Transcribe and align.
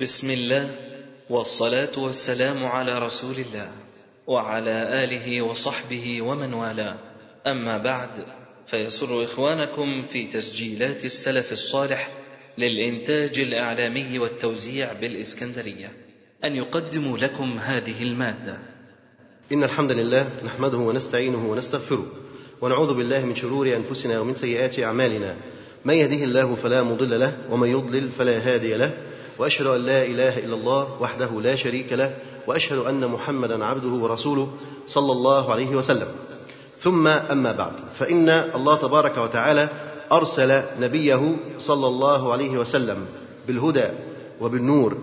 بسم 0.00 0.30
الله 0.30 0.70
والصلاة 1.30 1.98
والسلام 1.98 2.64
على 2.64 2.98
رسول 2.98 3.34
الله 3.34 3.70
وعلى 4.26 5.04
آله 5.04 5.42
وصحبه 5.42 6.22
ومن 6.22 6.54
والاه. 6.54 6.98
أما 7.46 7.78
بعد 7.78 8.10
فيسر 8.66 9.24
إخوانكم 9.24 10.06
في 10.06 10.26
تسجيلات 10.26 11.04
السلف 11.04 11.52
الصالح 11.52 12.08
للإنتاج 12.58 13.38
الإعلامي 13.38 14.18
والتوزيع 14.18 14.92
بالإسكندرية. 14.92 15.92
أن 16.44 16.56
يقدموا 16.56 17.18
لكم 17.18 17.58
هذه 17.58 18.02
المادة. 18.02 18.58
إن 19.52 19.64
الحمد 19.64 19.92
لله 19.92 20.30
نحمده 20.44 20.78
ونستعينه 20.78 21.50
ونستغفره 21.50 22.06
ونعوذ 22.60 22.94
بالله 22.94 23.24
من 23.24 23.36
شرور 23.36 23.76
أنفسنا 23.76 24.20
ومن 24.20 24.34
سيئات 24.34 24.78
أعمالنا. 24.78 25.36
من 25.84 25.94
يهده 25.94 26.24
الله 26.24 26.54
فلا 26.54 26.82
مضل 26.82 27.20
له 27.20 27.38
ومن 27.50 27.68
يضلل 27.68 28.08
فلا 28.08 28.38
هادي 28.38 28.74
له. 28.74 29.09
وأشهد 29.40 29.66
أن 29.66 29.80
لا 29.80 30.04
إله 30.04 30.38
إلا 30.38 30.54
الله 30.54 30.88
وحده 31.00 31.40
لا 31.40 31.56
شريك 31.56 31.92
له 31.92 32.14
وأشهد 32.46 32.78
أن 32.78 33.06
محمدا 33.06 33.64
عبده 33.64 33.88
ورسوله 33.88 34.48
صلى 34.86 35.12
الله 35.12 35.52
عليه 35.52 35.76
وسلم. 35.76 36.08
ثم 36.78 37.06
أما 37.06 37.52
بعد 37.52 37.72
فإن 37.98 38.28
الله 38.28 38.76
تبارك 38.76 39.18
وتعالى 39.18 39.68
أرسل 40.12 40.62
نبيه 40.80 41.36
صلى 41.58 41.86
الله 41.86 42.32
عليه 42.32 42.58
وسلم 42.58 43.06
بالهدى 43.46 43.88
وبالنور 44.40 44.98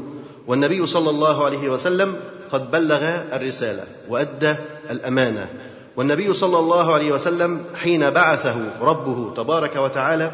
والنبي 0.48 0.86
صلى 0.86 1.10
الله 1.10 1.46
عليه 1.46 1.70
وسلم 1.70 2.16
قد 2.52 2.72
بلغ 2.72 3.02
الرسالة 3.34 3.84
وأدى 4.10 4.56
الأمانة. 4.90 5.50
والنبي 5.98 6.34
صلى 6.34 6.60
الله 6.60 6.94
عليه 6.94 7.12
وسلم 7.12 7.62
حين 7.76 8.10
بعثه 8.10 8.58
ربه 8.82 9.34
تبارك 9.36 9.76
وتعالى 9.76 10.32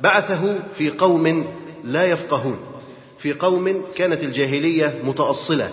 بعثه 0.00 0.58
في 0.74 0.90
قوم 0.90 1.46
لا 1.84 2.04
يفقهون. 2.04 2.58
في 3.18 3.32
قوم 3.32 3.82
كانت 3.96 4.22
الجاهلية 4.22 5.00
متأصلة 5.04 5.70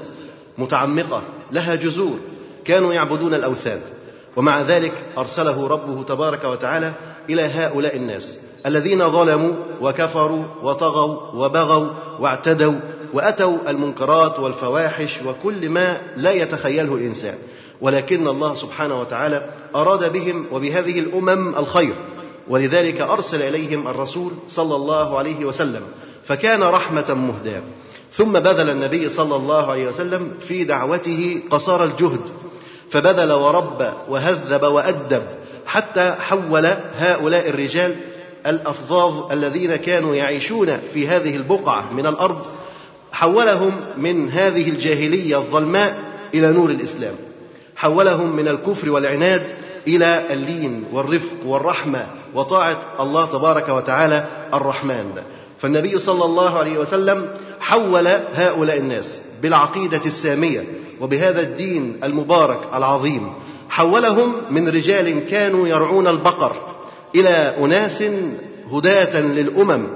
متعمقة 0.58 1.22
لها 1.52 1.76
جذور 1.76 2.20
كانوا 2.66 2.94
يعبدون 2.94 3.34
الأوثان. 3.34 3.82
ومع 4.36 4.62
ذلك 4.62 4.94
أرسله 5.18 5.68
ربه 5.68 6.04
تبارك 6.04 6.44
وتعالى 6.44 6.94
إلى 7.30 7.42
هؤلاء 7.42 7.96
الناس 7.96 8.40
الذين 8.66 9.12
ظلموا 9.12 9.54
وكفروا 9.82 10.44
وطغوا 10.64 11.46
وبغوا 11.46 11.88
واعتدوا 12.20 12.80
وأتوا 13.14 13.58
المنكرات 13.68 14.40
والفواحش 14.40 15.20
وكل 15.26 15.70
ما 15.70 16.02
لا 16.18 16.32
يتخيله 16.32 16.96
الإنسان. 16.96 17.36
ولكن 17.82 18.28
الله 18.28 18.56
سبحانه 18.56 19.00
وتعالى 19.00 19.50
أراد 19.76 20.14
بهم 20.14 20.46
وبهذه 20.52 21.00
الأمم 21.00 21.56
الخير 21.56 21.96
ولذلك 22.48 23.02
أرسل 23.02 23.42
إليهم 23.42 23.88
الرسول 23.88 24.32
صلى 24.48 24.76
الله 24.76 25.18
عليه 25.18 25.46
وسلم 25.46 25.82
فكان 26.28 26.64
رحمة 26.64 27.14
مهداة. 27.14 27.62
ثم 28.14 28.40
بذل 28.40 28.70
النبي 28.70 29.10
صلى 29.10 29.36
الله 29.36 29.72
عليه 29.72 29.88
وسلم 29.88 30.32
في 30.48 30.64
دعوته 30.64 31.42
قصار 31.52 31.84
الجهد 31.84 32.22
فبذل 32.92 33.32
ورب 33.32 33.94
وهذب 34.10 34.64
وأدب 34.64 35.24
حتى 35.66 36.16
حول 36.20 36.66
هؤلاء 36.98 37.50
الرجال 37.50 37.96
الأفظاظ 38.48 39.32
الذين 39.32 39.76
كانوا 39.76 40.16
يعيشون 40.16 40.80
في 40.94 41.08
هذه 41.08 41.36
البقعة 41.36 41.94
من 41.94 42.08
الأرض 42.08 42.46
حولهم 43.12 43.72
من 43.98 44.30
هذه 44.30 44.70
الجاهلية 44.70 45.38
الظلماء 45.38 46.04
إلى 46.34 46.52
نور 46.52 46.70
الإسلام 46.70 47.16
حولهم 47.76 48.36
من 48.36 48.48
الكفر 48.48 48.90
والعناد 48.90 49.44
إلى 49.88 50.34
اللين 50.34 50.84
والرفق 50.92 51.46
والرحمة 51.46 52.08
وطاعة 52.34 52.82
الله 53.00 53.26
تبارك 53.26 53.70
وتعالى 53.70 54.26
الرحمن. 54.54 55.12
فالنبي 55.66 56.00
صلى 56.00 56.26
الله 56.26 56.58
عليه 56.58 56.78
وسلم 56.78 57.28
حول 57.60 58.08
هؤلاء 58.34 58.78
الناس 58.78 59.20
بالعقيدة 59.42 60.02
السامية 60.06 60.64
وبهذا 61.02 61.42
الدين 61.42 62.00
المبارك 62.04 62.60
العظيم. 62.74 63.30
حولهم 63.70 64.34
من 64.50 64.70
رجال 64.70 65.28
كانوا 65.28 65.68
يرعون 65.68 66.08
البقر 66.08 66.56
إلى 67.16 67.56
أناس 67.60 68.04
هداة 68.72 69.22
للأمم 69.22 69.88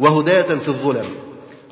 وهداة 0.00 0.42
في 0.42 0.68
الظلم. 0.68 1.06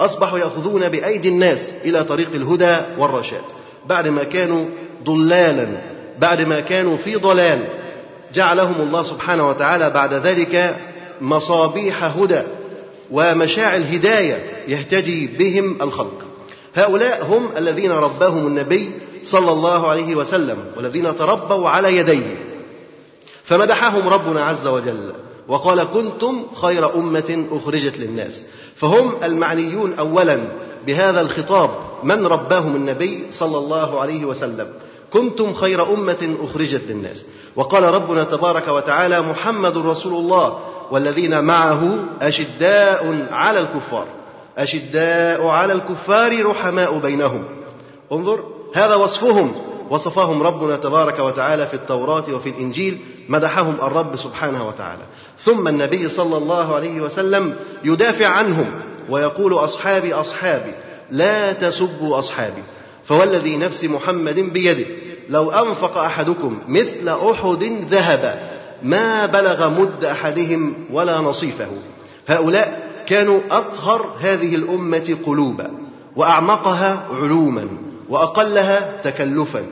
أصبحوا 0.01 0.39
يأخذون 0.39 0.89
بأيدي 0.89 1.29
الناس 1.29 1.73
إلى 1.85 2.05
طريق 2.05 2.35
الهدى 2.35 2.77
والرشاد. 2.99 3.45
بعد 3.87 4.09
ما 4.09 4.25
كانوا 4.25 4.65
ضلالا 5.05 5.69
بعد 6.19 6.43
ما 6.43 6.61
كانوا 6.61 6.97
في 6.97 7.17
ضلال 7.17 7.65
جعلهم 8.35 8.81
الله 8.81 9.03
سبحانه 9.03 9.49
وتعالى 9.49 9.91
بعد 9.91 10.15
ذلك 10.15 10.77
مصابيح 11.21 12.05
هدى. 12.05 12.43
ومشاعل 13.11 13.83
هداية 13.83 14.43
يهتدي 14.69 15.27
بهم 15.27 15.83
الخلق. 15.83 16.25
هؤلاء 16.75 17.25
هم 17.25 17.49
الذين 17.57 17.93
رباهم 17.93 18.47
النبي 18.47 18.91
صلى 19.25 19.53
الله 19.53 19.89
عليه 19.89 20.15
وسلم 20.15 20.59
والذين 20.77 21.17
تربوا 21.17 21.69
على 21.69 21.97
يديه. 21.97 22.37
فمدحهم 23.45 24.09
ربنا 24.09 24.45
عز 24.45 24.67
وجل 24.67 25.13
وقال 25.49 25.83
كنتم 25.83 26.47
خير 26.55 26.95
أمة 26.95 27.45
أخرجت 27.53 27.99
للناس. 27.99 28.43
فهم 28.77 29.13
المعنيون 29.23 29.95
اولا 29.99 30.39
بهذا 30.87 31.21
الخطاب 31.21 31.71
من 32.03 32.27
رباهم 32.27 32.77
النبي 32.77 33.27
صلى 33.31 33.59
الله 33.59 34.01
عليه 34.01 34.25
وسلم. 34.25 34.67
كنتم 35.13 35.55
خير 35.55 35.95
أمة 35.95 36.37
أخرجت 36.43 36.83
للناس. 36.89 37.25
وقال 37.57 37.83
ربنا 37.83 38.25
تبارك 38.25 38.69
وتعالى 38.69 39.21
محمد 39.21 39.77
رسول 39.77 40.13
الله 40.13 40.59
والذين 40.91 41.45
معه 41.45 42.05
أشداء 42.23 43.27
على 43.31 43.61
الكفار. 43.61 44.07
أشداء 44.59 45.47
على 45.47 45.73
الكفار 45.73 46.47
رحماء 46.47 46.99
بينهم. 46.99 47.45
انظر 48.13 48.45
هذا 48.75 48.95
وصفهم. 48.95 49.53
وصفهم 49.91 50.43
ربنا 50.43 50.77
تبارك 50.77 51.19
وتعالى 51.19 51.67
في 51.67 51.75
التوراة 51.75 52.25
وفي 52.35 52.49
الإنجيل 52.49 52.99
مدحهم 53.29 53.75
الرب 53.83 54.17
سبحانه 54.17 54.69
وتعالى. 54.69 55.03
ثم 55.39 55.69
النبي 55.69 56.09
صلى 56.09 56.37
الله 56.37 56.75
عليه 56.75 57.01
وسلم 57.01 57.57
يدافع 57.85 58.27
عنهم 58.27 58.67
ويقول 59.09 59.55
أصحابي 59.55 60.15
أصحابي 60.15 60.73
لا 61.11 61.53
تسبوا 61.53 62.19
أصحابي. 62.19 62.63
فوالذي 63.05 63.57
نفس 63.57 63.85
محمد 63.85 64.41
بيده 64.41 64.87
لو 65.29 65.51
أنفق 65.51 65.99
أحدكم 65.99 66.59
مثل 66.69 67.09
أحد 67.09 67.63
ذهبا 67.91 68.48
ما 68.83 69.27
بلغ 69.27 69.69
مد 69.69 70.05
أحدهم 70.05 70.75
ولا 70.93 71.19
نصيفه. 71.19 71.69
هؤلاء 72.29 72.89
كانوا 73.07 73.41
أطهر 73.51 74.15
هذه 74.21 74.55
الأمة 74.55 75.19
قلوبا 75.27 75.71
وأعمقها 76.17 77.07
علوما 77.13 77.69
وأقلها 78.09 79.01
تكلفا. 79.03 79.63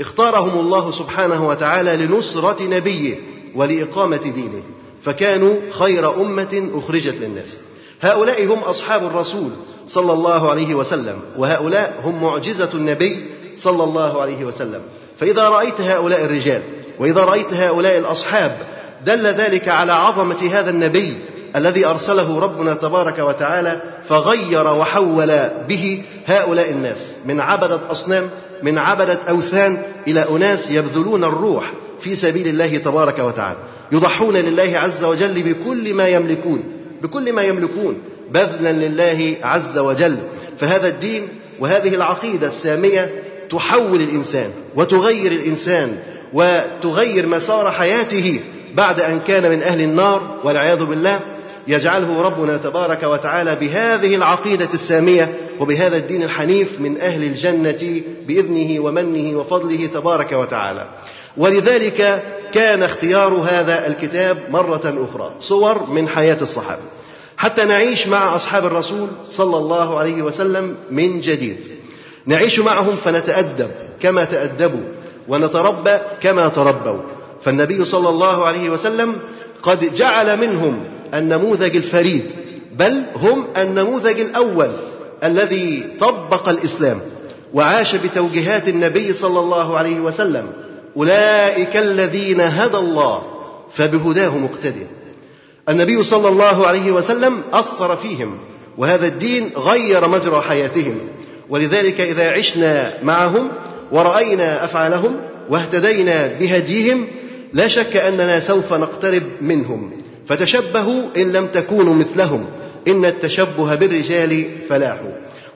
اختارهم 0.00 0.60
الله 0.60 0.90
سبحانه 0.90 1.48
وتعالى 1.48 1.96
لنصرة 1.96 2.62
نبيه 2.62 3.16
ولإقامة 3.54 4.16
دينه 4.16 4.62
فكانوا 5.02 5.54
خير 5.70 6.22
أمة 6.22 6.70
أخرجت 6.74 7.14
للناس. 7.14 7.56
هؤلاء 8.00 8.46
هم 8.46 8.58
أصحاب 8.58 9.06
الرسول 9.06 9.50
صلى 9.86 10.12
الله 10.12 10.50
عليه 10.50 10.74
وسلم 10.74 11.20
وهؤلاء 11.38 12.00
هم 12.04 12.22
معجزة 12.22 12.70
النبي 12.74 13.24
صلى 13.56 13.84
الله 13.84 14.22
عليه 14.22 14.44
وسلم. 14.44 14.80
فإذا 15.20 15.48
رأيت 15.48 15.80
هؤلاء 15.80 16.24
الرجال 16.24 16.62
وإذا 16.98 17.20
رأيت 17.20 17.52
هؤلاء 17.52 17.98
الأصحاب 17.98 18.56
دل 19.06 19.26
ذلك 19.26 19.68
على 19.68 19.92
عظمة 19.92 20.50
هذا 20.52 20.70
النبي 20.70 21.18
الذي 21.56 21.86
أرسله 21.86 22.38
ربنا 22.38 22.74
تبارك 22.74 23.18
وتعالى 23.18 23.80
فغير 24.08 24.66
وحول 24.66 25.48
به 25.68 26.02
هؤلاء 26.26 26.70
الناس. 26.70 26.98
من 27.24 27.40
عبدة 27.40 27.80
أصنام 27.90 28.30
من 28.62 28.78
عبدة 28.78 29.18
أوثان 29.28 29.82
إلى 30.08 30.28
أناس 30.30 30.70
يبذلون 30.70 31.24
الروح 31.24 31.72
في 32.00 32.16
سبيل 32.16 32.48
الله 32.48 32.78
تبارك 32.78 33.18
وتعالى. 33.18 33.58
يضحون 33.92 34.36
لله 34.36 34.78
عز 34.78 35.04
وجل 35.04 35.42
بكل 35.42 35.94
ما 35.94 36.08
يملكون 36.08 36.62
بكل 37.02 37.32
ما 37.32 37.42
يملكون 37.42 37.98
بذلا 38.30 38.72
لله 38.72 39.36
عز 39.42 39.78
وجل. 39.78 40.16
فهذا 40.58 40.88
الدين 40.88 41.28
وهذه 41.60 41.94
العقيدة 41.94 42.46
السامية 42.46 43.22
تحول 43.50 44.00
الإنسان 44.00 44.50
وتغير 44.76 45.32
الإنسان. 45.32 45.96
وتغير 46.32 47.26
مسار 47.26 47.70
حياته 47.70 48.40
بعد 48.74 49.00
أن 49.00 49.20
كان 49.20 49.50
من 49.50 49.62
أهل 49.62 49.80
النار 49.80 50.22
والعياذ 50.44 50.84
بالله 50.84 51.20
يجعله 51.68 52.22
ربنا 52.22 52.56
تبارك 52.56 53.02
وتعالى 53.02 53.56
بهذه 53.56 54.14
العقيدة 54.14 54.68
السامية 54.74 55.34
وبهذا 55.60 55.96
الدين 55.96 56.22
الحنيف 56.22 56.80
من 56.80 57.00
أهل 57.00 57.22
الجنة 57.22 58.02
بإذنه 58.26 58.80
ومنه 58.80 59.38
وفضله 59.38 59.86
تبارك 59.86 60.32
وتعالى. 60.32 60.86
ولذلك 61.36 62.22
كان 62.54 62.82
اختيار 62.82 63.34
هذا 63.34 63.86
الكتاب 63.86 64.38
مرة 64.50 65.06
أخرى 65.10 65.30
صور 65.40 65.86
من 65.90 66.08
حياة 66.08 66.38
الصحابة. 66.42 66.82
حتى 67.36 67.64
نعيش 67.64 68.06
مع 68.06 68.36
أصحاب 68.36 68.66
الرسول 68.66 69.08
صلى 69.30 69.56
الله 69.56 69.98
عليه 69.98 70.22
وسلم 70.22 70.74
من 70.90 71.20
جديد. 71.20 71.66
نعيش 72.26 72.58
معهم 72.58 72.96
فنتأدب 72.96 73.70
كما 74.02 74.24
تأدبوا 74.24 74.84
ونتربى 75.28 75.98
كما 76.22 76.48
تربوا. 76.48 76.98
فالنبي 77.42 77.84
صلى 77.84 78.08
الله 78.08 78.46
عليه 78.46 78.70
وسلم 78.70 79.14
قد 79.62 79.94
جعل 79.94 80.40
منهم 80.40 80.84
النموذج 81.14 81.76
الفريد 81.76 82.32
بل 82.72 83.02
هم 83.16 83.44
النموذج 83.56 84.20
الأول 84.20 84.70
الذي 85.24 85.84
طبق 86.00 86.48
الإسلام 86.48 87.00
وعاش 87.54 87.96
بتوجيهات 87.96 88.68
النبي 88.68 89.12
صلى 89.12 89.40
الله 89.40 89.76
عليه 89.76 90.00
وسلم. 90.00 90.46
أولئك 90.96 91.76
الذين 91.76 92.40
هدى 92.40 92.76
الله 92.76 93.22
فبهداه 93.72 94.38
مقتدي 94.38 94.86
النبي 95.68 96.02
صلى 96.02 96.28
الله 96.28 96.66
عليه 96.66 96.92
وسلم 96.92 97.42
أثر 97.52 97.96
فيهم 97.96 98.38
وهذا 98.78 99.06
الدين 99.06 99.50
غير 99.56 100.08
مجرى 100.08 100.40
حياتهم. 100.40 100.98
ولذلك 101.50 102.00
إذا 102.00 102.30
عشنا 102.30 102.94
معهم 103.02 103.48
ورأينا 103.92 104.64
أفعالهم 104.64 105.16
واهتدينا 105.48 106.26
بهديهم 106.26 107.06
لا 107.52 107.68
شك 107.68 107.96
أننا 107.96 108.40
سوف 108.40 108.72
نقترب 108.72 109.22
منهم. 109.40 109.90
فتشبهوا 110.28 111.02
إن 111.16 111.32
لم 111.32 111.46
تكونوا 111.46 111.94
مثلهم. 111.94 112.46
إن 112.88 113.04
التشبه 113.04 113.74
بالرجال 113.74 114.46
فلاح. 114.68 115.00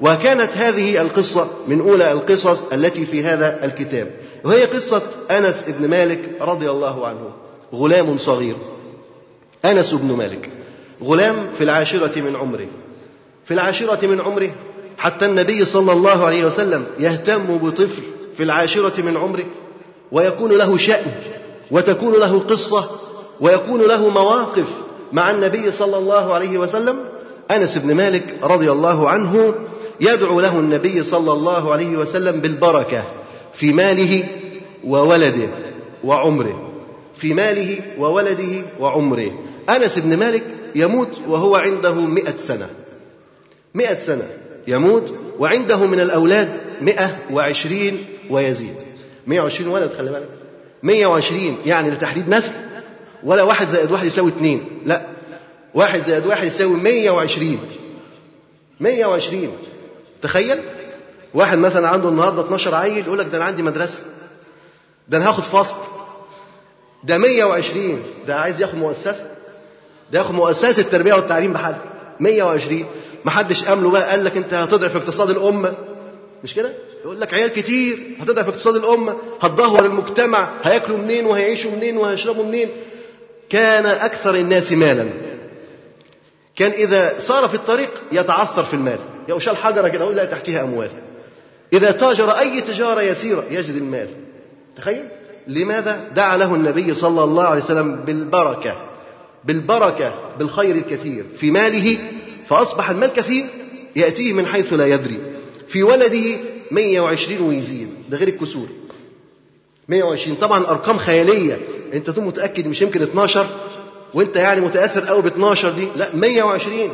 وكانت 0.01 0.51
هذه 0.57 1.01
القصة 1.01 1.49
من 1.69 1.81
أولى 1.81 2.13
القصص 2.13 2.73
التي 2.73 3.07
في 3.07 3.25
هذا 3.25 3.65
الكتاب. 3.65 4.11
وهي 4.45 4.65
قصة 4.65 5.03
أنس 5.31 5.65
بن 5.69 5.89
مالك 5.89 6.19
رضي 6.41 6.71
الله 6.71 7.07
عنه. 7.07 7.31
غلام 7.75 8.19
صغير. 8.19 8.57
أنس 9.65 9.95
بن 9.95 10.13
مالك. 10.13 10.49
غلام 11.03 11.35
في 11.59 11.65
العاشرة 11.65 12.21
من 12.21 12.37
عمره. 12.37 12.67
في 13.45 13.55
العاشرة 13.55 14.07
من 14.07 14.21
عمره 14.21 14.51
حتى 14.99 15.27
النبي 15.27 15.65
صلى 15.65 15.93
الله 15.93 16.25
عليه 16.25 16.45
وسلم 16.45 16.85
يهتم 16.99 17.59
بطفل 17.59 18.03
في 18.37 18.43
العاشرة 18.43 19.03
من 19.03 19.17
عمره 19.17 19.45
ويكون 20.13 20.53
له 20.53 20.77
شأن 20.77 21.13
وتكون 21.71 22.15
له 22.15 22.39
قصة 22.39 22.91
ويكون 23.41 23.81
له 23.81 24.09
مواقف 24.09 24.67
مع 25.13 25.31
النبي 25.31 25.71
صلى 25.71 25.99
الله 25.99 26.35
عليه 26.35 26.59
وسلم. 26.59 26.97
أنس 27.51 27.79
بن 27.79 27.95
مالك 27.95 28.35
رضي 28.43 28.73
الله 28.73 29.09
عنه 29.09 29.55
يدعو 30.01 30.41
له 30.41 30.59
النبي 30.59 31.03
صلى 31.03 31.33
الله 31.33 31.73
عليه 31.73 31.97
وسلم 31.97 32.41
بالبركة 32.41 33.05
في 33.53 33.73
ماله 33.73 34.25
وولده 34.85 35.49
وعمره 36.05 36.71
في 37.19 37.35
ماله 37.35 37.81
وولده 37.99 38.63
وعمره. 38.81 39.31
أنس 39.69 39.99
بن 39.99 40.17
مالك 40.17 40.45
يموت 40.75 41.11
وهو 41.29 41.57
عنده 41.57 41.95
مئة 41.95 42.37
سنة. 42.37 42.71
مئة 43.75 43.99
سنة. 44.07 44.29
يموت 44.69 45.15
وعنده 45.39 45.87
من 45.87 46.01
الأولاد 46.01 46.61
مئة 46.81 47.17
وعشرين 47.31 48.05
ويزيد. 48.31 48.83
مئة 49.27 49.41
وعشرين 49.41 49.69
ولد 49.69 49.93
خلي 49.93 50.11
بالك. 50.11 50.29
مئة 50.83 51.07
وعشرين 51.07 51.57
يعني 51.67 51.91
لتحديد 51.91 52.29
نسل. 52.29 52.53
ولا 53.25 53.43
واحد 53.43 53.69
زائد 53.69 53.93
واحد 53.93 54.07
يساوي 54.07 54.31
اثنين 54.31 54.65
لا. 54.87 55.03
واحد 55.75 56.01
زائد 56.01 56.27
واحد 56.27 56.47
يساوي 56.47 56.77
مئة 56.77 57.11
وعشرين. 57.11 57.59
مئة 58.81 59.07
وعشرين. 59.07 59.51
تخيل. 60.23 60.59
واحد 61.35 61.59
مثلا 61.59 61.89
عنده 61.89 62.09
النهارده 62.09 62.43
12 62.43 62.75
عيل 62.75 63.07
يقول 63.07 63.19
لك 63.19 63.27
ده 63.27 63.37
أنا 63.37 63.45
عندي 63.45 63.63
مدرسة. 63.63 63.99
ده 65.09 65.17
أنا 65.19 65.29
هاخد 65.29 65.43
فصل. 65.45 65.77
ده 67.05 67.19
120 67.19 68.03
ده 68.27 68.37
عايز 68.41 68.61
ياخد 68.61 68.75
مؤسسة. 68.75 69.31
ده 70.13 70.19
ياخد 70.19 70.35
مؤسسة 70.35 70.79
التربية 70.83 71.15
والتعليم 71.15 71.53
بحالها 71.53 71.81
120 72.21 72.85
ما 73.25 73.31
حدش 73.31 73.65
قام 73.65 73.91
بقى 73.91 74.11
قال 74.11 74.25
لك 74.25 74.37
أنت 74.37 74.55
هتضعف 74.55 74.97
اقتصاد 74.97 75.31
الأمة. 75.31 75.75
مش 76.45 76.55
كده؟ 76.55 76.73
يقول 77.07 77.21
لك 77.21 77.35
عيال 77.35 77.53
كتير 77.53 77.99
هتضعف 78.21 78.49
اقتصاد 78.49 78.77
الأمة 78.77 79.17
هتدهور 79.41 79.85
المجتمع 79.85 80.49
هياكلوا 80.63 80.99
منين 80.99 81.27
وهيعيشوا 81.27 81.71
منين 81.71 81.97
وهيشربوا 81.97 82.45
منين؟ 82.45 82.69
كان 83.51 83.87
أكثر 83.87 84.35
الناس 84.35 84.73
مالا. 84.73 85.07
كان 86.57 86.71
إذا 86.71 87.19
سار 87.19 87.49
في 87.49 87.55
الطريق 87.55 87.91
يتعثر 88.13 88.65
في 88.65 88.75
المال. 88.75 88.99
يوشال 89.29 89.57
حجرة 89.57 89.89
كده 89.89 90.05
ويلاقي 90.07 90.27
تحتها 90.27 90.63
أموال. 90.63 90.91
إذا 91.73 91.91
تاجر 91.91 92.31
أي 92.31 92.61
تجارة 92.61 93.03
يسيرة 93.03 93.45
يجد 93.51 93.75
المال. 93.77 94.09
تخيل؟ 94.77 95.05
لماذا 95.47 96.01
دعا 96.17 96.37
له 96.37 96.55
النبي 96.55 96.95
صلى 96.95 97.25
الله 97.25 97.45
عليه 97.45 97.65
وسلم 97.65 97.97
بالبركة؟ 97.97 98.77
بالبركة 99.45 100.15
بالخير 100.39 100.77
الكثير. 100.77 101.25
في 101.37 101.51
ماله 101.51 101.99
فأصبح 102.47 102.91
المال 102.91 103.13
كثير 103.13 103.47
يأتيه 103.97 104.33
من 104.33 104.47
حيث 104.47 104.73
لا 104.73 104.87
يدري. 104.87 105.19
في 105.69 105.83
ولده 105.83 106.56
120 106.71 107.43
ويزيد. 107.49 107.89
ده 108.11 108.17
غير 108.17 108.29
الكسور. 108.29 108.67
120 109.89 110.37
طبعا 110.37 110.59
أرقام 110.71 110.99
خيالية. 110.99 111.59
أنت 111.95 112.11
تكون 112.11 112.25
متأكد 112.25 112.67
مش 112.67 112.83
يمكن 112.83 113.03
12 113.03 113.47
وأنت 114.15 114.37
يعني 114.37 114.61
متأثر 114.61 115.05
قوي 115.05 115.23
ب 115.23 115.27
12 115.27 115.71
دي. 115.73 115.89
لا 115.97 116.15
120 116.15 116.91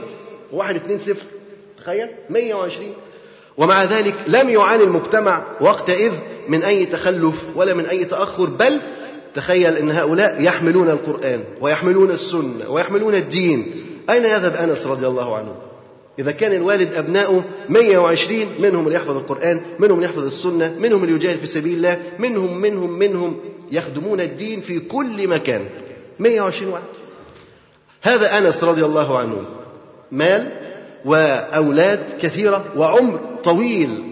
واحد 0.53 0.77
اتنين 0.77 0.99
صفر. 0.99 1.27
تخيل. 1.79 2.09
120 2.31 2.93
ومع 3.57 3.85
ذلك 3.85 4.15
لم 4.27 4.51
يعاني 4.51 4.83
المجتمع 4.83 5.43
وقتئذ 5.61 6.13
من 6.49 6.63
أي 6.63 6.87
تخلف 6.87 7.35
ولا 7.57 7.75
من 7.75 7.87
أي 7.87 8.05
تأخر 8.05 8.45
بل 8.45 8.81
تخيل 9.35 9.77
أن 9.77 9.91
هؤلاء 9.91 10.43
يحملون 10.43 10.91
القرآن 10.91 11.45
ويحملون 11.61 12.11
السنة 12.11 12.71
ويحملون 12.71 13.15
الدين. 13.15 13.73
أين 14.11 14.25
يذهب 14.25 14.55
أنس 14.55 14.87
رضي 14.87 15.07
الله 15.07 15.37
عنه؟ 15.37 15.55
إذا 16.19 16.31
كان 16.31 16.53
الوالد 16.53 16.95
أبناؤه 16.95 17.45
120 17.69 18.47
منهم 18.59 18.87
اللي 18.87 18.97
يحفظ 18.97 19.17
القرآن 19.17 19.63
منهم 19.79 19.95
اللي 19.95 20.07
يحفظ 20.07 20.25
السنة 20.25 20.75
منهم 20.79 21.05
اللي 21.05 21.15
يجاهد 21.15 21.39
في 21.39 21.47
سبيل 21.47 21.77
الله 21.77 22.03
منهم 22.19 22.59
منهم 22.59 22.91
منهم 22.91 23.37
يخدمون 23.73 24.21
الدين 24.21 24.61
في 24.61 24.79
كل 24.79 25.29
مكان. 25.29 25.61
120 26.19 26.73
واحد. 26.73 26.85
هذا 28.03 28.39
أنس 28.39 28.65
رضي 28.65 28.85
الله 28.85 29.19
عنه. 29.19 29.45
مال 30.13 30.53
وأولاد 31.05 32.01
كثيرة 32.21 32.65
وعمر 32.77 33.21
طويل. 33.45 34.03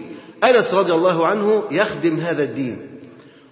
أنس 0.43 0.73
رضي 0.73 0.93
الله 0.93 1.27
عنه 1.27 1.63
يخدم 1.71 2.19
هذا 2.19 2.43
الدين 2.43 2.77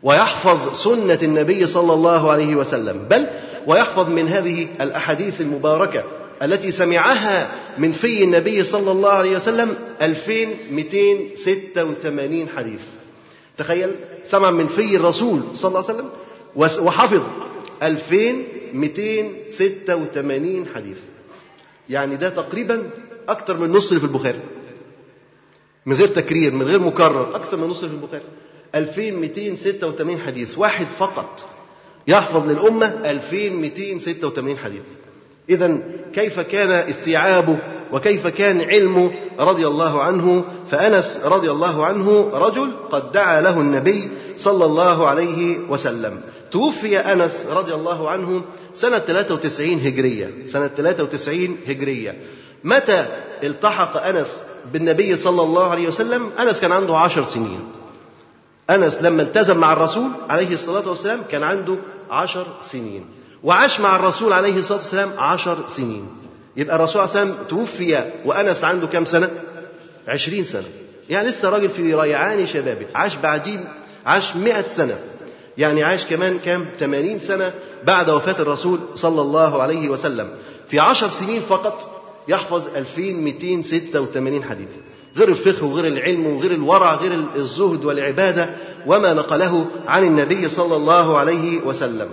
ويحفظ 0.04 0.76
سنة 0.84 1.20
النبي 1.24 1.68
صلى 1.68 1.94
الله 1.94 2.32
عليه 2.32 2.56
وسلم. 2.56 3.06
بل 3.10 3.28
ويحفظ 3.68 4.10
من 4.10 4.28
هذه 4.28 4.68
الأحاديث 4.82 5.42
المباركة. 5.42 6.04
التي 6.42 6.72
سمعها 6.72 7.52
من 7.78 7.92
في 7.92 8.24
النبي 8.24 8.64
صلى 8.64 8.92
الله 8.92 9.10
عليه 9.10 9.36
وسلم 9.36 9.76
2286 10.02 12.50
حديث. 12.50 12.82
تخيل 13.58 13.92
سمع 14.26 14.52
من 14.52 14.68
في 14.68 14.96
الرسول 14.96 15.42
صلى 15.54 15.70
الله 15.70 15.84
عليه 15.90 15.94
وسلم 15.94 16.10
وحفظ 16.86 17.22
2286 17.84 20.66
حديث. 20.76 20.98
يعني 21.90 22.16
ده 22.16 22.30
تقريبا 22.30 22.90
أكثر 23.30 23.58
من 23.58 23.72
نص 23.72 23.88
اللي 23.88 24.00
في 24.00 24.06
البخاري. 24.06 24.40
من 25.86 25.96
غير 25.96 26.08
تكرير 26.08 26.54
من 26.54 26.62
غير 26.66 26.80
مكرر 26.80 27.36
أكثر 27.36 27.58
من 27.58 27.68
نص 27.68 27.84
اللي 27.84 27.98
في 27.98 28.04
البخاري. 28.04 28.24
2286 28.76 30.20
حديث. 30.20 30.58
واحد 30.58 30.86
فقط 30.86 31.50
يحفظ 32.08 32.48
للأمة 32.50 32.86
2286 33.06 34.58
حديث. 34.58 34.84
إذا 35.50 35.78
كيف 36.14 36.40
كان 36.40 36.72
استيعابه 36.72 37.58
وكيف 37.92 38.28
كان 38.28 38.62
علمه 38.62 39.12
رضي 39.40 39.68
الله 39.68 40.02
عنه؟ 40.02 40.44
فأنس 40.72 41.20
رضي 41.26 41.52
الله 41.52 41.86
عنه 41.86 42.30
رجل 42.34 42.72
قد 42.92 43.12
دعا 43.12 43.42
له 43.42 43.60
النبي 43.60 44.10
صلى 44.38 44.66
الله 44.66 45.08
عليه 45.08 45.58
وسلم. 45.70 46.22
توفي 46.52 46.98
أنس 46.98 47.46
رضي 47.50 47.74
الله 47.74 48.10
عنه 48.10 48.42
سنة 48.74 49.00
93 49.00 49.80
هجرية. 49.80 50.30
سنة 50.46 50.68
93 50.68 51.58
هجرية. 51.68 52.18
متى 52.64 53.06
التحق 53.44 54.04
أنس 54.04 54.28
بالنبي 54.74 55.18
صلى 55.18 55.42
الله 55.42 55.70
عليه 55.70 55.88
وسلم؟ 55.88 56.30
أنس 56.40 56.60
كان 56.60 56.72
عنده 56.72 56.98
عشر 56.98 57.24
سنين. 57.24 57.60
أنس 58.70 59.02
لما 59.02 59.22
التزم 59.22 59.58
مع 59.58 59.74
الرسول 59.74 60.10
عليه 60.30 60.54
الصلاة 60.54 60.90
والسلام 60.90 61.20
كان 61.32 61.44
عنده 61.44 61.76
عشر 62.12 62.46
سنين. 62.72 63.06
وعاش 63.44 63.80
مع 63.80 63.96
الرسول 63.96 64.34
عليه 64.34 64.60
الصلاة 64.60 64.78
والسلام 64.78 65.12
عشر 65.18 65.58
سنين. 65.68 66.08
يبقى 66.58 66.76
الرسول 66.76 67.02
عليه 67.02 67.12
والسلام 67.12 67.36
توفي 67.50 68.12
وأنس 68.26 68.64
عنده 68.64 68.88
كم 68.88 69.06
سنة؟ 69.06 69.30
عشرين 70.08 70.44
سنة. 70.44 70.68
يعني 71.10 71.30
لسه 71.30 71.50
راجل 71.50 71.70
في 71.70 71.94
ريعان 71.94 72.46
شبابه. 72.48 72.86
عاش 72.96 73.16
بعديه 73.16 73.60
عاش 74.06 74.36
مئة 74.36 74.68
سنة. 74.68 75.00
يعني 75.58 75.84
عاش 75.84 76.06
كمان 76.06 76.40
كام؟ 76.40 76.66
80 76.80 77.20
سنة 77.20 77.54
بعد 77.84 78.10
وفاة 78.10 78.42
الرسول 78.42 78.80
صلى 78.96 79.22
الله 79.22 79.62
عليه 79.62 79.90
وسلم. 79.90 80.28
في 80.70 80.80
عشر 80.80 81.10
سنين 81.10 81.42
فقط 81.42 82.02
يحفظ 82.28 82.68
2286 82.76 84.44
حديث. 84.44 84.68
غير 85.18 85.30
الفقه 85.30 85.66
وغير 85.66 85.88
العلم 85.88 86.26
وغير 86.26 86.52
الورع 86.52 86.96
غير 86.96 87.24
الزهد 87.36 87.86
والعبادة 87.86 88.50
وما 88.88 89.14
نقله 89.14 89.66
عن 89.88 90.04
النبي 90.04 90.50
صلى 90.50 90.76
الله 90.76 91.18
عليه 91.18 91.62
وسلم. 91.62 92.10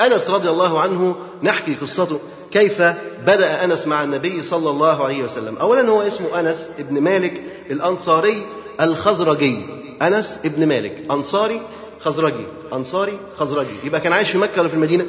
أنس 0.00 0.30
رضي 0.30 0.50
الله 0.50 0.80
عنه 0.80 1.16
نحكي 1.42 1.74
قصته. 1.74 2.20
كيف 2.50 2.82
بدأ 3.26 3.64
أنس 3.64 3.86
مع 3.86 4.04
النبي 4.04 4.42
صلى 4.42 4.70
الله 4.70 5.04
عليه 5.04 5.22
وسلم؟ 5.24 5.56
أولا 5.56 5.88
هو 5.88 6.02
اسمه 6.02 6.40
أنس 6.40 6.70
ابن 6.78 7.00
مالك 7.00 7.42
الأنصاري 7.70 8.46
الخزرجي. 8.80 9.58
أنس 10.02 10.40
ابن 10.44 10.66
مالك 10.68 11.02
أنصاري 11.10 11.60
خزرجي. 12.00 12.46
أنصاري 12.72 13.18
خزرجي. 13.36 13.74
يبقى 13.84 14.00
كان 14.00 14.12
عايش 14.12 14.30
في 14.30 14.38
مكة 14.38 14.60
ولا 14.60 14.68
في 14.68 14.74
المدينة؟ 14.74 15.06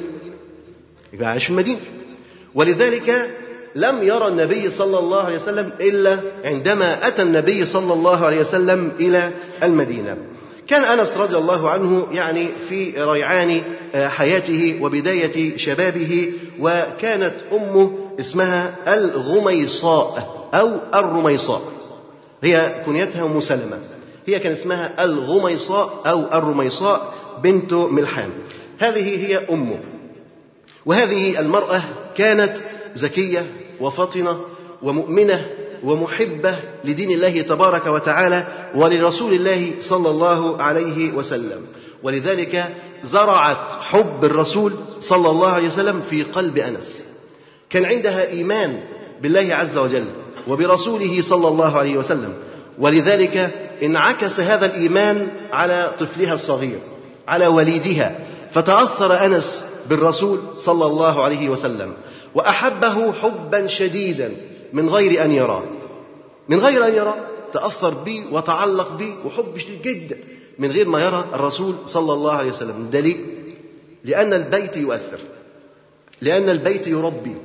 يبقى 1.14 1.28
عايش 1.30 1.44
في 1.44 1.50
المدينة. 1.50 1.80
ولذلك 2.56 3.30
لم 3.76 4.04
يرى 4.04 4.28
النبي 4.28 4.72
صلى 4.72 5.00
الله 5.00 5.22
عليه 5.22 5.36
وسلم 5.36 5.72
إلا 5.82 6.20
عندما 6.44 7.08
أتى 7.08 7.22
النبي 7.22 7.66
صلى 7.66 7.94
الله 7.94 8.26
عليه 8.26 8.40
وسلم 8.40 8.92
إلى 9.00 9.32
المدينة. 9.64 10.18
كان 10.70 10.84
أنس 11.00 11.18
رضي 11.18 11.38
الله 11.38 11.70
عنه 11.70 12.08
يعني 12.12 12.48
في 12.70 13.04
ريعان 13.04 13.62
حياته 13.96 14.80
وبداية 14.82 15.58
شبابه 15.58 16.34
وكانت 16.60 17.34
أمه 17.52 17.92
اسمها 18.20 18.76
الغميصاء 18.88 20.36
أو 20.54 20.72
الرميصاء. 20.96 21.62
هي 22.44 22.84
كنيتها 22.86 23.26
أم 23.26 23.42
سلمة 23.42 23.78
هي 24.28 24.40
كان 24.40 24.52
اسمها 24.52 25.04
الغميصاء 25.04 26.02
أو 26.06 26.20
الرميصاء 26.34 27.14
بنت 27.44 27.74
ملحان 27.74 28.30
هذه 28.80 29.28
هي 29.28 29.38
أمه. 29.50 29.80
وهذه 30.86 31.40
المرأة 31.40 31.82
كانت 32.18 32.58
ذكية 32.98 33.46
وفطنة 33.80 34.40
ومؤمنة 34.82 35.46
ومحبة 35.84 36.56
لدين 36.86 37.12
الله 37.12 37.42
تبارك 37.42 37.88
وتعالى 37.88 38.48
ولرسول 38.76 39.34
الله 39.34 39.72
صلى 39.82 40.10
الله 40.10 40.62
عليه 40.62 41.12
وسلم. 41.12 41.62
ولذلك 42.04 42.66
زرعت 43.04 43.72
حب 43.82 44.24
الرسول 44.24 44.74
صلى 45.00 45.30
الله 45.30 45.50
عليه 45.50 45.68
وسلم 45.68 46.02
في 46.10 46.24
قلب 46.24 46.58
أنس. 46.58 47.04
كان 47.70 47.86
عندها 47.86 48.30
إيمان 48.30 48.80
بالله 49.22 49.56
عز 49.56 49.78
وجل 49.78 50.06
وبرسوله 50.48 51.22
صلى 51.22 51.48
الله 51.48 51.78
عليه 51.78 51.98
وسلم. 51.98 52.34
ولذلك 52.80 53.52
انعكس 53.84 54.40
هذا 54.40 54.66
الإيمان 54.66 55.28
على 55.54 55.92
طفلها 56.00 56.34
الصغير 56.34 56.80
على 57.28 57.48
وليدها. 57.48 58.16
فتأثر 58.52 59.26
أنس 59.26 59.64
بالرسول 59.90 60.40
صلى 60.58 60.86
الله 60.86 61.24
عليه 61.24 61.50
وسلم. 61.50 61.94
وأحبه 62.36 63.14
حبا 63.14 63.68
شديدا. 63.68 64.32
من 64.74 64.90
غير 64.90 65.26
أن 65.26 65.32
يراه 65.32 65.64
من 66.50 66.60
غير 66.60 66.88
أن 66.88 66.94
يراه 66.94 67.16
تأثر 67.54 67.94
به 67.94 68.26
وتعلق 68.32 68.98
به 68.98 69.16
وحب 69.26 69.58
شديد 69.58 69.82
جدا. 69.82 70.18
من 70.60 70.72
غير 70.72 70.88
ما 70.88 71.06
يرى 71.06 71.26
الرسول 71.34 71.76
صلى 71.86 72.14
الله 72.14 72.32
عليه 72.32 72.52
وسلم. 72.52 72.90
دليل 72.92 73.26
لأن 74.04 74.34
البيت 74.34 74.78
يؤثر. 74.78 75.20
لأن 76.22 76.50
البيت 76.50 76.88
يربي. 76.88 77.36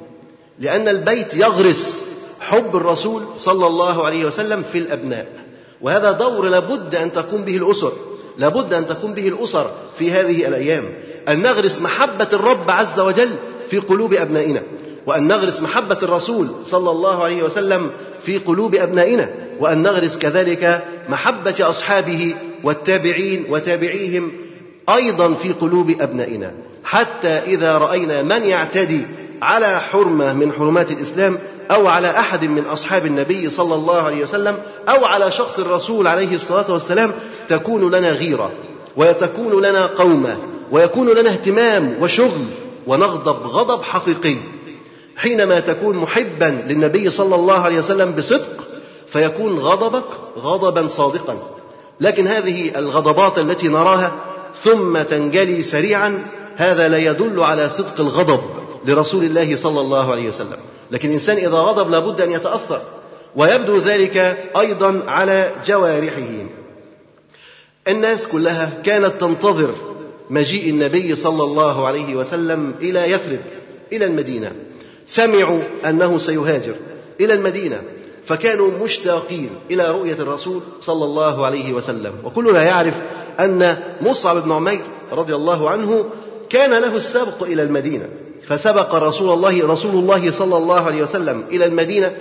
لأن 0.58 0.88
البيت 0.88 1.34
يغرس 1.34 2.04
حب 2.40 2.76
الرسول 2.76 3.22
صلى 3.36 3.66
الله 3.66 4.04
عليه 4.04 4.24
وسلم 4.24 4.62
في 4.62 4.78
الأبناء. 4.78 5.26
وهذا 5.80 6.12
دور 6.12 6.48
لابد 6.48 6.94
أن 6.94 7.12
تقوم 7.12 7.42
به 7.42 7.56
الأسر. 7.56 7.92
لابد 8.38 8.74
أن 8.74 8.86
تقوم 8.86 9.12
به 9.12 9.28
الأسر 9.28 9.70
في 9.98 10.12
هذه 10.12 10.48
الأيام. 10.48 10.84
أن 11.28 11.42
نغرس 11.42 11.80
محبة 11.80 12.28
الرب 12.32 12.70
عز 12.70 13.00
وجل 13.00 13.30
في 13.70 13.78
قلوب 13.78 14.12
أبنائنا. 14.12 14.62
وأن 15.06 15.28
نغرس 15.28 15.60
محبة 15.60 15.98
الرسول 16.02 16.48
صلى 16.64 16.90
الله 16.90 17.24
عليه 17.24 17.42
وسلم 17.42 17.90
في 18.24 18.38
قلوب 18.38 18.74
أبنائنا 18.74 19.28
وأن 19.60 19.82
نغرس 19.82 20.16
كذلك 20.18 20.84
محبة 21.08 21.54
أصحابه 21.60 22.34
والتابعين 22.64 23.44
وتابعيهم 23.50 24.32
أيضا 24.88 25.34
في 25.34 25.52
قلوب 25.52 25.94
أبنائنا. 26.00 26.52
حتى 26.84 27.28
إذا 27.28 27.78
رأينا 27.78 28.22
من 28.22 28.42
يعتدي 28.42 29.06
على 29.42 29.80
حرمة 29.80 30.32
من 30.32 30.52
حرمات 30.52 30.90
الإسلام 30.90 31.38
أو 31.70 31.86
على 31.86 32.10
أحد 32.10 32.44
من 32.44 32.64
أصحاب 32.64 33.06
النبي 33.06 33.50
صلى 33.50 33.74
الله 33.74 34.02
عليه 34.02 34.22
وسلم 34.22 34.56
أو 34.88 35.04
على 35.04 35.30
شخص 35.30 35.58
الرسول 35.58 36.06
عليه 36.06 36.34
الصلاة 36.34 36.72
والسلام 36.72 37.12
تكون 37.48 37.94
لنا 37.94 38.10
غيرة 38.10 38.50
وتكون 38.96 39.62
لنا 39.62 39.86
قومة 39.86 40.38
ويكون 40.70 41.08
لنا 41.08 41.30
اهتمام 41.30 41.96
وشغل 42.00 42.44
ونغضب 42.86 43.46
غضب 43.46 43.82
حقيقي. 43.82 44.36
حينما 45.16 45.60
تكون 45.60 45.96
محبا 45.96 46.62
للنبي 46.68 47.10
صلى 47.10 47.34
الله 47.34 47.58
عليه 47.58 47.78
وسلم 47.78 48.12
بصدق 48.12 48.64
فيكون 49.06 49.58
غضبك 49.58 50.04
غضبا 50.38 50.88
صادقا. 50.88 51.36
لكن 52.00 52.26
هذه 52.26 52.78
الغضبات 52.78 53.38
التي 53.38 53.68
نراها 53.68 54.12
ثم 54.62 55.02
تنجلي 55.02 55.62
سريعا 55.62 56.26
هذا 56.56 56.88
لا 56.88 56.98
يدل 56.98 57.40
على 57.40 57.68
صدق 57.68 58.00
الغضب 58.00 58.40
لرسول 58.84 59.24
الله 59.24 59.56
صلى 59.56 59.80
الله 59.80 60.12
عليه 60.12 60.28
وسلم. 60.28 60.56
لكن 60.90 61.08
الإنسان 61.08 61.36
إذا 61.36 61.58
غضب 61.58 61.90
لابد 61.90 62.20
أن 62.20 62.30
يتأثر 62.30 62.82
ويبدو 63.36 63.76
ذلك 63.76 64.16
أيضا 64.58 65.02
على 65.08 65.50
جوارحه. 65.66 66.46
الناس 67.88 68.26
كلها 68.26 68.72
كانت 68.84 69.20
تنتظر 69.20 69.74
مجيء 70.30 70.70
النبي 70.70 71.16
صلى 71.16 71.42
الله 71.42 71.86
عليه 71.86 72.16
وسلم 72.16 72.74
إلى 72.80 73.10
يثرب 73.10 73.40
إلى 73.92 74.04
المدينة. 74.04 74.52
سمعوا 75.06 75.60
أنه 75.86 76.18
سيهاجر 76.18 76.74
إلى 77.20 77.34
المدينة 77.34 77.82
فكانوا 78.26 78.70
مشتاقين 78.84 79.50
إلى 79.70 79.90
رؤية 79.90 80.12
الرسول 80.14 80.62
صلى 80.80 81.04
الله 81.04 81.46
عليه 81.46 81.72
وسلم. 81.72 82.12
وكلنا 82.24 82.62
يعرف 82.62 82.94
أن 83.40 83.76
مصعب 84.00 84.36
بن 84.44 84.52
عمير 84.52 84.80
رضي 85.12 85.34
الله 85.34 85.70
عنه 85.70 86.04
كان 86.50 86.70
له 86.70 86.96
السبق 86.96 87.42
إلى 87.42 87.62
المدينة 87.62 88.08
فسبق 88.48 88.94
رسول 88.94 89.30
الله 89.30 89.66
رسول 89.72 89.94
الله 89.94 90.30
صلى 90.30 90.56
الله 90.56 90.80
عليه 90.80 91.02
وسلم 91.02 91.44
إلى 91.50 91.66
المدينة 91.66 92.12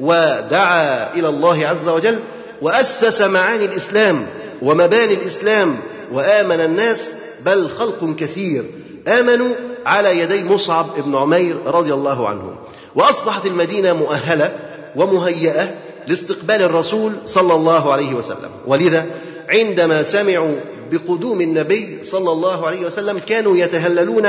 ودعا 0.00 1.14
إلى 1.14 1.28
الله 1.28 1.66
عز 1.66 1.88
وجل 1.88 2.18
وأسس 2.62 3.20
معاني 3.20 3.64
الإسلام 3.64 4.26
ومباني 4.62 5.14
الإسلام 5.14 5.78
وآمن 6.12 6.60
الناس 6.60 7.12
بل 7.44 7.68
خلق 7.68 8.14
كثير. 8.18 8.64
آمنوا 9.08 9.54
على 9.88 10.18
يدي 10.18 10.44
مصعب 10.44 10.86
بن 11.06 11.16
عمير 11.16 11.56
رضي 11.66 11.94
الله 11.94 12.28
عنه. 12.28 12.54
وأصبحت 12.94 13.46
المدينة 13.46 13.92
مؤهلة 13.92 14.56
ومهيئة 14.96 15.74
لاستقبال 16.06 16.62
الرسول 16.62 17.12
صلى 17.26 17.54
الله 17.54 17.92
عليه 17.92 18.14
وسلم. 18.14 18.50
ولذا 18.66 19.06
عندما 19.48 20.02
سمعوا 20.02 20.54
بقدوم 20.92 21.40
النبي 21.40 21.98
صلى 22.02 22.32
الله 22.32 22.66
عليه 22.66 22.86
وسلم 22.86 23.18
كانوا 23.18 23.56
يتهللون 23.56 24.26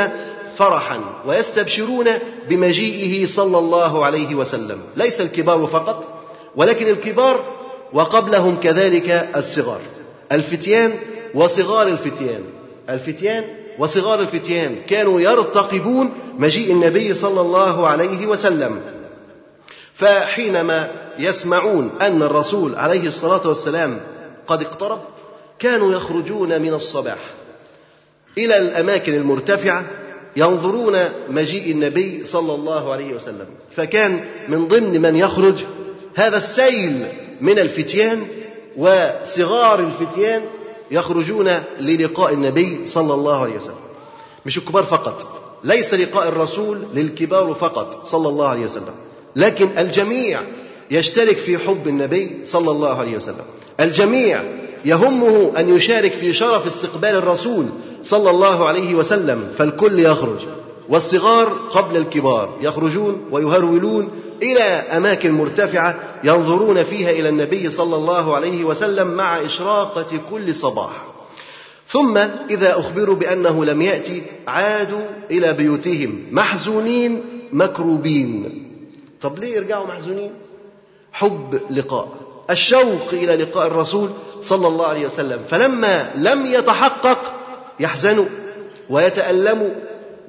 فرحا 0.57 0.99
ويستبشرون 1.25 2.07
بمجيئه 2.49 3.27
صلى 3.27 3.57
الله 3.57 4.05
عليه 4.05 4.35
وسلم. 4.35 4.79
ليس 4.95 5.21
الكبار 5.21 5.67
فقط 5.67 6.07
ولكن 6.55 6.87
الكبار 6.87 7.43
وقبلهم 7.93 8.55
كذلك 8.63 9.29
الصغار. 9.35 9.81
الفتيان 10.31 10.93
وصغار 11.33 11.87
الفتيان. 11.87 12.43
الفتيان 12.89 13.43
وصغار 13.79 14.19
الفتيان 14.19 14.75
كانوا 14.89 15.21
يرتقبون 15.21 16.11
مجيء 16.37 16.71
النبي 16.71 17.13
صلى 17.13 17.41
الله 17.41 17.87
عليه 17.87 18.27
وسلم. 18.27 18.81
فحينما 19.95 20.91
يسمعون 21.19 21.91
أن 22.01 22.21
الرسول 22.23 22.75
عليه 22.75 23.07
الصلاة 23.07 23.47
والسلام 23.47 23.99
قد 24.47 24.61
اقترب 24.61 24.99
كانوا 25.59 25.93
يخرجون 25.93 26.61
من 26.61 26.73
الصباح 26.73 27.17
إلى 28.37 28.57
الأماكن 28.57 29.13
المرتفعة 29.13 29.85
ينظرون 30.35 30.97
مجيء 31.29 31.71
النبي 31.71 32.25
صلى 32.25 32.53
الله 32.55 32.91
عليه 32.93 33.13
وسلم. 33.13 33.45
فكان 33.75 34.19
من 34.47 34.67
ضمن 34.67 35.01
من 35.01 35.15
يخرج 35.15 35.55
هذا 36.15 36.37
السيل 36.37 37.05
من 37.41 37.59
الفتيان 37.59 38.27
وصغار 38.77 39.79
الفتيان 39.79 40.41
يخرجون 40.91 41.49
للقاء 41.79 42.33
النبي 42.33 42.79
صلى 42.85 43.13
الله 43.13 43.41
عليه 43.41 43.55
وسلم. 43.55 43.73
مش 44.45 44.57
الكبار 44.57 44.83
فقط. 44.83 45.27
ليس 45.63 45.93
لقاء 45.93 46.27
الرسول 46.27 46.77
للكبار 46.93 47.53
فقط 47.53 48.07
صلى 48.07 48.29
الله 48.29 48.47
عليه 48.47 48.65
وسلم. 48.65 48.93
لكن 49.35 49.69
الجميع 49.77 50.41
يشترك 50.91 51.37
في 51.37 51.57
حب 51.57 51.87
النبي 51.87 52.41
صلى 52.45 52.71
الله 52.71 52.93
عليه 52.93 53.15
وسلم. 53.15 53.45
الجميع 53.79 54.43
يهمه 54.85 55.51
أن 55.57 55.75
يشارك 55.75 56.11
في 56.11 56.33
شرف 56.33 56.67
استقبال 56.67 57.15
الرسول 57.15 57.65
صلى 58.03 58.29
الله 58.29 58.67
عليه 58.67 58.95
وسلم 58.95 59.53
فالكل 59.57 59.99
يخرج. 59.99 60.39
والصغار 60.89 61.49
قبل 61.49 61.97
الكبار 61.97 62.49
يخرجون 62.61 63.21
ويهرولون 63.31 64.09
إلى 64.43 64.63
أماكن 64.63 65.31
مرتفعة 65.31 65.99
ينظرون 66.23 66.83
فيها 66.83 67.11
إلى 67.11 67.29
النبي 67.29 67.69
صلى 67.69 67.95
الله 67.95 68.35
عليه 68.35 68.63
وسلم 68.63 69.07
مع 69.07 69.41
إشراقة 69.41 70.07
كل 70.31 70.55
صباح. 70.55 71.05
ثم 71.87 72.17
إذا 72.49 72.79
أخبروا 72.79 73.15
بأنه 73.15 73.65
لم 73.65 73.81
يأتي 73.81 74.23
عادوا 74.47 75.01
إلى 75.31 75.53
بيوتهم 75.53 76.23
محزونين 76.31 77.23
مكروبين. 77.51 78.65
طب 79.21 79.39
ليه 79.39 79.55
يرجعوا 79.55 79.87
محزونين؟ 79.87 80.31
حب 81.11 81.61
لقاء 81.71 82.07
الشوق 82.49 83.13
إلى 83.13 83.35
لقاء 83.35 83.67
الرسول 83.67 84.09
صلى 84.41 84.67
الله 84.67 84.87
عليه 84.87 85.05
وسلم. 85.05 85.39
فلما 85.49 86.11
لم 86.15 86.45
يتحقق 86.45 87.33
يحزنوا 87.79 88.25
ويتألموا 88.89 89.69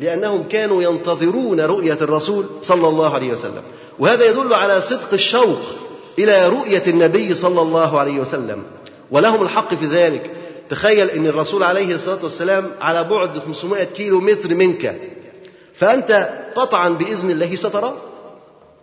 لأنهم 0.01 0.45
كانوا 0.49 0.83
ينتظرون 0.83 1.61
رؤية 1.61 1.99
الرسول 2.01 2.47
صلى 2.63 2.89
الله 2.89 3.15
عليه 3.15 3.33
وسلم. 3.33 3.63
وهذا 3.99 4.25
يدل 4.25 4.55
على 4.55 4.83
صدق 4.83 5.13
الشوق 5.13 5.59
إلى 6.19 6.49
رؤية 6.49 6.83
النبي 6.87 7.35
صلى 7.35 7.63
الله 7.63 7.99
عليه 7.99 8.21
وسلم. 8.21 8.63
ولهم 9.11 9.43
الحق 9.43 9.75
في 9.75 9.87
ذلك. 9.87 10.31
تخيل 10.69 11.11
إن 11.11 11.27
الرسول 11.27 11.63
عليه 11.63 11.95
الصلاة 11.95 12.19
والسلام 12.23 12.71
على 12.81 13.05
بعد 13.05 13.39
500 13.39 13.85
كيلو 13.85 14.21
متر 14.21 14.55
منك. 14.55 15.01
فأنت 15.75 16.31
قطعا 16.55 16.89
بإذن 16.89 17.31
الله 17.31 17.57
ستراه. 17.57 17.95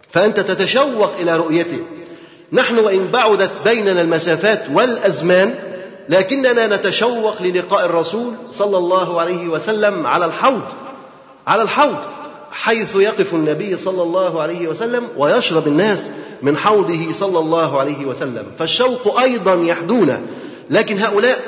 فأنت 0.09 0.39
تتشوق 0.39 1.12
إلى 1.19 1.38
رؤيته. 1.38 1.79
نحن 2.53 2.77
وإن 2.77 3.07
بعدت 3.07 3.62
بيننا 3.65 4.01
المسافات 4.01 4.63
والأزمان 4.74 5.55
لكننا 6.09 6.77
نتشوق 6.77 7.41
للقاء 7.41 7.86
الرسول 7.86 8.33
صلى 8.51 8.77
الله 8.77 9.21
عليه 9.21 9.47
وسلم 9.47 10.07
على 10.07 10.25
الحوض. 10.25 10.62
على 11.47 11.61
الحوض 11.61 11.97
حيث 12.51 12.95
يقف 12.95 13.33
النبي 13.33 13.77
صلى 13.77 14.01
الله 14.01 14.41
عليه 14.41 14.67
وسلم 14.67 15.03
ويشرب 15.17 15.67
الناس 15.67 16.09
من 16.41 16.57
حوضه 16.57 17.11
صلى 17.11 17.39
الله 17.39 17.79
عليه 17.79 18.05
وسلم. 18.05 18.43
فالشوق 18.59 19.19
أيضا 19.19 19.55
يحدونا 19.55 20.21
لكن 20.69 20.99
هؤلاء 20.99 21.39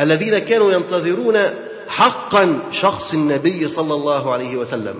الذين 0.00 0.38
كانوا 0.38 0.72
ينتظرون 0.72 1.36
حقا 1.88 2.58
شخص 2.72 3.12
النبي 3.12 3.68
صلى 3.68 3.94
الله 3.94 4.32
عليه 4.32 4.56
وسلم 4.56 4.94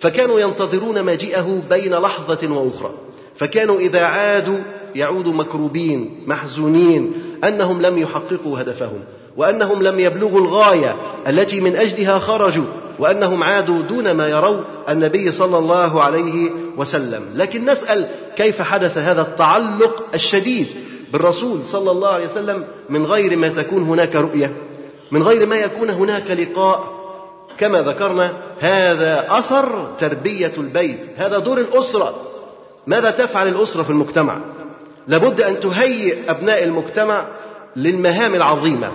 فكانوا 0.00 0.40
ينتظرون 0.40 1.04
مجيئه 1.04 1.60
بين 1.70 1.94
لحظة 1.94 2.52
وأخرى. 2.52 2.90
فكانوا 3.36 3.80
إذا 3.80 4.04
عادوا 4.04 4.58
يعودوا 4.94 5.32
مكروبين 5.32 6.20
محزونين 6.26 7.12
أنهم 7.44 7.82
لم 7.82 7.98
يحققوا 7.98 8.60
هدفهم 8.60 9.00
وأنهم 9.36 9.82
لم 9.82 10.00
يبلغوا 10.00 10.40
الغاية 10.40 10.96
التي 11.28 11.60
من 11.60 11.76
أجلها 11.76 12.18
خرجوا. 12.18 12.64
وأنهم 12.98 13.42
عادوا 13.42 13.82
دون 13.82 14.10
ما 14.10 14.28
يروا 14.28 14.60
النبي 14.88 15.30
صلى 15.30 15.58
الله 15.58 16.02
عليه 16.02 16.50
وسلم. 16.76 17.22
لكن 17.34 17.64
نسأل 17.64 18.08
كيف 18.36 18.62
حدث 18.62 18.98
هذا 18.98 19.22
التعلق 19.22 20.04
الشديد 20.14 20.66
بالرسول 21.12 21.64
صلى 21.64 21.90
الله 21.90 22.08
عليه 22.08 22.26
وسلم 22.26 22.64
من 22.90 23.06
غير 23.06 23.36
ما 23.36 23.48
تكون 23.48 23.82
هناك 23.82 24.16
رؤية 24.16 24.52
من 25.10 25.22
غير 25.22 25.46
ما 25.46 25.56
يكون 25.56 25.90
هناك 25.90 26.30
لقاء. 26.30 26.96
كما 27.58 27.82
ذكرنا 27.82 28.32
هذا 28.60 29.26
أثر 29.38 29.88
تربية 29.98 30.52
البيت. 30.58 31.06
هذا 31.16 31.38
دور 31.38 31.58
الأسرة. 31.58 32.14
ماذا 32.86 33.10
تفعل 33.10 33.48
الأسرة 33.48 33.82
في 33.82 33.90
المجتمع؟ 33.90 34.38
لابد 35.08 35.40
أن 35.40 35.60
تهيئ 35.60 36.30
أبناء 36.30 36.64
المجتمع 36.64 37.24
للمهام 37.76 38.34
العظيمة. 38.34 38.90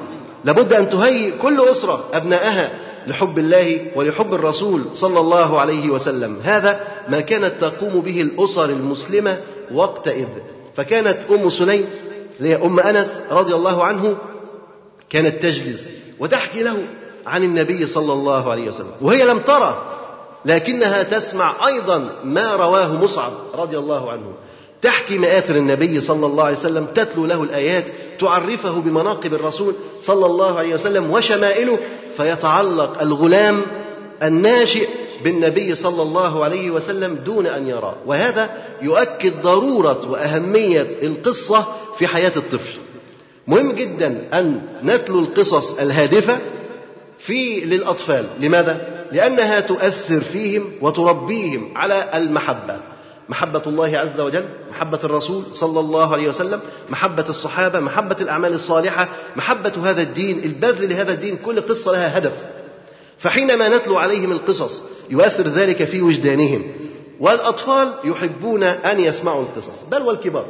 لابد 0.46 0.74
أن 0.74 0.90
تهيئ 0.90 1.32
كل 1.42 1.62
أسرة 1.62 2.04
أبنائها 2.14 2.72
لحب 3.08 3.40
الله 3.40 3.82
ولحب 3.96 4.34
الرسول 4.34 4.82
صلى 4.94 5.20
الله 5.20 5.60
عليه 5.60 5.90
وسلم. 5.90 6.40
هذا 6.44 6.80
ما 7.10 7.20
كانت 7.20 7.54
تقوم 7.62 8.02
به 8.02 8.22
الأسر 8.22 8.70
المسلمة 8.70 9.38
وقتئذ 9.74 10.28
فكانت 10.78 11.18
أم 11.32 11.50
سليم 11.50 11.86
اللي 12.40 12.56
أم 12.56 12.80
أنس 12.80 13.20
رضي 13.32 13.56
الله 13.56 13.84
عنه 13.84 14.18
كانت 15.10 15.44
تجلس 15.44 15.90
وتحكي 16.20 16.64
له 16.64 16.78
عن 17.26 17.44
النبي 17.44 17.88
صلى 17.88 18.14
الله 18.14 18.52
عليه 18.52 18.68
وسلم. 18.70 18.92
وهي 19.02 19.26
لم 19.26 19.40
ترى 19.40 19.82
لكنها 20.46 21.04
تسمع 21.04 21.68
أيضا 21.68 22.10
ما 22.24 22.56
رواه 22.56 23.04
مصعب 23.04 23.32
رضي 23.56 23.78
الله 23.78 24.12
عنه. 24.12 24.34
تحكي 24.82 25.18
مآثر 25.18 25.56
النبي 25.56 26.02
صلى 26.02 26.26
الله 26.26 26.44
عليه 26.44 26.58
وسلم 26.58 26.86
تتلو 26.86 27.26
له 27.26 27.44
الآيات 27.44 27.86
تعرفه 28.20 28.82
بمناقب 28.82 29.34
الرسول 29.34 29.74
صلى 30.02 30.26
الله 30.26 30.58
عليه 30.58 30.74
وسلم 30.76 31.12
وشمائله 31.12 31.78
فيتعلق 32.18 33.02
الغلام 33.02 33.62
الناشئ 34.24 34.88
بالنبي 35.24 35.76
صلى 35.76 36.02
الله 36.02 36.44
عليه 36.44 36.72
وسلم 36.72 37.16
دون 37.16 37.48
أن 37.48 37.68
يراه 37.68 37.96
وهذا 38.06 38.50
يؤكد 38.82 39.42
ضرورة 39.42 40.12
وأهمية 40.12 40.88
القصة 41.04 41.66
في 41.98 42.08
حياة 42.08 42.34
الطفل. 42.36 42.74
مهم 43.48 43.72
جدا 43.72 44.28
أن 44.34 44.62
نتلو 44.84 45.20
القصص 45.20 45.80
الهادفة 45.80 46.40
في 47.20 47.60
للأطفال. 47.60 48.26
لماذا؟ 48.40 49.06
لأنها 49.12 49.60
تؤثر 49.60 50.22
فيهم 50.22 50.72
وتربيهم 50.82 51.72
على 51.76 52.10
المحبة. 52.14 52.91
محبة 53.32 53.62
الله 53.68 53.98
عز 53.98 54.20
وجل 54.20 54.46
محبة 54.72 55.00
الرسول 55.04 55.44
صلى 55.52 55.80
الله 55.80 56.14
عليه 56.14 56.30
وسلم 56.30 56.60
محبة 56.90 57.26
الصحابة 57.30 57.80
محبة 57.80 58.16
الأعمال 58.22 58.54
الصالحة 58.54 59.10
محبة 59.36 59.74
هذا 59.84 60.02
الدين 60.02 60.44
البذل 60.44 60.90
لهذا 60.90 61.14
الدين 61.14 61.38
كل 61.38 61.62
قصة 61.62 61.92
لها 61.92 62.18
هدف. 62.18 62.34
فحينما 63.18 63.78
نتلو 63.78 63.98
عليهم 63.98 64.32
القصص 64.32 64.84
يؤثر 65.10 65.48
ذلك 65.48 65.84
في 65.84 66.02
وجدانهم. 66.02 66.64
والأطفال 67.20 67.94
يحبون 68.04 68.64
أن 68.64 69.00
يسمعوا 69.00 69.42
القصص 69.44 69.84
بل 69.92 70.02
والكبار. 70.02 70.46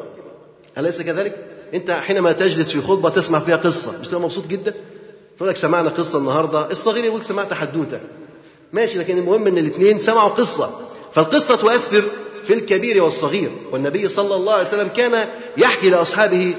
أليس 0.78 1.02
كذلك؟ 1.02 1.36
أنت 1.74 1.92
حينما 1.92 2.32
تجلس 2.32 2.72
في 2.72 2.82
خطبة 2.82 3.10
تسمع 3.10 3.40
فيها 3.40 3.56
قصة 3.58 4.00
مش 4.02 4.08
تبقى 4.08 4.22
مبسوط 4.22 4.48
جدا؟ 4.48 4.74
تقول 5.38 5.50
لك 5.50 5.56
سمعنا 5.56 5.90
قصة 5.90 6.18
النهاردة 6.18 6.72
الصغير 6.72 7.04
يقول 7.06 7.24
سمعت 7.24 7.54
حدوتة. 7.54 8.00
ماشي 8.74 9.00
لكن 9.00 9.18
المهم 9.18 9.48
أن 9.48 9.58
الاثنين 9.58 10.00
سمعوا 10.00 10.30
قصة. 10.30 10.70
فالقصة 11.14 11.56
تؤثر 11.56 12.04
في 12.52 12.58
الكبير 12.58 13.04
والصغير. 13.04 13.52
والنبي 13.72 14.10
صلى 14.10 14.36
الله 14.36 14.54
عليه 14.54 14.68
وسلم 14.68 14.88
كان 14.88 15.28
يحكي 15.58 15.90
لأصحابه 15.90 16.56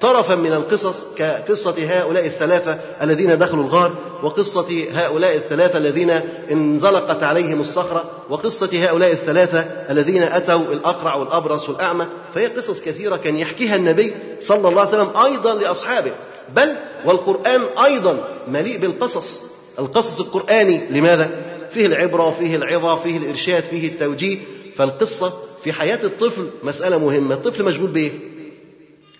طرفا 0.00 0.34
من 0.34 0.52
القصص 0.52 0.96
كقصة 1.16 1.74
هؤلاء 1.78 2.26
الثلاثة 2.26 2.78
الذين 3.02 3.38
دخلوا 3.38 3.64
الغار 3.64 3.94
وقصة 4.22 4.84
هؤلاء 4.92 5.36
الثلاثة 5.36 5.78
الذين 5.78 6.10
انزلقت 6.50 7.22
عليهم 7.22 7.60
الصخرة 7.60 8.04
وقصة 8.30 8.70
هؤلاء 8.72 9.12
الثلاثة 9.12 9.60
الذين 9.90 10.22
أتوا 10.22 10.72
الأقرع 10.72 11.14
والأبرص 11.14 11.68
والأعمى. 11.68 12.06
فهي 12.34 12.46
قصص 12.46 12.80
كثيرة 12.80 13.16
كان 13.16 13.36
يحكيها 13.36 13.76
النبي 13.76 14.14
صلى 14.40 14.68
الله 14.68 14.80
عليه 14.80 14.90
وسلم 14.90 15.16
أيضا 15.24 15.54
لأصحابه. 15.54 16.12
بل 16.56 16.74
والقرآن 17.04 17.60
أيضا 17.84 18.18
مليء 18.48 18.78
بالقصص. 18.78 19.40
القصص 19.78 20.20
القرآني 20.20 20.80
لماذا؟ 20.90 21.30
فيه 21.70 21.86
العبرة 21.86 22.36
فيه 22.38 22.56
العظة 22.56 22.96
فيه 22.96 23.16
الإرشاد 23.16 23.62
فيه 23.64 23.88
التوجيه. 23.88 24.53
فالقصة 24.76 25.32
في 25.64 25.72
حياة 25.72 26.04
الطفل 26.04 26.48
مسألة 26.62 26.98
مهمة. 26.98 27.34
الطفل 27.34 27.64
مشغول 27.64 27.90
بإيه؟ 27.90 28.12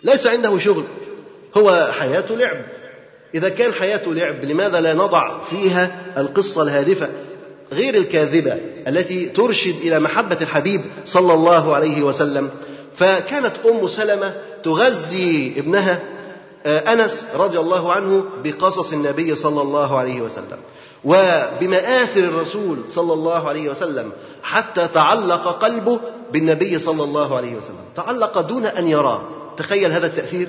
ليس 0.03 0.27
عنده 0.27 0.59
شغل. 0.59 0.85
هو 1.57 1.93
حياته 1.93 2.37
لعب. 2.37 2.57
إذا 3.35 3.49
كان 3.49 3.73
حياته 3.73 4.15
لعب 4.15 4.45
لماذا 4.45 4.81
لا 4.81 4.95
نضع 4.95 5.45
فيها 5.45 6.13
القصة 6.17 6.63
الهادفة؟ 6.63 7.09
غير 7.73 7.95
الكاذبة 7.95 8.57
التي 8.89 9.29
ترشد 9.29 9.77
إلى 9.77 10.01
محبة 10.01 10.39
الحبيب 10.41 10.81
صلى 11.05 11.35
الله 11.35 11.75
عليه 11.75 12.03
وسلم. 12.03 12.51
فكانت 12.97 13.53
أم 13.67 13.89
سلمة 13.89 14.35
تغذي 14.65 15.55
ابنها 15.59 16.03
أنس 16.67 17.27
رضي 17.35 17.59
الله 17.59 17.93
عنه 17.93 18.25
بقصص 18.45 18.93
النبي 18.93 19.35
صلى 19.35 19.63
الله 19.63 19.99
عليه 19.99 20.21
وسلم. 20.21 20.59
وبمآثر 21.05 22.21
الرسول 22.21 22.79
صلى 22.89 23.13
الله 23.13 23.49
عليه 23.49 23.69
وسلم 23.69 24.13
حتى 24.43 24.89
تعلق 24.89 25.49
قلبه 25.49 26.01
بالنبي 26.33 26.79
صلى 26.79 27.05
الله 27.05 27.37
عليه 27.37 27.57
وسلم. 27.57 27.85
تعلق 27.97 28.41
دون 28.41 28.67
أن 28.67 28.89
يراه 28.89 29.23
تخيل 29.57 29.93
هذا 29.93 30.07
التأثير. 30.07 30.49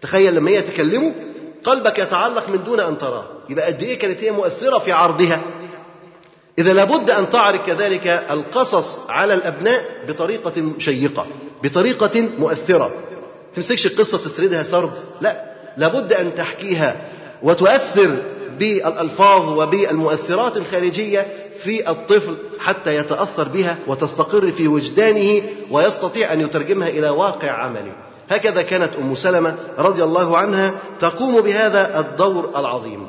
تخيل 0.00 0.34
لما 0.34 0.50
هي 0.50 0.62
تكلمه 0.62 1.12
قلبك 1.64 1.98
يتعلق 1.98 2.48
من 2.48 2.64
دون 2.64 2.80
أن 2.80 2.98
تراه 2.98 3.24
يبقى 3.48 3.66
قد 3.66 3.82
إيه 3.82 3.98
كانت 3.98 4.24
هي 4.24 4.30
مؤثرة 4.30 4.78
في 4.78 4.92
عرضها؟ 4.92 5.40
إذا 6.58 6.72
لابد 6.72 7.10
أن 7.10 7.30
تعرض 7.30 7.60
كذلك 7.66 8.06
القصص 8.30 8.98
على 9.08 9.34
الأبناء 9.34 9.84
بطريقة 10.08 10.72
شيقة 10.78 11.26
بطريقة 11.62 12.28
مؤثرة. 12.38 12.90
تمسكش 13.54 13.86
القصة 13.86 14.18
تسردها 14.18 14.62
سرد؟ 14.62 14.92
لا. 15.20 15.52
لابد 15.76 16.12
أن 16.12 16.34
تحكيها 16.34 17.08
وتؤثر 17.42 18.16
بالألفاظ 18.58 19.58
وبالمؤثرات 19.58 20.56
الخارجية 20.56 21.26
في 21.62 21.90
الطفل 21.90 22.36
حتى 22.58 22.96
يتأثر 22.96 23.48
بها 23.48 23.76
وتستقر 23.86 24.50
في 24.50 24.68
وجدانه 24.68 25.42
ويستطيع 25.70 26.32
أن 26.32 26.40
يترجمها 26.40 26.88
إلى 26.88 27.10
واقع 27.10 27.50
عملي 27.50 27.92
هكذا 28.30 28.62
كانت 28.62 28.90
أم 29.00 29.14
سلمة 29.14 29.54
رضي 29.78 30.04
الله 30.04 30.36
عنها 30.36 30.74
تقوم 30.98 31.40
بهذا 31.40 32.00
الدور 32.00 32.50
العظيم. 32.56 33.06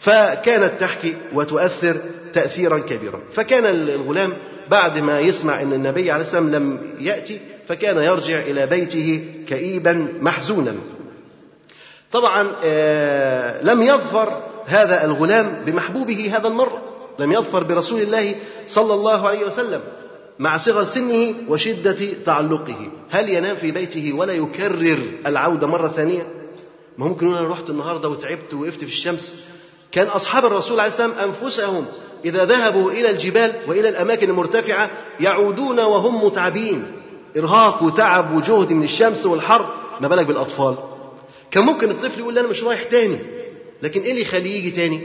فكانت 0.00 0.72
تحكي 0.80 1.16
وتؤثر 1.34 1.96
تأثيرا 2.34 2.78
كبيرا. 2.78 3.20
فكان 3.32 3.66
الغلام 3.66 4.32
بعد 4.70 4.98
ما 4.98 5.20
يسمع 5.20 5.62
أن 5.62 5.72
النبي 5.72 6.10
عليه 6.10 6.24
السلام 6.24 6.50
لم 6.50 6.78
يأتي 6.98 7.40
فكان 7.68 7.96
يرجع 7.96 8.40
إلى 8.40 8.66
بيته 8.66 9.24
كئيبا 9.48 10.08
محزونا. 10.20 10.74
طبعا 12.12 12.42
لم 13.62 13.82
يظفر 13.82 14.42
هذا 14.70 15.04
الغلام 15.04 15.62
بمحبوبه 15.66 16.36
هذا 16.36 16.48
المرة 16.48 16.82
لم 17.18 17.32
يظفر 17.32 17.62
برسول 17.62 18.00
الله 18.02 18.34
صلى 18.66 18.94
الله 18.94 19.28
عليه 19.28 19.46
وسلم 19.46 19.80
مع 20.38 20.56
صغر 20.56 20.84
سنه 20.84 21.34
وشدة 21.48 22.12
تعلقه. 22.24 22.88
هل 23.10 23.28
ينام 23.28 23.56
في 23.56 23.70
بيته 23.70 24.12
ولا 24.12 24.32
يكرر 24.32 24.98
العودة 25.26 25.66
مرة 25.66 25.88
ثانية؟ 25.88 26.26
ما 26.98 27.06
ممكن 27.06 27.26
أنا 27.34 27.48
رحت 27.48 27.70
النهاردة 27.70 28.08
وتعبت 28.08 28.54
وقفت 28.54 28.78
في 28.78 28.84
الشمس؟ 28.84 29.34
كان 29.92 30.06
أصحاب 30.06 30.44
الرسول 30.44 30.80
عليه 30.80 30.88
السلام 30.88 31.12
أنفسهم 31.12 31.84
إذا 32.24 32.44
ذهبوا 32.44 32.90
إلى 32.90 33.10
الجبال 33.10 33.52
وإلى 33.66 33.88
الأماكن 33.88 34.30
المرتفعة 34.30 34.90
يعودون 35.20 35.80
وهم 35.80 36.24
متعبين. 36.24 36.86
إرهاق 37.36 37.82
وتعب 37.82 38.36
وجهد 38.36 38.72
من 38.72 38.84
الشمس 38.84 39.26
والحر. 39.26 39.74
ما 40.00 40.08
بالك 40.08 40.26
بالأطفال؟ 40.26 40.74
كان 41.50 41.64
ممكن 41.64 41.90
الطفل 41.90 42.20
يقول 42.20 42.38
أنا 42.38 42.48
مش 42.48 42.64
رايح 42.64 42.82
تاني. 42.82 43.39
لكن 43.82 44.00
إيه 44.00 44.10
اللي 44.10 44.22
يخليه 44.22 44.58
يجي 44.58 44.70
تاني؟ 44.70 45.00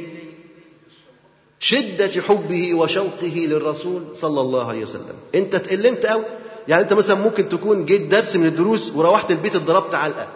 شدة 1.60 2.22
حبه 2.22 2.74
وشوقه 2.74 3.48
للرسول 3.48 4.04
صلى 4.16 4.42
الله 4.42 4.68
عليه 4.68 4.84
وسلم. 4.84 5.16
أنت 5.36 5.56
تألمت 5.56 6.06
أوي؟ 6.06 6.24
يعني 6.68 6.84
أنت 6.84 6.94
مثلا 6.94 7.16
ممكن 7.16 7.50
تكون 7.50 7.86
جيت 7.86 8.02
درس 8.02 8.36
من 8.36 8.46
الدروس 8.46 8.92
وروحت 8.96 9.32
البيت 9.32 9.56
اتضربت 9.56 9.96
علقة. 9.96 10.28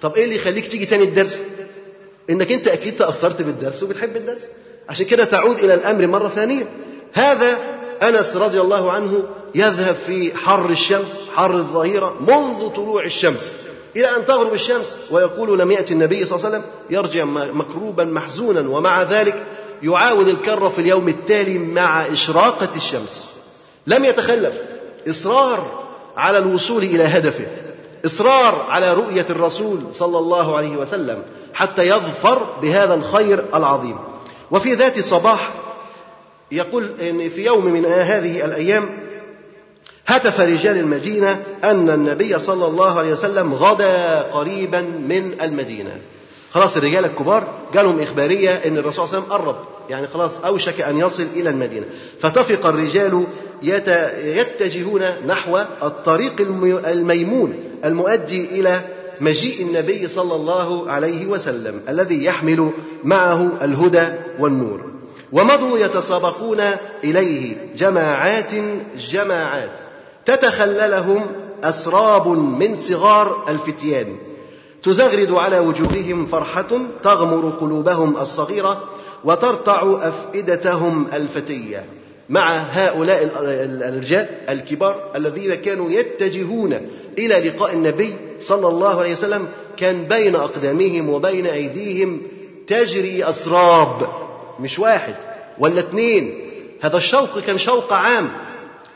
طب 0.00 0.14
إيه 0.14 0.24
اللي 0.24 0.36
يخليك 0.36 0.66
تيجي 0.66 0.86
تاني 0.86 1.04
الدرس؟ 1.04 1.38
إنك 2.30 2.52
أنت 2.52 2.68
أكيد 2.68 2.96
تاثرت 2.96 3.42
بالدرس 3.42 3.82
وبتحب 3.82 4.16
الدرس. 4.16 4.42
عشان 4.88 5.06
كده 5.06 5.24
تعود 5.24 5.58
إلى 5.58 5.74
الأمر 5.74 6.06
مرة 6.06 6.28
ثانية. 6.28 6.66
هذا 7.12 7.58
أنس 8.02 8.36
رضي 8.36 8.60
الله 8.60 8.92
عنه 8.92 9.22
يذهب 9.54 9.94
في 9.94 10.36
حر 10.36 10.70
الشمس 10.70 11.20
حر 11.34 11.54
الظهيرة 11.54 12.16
منذ 12.20 12.68
طلوع 12.68 13.04
الشمس. 13.04 13.54
إلى 13.96 14.16
أن 14.16 14.26
تغرب 14.26 14.54
الشمس 14.54 14.96
ويقول 15.10 15.58
لم 15.58 15.70
ياتي 15.70 15.94
النبي 15.94 16.24
صلى 16.24 16.36
الله 16.36 16.46
عليه 16.46 16.58
وسلم 16.58 16.70
يرجع 16.90 17.24
مكروبا 17.52 18.04
محزونا 18.04 18.68
ومع 18.70 19.02
ذلك 19.02 19.42
يعاود 19.82 20.28
الكرة 20.28 20.68
في 20.68 20.78
اليوم 20.78 21.08
التالي 21.08 21.58
مع 21.58 22.06
إشراقة 22.06 22.68
الشمس. 22.76 23.28
لم 23.86 24.04
يتخلف. 24.04 24.54
إصرار 25.08 25.84
على 26.16 26.38
الوصول 26.38 26.82
إلى 26.82 27.04
هدفه. 27.04 27.46
إصرار 28.04 28.66
على 28.68 28.94
رؤية 28.94 29.26
الرسول 29.30 29.80
صلى 29.92 30.18
الله 30.18 30.56
عليه 30.56 30.76
وسلم 30.76 31.22
حتى 31.54 31.88
يظفر 31.88 32.46
بهذا 32.62 32.94
الخير 32.94 33.44
العظيم. 33.54 33.98
وفي 34.50 34.74
ذات 34.74 35.00
صباح 35.00 35.50
يقول 36.52 36.90
إن 37.00 37.28
في 37.28 37.44
يوم 37.44 37.64
من 37.64 37.86
هذه 37.86 38.44
الأيام 38.44 38.88
هتف 40.06 40.40
رجال 40.40 40.78
المدينة 40.78 41.42
أن 41.64 41.90
النبي 41.90 42.38
صلى 42.38 42.66
الله 42.66 42.98
عليه 42.98 43.12
وسلم 43.12 43.54
غدا 43.54 44.22
قريبا 44.22 44.80
من 44.80 45.32
المدينة. 45.42 45.90
خلاص 46.50 46.76
الرجال 46.76 47.04
الكبار 47.04 47.48
جالهم 47.74 48.00
إخبارية 48.00 48.50
أن 48.50 48.78
الرسول 48.78 49.08
صلى 49.08 49.18
الله 49.18 49.32
عليه 49.32 49.34
وسلم 49.34 49.46
قرب. 49.46 49.56
يعني 49.90 50.06
خلاص 50.08 50.44
أوشك 50.44 50.80
أن 50.80 50.98
يصل 50.98 51.26
إلى 51.36 51.50
المدينة. 51.50 51.86
فتفق 52.20 52.66
الرجال 52.66 53.24
يتجهون 54.22 55.02
نحو 55.26 55.58
الطريق 55.82 56.40
الميمون 56.86 57.54
المؤدي 57.84 58.60
إلى 58.60 58.80
مجيء 59.20 59.66
النبي 59.66 60.08
صلى 60.08 60.34
الله 60.34 60.90
عليه 60.90 61.26
وسلم 61.26 61.80
الذي 61.88 62.24
يحمل 62.24 62.70
معه 63.04 63.50
الهدى 63.62 64.08
والنور. 64.38 64.80
ومضوا 65.32 65.78
يتسابقون 65.78 66.60
إليه 67.04 67.56
جماعات 67.76 68.50
جماعات. 69.12 69.80
تتخللهم 70.26 71.26
أسراب 71.64 72.28
من 72.28 72.76
صغار 72.76 73.44
الفتيان. 73.48 74.16
تزغرد 74.82 75.32
على 75.32 75.58
وجوههم 75.58 76.26
فرحة 76.26 76.80
تغمر 77.02 77.50
قلوبهم 77.50 78.16
الصغيرة 78.16 78.84
وترتع 79.24 79.82
أفئدتهم 80.00 81.06
الفتية. 81.12 81.84
مع 82.28 82.56
هؤلاء 82.56 83.30
الرجال 83.88 84.28
الكبار 84.48 85.10
الذين 85.16 85.54
كانوا 85.54 85.90
يتجهون 85.90 86.72
إلى 87.18 87.48
لقاء 87.48 87.72
النبي 87.72 88.14
صلى 88.40 88.68
الله 88.68 88.98
عليه 88.98 89.12
وسلم 89.12 89.48
كان 89.76 90.04
بين 90.04 90.34
أقدامهم 90.34 91.10
وبين 91.10 91.46
أيديهم 91.46 92.22
تجري 92.66 93.24
أسراب 93.24 94.08
مش 94.60 94.78
واحد 94.78 95.14
ولا 95.58 95.80
اثنين. 95.80 96.34
هذا 96.80 96.96
الشوق 96.96 97.38
كان 97.38 97.58
شوق 97.58 97.92
عام. 97.92 98.45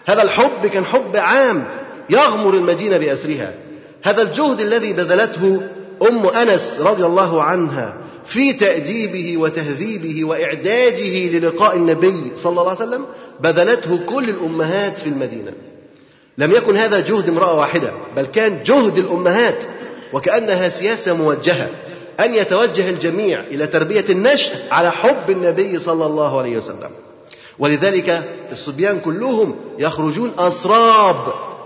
هذا 0.06 0.22
الحب 0.22 0.66
كان 0.66 0.84
حب 0.84 1.16
عام 1.16 1.64
يغمر 2.10 2.54
المدينة 2.54 2.98
بأسرها. 2.98 3.54
هذا 4.02 4.22
الجهد 4.22 4.60
الذي 4.60 4.92
بذلته 4.92 5.60
أم 6.08 6.26
أنس 6.26 6.76
رضي 6.80 7.06
الله 7.06 7.42
عنها 7.42 7.96
في 8.26 8.52
تأديبه 8.52 9.36
وتهذيبه 9.36 10.24
وإعداده 10.24 11.38
للقاء 11.38 11.76
النبي 11.76 12.32
صلى 12.34 12.50
الله 12.50 12.70
عليه 12.70 12.88
وسلم 12.88 13.04
بذلته 13.40 14.00
كل 14.06 14.28
الأمهات 14.28 14.98
في 14.98 15.06
المدينة. 15.06 15.52
لم 16.38 16.52
يكن 16.52 16.76
هذا 16.76 17.00
جهد 17.00 17.28
امرأة 17.28 17.58
واحدة 17.58 17.92
بل 18.16 18.26
كان 18.26 18.62
جهد 18.62 18.98
الأمهات 18.98 19.64
وكأنها 20.12 20.68
سياسة 20.68 21.14
موجهة 21.14 21.68
أن 22.20 22.34
يتوجه 22.34 22.90
الجميع 22.90 23.40
إلى 23.40 23.66
تربية 23.66 24.04
النشء 24.10 24.52
على 24.70 24.92
حب 24.92 25.30
النبي 25.30 25.78
صلى 25.78 26.06
الله 26.06 26.38
عليه 26.38 26.56
وسلم. 26.56 26.90
ولذلك 27.60 28.24
الصبيان 28.52 29.00
كلهم 29.00 29.56
يخرجون 29.78 30.32
أسراب 30.38 31.16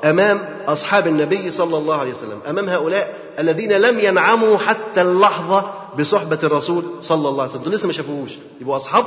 أمام 0.04 0.48
أصحاب 0.68 1.06
النبي 1.06 1.50
صلى 1.52 1.76
الله 1.76 1.96
عليه 1.96 2.10
وسلم 2.10 2.40
أمام 2.48 2.68
هؤلاء 2.68 3.14
الذين 3.38 3.72
لم 3.72 4.00
ينعموا 4.00 4.58
حتى 4.58 5.00
اللحظة 5.02 5.72
بصحبة 5.98 6.38
الرسول 6.42 6.84
صلى 7.00 7.28
الله 7.28 7.42
عليه 7.42 7.52
وسلم. 7.52 7.62
دول 7.62 7.72
لسه 7.72 7.86
ما 7.86 7.92
شافوهوش 7.92 8.30
يبقوا 8.60 8.76
أصحاب؟ 8.76 9.06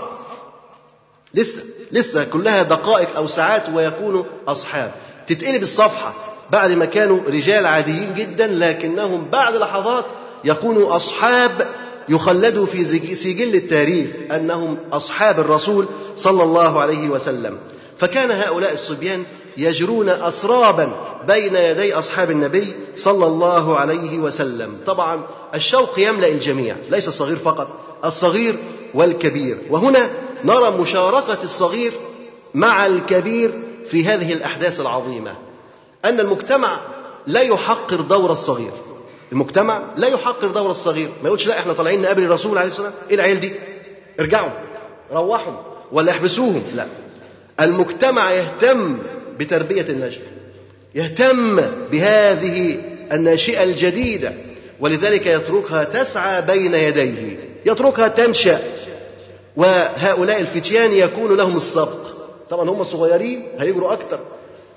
لسه 1.34 1.64
لسه 1.92 2.24
كلها 2.24 2.64
دقائق 2.64 3.16
أو 3.16 3.28
ساعات 3.28 3.64
ويكونوا 3.74 4.24
أصحاب. 4.48 4.92
تتقلب 5.28 5.62
الصفحة 5.62 6.14
بعد 6.52 6.72
ما 6.72 6.86
كانوا 6.86 7.20
رجال 7.28 7.66
عاديين 7.66 8.14
جدا 8.14 8.48
لكنهم 8.48 9.28
بعد 9.32 9.56
لحظات 9.56 10.06
يكونوا 10.44 10.96
أصحاب 10.96 11.68
يخلدوا 12.10 12.66
في 12.66 13.16
سجل 13.16 13.56
التاريخ 13.56 14.08
أنهم 14.32 14.78
أصحاب 14.92 15.40
الرسول 15.40 15.86
صلى 16.16 16.44
الله 16.44 16.82
عليه 16.82 17.10
وسلم. 17.10 17.58
فكان 17.98 18.32
هؤلاء 18.32 18.74
الصبيان 18.74 19.24
يجرون 19.58 20.10
أسرابا 20.10 20.92
بين 21.28 21.56
يدي 21.56 21.94
أصحاب 21.94 22.32
النبي 22.32 22.74
صلى 22.96 23.26
الله 23.26 23.78
عليه 23.78 24.20
وسلم. 24.20 24.78
طبعا 24.86 25.22
الشوق 25.56 26.00
يملأ 26.00 26.28
الجميع 26.28 26.76
ليس 26.90 27.08
الصغير 27.08 27.38
فقط 27.38 27.68
الصغير 28.06 28.56
والكبير. 28.94 29.58
وهنا 29.70 30.10
نرى 30.44 30.72
مشاركة 30.72 31.44
الصغير 31.44 31.92
مع 32.54 32.86
الكبير 32.86 33.64
في 33.90 34.06
هذه 34.06 34.34
الأحداث 34.34 34.80
العظيمة 34.82 35.36
أن 36.06 36.20
المجتمع 36.20 36.80
لا 37.28 37.42
يحقر 37.42 38.02
دور 38.02 38.32
الصغير. 38.32 38.72
المجتمع 39.32 39.84
لا 39.98 40.08
يحقر 40.08 40.48
دور 40.48 40.72
الصغير. 40.72 41.10
ما 41.22 41.28
يقولش 41.28 41.48
لا 41.48 41.60
إحنا 41.60 41.74
طالعين 41.74 42.02
نقابل 42.02 42.24
الرسول 42.24 42.58
عليه 42.58 42.70
والسلام. 42.70 42.94
إيه 43.10 43.16
العيال 43.16 43.40
دي؟ 43.40 43.54
ارجعوا 44.20 44.50
روحوا 45.12 45.54
ولا 45.92 46.12
احبسوهم؟ 46.12 46.64
لا. 46.76 46.88
المجتمع 47.60 48.32
يهتم 48.32 48.98
بتربية 49.40 49.86
النشء 49.90 50.22
يهتم 50.96 51.62
بهذه 51.92 52.78
الناشئة 53.12 53.64
الجديدة 53.64 54.34
ولذلك 54.80 55.26
يتركها 55.26 55.84
تسعى 55.84 56.42
بين 56.42 56.74
يديه 56.74 57.40
يتركها 57.66 58.08
تنشأ. 58.08 58.62
وهؤلاء 59.56 60.40
الفتيان 60.40 60.92
يكون 60.94 61.38
لهم 61.38 61.58
السبق. 61.58 62.08
طبعا 62.50 62.70
هم 62.70 62.84
صغيرين 62.84 63.44
هيجروا 63.60 63.94
أكتر. 63.94 64.20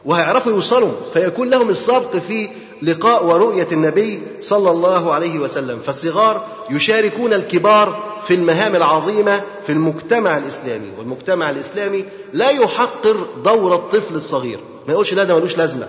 وهيعرفوا 0.05 0.53
يوصلوا 0.53 0.93
فيكون 1.13 1.51
لهم 1.51 1.69
السبق 1.69 2.17
في 2.17 2.49
لقاء 2.83 3.27
ورؤية 3.27 3.69
النبي 3.73 4.21
صلى 4.41 4.71
الله 4.71 5.13
عليه 5.13 5.39
وسلم. 5.39 5.79
فالصغار 5.87 6.47
يشاركون 6.71 7.33
الكبار 7.33 8.03
في 8.27 8.35
المهام 8.35 8.77
العظيمة 8.77 9.43
في 9.67 9.73
المجتمع 9.73 10.37
الإسلامي 10.39 10.89
والمجتمع 10.99 11.51
الإسلامي 11.51 12.05
لا 12.33 12.51
يحقر 12.51 13.27
دور 13.45 13.75
الطفل 13.75 14.15
الصغير. 14.15 14.59
ما 14.87 14.93
يقولش 14.93 15.15
لا 15.15 15.25
ده 15.25 15.35
ملوش 15.35 15.57
لازمة. 15.59 15.89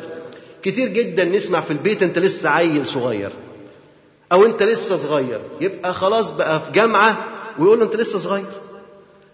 كتير 0.64 0.88
جدا 0.88 1.24
نسمع 1.26 1.62
في 1.62 1.72
البيت 1.72 2.04
أنت 2.04 2.20
لسه 2.20 2.50
عيل 2.50 2.86
صغير 2.86 3.30
أو 4.32 4.46
أنت 4.46 4.64
لسه 4.64 4.98
صغير 4.98 5.42
يبقى 5.62 5.94
خلاص 5.94 6.32
بقى 6.32 6.60
في 6.60 6.72
جامعة 6.72 7.18
ويقول 7.60 7.80
له 7.80 7.86
أنت 7.86 7.96
لسه 7.96 8.20
صغير. 8.20 8.46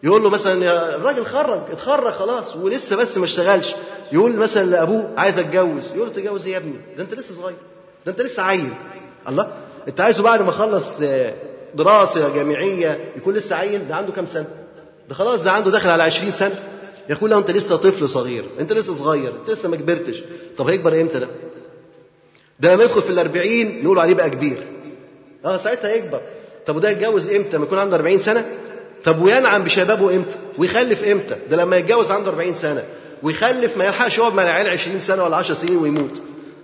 يقول 0.04 0.24
له 0.24 0.30
مثلا 0.30 0.66
يا 0.66 0.96
الراجل 0.96 1.26
خرج 1.26 1.60
اتخرج 1.72 2.14
خلاص 2.14 2.56
ولسه 2.56 2.96
بس 2.96 3.18
ما 3.18 3.26
اشتغلش. 3.26 3.76
يقول 4.12 4.36
مثلا 4.36 4.66
لأبوه 4.66 5.10
عايز 5.18 5.40
أتجوز. 5.40 5.96
يقول 5.96 6.08
له 6.08 6.14
تتجوز 6.14 6.46
إيه 6.46 6.54
يا 6.54 6.58
ابني؟ 6.58 6.74
ده 6.98 7.04
أنت 7.04 7.14
لسه 7.14 7.36
صغير. 7.36 7.56
ده 8.06 8.12
أنت 8.12 8.22
لسه 8.22 8.44
عيل. 8.44 8.70
الله؟ 9.30 9.52
أنت 9.88 10.02
عايزه 10.02 10.24
بعد 10.24 10.42
ما 10.42 10.52
خلص 10.52 10.86
دراسة 11.76 12.30
جامعية 12.36 13.00
يكون 13.18 13.34
لسه 13.34 13.56
عيل؟ 13.56 13.88
ده 13.88 13.96
عنده 13.96 14.12
كام 14.12 14.26
سنة؟ 14.26 14.48
ده 15.10 15.16
خلاص 15.16 15.42
ده 15.44 15.52
عنده 15.52 15.72
داخل 15.72 15.90
على 15.90 16.04
20 16.04 16.32
سنة. 16.32 16.64
يقول 17.10 17.30
له 17.30 17.38
أنت 17.38 17.52
لسه 17.52 17.76
طفل 17.76 18.10
صغير. 18.10 18.46
أنت 18.60 18.74
لسه 18.74 18.94
صغير. 18.94 19.32
أنت 19.42 19.50
لسه 19.50 19.70
ما 19.70 19.76
كبرتش. 19.76 20.24
طب 20.58 20.68
هيكبر 20.70 21.02
إمتى 21.02 21.20
ده؟ 21.20 21.28
ده 22.60 22.74
لما 22.76 22.84
يدخل 22.84 23.02
في 23.02 23.10
الأربعين 23.10 23.84
نقول 23.84 24.00
عليه 24.00 24.14
بقى 24.14 24.30
كبير. 24.30 24.64
آه 25.46 25.58
ساعتها 25.58 25.92
يكبر 25.96 26.20
طب 26.66 26.76
وده 26.76 26.90
يتجوز 26.90 27.30
إمتى؟ 27.34 27.56
لما 27.58 27.66
يكون 27.66 27.78
عنده 27.80 27.96
40 27.96 28.20
سنة؟ 28.20 28.46
طب 29.08 29.22
وينعم 29.22 29.64
بشبابه 29.64 30.16
إمتى؟ 30.16 30.36
ويخلف 30.58 31.04
إمتى؟ 31.04 31.36
ده 31.50 31.58
لما 31.58 31.78
يتجوز 31.78 32.12
عنده 32.12 32.32
40 32.32 32.54
سنة. 32.54 32.84
ويخلف 33.24 33.78
ما 33.78 33.86
يلحقش 33.86 34.18
يقعد 34.18 34.34
مع 34.34 34.44
العيال 34.44 34.68
20 34.68 35.00
سنة 35.00 35.24
ولا 35.24 35.36
10 35.36 35.56
سنين 35.56 35.78
ويموت. 35.78 36.22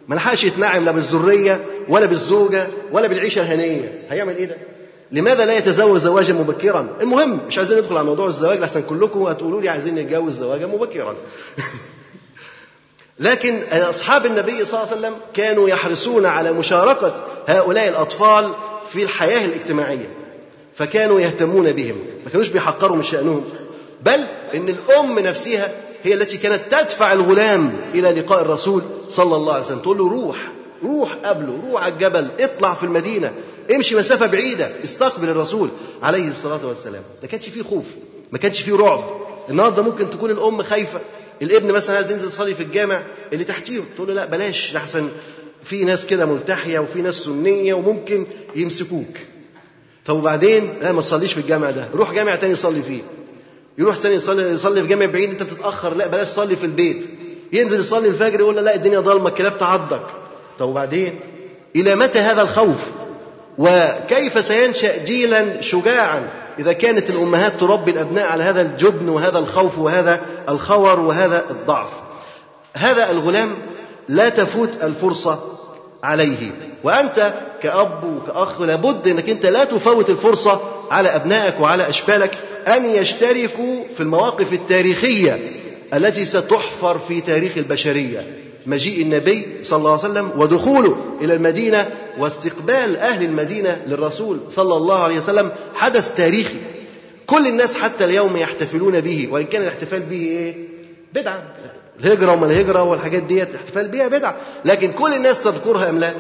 ما 0.07 0.15
لحقش 0.15 0.43
يتنعم 0.43 0.85
لا 0.85 0.91
بالذرية 0.91 1.65
ولا 1.87 2.05
بالزوجة 2.05 2.67
ولا 2.91 3.07
بالعيشة 3.07 3.41
الهنية. 3.41 4.03
هيعمل 4.09 4.35
إيه 4.35 4.45
ده؟ 4.45 4.55
لماذا 5.11 5.45
لا 5.45 5.57
يتزوج 5.57 5.99
زواجا 5.99 6.33
مبكرا؟ 6.33 6.87
المهم 7.01 7.39
مش 7.47 7.57
عايزين 7.57 7.77
ندخل 7.77 7.97
على 7.97 8.05
موضوع 8.05 8.27
الزواج 8.27 8.59
لحسن 8.59 8.81
كلكم 8.81 9.23
هتقولوا 9.23 9.61
لي 9.61 9.69
عايزين 9.69 9.95
نتجوز 9.95 10.39
زواجا 10.39 10.65
مبكرا. 10.65 11.15
لكن 13.19 13.59
أصحاب 13.71 14.25
النبي 14.25 14.65
صلى 14.65 14.83
الله 14.83 14.91
عليه 14.91 14.99
وسلم 14.99 15.13
كانوا 15.33 15.69
يحرصون 15.69 16.25
على 16.25 16.51
مشاركة 16.51 17.13
هؤلاء 17.47 17.87
الأطفال 17.87 18.51
في 18.91 19.03
الحياة 19.03 19.45
الاجتماعية. 19.45 20.22
فكانوا 20.75 21.19
يهتمون 21.19 21.71
بهم. 21.71 21.95
ما 22.25 22.31
كانوش 22.31 22.47
بيحقروا 22.47 22.97
من 22.97 23.03
شأنهم. 23.03 23.43
بل 24.05 24.25
إن 24.55 24.69
الأم 24.69 25.19
نفسها 25.19 25.71
هي 26.03 26.13
التي 26.13 26.37
كانت 26.37 26.61
تدفع 26.71 27.13
الغلام 27.13 27.73
إلى 27.93 28.11
لقاء 28.11 28.41
الرسول 28.41 28.81
صلى 29.09 29.35
الله 29.35 29.53
عليه 29.53 29.65
وسلم. 29.65 29.79
تقول 29.79 29.97
له 29.97 30.09
روح 30.09 30.37
روح 30.83 31.13
قبله 31.13 31.59
روح 31.71 31.83
على 31.83 31.93
الجبل 31.93 32.27
اطلع 32.39 32.73
في 32.73 32.83
المدينة. 32.83 33.31
امشي 33.75 33.95
مسافة 33.95 34.25
بعيدة 34.25 34.71
استقبل 34.83 35.29
الرسول 35.29 35.69
عليه 36.03 36.27
الصلاة 36.27 36.67
والسلام. 36.67 37.03
ما 37.21 37.27
كانش 37.27 37.49
فيه 37.49 37.63
خوف 37.63 37.85
ما 38.31 38.37
كانش 38.37 38.61
فيه 38.61 38.75
رعب. 38.75 39.03
النهارده 39.49 39.81
ممكن 39.83 40.09
تكون 40.09 40.31
الأم 40.31 40.61
خايفة. 40.61 41.01
الابن 41.41 41.71
مثلا 41.71 41.95
عايز 41.95 42.11
ينزل 42.11 42.27
يصلي 42.27 42.55
في 42.55 42.63
الجامع 42.63 43.01
اللي 43.33 43.43
تحتيهم. 43.43 43.85
تقول 43.95 44.07
له 44.07 44.13
لا 44.13 44.25
بلاش 44.25 44.73
لحسن 44.73 45.09
في 45.63 45.83
ناس 45.83 46.05
كده 46.05 46.25
ملتحية 46.25 46.79
وفي 46.79 47.01
ناس 47.01 47.15
سنية 47.15 47.73
وممكن 47.73 48.25
يمسكوك. 48.55 49.17
طب 50.05 50.15
وبعدين؟ 50.15 50.73
لا 50.81 50.91
ما 50.91 51.01
تصليش 51.01 51.33
في 51.33 51.39
الجامع 51.39 51.71
ده. 51.71 51.87
روح 51.95 52.13
جامع 52.13 52.35
تاني 52.35 52.55
صلي 52.55 52.83
فيه. 52.83 53.01
يروح 53.77 53.95
ثاني 53.95 54.15
يصلي 54.15 54.49
يصلي 54.51 54.81
في 54.81 54.87
جامع 54.87 55.05
بعيد 55.05 55.29
انت 55.29 55.43
بتتاخر 55.43 55.93
لا 55.93 56.07
بلاش 56.07 56.27
صلي 56.27 56.55
في 56.55 56.65
البيت. 56.65 57.05
ينزل 57.53 57.79
يصلي 57.79 58.07
الفجر 58.07 58.39
يقول 58.39 58.55
لا 58.55 58.75
الدنيا 58.75 58.99
ضلمه 58.99 59.27
الكلاب 59.27 59.57
تعضك. 59.57 60.03
طب 60.59 60.67
وبعدين؟ 60.67 61.19
إلى 61.75 61.95
متى 61.95 62.19
هذا 62.19 62.41
الخوف؟ 62.41 62.77
وكيف 63.57 64.45
سينشأ 64.45 65.03
جيلا 65.03 65.61
شجاعا؟ 65.61 66.29
إذا 66.59 66.73
كانت 66.73 67.09
الأمهات 67.09 67.59
تربي 67.59 67.91
الأبناء 67.91 68.27
على 68.27 68.43
هذا 68.43 68.61
الجبن 68.61 69.09
وهذا 69.09 69.39
الخوف 69.39 69.79
وهذا 69.79 70.21
الخور 70.49 70.99
وهذا 70.99 71.45
الضعف. 71.49 71.89
هذا 72.73 73.11
الغلام 73.11 73.49
لا 74.09 74.29
تفوت 74.29 74.69
الفرصة 74.83 75.39
عليه. 76.03 76.51
وأنت 76.83 77.33
كأب 77.63 78.03
وكأخ 78.03 78.61
لابد 78.61 79.07
إنك 79.07 79.29
أنت 79.29 79.45
لا 79.45 79.63
تفوت 79.63 80.09
الفرصة 80.09 80.61
على 80.91 81.09
أبنائك 81.09 81.59
وعلى 81.59 81.89
اشبالك 81.89 82.37
أن 82.67 82.85
يشتركوا 82.85 83.83
في 83.97 84.03
المواقف 84.03 84.53
التاريخية 84.53 85.39
التي 85.93 86.25
ستحفر 86.25 86.99
في 86.99 87.21
تاريخ 87.21 87.57
البشرية. 87.57 88.27
مجيء 88.65 89.01
النبي 89.01 89.47
صلى 89.63 89.77
الله 89.77 89.91
عليه 89.91 90.11
وسلم 90.11 90.31
ودخوله 90.37 90.97
إلى 91.21 91.33
المدينة 91.33 91.89
واستقبال 92.17 92.97
أهل 92.97 93.25
المدينة 93.25 93.81
للرسول 93.87 94.39
صلى 94.49 94.75
الله 94.75 94.99
عليه 95.03 95.17
وسلم 95.17 95.51
حدث 95.75 96.15
تاريخي. 96.15 96.57
كل 97.27 97.47
الناس 97.47 97.75
حتى 97.75 98.05
اليوم 98.05 98.37
يحتفلون 98.37 99.01
به 99.01 99.27
وإن 99.31 99.45
كان 99.45 99.61
الاحتفال 99.61 99.99
به 99.99 100.15
إيه؟ 100.21 100.53
بدعة. 101.13 101.43
الهجرة 101.99 102.31
وما 102.31 102.45
الهجرة 102.45 102.83
والحاجات 102.83 103.23
ديت 103.23 103.49
الاحتفال 103.49 103.87
بها 103.87 104.07
بدعة. 104.07 104.35
لكن 104.65 104.91
كل 104.91 105.13
الناس 105.13 105.43
تذكرها 105.43 105.89
أم 105.89 105.99
لا؟ 105.99 106.13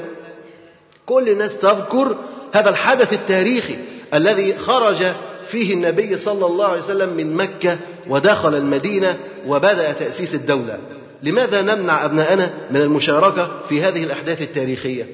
كل 1.05 1.29
الناس 1.29 1.57
تذكر 1.57 2.15
هذا 2.53 2.69
الحدث 2.69 3.13
التاريخي 3.13 3.75
الذي 4.13 4.57
خرج 4.57 5.03
فيه 5.47 5.73
النبي 5.73 6.17
صلى 6.17 6.45
الله 6.45 6.65
عليه 6.65 6.81
وسلم 6.81 7.09
من 7.09 7.35
مكة 7.35 7.77
ودخل 8.09 8.55
المدينة 8.55 9.17
وبدأ 9.47 9.91
تأسيس 9.91 10.35
الدولة. 10.35 10.77
لماذا 11.23 11.61
نمنع 11.61 12.05
أبناءنا 12.05 12.49
من 12.71 12.81
المشاركة 12.81 13.51
في 13.69 13.81
هذه 13.81 14.03
الأحداث 14.03 14.41
التاريخية؟ 14.41 15.07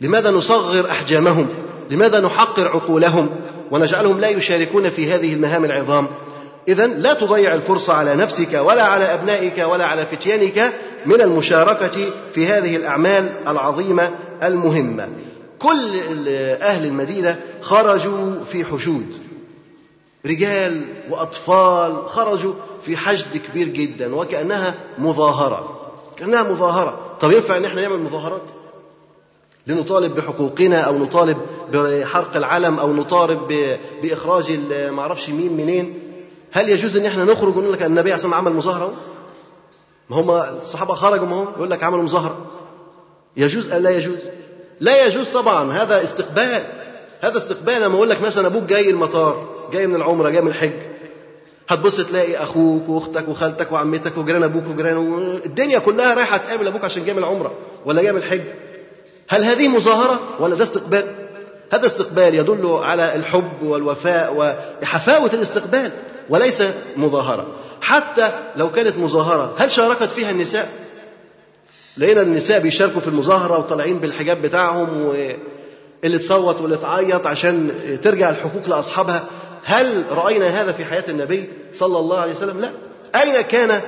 لماذا 0.00 0.30
نصغر 0.30 0.90
أحجامهم؟ 0.90 1.48
لماذا 1.90 2.20
نحقر 2.20 2.68
عقولهم؟ 2.68 3.28
ونجعلهم 3.70 4.20
لا 4.20 4.28
يشاركون 4.28 4.90
في 4.90 5.12
هذه 5.12 5.34
المهام 5.34 5.64
العظام؟ 5.64 6.08
إذا 6.68 6.86
لا 6.86 7.14
تضيع 7.14 7.54
الفرصة 7.54 7.92
على 7.92 8.14
نفسك 8.14 8.54
ولا 8.54 8.82
على 8.82 9.04
أبنائك 9.14 9.58
ولا 9.58 9.84
على 9.84 10.06
فتيانك 10.06 10.72
من 11.06 11.20
المشاركة 11.20 12.10
في 12.34 12.46
هذه 12.46 12.76
الأعمال 12.76 13.28
العظيمة 13.48 14.10
المهمة. 14.42 15.08
كل 15.58 15.98
أهل 16.62 16.86
المدينة 16.86 17.40
خرجوا 17.60 18.44
في 18.44 18.64
حشود. 18.64 19.06
رجال 20.26 20.82
وأطفال 21.10 22.08
خرجوا 22.08 22.52
في 22.82 22.96
حشد 22.96 23.36
كبير 23.36 23.68
جدا 23.68 24.14
وكأنها 24.14 24.74
مظاهرة. 24.98 25.90
كأنها 26.16 26.42
مظاهرة. 26.42 26.98
طب 27.20 27.30
ينفع 27.32 27.56
إن 27.56 27.64
إحنا 27.64 27.80
نعمل 27.82 27.98
مظاهرات؟ 28.00 28.50
لنطالب 29.66 30.14
بحقوقنا 30.14 30.80
أو 30.80 30.98
نطالب 30.98 31.38
بحرق 31.72 32.36
العلم 32.36 32.78
أو 32.78 32.92
نطالب 32.92 33.40
بإخراج 34.02 34.58
معرفش 34.90 35.28
مين 35.30 35.52
منين 35.56 35.94
هل 36.52 36.68
يجوز 36.68 36.96
إن 36.96 37.06
إحنا 37.06 37.24
نخرج 37.24 37.56
ونقول 37.56 37.72
لك 37.72 37.82
النبي 37.82 38.12
عليه 38.12 38.34
عمل 38.34 38.52
مظاهرة 38.52 38.92
ما 40.10 40.16
هم 40.20 40.30
الصحابة 40.30 40.94
خرجوا 40.94 41.26
ما 41.26 41.36
هم 41.42 41.48
يقول 41.56 41.70
لك 41.70 41.82
عملوا 41.84 42.02
مظاهرة 42.02 42.46
يجوز 43.36 43.72
أم 43.72 43.82
لا 43.82 43.90
يجوز؟ 43.90 44.18
لا 44.80 45.06
يجوز 45.06 45.28
طبعا 45.28 45.72
هذا 45.72 46.02
استقبال. 46.02 46.62
هذا 47.20 47.36
استقبال 47.36 47.82
لما 47.82 47.94
أقول 47.96 48.10
لك 48.10 48.20
مثلا 48.22 48.46
أبوك 48.46 48.62
جاي 48.62 48.90
المطار 48.90 49.48
جاي 49.72 49.86
من 49.86 49.94
العمرة 49.94 50.28
جاي 50.28 50.40
من 50.42 50.48
الحج. 50.48 50.72
هتبص 51.68 51.96
تلاقي 51.96 52.36
أخوك 52.36 52.88
وأختك 52.88 53.28
وخالتك 53.28 53.72
وعمتك 53.72 54.18
وجيران 54.18 54.42
أبوك 54.42 54.64
وجيران 54.66 55.40
الدنيا 55.44 55.78
كلها 55.78 56.14
رايحة 56.14 56.36
تقابل 56.36 56.66
أبوك 56.66 56.84
عشان 56.84 57.04
جاي 57.04 57.14
من 57.14 57.18
العمرة 57.18 57.52
ولا 57.86 58.02
جاي 58.02 58.12
من 58.12 58.18
الحج. 58.18 58.40
هل 59.28 59.44
هذه 59.44 59.68
مظاهرة 59.68 60.20
ولا 60.40 60.54
ده 60.54 60.64
استقبال؟ 60.64 61.04
هذا 61.72 61.86
استقبال 61.86 62.34
يدل 62.34 62.66
على 62.66 63.14
الحب 63.14 63.62
والوفاء 63.62 64.34
وحفاوة 64.82 65.30
الاستقبال 65.34 65.92
وليس 66.28 66.62
مظاهرة. 66.96 67.46
حتى 67.80 68.30
لو 68.56 68.70
كانت 68.70 68.98
مظاهرة 68.98 69.54
هل 69.58 69.70
شاركت 69.70 70.10
فيها 70.10 70.30
النساء؟ 70.30 70.68
لقينا 72.00 72.20
النساء 72.22 72.60
بيشاركوا 72.60 73.00
في 73.00 73.08
المظاهرة 73.08 73.58
وطالعين 73.58 73.98
بالحجاب 73.98 74.42
بتاعهم 74.42 75.02
واللي 75.02 76.18
تصوت 76.18 76.60
واللي 76.60 76.76
تعيط 76.76 77.26
عشان 77.26 77.70
ترجع 78.02 78.30
الحقوق 78.30 78.68
لأصحابها. 78.68 79.24
هل 79.64 80.04
رأينا 80.10 80.62
هذا 80.62 80.72
في 80.72 80.84
حياة 80.84 81.04
النبي 81.08 81.48
صلى 81.72 81.98
الله 81.98 82.18
عليه 82.18 82.32
وسلم؟ 82.32 82.60
لا. 82.60 82.70
أين 83.14 83.40
كان 83.40 83.80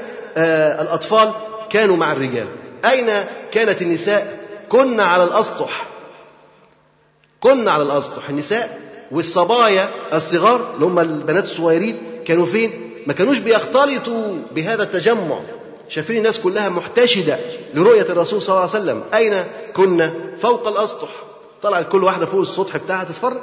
الأطفال؟ 0.81 1.33
كانوا 1.71 1.97
مع 1.97 2.13
الرجال. 2.13 2.47
أين 2.85 3.11
كانت 3.53 3.83
النساء؟ 3.83 4.39
كن 4.69 5.01
على 5.01 5.25
الأسطح. 5.25 5.87
كن 7.41 7.69
على 7.69 7.83
الأسطح. 7.83 8.29
النساء 8.29 8.81
والصبايا 9.11 9.89
الصغار 10.13 10.75
اللي 10.75 10.87
هم 10.87 10.99
البنات 10.99 11.45
الصغيرين 11.45 11.99
كانوا 12.25 12.47
فين؟ 12.47 12.71
ما 13.07 13.13
كانوش 13.13 13.39
بيختلطوا 13.39 14.35
بهذا 14.55 14.83
التجمع. 14.83 15.41
شايفين 15.95 16.17
الناس 16.17 16.41
كلها 16.41 16.69
محتشدة 16.69 17.39
لرؤية 17.75 18.03
الرسول 18.03 18.43
صلى 18.43 18.49
الله 18.49 18.61
عليه 18.61 18.71
وسلم. 18.71 19.03
أين 19.15 19.45
كنا؟ 19.77 20.15
فوق 20.39 20.69
الأسطح. 20.69 21.09
طلعت 21.63 21.89
كل 21.89 22.05
واحدة 22.05 22.27
فوق 22.27 22.41
السطح 22.41 22.77
بتاعها 22.77 23.05
تتفرج. 23.05 23.41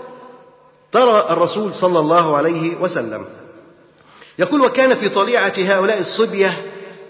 ترى 0.92 1.26
الرسول 1.30 1.74
صلى 1.74 2.00
الله 2.00 2.38
عليه 2.38 2.76
وسلم 2.82 3.26
يقول 4.40 4.62
وكان 4.62 4.96
في 4.96 5.10
طليعة 5.10 5.54
هؤلاء 5.58 6.00
الصبية 6.00 6.54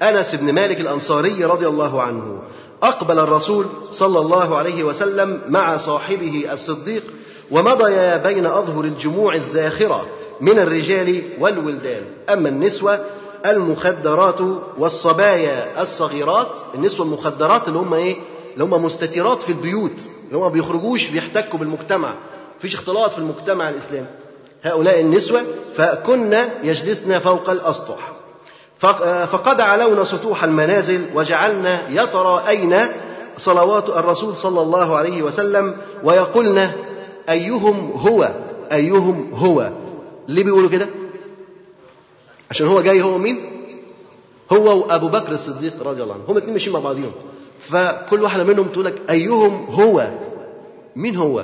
أنس 0.02 0.36
بن 0.36 0.54
مالك 0.54 0.80
الأنصاري 0.80 1.46
رضي 1.46 1.68
الله 1.68 2.02
عنه 2.02 2.42
أقبل 2.84 3.20
الرسول 3.20 3.66
صلى 3.92 4.20
الله 4.20 4.58
عليه 4.58 4.84
وسلم 4.84 5.42
مع 5.48 5.78
صاحبه 5.78 6.48
الصديق 6.52 7.04
ومضيا 7.52 8.18
بين 8.18 8.46
أظهر 8.46 8.84
الجموع 8.84 9.36
الزاخرة 9.36 10.08
من 10.42 10.60
الرجال 10.60 11.24
والولدان. 11.40 12.02
أما 12.30 12.50
النسوة 12.50 13.06
المخدرات 13.46 14.40
والصبايا 14.78 15.82
الصغيرات 15.82 16.48
النسوة 16.76 17.06
المخدرات 17.06 17.68
اللي 17.68 17.80
هم 17.80 17.94
إيه؟ 17.94 18.16
اللي 18.54 18.64
هم 18.64 18.86
مستترات 18.86 19.44
في 19.44 19.50
البيوت 19.50 19.92
اللي 20.28 20.38
هم 20.38 20.42
ما 20.42 20.50
بيخرجوش 20.50 21.08
بيحتكوا 21.08 21.60
بالمجتمع. 21.60 22.14
فيش 22.60 22.76
اختلاط 22.76 23.12
في 23.12 23.18
المجتمع 23.18 23.70
الإسلامي 23.70 24.08
هؤلاء 24.64 25.00
النسوة 25.00 25.42
فكنا 25.76 26.50
يجلسن 26.64 27.20
فوق 27.20 27.50
الأسطح. 27.50 28.12
فقد 29.32 29.62
علونا 29.62 30.04
سطوح 30.04 30.44
المنازل 30.44 31.06
وجعلنا 31.16 31.90
يتراءين 31.90 32.78
صلوات 33.38 33.90
الرسول 33.90 34.38
صلى 34.38 34.62
الله 34.62 34.98
عليه 34.98 35.22
وسلم 35.22 35.76
ويقولن 36.04 36.72
أيهم 37.30 37.92
هو 37.96 38.30
أيهم 38.72 39.30
هو. 39.34 39.70
ليه 40.28 40.44
بيقولوا 40.44 40.70
كده؟ 40.70 40.88
عشان 42.50 42.68
هو 42.68 42.82
جاي 42.82 43.02
هو 43.02 43.18
مين؟ 43.18 43.52
هو 44.52 44.80
وأبو 44.80 45.08
بكر 45.08 45.32
الصديق 45.32 45.84
رضي 45.84 46.04
الله 46.04 46.14
عنه. 46.14 46.24
هم 46.28 46.32
الاثنين 46.32 46.54
ماشيين 46.54 46.74
مع 46.74 46.80
بعضهم 46.80 47.12
فكل 47.60 48.22
واحدة 48.22 48.44
منهم 48.44 48.68
تقول 48.68 48.86
لك 48.86 49.02
أيهم 49.10 49.66
هو؟ 49.66 50.10
مين 50.96 51.16
هو؟ 51.16 51.44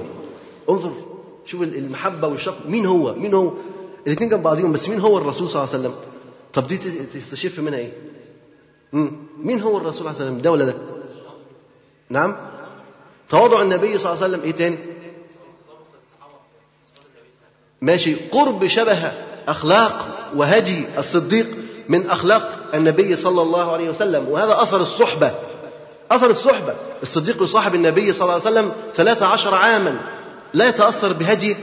انظر 0.70 0.94
شوف 1.46 1.62
المحبة 1.62 2.28
والشق. 2.28 2.58
مين 2.68 2.86
هو؟ 2.86 3.14
مين 3.14 3.34
هو؟ 3.34 3.52
الاثنين 4.08 4.30
جنب 4.30 4.44
بعضهم 4.44 4.72
بس 4.72 4.90
مين 4.90 5.00
هو 5.00 5.18
الرسول 5.18 5.50
صلى 5.50 5.64
الله 5.64 5.74
عليه 5.76 5.84
وسلم؟ 5.88 5.96
طب 6.54 6.68
دي 6.68 6.78
تستشف 7.14 7.60
منها 7.60 7.80
إيه. 7.80 7.92
مين 9.38 9.62
هو 9.62 9.78
الرسول 9.78 9.94
صلى 9.94 10.12
الله 10.12 10.22
عليه 10.22 10.32
وسلم؟ 10.32 10.42
ده 10.42 10.52
ولا 10.52 10.66
ده؟ 10.66 10.76
نعم. 12.10 12.36
تواضع 13.30 13.62
النبي 13.62 13.98
صلى 13.98 14.14
الله 14.14 14.24
عليه 14.24 14.34
وسلم 14.34 14.42
إيه 14.46 14.52
تاني؟ 14.52 14.78
ماشي. 17.82 18.16
قرب 18.16 18.68
شبه 18.68 19.12
أخلاق 19.48 20.08
وهدي 20.36 20.86
الصديق 20.98 21.48
من 21.90 22.10
أخلاق 22.10 22.70
النبي 22.74 23.16
صلى 23.16 23.42
الله 23.42 23.72
عليه 23.72 23.90
وسلم 23.90 24.30
وهذا 24.30 24.62
أثر 24.64 24.82
الصحبة 24.82 25.32
أثر 26.12 26.30
الصحبة. 26.30 26.74
الصديق 27.04 27.44
يصاحب 27.44 27.76
النبي 27.76 28.14
صلى 28.14 28.24
الله 28.24 28.34
عليه 28.34 28.44
وسلم 28.44 28.72
13 28.96 29.56
عاما 29.56 30.00
لا 30.54 30.68
يتأثر 30.68 31.14
بهديه 31.14 31.56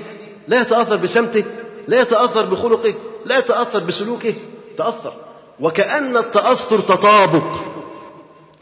لا 0.49 0.61
يتأثر 0.61 0.97
بسمته 0.97 1.45
لا 1.88 2.01
يتأثر 2.01 2.45
بخلقه 2.45 2.95
لا 3.27 3.38
يتأثر 3.38 3.79
بسلوكه 3.79 4.35
تأثر. 4.79 5.12
وكأن 5.61 6.16
التأثر 6.16 6.81
تطابق. 6.81 7.62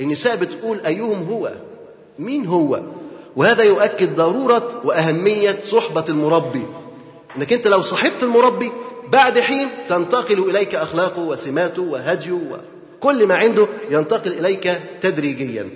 النساء 0.01 0.37
بتقول 0.37 0.81
أيهم 0.81 1.27
هو؟ 1.31 1.53
مين 2.19 2.47
هو؟ 2.47 2.81
وهذا 3.37 3.63
يؤكد 3.63 4.17
ضرورة 4.17 4.81
وأهمية 4.85 5.61
صحبة 5.63 6.05
المربي. 6.09 6.67
إنك 7.37 7.53
أنت 7.53 7.67
لو 7.67 7.83
صحبت 7.83 8.23
المربي 8.23 8.73
بعد 9.13 9.39
حين 9.39 9.69
تنتقل 9.89 10.39
إليك 10.51 10.75
اخلاقه 10.75 11.21
وسماته 11.21 11.83
وهديه 11.83 12.33
وكل 12.33 13.27
ما 13.27 13.35
عنده 13.35 13.67
ينتقل 13.91 14.33
إليك 14.33 14.81
تدريجيا. 15.03 15.69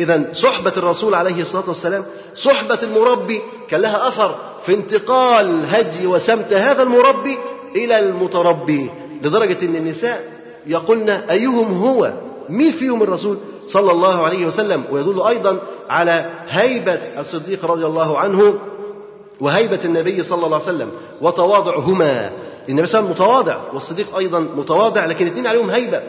اذا 0.00 0.24
صحبة 0.32 0.72
الرسول 0.76 1.14
عليه 1.14 1.42
الصلاة 1.42 1.68
والسلام 1.68 2.04
صحبة 2.34 2.78
المربي 2.82 3.40
كان 3.68 3.80
لها 3.80 4.08
أثر 4.08 4.34
في 4.66 4.74
انتقال 4.74 5.64
هدي 5.68 6.06
وسمت 6.06 6.52
هذا 6.52 6.82
المربي 6.82 7.38
إلى 7.76 7.98
المتربي 8.00 8.90
لدرجة 9.22 9.64
إن 9.64 9.76
النساء 9.76 10.24
يقولن 10.66 11.10
أيهم 11.10 11.78
هو؟ 11.78 12.12
مين 12.48 12.72
فيهم 12.72 13.02
الرسول 13.02 13.36
صلى 13.66 13.92
الله 13.92 14.22
عليه 14.22 14.46
وسلم؟ 14.46 14.84
ويدل 14.90 15.22
أيضا 15.22 15.58
على 15.90 16.30
هيبة 16.48 17.00
الصديق 17.18 17.64
رضي 17.64 17.86
الله 17.86 18.18
عنه 18.18 18.54
وهيبة 19.40 19.80
النبي 19.84 20.22
صلى 20.22 20.46
الله 20.46 20.56
عليه 20.56 20.76
وسلم 20.76 20.90
وتواضعهما. 21.20 22.30
النبي 22.68 22.86
صلى 22.86 22.98
الله 22.98 23.10
عليه 23.10 23.14
وسلم 23.14 23.26
متواضع 23.26 23.60
والصديق 23.72 24.16
أيضا 24.16 24.40
متواضع 24.40 25.06
لكن 25.06 25.26
الاثنين 25.26 25.46
عليهم 25.46 25.70
هيبة. 25.70 26.02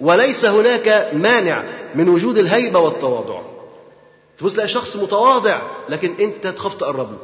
وليس 0.00 0.44
هناك 0.44 1.10
مانع 1.12 1.62
من 1.94 2.08
وجود 2.08 2.38
الهيبة 2.38 2.78
والتواضع. 2.78 3.40
تبص 4.38 4.52
تلاقي 4.52 4.68
شخص 4.68 4.96
متواضع 4.96 5.58
لكن 5.88 6.14
أنت 6.20 6.46
تخاف 6.46 6.74
تقرب 6.74 7.10
له 7.10 7.18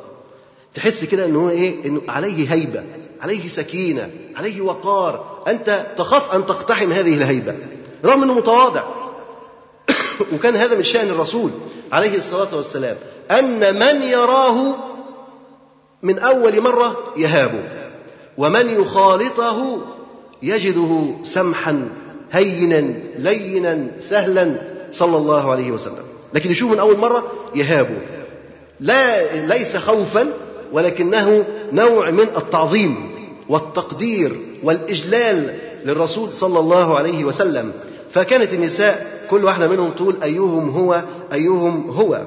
تحس 0.75 1.05
كده 1.05 1.25
إنه 1.25 1.45
هو 1.45 1.51
إيه؟ 1.51 1.87
إنه 1.87 2.03
عليه 2.09 2.53
هيبة 2.53 2.85
عليه 3.21 3.49
سكينة 3.49 4.11
عليه 4.37 4.61
وقار. 4.61 5.43
أنت 5.49 5.87
تخاف 5.97 6.35
أن 6.35 6.47
تقتحم 6.47 6.93
هذه 6.93 7.15
الهيبة 7.15 7.55
رغم 8.05 8.23
إنه 8.23 8.35
متواضع. 8.35 8.85
وكان 10.35 10.57
هذا 10.57 10.77
من 10.77 10.83
شأن 10.83 11.09
الرسول 11.09 11.51
عليه 11.93 12.19
الصلاة 12.19 12.57
والسلام 12.57 12.97
أن 13.31 13.75
من 13.75 14.03
يراه 14.03 14.75
من 16.03 16.19
أول 16.19 16.61
مرة 16.61 16.97
يهابه. 17.17 17.80
ومن 18.39 18.81
يخالطه 18.81 19.83
يجده 20.43 21.15
سمحا 21.23 21.89
هينا 22.33 22.95
لينا 23.19 23.87
سهلا 23.99 24.55
صلى 24.93 25.17
الله 25.17 25.51
عليه 25.51 25.71
وسلم. 25.71 26.05
لكن 26.35 26.51
يشوف 26.51 26.73
من 26.73 26.79
أول 26.79 26.99
مرة 26.99 27.33
يهابه. 27.55 27.97
لا 28.81 29.37
ليس 29.47 29.77
خوفا 29.77 30.33
ولكنه 30.73 31.45
نوع 31.73 32.11
من 32.11 32.27
التعظيم 32.37 33.11
والتقدير 33.49 34.37
والإجلال 34.63 35.55
للرسول 35.85 36.35
صلى 36.35 36.59
الله 36.59 36.97
عليه 36.97 37.25
وسلم. 37.25 37.73
فكانت 38.11 38.53
النساء 38.53 39.21
كل 39.31 39.45
واحدة 39.45 39.69
منهم 39.69 39.91
تقول 39.91 40.17
أيهم 40.23 40.71
هو 40.71 41.03
أيهم 41.33 41.91
هو. 41.91 42.23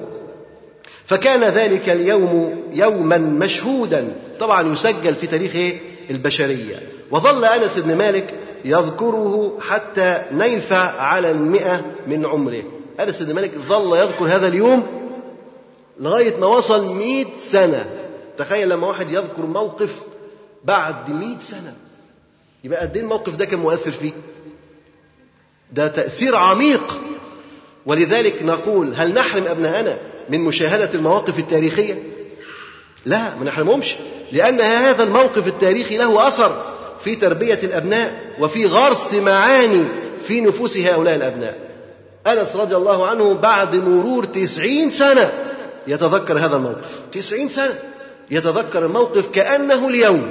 فكان 1.05 1.43
ذلك 1.43 1.89
اليوم 1.89 2.55
يوما 2.73 3.17
مشهودا. 3.17 4.15
طبعا 4.39 4.73
يسجل 4.73 5.15
في 5.15 5.27
تاريخ 5.27 5.75
البشرية. 6.09 6.75
وظل 7.11 7.45
أنس 7.45 7.77
بن 7.79 7.95
مالك 7.95 8.33
يذكره 8.65 9.57
حتى 9.61 10.23
نيف 10.31 10.73
على 10.73 11.31
المئة 11.31 11.85
من 12.07 12.25
عمره. 12.25 12.63
أنس 12.99 13.21
بن 13.21 13.33
مالك 13.35 13.51
ظل 13.57 13.97
يذكر 13.97 14.25
هذا 14.25 14.47
اليوم 14.47 14.87
لغاية 15.99 16.37
ما 16.37 16.47
وصل 16.47 16.95
مئة 16.95 17.37
سنة. 17.51 17.85
تخيل 18.37 18.69
لما 18.69 18.87
واحد 18.87 19.09
يذكر 19.09 19.45
موقف 19.45 19.99
بعد 20.63 21.09
مئة 21.09 21.39
سنة. 21.39 21.73
يبقى 22.63 22.81
قد 22.81 22.95
إيه 22.95 23.03
الموقف 23.03 23.35
ده 23.35 23.45
كان 23.45 23.59
مؤثر 23.59 23.91
فيه؟ 23.91 24.11
ده 25.71 25.87
تأثير 25.87 26.35
عميق. 26.35 26.99
ولذلك 27.85 28.43
نقول 28.43 28.93
هل 28.95 29.13
نحرم 29.13 29.47
أبناءنا 29.47 29.97
من 30.29 30.39
مشاهدة 30.39 30.93
المواقف 30.93 31.39
التاريخية؟ 31.39 32.03
لا 33.05 33.35
ما 33.35 33.43
نحرمهمش. 33.45 33.95
لأن 34.33 34.61
هذا 34.61 35.03
الموقف 35.03 35.47
التاريخي 35.47 35.97
له 35.97 36.27
أثر 36.27 36.63
في 37.03 37.15
تربية 37.15 37.59
الأبناء 37.63 38.21
وفي 38.39 38.65
غرس 38.65 39.13
معاني 39.13 39.85
في 40.27 40.41
نفوس 40.41 40.77
هؤلاء 40.77 41.15
الأبناء. 41.15 41.59
أنس 42.27 42.55
رضي 42.55 42.75
الله 42.75 43.07
عنه 43.07 43.33
بعد 43.33 43.75
مرور 43.75 44.25
تسعين 44.25 44.89
سنة 44.89 45.31
يتذكر 45.87 46.37
هذا 46.37 46.55
الموقف. 46.55 46.99
تسعين 47.11 47.49
سنة. 47.49 47.79
يتذكر 48.31 48.85
الموقف 48.85 49.31
كأنه 49.31 49.87
اليوم. 49.87 50.27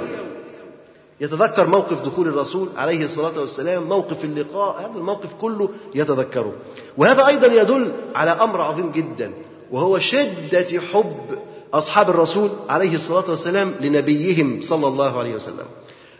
يتذكر 1.21 1.67
موقف 1.67 2.01
دخول 2.01 2.27
الرسول 2.27 2.69
عليه 2.77 3.05
الصلاة 3.05 3.39
والسلام 3.39 3.83
موقف 3.83 4.23
اللقاء 4.23 4.79
هذا 4.81 4.97
الموقف 4.99 5.29
كله 5.41 5.69
يتذكره. 5.95 6.53
وهذا 6.97 7.27
أيضا 7.27 7.47
يدل 7.47 7.91
على 8.15 8.31
أمر 8.31 8.61
عظيم 8.61 8.91
جدا 8.91 9.31
وهو 9.71 9.99
شدة 9.99 10.81
حب 10.93 11.37
أصحاب 11.73 12.09
الرسول 12.09 12.49
عليه 12.69 12.95
الصلاة 12.95 13.29
والسلام 13.29 13.75
لنبيهم 13.81 14.59
صلى 14.61 14.87
الله 14.87 15.19
عليه 15.19 15.35
وسلم. 15.35 15.65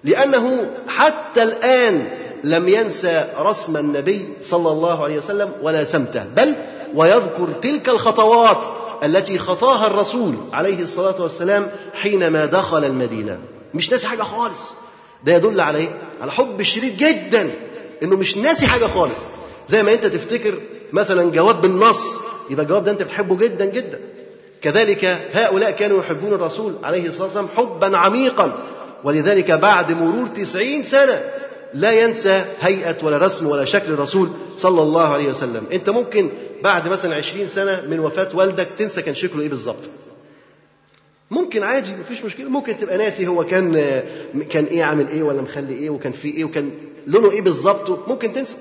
لأنه 0.04 0.72
حتى 0.88 1.44
الآن 1.44 2.08
لم 2.44 2.68
ينسى 2.68 3.28
رسم 3.39 3.78
النبي 3.78 4.28
صلى 4.42 4.72
الله 4.72 5.04
عليه 5.04 5.18
وسلم 5.18 5.52
ولا 5.62 5.84
سمته. 5.84 6.24
بل 6.36 6.56
ويذكر 6.96 7.50
تلك 7.62 7.89
الخطوات 7.89 8.66
التي 9.04 9.39
خطاها 9.39 9.88
الرسول 9.88 10.36
عليه 10.54 10.84
الصلاة 10.84 11.22
والسلام 11.22 11.72
حينما 11.94 12.46
دخل 12.46 12.86
المدينة. 12.86 13.39
مش 13.74 13.89
ناسي 13.89 14.08
حاجة 14.08 14.22
خالص. 14.24 14.74
ده 15.24 15.36
يدل 15.36 15.62
على 15.62 15.78
إيه؟ 15.78 15.89
على 16.22 16.32
حب 16.32 16.62
شديد 16.62 16.98
جدا. 16.98 17.52
إنه 18.04 18.16
مش 18.16 18.38
ناسي 18.38 18.68
حاجة 18.68 18.86
خالص. 18.86 19.20
زي 19.68 19.84
ما 19.84 19.94
أنت 19.94 20.06
تفتكر 20.06 20.60
مثلا 20.94 21.32
جواب 21.32 21.62
بالنص. 21.62 22.02
يبقى 22.50 22.63
الجواب 22.66 22.84
ده 22.84 22.92
أنت 22.92 23.04
بتحبه 23.04 23.38
جدا 23.38 23.66
جدا. 23.66 24.00
كذلك 24.63 25.06
هؤلاء 25.34 25.71
كانوا 25.71 25.99
يحبون 25.99 26.34
الرسول 26.34 26.76
عليه 26.84 27.10
الصلاة 27.10 27.23
والسلام 27.23 27.47
حبا 27.56 27.97
عميقا. 27.97 28.54
ولذلك 29.04 29.52
بعد 29.52 29.91
مرور 29.91 30.28
تسعين 30.28 30.84
سنة 30.84 31.21
لا 31.73 31.91
ينسى 31.91 32.45
هيئة 32.60 32.95
ولا 33.04 33.17
رسم 33.17 33.47
ولا 33.47 33.65
شكل 33.65 33.93
الرسول 33.93 34.30
صلى 34.56 34.82
الله 34.82 35.08
عليه 35.13 35.28
وسلم. 35.28 35.63
انت 35.73 35.89
ممكن 35.89 36.30
بعد 36.63 36.88
مثلا 36.88 37.15
عشرين 37.15 37.47
سنة 37.47 37.82
من 37.89 37.99
وفاة 37.99 38.30
والدك 38.34 38.67
تنسى 38.78 39.02
كان 39.02 39.15
شكله 39.15 39.41
إيه 39.41 39.49
بالظبط. 39.49 39.89
ممكن 41.32 41.63
عادي 41.63 41.91
مفيش 42.02 42.26
مشكلة. 42.26 42.49
ممكن 42.49 42.78
تبقى 42.78 42.97
ناسي 42.97 43.28
هو 43.28 43.43
كان 43.43 43.73
كان 44.49 44.65
إيه 44.65 44.84
عامل 44.84 45.08
إيه 45.08 45.23
ولا 45.23 45.41
مخلي 45.41 45.73
إيه 45.73 45.89
وكان 45.89 46.12
فيه 46.12 46.34
إيه 46.34 46.45
وكان 46.45 46.71
لونه 47.08 47.32
إيه 47.32 47.41
بالظبط. 47.41 48.10
ممكن 48.10 48.34
تنسى. 48.34 48.56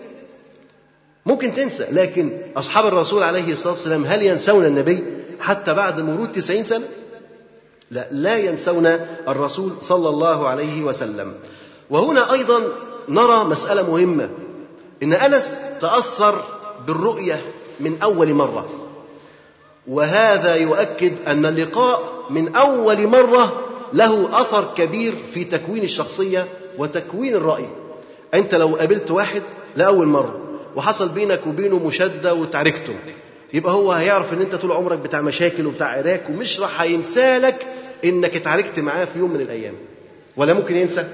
ممكن 1.26 1.54
تنسى. 1.54 1.86
لكن 1.90 2.30
أصحاب 2.56 2.86
الرسول 2.86 3.22
عليه 3.22 3.52
الصلاة 3.52 3.72
والسلام 3.72 4.04
هل 4.04 4.22
ينسون 4.22 4.66
النبي؟ 4.66 5.04
حتى 5.42 5.74
بعد 5.74 6.00
مرور 6.00 6.26
تسعين 6.26 6.64
سنة؟ 6.64 6.88
لا 7.90 8.07
لا 8.11 8.37
ينسون 8.37 8.87
الرسول 9.28 9.72
صلى 9.81 10.09
الله 10.09 10.48
عليه 10.48 10.83
وسلم. 10.83 11.35
وهنا 11.90 12.33
أيضا 12.33 12.62
نرى 13.09 13.44
مسألة 13.44 13.90
مهمة. 13.90 14.28
إن 15.02 15.12
أنس 15.12 15.61
تأثر 15.81 16.44
بالرؤية 16.87 17.40
من 17.81 18.02
أول 18.02 18.35
مرة. 18.35 18.68
وهذا 19.87 20.55
يؤكد 20.55 21.12
أن 21.26 21.46
اللقاء 21.46 22.02
من 22.31 22.57
أول 22.57 23.07
مرة 23.07 23.61
له 23.92 24.40
أثر 24.40 24.74
كبير 24.74 25.14
في 25.35 25.44
تكوين 25.44 25.83
الشخصية 25.83 26.46
وتكوين 26.78 27.35
الرأي. 27.35 27.68
أنت 28.35 28.55
لو 28.55 28.76
قابلت 28.76 29.11
واحد 29.11 29.42
لأول 29.76 30.07
مرة 30.07 30.40
وحصل 30.76 31.09
بينك 31.09 31.46
وبينه 31.46 31.78
مشادة 31.78 32.35
وتعركته. 32.35 32.94
يبقى 33.54 33.72
هو 33.72 33.92
هيعرف 33.92 34.32
إن 34.32 34.40
أنت 34.40 34.54
طول 34.54 34.72
عمرك 34.72 34.98
بتاع 34.98 35.20
مشاكل 35.20 35.66
وبتاع 35.66 35.86
عراك 35.88 36.22
ومش 36.30 36.60
راح 36.60 36.80
هينسالك 36.80 37.66
إنك 38.04 38.36
اتعاركت 38.36 38.78
معاه 38.78 39.04
في 39.04 39.18
يوم 39.18 39.30
من 39.32 39.40
الأيام. 39.40 39.74
ولا 40.37 40.52
ممكن 40.54 40.77
ينسى؟ 40.77 41.08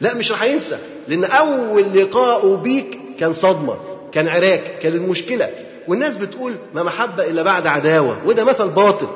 لا 0.00 0.14
مش 0.14 0.32
راح 0.32 0.42
ينسى. 0.42 0.78
لأن 1.08 1.24
أول 1.24 1.82
لقاء 2.00 2.54
بيك 2.54 2.98
كان 3.20 3.32
صدمة 3.32 3.76
كان 4.12 4.28
عراك 4.28 4.78
كانت 4.82 5.08
مشكله 5.08 5.50
والناس 5.88 6.16
بتقول 6.16 6.54
ما 6.74 6.82
محبة 6.82 7.24
إلا 7.26 7.42
بعد 7.42 7.66
عداوة. 7.66 8.18
وده 8.26 8.44
مثل 8.44 8.68
باطل. 8.68 9.08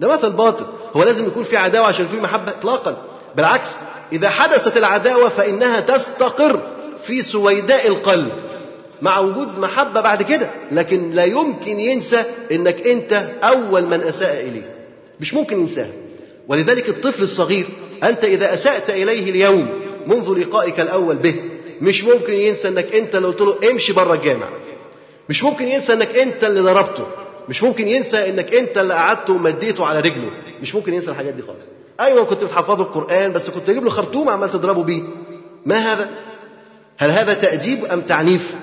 ده 0.00 0.08
مثل 0.08 0.30
باطل. 0.30 0.66
هو 0.96 1.02
لازم 1.02 1.26
يكون 1.26 1.44
في 1.44 1.56
عداوة 1.56 1.86
عشان 1.86 2.08
في 2.08 2.16
محبة 2.16 2.50
اطلاقا. 2.50 2.96
بالعكس 3.36 3.68
إذا 4.12 4.30
حدثت 4.30 4.76
العداوة 4.76 5.28
فإنها 5.28 5.80
تستقر 5.80 6.60
في 7.04 7.22
سويداء 7.22 7.86
القلب. 7.86 8.32
مع 9.02 9.18
وجود 9.18 9.58
محبة 9.58 10.00
بعد 10.00 10.22
كده. 10.22 10.50
لكن 10.72 11.10
لا 11.10 11.24
يمكن 11.24 11.80
ينسى 11.80 12.24
إنك 12.52 12.86
أنت 12.86 13.12
أول 13.42 13.84
من 13.86 14.00
أساء 14.00 14.40
إليه. 14.40 14.74
مش 15.20 15.34
ممكن 15.34 15.60
ينساها 15.60 15.90
ولذلك 16.48 16.88
الطفل 16.88 17.22
الصغير 17.22 17.66
أنت 18.04 18.24
إذا 18.24 18.54
اسأت 18.54 18.90
إليه 18.90 19.30
اليوم 19.30 19.68
منذ 20.06 20.38
لقائك 20.38 20.80
الأول 20.80 21.16
به 21.16 21.34
مش 21.80 22.04
ممكن 22.04 22.32
ينسى 22.34 22.68
إنك 22.68 22.94
أنت 22.94 23.14
اللي 23.16 23.28
قلت 23.28 23.40
له 23.40 23.70
امشي 23.70 23.92
بره 23.92 24.14
الجامع. 24.14 24.46
مش 25.28 25.44
ممكن 25.44 25.68
ينسى 25.68 25.92
إنك 25.92 26.16
أنت 26.16 26.44
اللي 26.44 26.60
ضربته. 26.60 27.06
مش 27.48 27.62
ممكن 27.62 27.88
ينسى 27.88 28.28
إنك 28.30 28.54
أنت 28.54 28.78
اللي 28.78 28.94
قعدته 28.94 29.32
ومديته 29.32 29.86
على 29.86 30.00
رجله. 30.00 30.30
مش 30.62 30.74
ممكن 30.74 30.94
ينسى 30.94 31.10
الحاجات 31.10 31.34
دي 31.34 31.42
خالص. 31.42 31.64
أيوه 32.00 32.24
كنت 32.24 32.44
بتحفظه 32.44 32.82
القرآن 32.82 33.32
بس 33.32 33.50
كنت 33.50 33.66
تجيب 33.66 33.84
له 33.84 33.90
خرطوم 33.90 34.28
عمال 34.28 34.50
تضربه 34.50 34.82
بيه. 34.82 35.02
ما 35.66 35.76
هذا؟ 35.92 36.10
هل 36.98 37.10
هذا 37.10 37.34
تأديب 37.34 37.84
أم 37.84 38.00
تعنيف؟ 38.00 38.54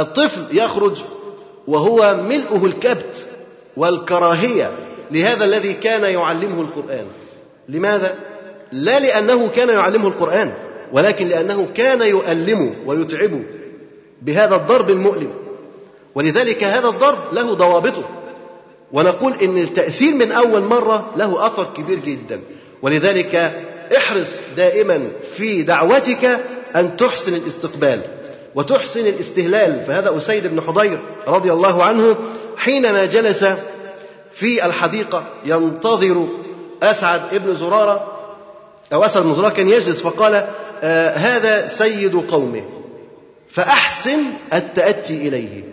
الطفل 0.00 0.42
يخرج 0.52 0.96
وهو 1.66 2.20
ملؤه 2.28 2.66
الكبت 2.66 3.26
والكراهية 3.76 4.70
لهذا 5.10 5.44
الذي 5.44 5.72
كان 5.72 6.02
يعلمه 6.02 6.60
القرآن. 6.60 7.06
لماذا؟ 7.68 8.14
لا 8.72 8.98
لأنه 8.98 9.48
كان 9.48 9.68
يعلمه 9.68 10.08
القرآن 10.08 10.52
ولكن 10.92 11.26
لأنه 11.28 11.68
كان 11.74 12.02
يؤلمه 12.02 12.74
ويتعبه 12.86 13.42
بهذا 14.22 14.56
الضرب 14.56 14.90
المؤلم. 14.90 15.30
ولذلك 16.14 16.64
هذا 16.64 16.88
الضرب 16.88 17.18
له 17.32 17.54
ضوابطه. 17.54 18.04
ونقول 18.92 19.32
إن 19.32 19.58
التأثير 19.58 20.14
من 20.14 20.32
أول 20.32 20.62
مرة 20.62 21.10
له 21.16 21.46
أثر 21.46 21.64
كبير 21.76 21.98
جدا. 21.98 22.40
ولذلك 22.82 23.34
احرص 23.96 24.28
دائما 24.56 25.08
في 25.36 25.62
دعوتك 25.62 26.40
أن 26.76 26.96
تحسن 26.96 27.34
الاستقبال. 27.34 28.19
وتحسن 28.54 29.06
الاستهلال. 29.06 29.84
فهذا 29.86 30.16
أسيد 30.16 30.46
بن 30.46 30.60
حضير 30.60 30.98
رضي 31.28 31.52
الله 31.52 31.84
عنه 31.84 32.16
حينما 32.56 33.04
جلس 33.04 33.44
في 34.32 34.66
الحديقة 34.66 35.24
ينتظر 35.44 36.28
أسعد 36.82 37.34
ابن 37.34 37.56
زرارة 37.56 38.12
أو 38.92 39.04
أسعد 39.04 39.22
بن 39.22 39.34
زرارة 39.34 39.48
كان 39.48 39.68
يجلس 39.68 40.00
فقال 40.00 40.46
آه 40.82 41.16
هذا 41.16 41.66
سيد 41.66 42.16
قومه. 42.16 42.64
فأحسن 43.50 44.18
التأتي 44.52 45.28
إليه. 45.28 45.64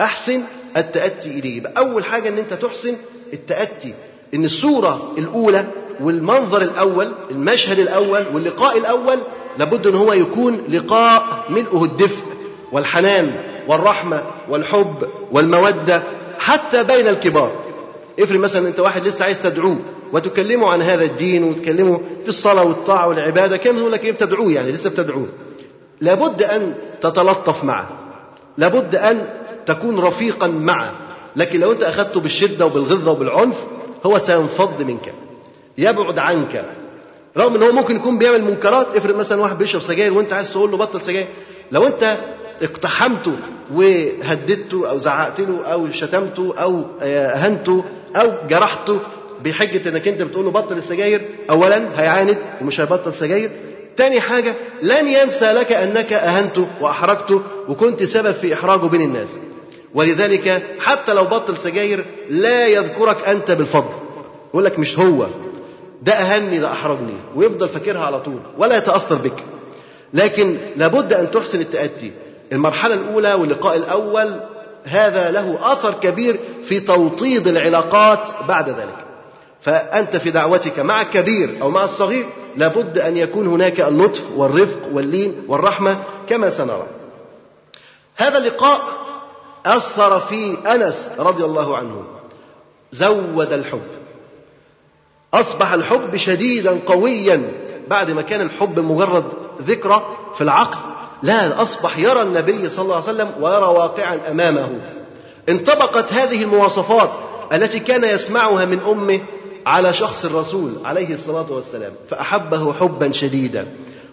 أحسن 0.00 0.42
التأتي 0.76 1.30
إليه. 1.30 1.62
أول 1.78 2.04
حاجة 2.04 2.28
أن 2.28 2.38
أنت 2.38 2.54
تحسن 2.54 2.96
التأتي. 3.32 3.94
أن 4.34 4.44
الصورة 4.44 5.12
الأولى 5.18 5.64
والمنظر 6.00 6.62
الأول 6.62 7.12
المشهد 7.30 7.78
الأول 7.78 8.24
واللقاء 8.34 8.78
الأول 8.78 9.18
لابد 9.58 9.86
أن 9.86 9.94
هو 9.94 10.12
يكون 10.12 10.58
لقاء 10.68 11.44
ملؤه 11.48 11.84
الدفء 11.84 12.24
والحنان 12.72 13.34
والرحمة 13.68 14.22
والحب 14.48 14.94
والمودة 15.32 16.02
حتى 16.38 16.84
بين 16.84 17.08
الكبار. 17.08 17.50
افرض 18.20 18.38
مثلا 18.38 18.68
أنت 18.68 18.80
واحد 18.80 19.06
لسه 19.06 19.24
عايز 19.24 19.42
تدعوه 19.42 19.76
وتكلمه 20.12 20.68
عن 20.68 20.82
هذا 20.82 21.04
الدين 21.04 21.44
وتكلمه 21.44 22.00
في 22.22 22.28
الصلاة 22.28 22.64
والطاعة 22.64 23.08
والعبادة 23.08 23.56
كم 23.56 23.78
يقول 23.78 23.92
لك 23.92 24.04
إيه 24.04 24.12
بتدعوه 24.12 24.52
يعني 24.52 24.72
لسه 24.72 24.90
بتدعوه؟ 24.90 25.26
لابد 26.00 26.42
أن 26.42 26.74
تتلطف 27.00 27.64
معه. 27.64 27.88
لابد 28.58 28.96
أن 28.96 29.28
تكون 29.66 29.98
رفيقا 30.00 30.46
معه. 30.46 30.92
لكن 31.36 31.60
لو 31.60 31.72
أنت 31.72 31.82
أخذته 31.82 32.20
بالشدة 32.20 32.66
وبالغلظه 32.66 33.10
وبالعنف 33.10 33.56
هو 34.06 34.18
سينفض 34.18 34.82
منك 34.82 35.12
يبعد 35.78 36.18
عنك. 36.18 36.64
رغم 37.38 37.54
إن 37.54 37.62
هو 37.62 37.72
ممكن 37.72 37.96
يكون 37.96 38.18
بيعمل 38.18 38.44
منكرات 38.44 38.96
افرض 38.96 39.16
مثلا 39.16 39.40
واحد 39.40 39.58
بيشرب 39.58 39.82
سجاير 39.82 40.14
وأنت 40.14 40.32
عايز 40.32 40.50
تقول 40.50 40.70
له 40.70 40.76
بطل 40.76 41.00
سجاير. 41.02 41.26
لو 41.72 41.86
أنت 41.86 42.16
اقتحمته 42.62 43.36
وهددته 43.74 44.90
أو 44.90 44.98
زعقت 44.98 45.40
له 45.40 45.64
أو 45.64 45.90
شتمته 45.90 46.54
أو 46.58 46.84
أهنته 47.02 47.84
أو 48.16 48.32
جرحته 48.48 48.98
بحجة 49.44 49.88
إنك 49.88 50.08
أنت 50.08 50.22
بتقول 50.22 50.44
له 50.44 50.50
بطل 50.50 50.76
السجاير 50.76 51.20
اولا 51.50 52.00
هيعاند 52.00 52.36
ومش 52.60 52.80
هيبطل 52.80 53.14
سجاير. 53.14 53.50
تاني 53.96 54.20
حاجة 54.20 54.54
لن 54.82 55.08
ينسى 55.08 55.52
لك 55.52 55.72
أنك 55.72 56.12
أهنته 56.12 56.66
وأحرجته 56.80 57.42
وكنت 57.68 58.02
سبب 58.02 58.32
في 58.32 58.54
إحراجه 58.54 58.86
بين 58.86 59.02
الناس. 59.02 59.28
ولذلك 59.94 60.62
حتى 60.78 61.14
لو 61.14 61.24
بطل 61.24 61.56
سجاير 61.56 62.04
لا 62.30 62.66
يذكرك 62.66 63.28
أنت 63.28 63.50
بالفضل. 63.50 63.94
يقول 64.50 64.64
لك 64.64 64.78
مش 64.78 64.98
هو. 64.98 65.26
ده 66.02 66.12
أهني 66.12 66.58
ده 66.58 66.72
أحرجني 66.72 67.14
ويفضل 67.36 67.68
فاكرها 67.68 68.04
على 68.04 68.20
طول 68.20 68.40
ولا 68.58 68.76
يتأثر 68.76 69.14
بك. 69.14 69.44
لكن 70.14 70.56
لابد 70.76 71.12
أن 71.12 71.30
تحسن 71.30 71.60
التأتي. 71.60 72.12
المرحلة 72.52 72.94
الأولى 72.94 73.34
واللقاء 73.34 73.76
الأول 73.76 74.40
هذا 74.84 75.30
له 75.30 75.72
أثر 75.72 75.94
كبير 75.94 76.40
في 76.64 76.80
توطيد 76.80 77.48
العلاقات 77.48 78.28
بعد 78.48 78.68
ذلك. 78.68 78.96
فأنت 79.60 80.16
في 80.16 80.30
دعوتك 80.30 80.78
مع 80.78 81.02
الكبير 81.02 81.58
أو 81.62 81.70
مع 81.70 81.84
الصغير 81.84 82.26
لابد 82.56 82.98
أن 82.98 83.16
يكون 83.16 83.46
هناك 83.46 83.80
اللطف 83.80 84.22
والرفق 84.36 84.78
واللين 84.92 85.34
والرحمة 85.48 86.02
كما 86.28 86.50
سنرى. 86.50 86.86
هذا 88.16 88.38
اللقاء 88.38 88.80
أثر 89.66 90.20
في 90.20 90.56
أنس 90.66 91.10
رضي 91.18 91.44
الله 91.44 91.76
عنه 91.76 92.04
زود 92.92 93.52
الحب. 93.52 93.95
أصبح 95.40 95.72
الحب 95.72 96.16
شديدا 96.16 96.80
قويا. 96.86 97.42
بعد 97.88 98.10
ما 98.10 98.22
كان 98.22 98.40
الحب 98.40 98.80
مجرد 98.80 99.24
ذكرى 99.62 100.02
في 100.34 100.40
العقل 100.40 100.78
لا 101.22 101.62
أصبح 101.62 101.98
يرى 101.98 102.22
النبي 102.22 102.68
صلى 102.68 102.82
الله 102.82 102.94
عليه 102.94 103.04
وسلم 103.04 103.30
ويرى 103.40 103.66
واقعا 103.66 104.20
أمامه. 104.30 104.68
انطبقت 105.48 106.12
هذه 106.12 106.42
المواصفات 106.42 107.10
التي 107.52 107.78
كان 107.78 108.04
يسمعها 108.04 108.64
من 108.64 108.80
أمه 108.80 109.20
على 109.66 109.92
شخص 109.92 110.24
الرسول 110.24 110.72
عليه 110.84 111.14
الصلاة 111.14 111.52
والسلام 111.52 111.92
فأحبه 112.10 112.72
حبا 112.72 113.12
شديدا 113.12 113.66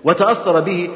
وتأثر 0.03 0.59
به 0.59 0.89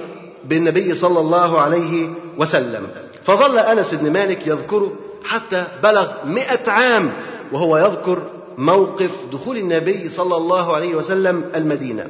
بالنبي 0.45 0.95
صلى 0.95 1.19
الله 1.19 1.61
عليه 1.61 2.09
وسلم. 2.37 2.87
فظل 3.25 3.57
أنس 3.57 3.93
بن 3.93 4.11
مالك 4.11 4.47
يذكره 4.47 4.91
حتى 5.25 5.65
بلغ 5.83 6.07
مئة 6.25 6.71
عام 6.71 7.13
وهو 7.51 7.77
يذكر 7.77 8.21
موقف 8.57 9.11
دخول 9.31 9.57
النبي 9.57 10.09
صلى 10.09 10.35
الله 10.35 10.75
عليه 10.75 10.95
وسلم 10.95 11.51
المدينة. 11.55 12.07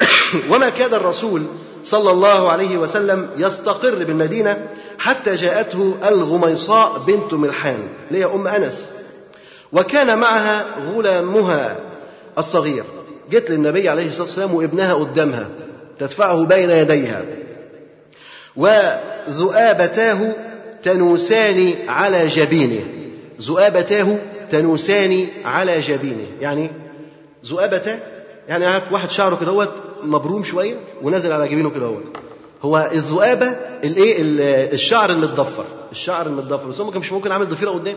وما 0.50 0.68
كان 0.68 0.94
الرسول 0.94 1.42
صلى 1.84 2.10
الله 2.10 2.50
عليه 2.50 2.76
وسلم 2.76 3.28
يستقر 3.36 4.04
بالمدينة 4.04 4.66
حتى 4.98 5.34
جاءته 5.34 5.94
الغميصاء 6.04 6.98
بنت 6.98 7.34
ملحان 7.34 7.78
اللي 8.08 8.24
هي 8.24 8.34
أم 8.34 8.46
أنس. 8.46 8.90
وكان 9.72 10.18
معها 10.18 10.64
غلامها 10.94 11.76
الصغير. 12.38 12.84
جت 13.30 13.50
للنبي 13.50 13.88
عليه 13.88 14.06
الصلاة 14.08 14.26
والسلام 14.26 14.54
وابنها 14.54 14.94
قدامها 14.94 15.48
تدفعه 15.98 16.44
بين 16.44 16.70
يديها. 16.70 17.22
وذؤابتاه 18.56 20.32
تنوسان 20.82 21.74
على 21.88 22.26
جبينه. 22.26 22.84
ذؤابتاه 23.40 24.18
تنوسان 24.52 25.26
على 25.44 25.80
جبينه. 25.80 26.26
يعني 26.40 26.70
ذؤابته 27.46 27.98
يعني 28.48 28.66
عارف 28.66 28.92
واحد 28.92 29.10
شعره 29.10 29.36
كده 29.36 29.68
مبروم 30.02 30.44
شوية 30.44 30.74
ونازل 31.02 31.32
على 31.32 31.48
جبينه 31.48 31.70
كده 31.70 31.90
هو 32.62 32.90
الذؤابه 32.92 33.46
الإيه؟ 33.84 34.16
الشعر 34.72 35.10
المتضفر 35.10 35.64
الشعر 35.92 36.26
المتضفر 36.26 36.68
بس 36.68 36.80
هو 36.80 36.90
مش 36.90 37.12
ممكن 37.12 37.32
عامل 37.32 37.46
ضفيرة 37.48 37.70
قدام. 37.70 37.96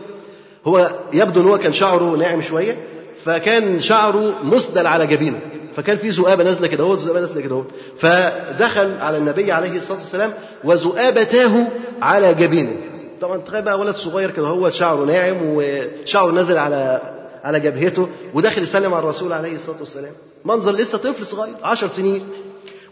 هو 0.66 0.90
يبدو 1.12 1.40
إن 1.40 1.46
هو 1.46 1.58
كان 1.58 1.72
شعره 1.72 2.16
ناعم 2.16 2.42
شوية 2.42 2.76
فكان 3.24 3.80
شعره 3.80 4.34
مسدل 4.44 4.86
على 4.86 5.06
جبينه. 5.06 5.38
فكان 5.76 5.96
في 5.96 6.08
ذؤابه 6.08 6.44
نازلة 6.44 6.66
كده 6.66 6.84
اهوت 6.84 6.98
ذؤابه 6.98 7.20
نازلة 7.20 7.40
كده 7.42 7.54
اهوت 7.54 7.70
فدخل 7.98 8.92
على 9.00 9.18
النبي 9.18 9.52
عليه 9.52 9.78
الصلاة 9.78 9.98
والسلام 9.98 10.32
وذؤابتاه 10.64 11.66
على 12.02 12.34
جبينه. 12.34 12.76
طبعا 13.20 13.38
تخيل 13.38 13.62
بقى 13.62 13.78
ولد 13.78 13.94
صغير 13.94 14.30
كده 14.30 14.46
هو 14.46 14.70
شعره 14.70 15.04
ناعم 15.04 15.36
وشعره 15.42 16.30
نازل 16.30 16.58
على 16.58 17.00
على 17.44 17.60
جبهته 17.60 18.08
وداخل 18.34 18.62
يسلم 18.62 18.94
على 18.94 19.04
الرسول 19.04 19.32
عليه 19.32 19.54
الصلاة 19.56 19.76
والسلام. 19.80 20.12
منظر 20.44 20.72
لسه 20.72 20.98
طفل 20.98 21.26
صغير 21.26 21.54
عشر 21.64 21.88
سنين. 21.88 22.28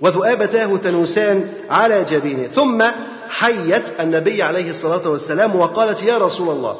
وذؤابتاه 0.00 0.76
تنوسان 0.76 1.48
على 1.70 2.04
جبينه. 2.04 2.46
ثم 2.46 2.84
حيت 3.28 3.82
النبي 4.00 4.42
عليه 4.42 4.70
الصلاة 4.70 5.08
والسلام 5.08 5.56
وقالت 5.56 6.02
يا 6.02 6.18
رسول 6.18 6.48
الله 6.48 6.76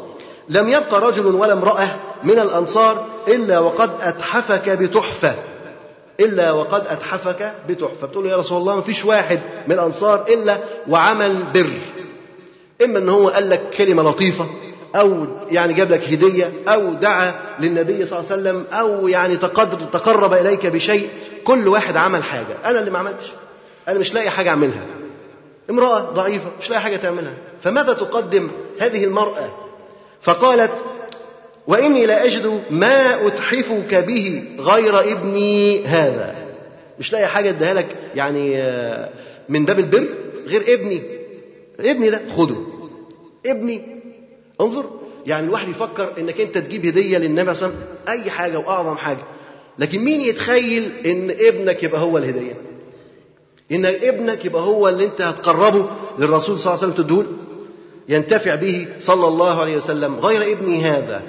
لم 0.49 0.69
يبق 0.69 0.95
رجل 0.95 1.27
ولا 1.27 1.53
امرأة 1.53 1.89
من 2.25 2.39
الأنصار 2.39 3.07
إلا 3.29 3.59
وقد 3.59 3.91
أتحفك 4.03 4.69
بتحفة 4.71 5.35
إلا 6.21 6.53
وقد 6.53 6.87
أتحفك 6.87 7.53
بتحفة. 7.69 8.07
بتقول 8.07 8.25
له 8.25 8.31
يا 8.31 8.37
رسول 8.37 8.59
الله 8.59 8.75
ما 8.77 8.83
فيش 8.83 9.05
واحد 9.05 9.41
من 9.67 9.75
الأنصار 9.75 10.25
إلا 10.29 10.59
وعمل 10.89 11.43
بر. 11.55 11.71
إما 12.83 12.99
أن 12.99 13.09
هو 13.09 13.29
قال 13.29 13.51
لك 13.51 13.61
كلمة 13.77 14.03
لطيفة 14.03 14.47
أو 14.95 15.27
يعني 15.51 15.73
جاب 15.73 15.91
لك 15.91 16.03
هدية 16.03 16.53
أو 16.69 16.93
دعا 16.93 17.35
للنبي 17.61 18.07
صلى 18.07 18.21
الله 18.21 18.33
عليه 18.33 18.43
وسلم 18.43 18.65
أو 18.73 19.09
يعني 19.09 19.37
تقرب 19.93 20.33
إليك 20.33 20.67
بشيء 20.67 21.09
كل 21.45 21.69
واحد 21.69 21.97
عمل 21.97 22.23
حاجة. 22.23 22.57
أنا 22.65 22.79
اللي 22.79 22.91
ما 22.91 22.99
عملتش. 22.99 23.27
أنا 23.89 23.99
مش 23.99 24.15
لاقي 24.15 24.31
حاجة 24.31 24.49
أعملها. 24.49 24.85
امرأة 25.71 26.01
ضعيفة 26.01 26.47
مش 26.61 26.71
لاقي 26.71 26.81
حاجة 26.81 26.97
تعملها. 26.97 27.35
فماذا 27.63 27.93
تقدم 27.93 28.51
هذه 28.81 29.05
المرأة؟ 29.05 29.49
فقالت 30.23 30.73
وإني 31.67 32.07
لا 32.07 32.25
أجد 32.25 32.61
ما 32.71 33.27
أتحفك 33.27 33.95
به 33.95 34.45
غير 34.59 35.01
ابني 35.01 35.85
هذا. 35.85 36.35
مش 36.99 37.13
لاقي 37.13 37.27
حاجة 37.27 37.49
أديها 37.49 37.75
لك 37.75 37.87
يعني 38.15 38.57
من 39.49 39.65
باب 39.65 39.79
البر 39.79 40.07
غير 40.47 40.63
ابني. 40.69 41.03
ابني 41.81 42.11
ده 42.11 42.21
خده. 42.37 42.57
ابني 43.47 43.81
انظر. 44.61 44.85
يعني 45.27 45.47
الواحد 45.47 45.69
يفكر 45.69 46.13
إنك 46.19 46.41
أنت 46.41 46.59
تجيب 46.59 46.87
هدية 46.87 47.19
للنبي 47.19 47.55
صلى 47.55 47.67
الله 47.69 47.79
عليه 47.79 47.87
وسلم 47.87 48.25
أي 48.25 48.31
حاجة 48.31 48.59
وأعظم 48.59 48.97
حاجة. 48.97 49.23
لكن 49.79 49.99
مين 50.05 50.21
يتخيل 50.21 50.93
إن 51.07 51.31
ابنك 51.31 51.83
يبقى 51.83 52.01
هو 52.01 52.19
الهدية؟ 52.19 52.55
إن 53.73 53.85
ابنك 53.87 54.45
يبقى 54.45 54.63
هو 54.63 54.89
اللي 54.89 55.05
أنت 55.05 55.21
هتقربه 55.23 55.87
للرسول 56.19 56.61
صلى 56.61 56.73
الله 56.75 56.83
عليه 56.85 56.93
وسلم 56.93 57.05
تدول 57.07 57.27
ينتفع 58.09 58.55
به 58.55 58.87
صلى 58.99 59.29
الله 59.29 59.61
عليه 59.61 59.77
وسلم 59.77 60.15
غير 60.21 60.53
ابني 60.53 60.83
هذا. 60.85 61.23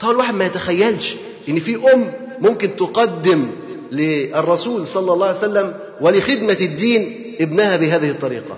طبعا 0.00 0.12
الواحد 0.12 0.34
ما 0.34 0.46
يتخيلش 0.46 1.14
إن 1.48 1.58
في 1.58 1.92
أم 1.94 2.12
ممكن 2.40 2.76
تقدم 2.76 3.46
للرسول 3.92 4.86
صلى 4.86 5.12
الله 5.12 5.26
عليه 5.26 5.38
وسلم 5.38 5.74
ولخدمة 6.00 6.56
الدين 6.60 7.16
ابنها 7.40 7.76
بهذه 7.76 8.10
الطريقة. 8.10 8.56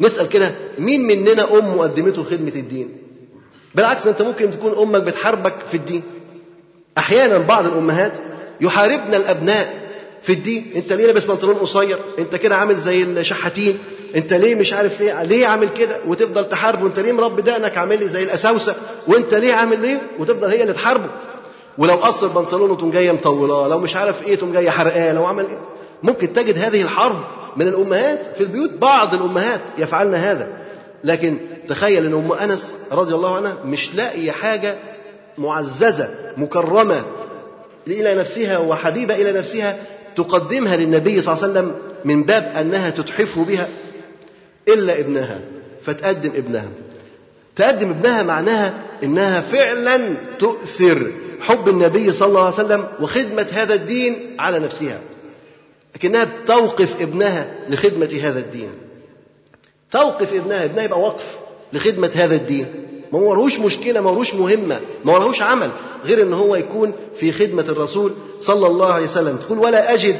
نسأل 0.00 0.28
كده 0.28 0.54
مين 0.78 1.06
مننا 1.06 1.58
أم 1.58 1.80
قدمته 1.80 2.22
لخدمة 2.22 2.52
الدين؟ 2.56 2.96
بالعكس 3.74 4.06
أنت 4.06 4.22
ممكن 4.22 4.50
تكون 4.50 4.72
أمك 4.78 5.02
بتحاربك 5.02 5.54
في 5.70 5.76
الدين. 5.76 6.02
أحيانا 6.98 7.38
بعض 7.38 7.66
الأمهات 7.66 8.18
يحاربن 8.60 9.14
الأبناء 9.14 9.74
في 10.22 10.32
الدين. 10.32 10.66
أنت 10.76 10.92
ليه 10.92 11.06
لابس 11.06 11.24
بنطلون 11.24 11.54
قصير؟ 11.54 11.98
أنت 12.18 12.36
كده 12.36 12.56
عامل 12.56 12.76
زي 12.76 13.02
الشحاتين. 13.02 13.78
أنت 14.16 14.32
ليه 14.32 14.54
مش 14.54 14.72
عارف 14.72 15.00
ليه 15.00 15.22
ليه 15.22 15.46
عامل 15.46 15.68
كده؟ 15.68 15.96
وتفضل 16.06 16.48
تحاربه. 16.48 16.86
أنت 16.86 16.98
ليه 16.98 17.12
مربي 17.12 17.42
دقنك 17.42 17.78
عامل 17.78 17.98
لي 17.98 18.08
زي 18.08 18.22
الأساوسة؟ 18.22 18.76
وأنت 19.08 19.34
ليه 19.34 19.54
عامل 19.54 19.80
ليه؟ 19.80 20.00
وتفضل 20.18 20.48
هي 20.48 20.62
اللي 20.62 20.72
تحاربه. 20.72 21.08
ولو 21.78 21.94
قصر 21.94 22.28
بنطلونه 22.28 22.76
تقوم 22.76 22.90
جاية 22.90 23.12
مطولاه 23.12 23.68
لو 23.68 23.78
مش 23.78 23.96
عارف 23.96 24.22
إيه 24.22 24.34
تقوم 24.34 24.52
جاية 24.52 24.70
حرقاه 24.70 25.12
لو 25.12 25.26
عمل 25.26 25.44
إيه؟ 25.44 25.58
ممكن 26.02 26.32
تجد 26.32 26.58
هذه 26.58 26.82
الحرب 26.82 27.16
من 27.58 27.68
الأمهات 27.68 28.26
في 28.36 28.40
البيوت 28.40 28.70
بعض 28.70 29.14
الأمهات 29.14 29.60
يفعلن 29.78 30.14
هذا. 30.14 30.48
لكن 31.04 31.38
تخيل 31.68 32.06
إن 32.06 32.14
أم 32.14 32.32
أنس 32.32 32.76
رضي 32.92 33.14
الله 33.14 33.36
عنها 33.36 33.56
مش 33.64 33.94
لاقيه 33.94 34.30
حاجة 34.30 34.74
معززة 35.38 36.08
مكرمة 36.36 37.04
إلى 37.86 38.14
نفسها 38.14 38.58
وحبيبة 38.58 39.14
إلى 39.14 39.32
نفسها 39.32 39.76
تقدمها 40.16 40.76
للنبي 40.76 41.20
صلى 41.20 41.34
الله 41.34 41.44
عليه 41.44 41.52
وسلم 41.52 41.74
من 42.04 42.22
باب 42.22 42.52
أنها 42.60 42.90
تتحفه 42.90 43.44
بها 43.44 43.68
إلا 44.68 45.00
ابنها 45.00 45.38
فتقدم 45.84 46.30
ابنها. 46.36 46.68
تقدم 47.56 47.90
ابنها 47.90 48.22
معناها 48.22 48.74
إنها 49.02 49.40
فعلا 49.40 50.00
تؤثر 50.38 51.10
حب 51.40 51.68
النبي 51.68 52.12
صلى 52.12 52.28
الله 52.28 52.44
عليه 52.44 52.54
وسلم 52.54 52.84
وخدمة 53.00 53.46
هذا 53.52 53.74
الدين 53.74 54.36
على 54.38 54.58
نفسها. 54.58 55.00
لكنها 55.96 56.28
توقف 56.46 57.00
ابنها 57.00 57.54
لخدمة 57.68 58.18
هذا 58.22 58.38
الدين. 58.38 58.70
توقف 59.90 60.34
ابنها 60.34 60.64
ابنها 60.64 60.84
يبقى 60.84 61.00
وقف 61.00 61.36
لخدمة 61.72 62.10
هذا 62.14 62.34
الدين. 62.34 62.66
ما 63.12 63.18
وراهوش 63.18 63.58
مشكلة 63.58 64.00
ما 64.00 64.10
وراهوش 64.10 64.34
مهمة 64.34 64.80
ما 65.04 65.12
وراهوش 65.12 65.42
عمل 65.42 65.70
غير 66.04 66.22
إن 66.22 66.32
هو 66.32 66.56
يكون 66.56 66.92
في 67.16 67.32
خدمة 67.32 67.62
الرسول 67.62 68.12
صلى 68.40 68.66
الله 68.66 68.92
عليه 68.92 69.04
وسلم. 69.04 69.36
تقول 69.36 69.58
ولا 69.58 69.94
أجد 69.94 70.16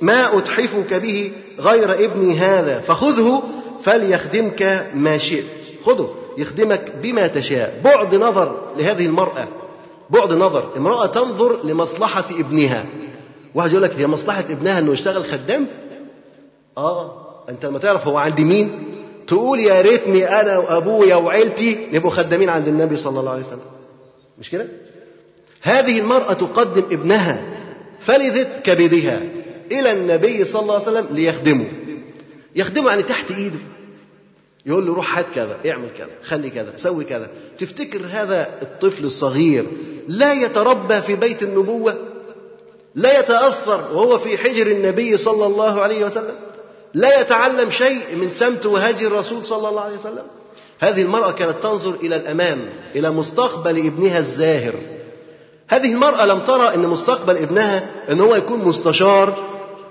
ما 0.00 0.38
أتحفك 0.38 0.94
به 0.94 1.32
غير 1.60 2.04
ابني 2.04 2.38
هذا 2.38 2.80
فخذه 2.80 3.42
فليخدمك 3.82 4.86
ما 4.94 5.18
شئت. 5.18 5.44
خذه 5.84 6.14
يخدمك 6.38 6.92
بما 7.02 7.26
تشاء. 7.26 7.80
بعد 7.84 8.14
نظر 8.14 8.62
لهذه 8.76 9.06
المرأة 9.06 9.48
بعد 10.10 10.32
نظر 10.32 10.76
امرأة 10.76 11.06
تنظر 11.06 11.66
لمصلحة 11.66 12.26
ابنها. 12.30 12.86
واحد 13.54 13.70
يقول 13.70 13.82
لك 13.82 13.92
هي 13.96 14.06
مصلحة 14.06 14.44
ابنها 14.50 14.78
إنه 14.78 14.92
يشتغل 14.92 15.24
خدام؟ 15.24 15.66
آه. 16.78 17.24
أنت 17.48 17.66
لما 17.66 17.78
تعرف 17.78 18.06
هو 18.06 18.16
عند 18.16 18.40
مين؟ 18.40 18.84
تقول 19.26 19.58
يا 19.58 19.80
ريتني 19.80 20.40
أنا 20.40 20.58
وأبويا 20.58 21.14
وعيلتي 21.14 21.88
نبقوا 21.92 22.10
خدامين 22.10 22.48
عند 22.48 22.68
النبي 22.68 22.96
صلى 22.96 23.20
الله 23.20 23.30
عليه 23.30 23.42
وسلم. 23.42 23.60
مش 24.38 24.50
كده؟ 24.50 24.66
هذه 25.62 25.98
المرأة 25.98 26.32
تقدم 26.32 26.82
ابنها 26.90 27.42
فلذت 28.00 28.62
كبدها 28.64 29.20
إلى 29.72 29.92
النبي 29.92 30.44
صلى 30.44 30.62
الله 30.62 30.74
عليه 30.74 30.84
وسلم 30.84 31.06
ليخدمه. 31.10 31.66
يخدمه 32.56 32.88
يعني 32.88 33.02
تحت 33.02 33.30
إيده. 33.30 33.58
يقول 34.66 34.86
له 34.86 34.94
روح 34.94 35.18
هات 35.18 35.26
كذا 35.34 35.58
اعمل 35.66 35.88
كذا 35.98 36.10
خلي 36.22 36.50
كذا 36.50 36.72
سوي 36.76 37.04
كذا. 37.04 37.30
تفتكر 37.58 38.00
هذا 38.10 38.48
الطفل 38.62 39.04
الصغير 39.04 39.66
لا 40.08 40.32
يتربى 40.32 41.02
في 41.02 41.16
بيت 41.16 41.42
النبوة؟ 41.42 42.13
لا 42.94 43.20
يتأثر 43.20 43.88
وهو 43.94 44.18
في 44.18 44.38
حجر 44.38 44.66
النبي 44.66 45.16
صلى 45.16 45.46
الله 45.46 45.80
عليه 45.80 46.04
وسلم. 46.04 46.34
لا 46.94 47.20
يتعلم 47.20 47.70
شيء 47.70 48.16
من 48.16 48.30
سمت 48.30 48.66
وهدي 48.66 49.06
الرسول 49.06 49.46
صلى 49.46 49.68
الله 49.68 49.80
عليه 49.80 49.96
وسلم. 49.96 50.24
هذه 50.80 51.02
المرأة 51.02 51.30
كانت 51.30 51.62
تنظر 51.62 51.94
إلى 52.02 52.16
الأمام 52.16 52.58
إلى 52.96 53.10
مستقبل 53.10 53.86
ابنها 53.86 54.18
الزاهر. 54.18 54.74
هذه 55.68 55.92
المرأة 55.92 56.26
لم 56.26 56.40
ترى 56.40 56.74
أن 56.74 56.80
مستقبل 56.80 57.36
ابنها 57.36 57.90
أن 58.10 58.20
هو 58.20 58.34
يكون 58.34 58.58
مستشار 58.58 59.44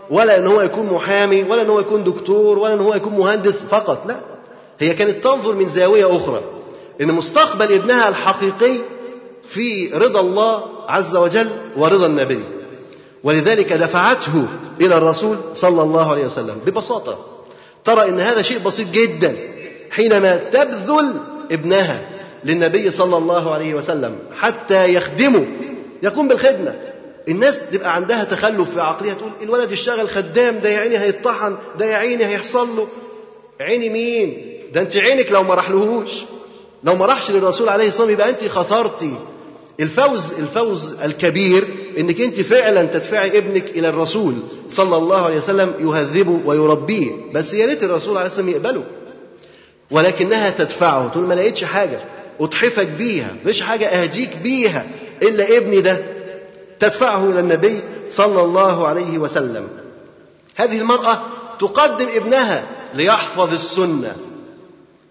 ولا 0.09 0.37
أن 0.37 0.47
هو 0.47 0.61
يكون 0.61 0.85
محامي 0.85 1.43
ولا 1.43 1.61
أن 1.61 1.69
هو 1.69 1.79
يكون 1.79 2.03
دكتور 2.03 2.59
ولا 2.59 2.73
أن 2.73 2.79
هو 2.79 2.93
يكون 2.93 3.13
مهندس 3.13 3.63
فقط 3.63 4.05
لا. 4.07 4.15
هي 4.79 4.93
كانت 4.93 5.23
تنظر 5.23 5.53
من 5.53 5.69
زاوية 5.69 6.17
أخرى. 6.17 6.41
أن 7.01 7.07
مستقبل 7.11 7.73
ابنها 7.73 8.09
الحقيقي 8.09 8.79
في 9.45 9.91
رضا 9.93 10.19
الله 10.19 10.63
عز 10.87 11.15
وجل 11.15 11.49
ورضا 11.77 12.05
النبي. 12.05 12.43
ولذلك 13.23 13.73
دفعته 13.73 14.45
إلى 14.81 14.97
الرسول 14.97 15.37
صلى 15.53 15.81
الله 15.81 16.11
عليه 16.11 16.25
وسلم 16.25 16.57
ببساطة. 16.65 17.17
ترى 17.85 18.09
أن 18.09 18.19
هذا 18.19 18.41
شيء 18.41 18.59
بسيط 18.59 18.87
جدا 18.87 19.35
حينما 19.91 20.35
تبذل 20.37 21.13
ابنها 21.51 22.09
للنبي 22.45 22.91
صلى 22.91 23.17
الله 23.17 23.53
عليه 23.53 23.73
وسلم 23.73 24.15
حتى 24.39 24.93
يخدمه. 24.93 25.45
يقوم 26.03 26.27
بالخدمة. 26.27 26.75
الناس 27.27 27.59
تبقى 27.71 27.95
عندها 27.95 28.23
تخلف 28.23 28.69
في 28.73 28.81
عقلها. 28.81 29.13
تقول 29.13 29.31
الولد 29.41 29.71
يشتغل 29.71 30.09
خدام 30.09 30.59
ده 30.59 30.69
يا 30.69 30.79
عيني 30.79 30.97
هيطحن 30.97 31.55
ده 31.79 31.85
يا 31.85 31.95
عيني 31.95 32.25
هيحصل 32.25 32.75
له. 32.75 32.87
عيني 33.61 33.89
مين؟ 33.89 34.37
ده 34.73 34.81
انت 34.81 34.97
عينك 34.97 35.31
لو 35.31 35.43
ما 35.43 35.53
راحلهوش. 35.53 36.09
لو 36.83 36.95
ما 36.95 37.05
راحش 37.05 37.31
للرسول 37.31 37.69
عليه 37.69 37.87
الصلاة 37.87 38.07
والسلام 38.07 38.29
يبقى 38.29 38.29
انت 38.29 38.51
خسرتي. 38.51 39.15
الفوز 39.79 40.21
الفوز 40.39 40.93
الكبير 41.03 41.67
إنك 41.97 42.21
أنت 42.21 42.41
فعلا 42.41 42.85
تدفعي 42.85 43.37
ابنك 43.37 43.69
إلى 43.69 43.89
الرسول 43.89 44.33
صلى 44.69 44.97
الله 44.97 45.21
عليه 45.21 45.37
وسلم 45.37 45.73
يهذبه 45.79 46.39
ويربيه. 46.45 47.11
بس 47.33 47.53
يا 47.53 47.65
ريت 47.65 47.83
الرسول 47.83 48.17
عليه 48.17 48.27
والسلام 48.27 48.49
يقبله. 48.49 48.83
ولكنها 49.91 50.49
تدفعه. 50.49 51.07
تقول 51.07 51.23
ما 51.23 51.33
لقيتش 51.33 51.63
حاجة. 51.63 51.99
اضحفك 52.41 52.87
بيها. 52.87 53.35
مش 53.45 53.61
حاجة 53.61 53.85
أهديك 53.85 54.37
بيها. 54.43 54.85
إلا 55.21 55.57
ابني 55.57 55.81
ده 55.81 56.05
تدفعه 56.79 57.29
إلى 57.29 57.39
النبي 57.39 57.81
صلى 58.09 58.43
الله 58.43 58.87
عليه 58.87 59.17
وسلم. 59.17 59.67
هذه 60.55 60.77
المرأة 60.77 61.21
تقدم 61.59 62.07
ابنها 62.15 62.63
ليحفظ 62.93 63.53
السنة. 63.53 64.15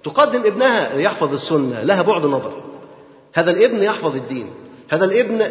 تقدم 0.04 0.40
ابنها 0.44 0.96
ليحفظ 0.96 1.32
السنة. 1.32 1.82
لها 1.82 2.02
بعد 2.02 2.24
نظر. 2.24 2.62
هذا 3.34 3.50
الابن 3.50 3.82
يحفظ 3.82 4.16
الدين. 4.16 4.46
هذا 4.88 5.04
الابن 5.04 5.42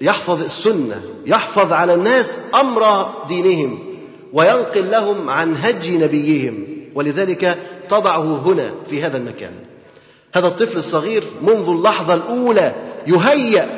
يحفظ 0.00 0.42
السنة 0.42 1.02
يحفظ 1.26 1.72
على 1.72 1.94
الناس 1.94 2.38
أمر 2.54 3.08
دينهم 3.28 3.78
وينقل 4.32 4.90
لهم 4.90 5.30
عن 5.30 5.56
هدي 5.56 5.98
نبيهم 5.98 6.64
ولذلك 6.94 7.58
تضعه 7.88 8.38
هنا 8.46 8.70
في 8.90 9.02
هذا 9.02 9.16
المكان. 9.16 9.52
هذا 10.34 10.46
الطفل 10.46 10.78
الصغير 10.78 11.24
منذ 11.42 11.68
اللحظة 11.68 12.14
الأولى 12.14 12.74
يهيأ 13.06 13.68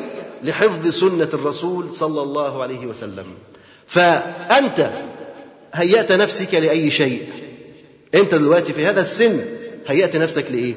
لحفظ 0.45 0.89
سنة 0.89 1.29
الرسول 1.35 1.93
صلى 1.93 2.23
الله 2.23 2.63
عليه 2.63 2.87
وسلم. 2.87 3.27
فأنت 3.87 4.91
هيأت 5.75 6.13
نفسك 6.13 6.55
لأي 6.55 6.91
شيء. 6.91 7.23
أنت 8.15 8.35
دلوقتي 8.35 8.73
في 8.73 8.87
هذا 8.87 9.01
السن 9.01 9.41
هيأت 9.87 10.17
نفسك 10.17 10.51
لإيه؟ 10.51 10.75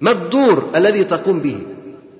ما 0.00 0.10
الدور 0.10 0.70
الذي 0.76 1.04
تقوم 1.04 1.40
به؟ 1.40 1.60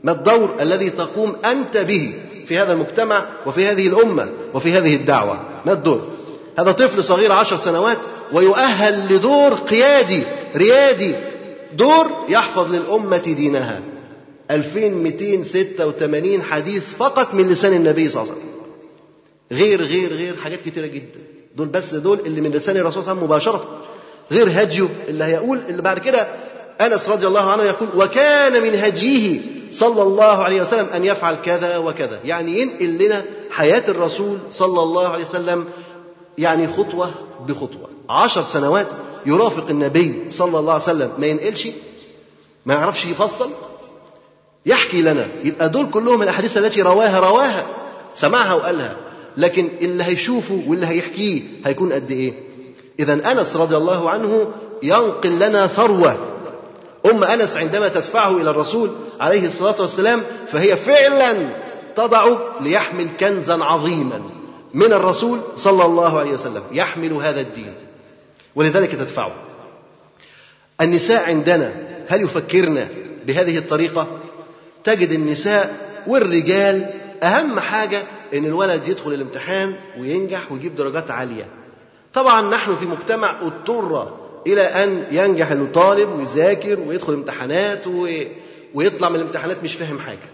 ما 0.04 0.12
الدور 0.12 0.56
الذي 0.61 0.90
تقوم 0.90 1.36
أنت 1.44 1.76
به؟ 1.76 2.14
في 2.51 2.59
هذا 2.59 2.72
المجتمع 2.72 3.26
وفي 3.46 3.66
هذه 3.66 3.86
الأمة 3.86 4.28
وفي 4.55 4.72
هذه 4.72 4.96
الدعوة. 4.96 5.40
ما 5.66 5.72
الدور؟ 5.72 6.09
هذا 6.59 6.72
طفل 6.72 7.05
صغير 7.05 7.32
عشر 7.32 7.57
سنوات 7.57 7.98
ويؤهل 8.32 9.14
لدور 9.14 9.55
قيادي 9.55 10.22
ريادي. 10.57 11.14
دور 11.72 12.07
يحفظ 12.28 12.74
للأمة 12.74 13.16
دينها. 13.16 13.80
2286 14.51 16.42
حديث 16.42 16.94
فقط 16.94 17.34
من 17.34 17.48
لسان 17.48 17.72
النبي 17.72 18.09
صلى 18.09 18.22
الله 18.22 18.34
عليه 18.34 18.42
وسلم. 18.42 18.61
غير 19.53 19.82
غير 19.82 20.12
غير 20.12 20.36
حاجات 20.36 20.61
كتيرة 20.61 20.86
جدا. 20.86 21.20
دول 21.57 21.68
بس 21.68 21.94
دول 21.94 22.20
اللي 22.26 22.40
من 22.40 22.51
لسان 22.51 22.76
الرسول 22.76 23.05
صلى 23.05 23.12
الله 23.12 23.22
عليه 23.24 23.34
وسلم 23.42 23.55
مباشرة. 23.55 23.80
غير 24.32 24.62
هديه 24.62 24.88
اللي 25.09 25.24
هيقول 25.24 25.59
اللي 25.68 25.82
بعد 25.82 25.98
كده 25.98 26.28
أنس 26.80 27.09
رضي 27.09 27.26
الله 27.26 27.51
عنه 27.51 27.62
يقول 27.62 27.88
وكان 27.96 28.62
من 28.62 28.74
هديه 28.74 29.40
صلى 29.70 30.02
الله 30.02 30.24
عليه 30.44 30.60
وسلم 30.60 30.86
أن 30.86 31.04
يفعل 31.04 31.36
كذا 31.44 31.76
وكذا. 31.76 32.20
يعني 32.24 32.60
ينقل 32.60 33.04
لنا 33.06 33.24
حياة 33.50 33.84
الرسول 33.88 34.38
صلى 34.50 34.82
الله 34.82 35.08
عليه 35.08 35.24
وسلم 35.24 35.64
يعني 36.38 36.68
خطوة 36.68 37.10
بخطوة. 37.48 37.88
عشر 38.10 38.42
سنوات 38.42 38.92
يرافق 39.26 39.68
النبي 39.68 40.22
صلى 40.30 40.58
الله 40.58 40.72
عليه 40.72 40.82
وسلم. 40.82 41.10
ما 41.18 41.26
ينقلش 41.26 41.68
ما 42.66 42.74
يعرفش 42.74 43.04
يفصل. 43.06 43.50
يحكي 44.66 45.02
لنا 45.02 45.28
يبقى 45.44 45.68
دول 45.70 45.90
كلهم 45.90 46.22
الأحاديث 46.22 46.56
التي 46.56 46.82
رواها 46.82 47.20
رواها 47.20 47.66
سمعها 48.14 48.54
وقالها. 48.54 48.96
لكن 49.36 49.68
اللي 49.82 50.04
هيشوفه 50.04 50.62
واللي 50.66 50.86
هيحكيه 50.86 51.42
هيكون 51.64 51.92
قد 51.92 52.10
إيه؟ 52.10 52.32
إذا 53.00 53.32
أنس 53.32 53.56
رضي 53.56 53.76
الله 53.76 54.10
عنه 54.10 54.52
ينقل 54.82 55.38
لنا 55.38 55.66
ثروة. 55.66 56.16
أم 57.07 57.24
أنس 57.24 57.57
عندما 57.57 57.88
تدفعه 57.88 58.36
إلى 58.36 58.51
الرسول 58.51 58.90
عليه 59.20 59.46
الصلاة 59.46 59.80
والسلام 59.80 60.22
فهي 60.53 60.76
فعلا 60.76 61.48
تضع 61.96 62.36
ليحمل 62.61 63.09
كنزا 63.20 63.64
عظيما 63.64 64.20
من 64.74 64.92
الرسول 64.92 65.40
صلى 65.57 65.84
الله 65.84 66.18
عليه 66.18 66.30
وسلم 66.30 66.62
يحمل 66.72 67.12
هذا 67.12 67.40
الدين 67.40 67.74
ولذلك 68.55 68.92
تدفعه. 68.92 69.32
النساء 70.80 71.24
عندنا 71.24 71.72
هل 72.09 72.22
يفكرن 72.22 72.88
بهذه 73.26 73.59
الطريقة؟ 73.59 74.07
تجد 74.84 75.11
النساء 75.11 75.90
والرجال 76.07 76.90
أهم 77.22 77.61
حاجة 77.61 78.03
إن 78.34 78.44
الولد 78.44 78.88
يدخل 78.88 79.12
الامتحان 79.12 79.74
وينجح 79.98 80.53
ويجيب 80.53 80.76
درجات 80.76 81.11
عالية. 81.11 81.46
طبعا 82.14 82.51
نحن 82.51 82.76
في 82.76 82.86
مجتمع 82.86 83.40
أضطر 83.42 84.19
إلى 84.47 84.62
أن 84.62 85.05
ينجح 85.11 85.51
الطالب 85.51 86.09
ويذاكر 86.18 86.80
ويدخل 86.80 87.12
امتحانات 87.12 87.86
ويطلع 88.74 89.09
من 89.09 89.16
الامتحانات 89.16 89.57
مش 89.64 89.74
فاهم 89.74 89.99
حاجة. 89.99 90.28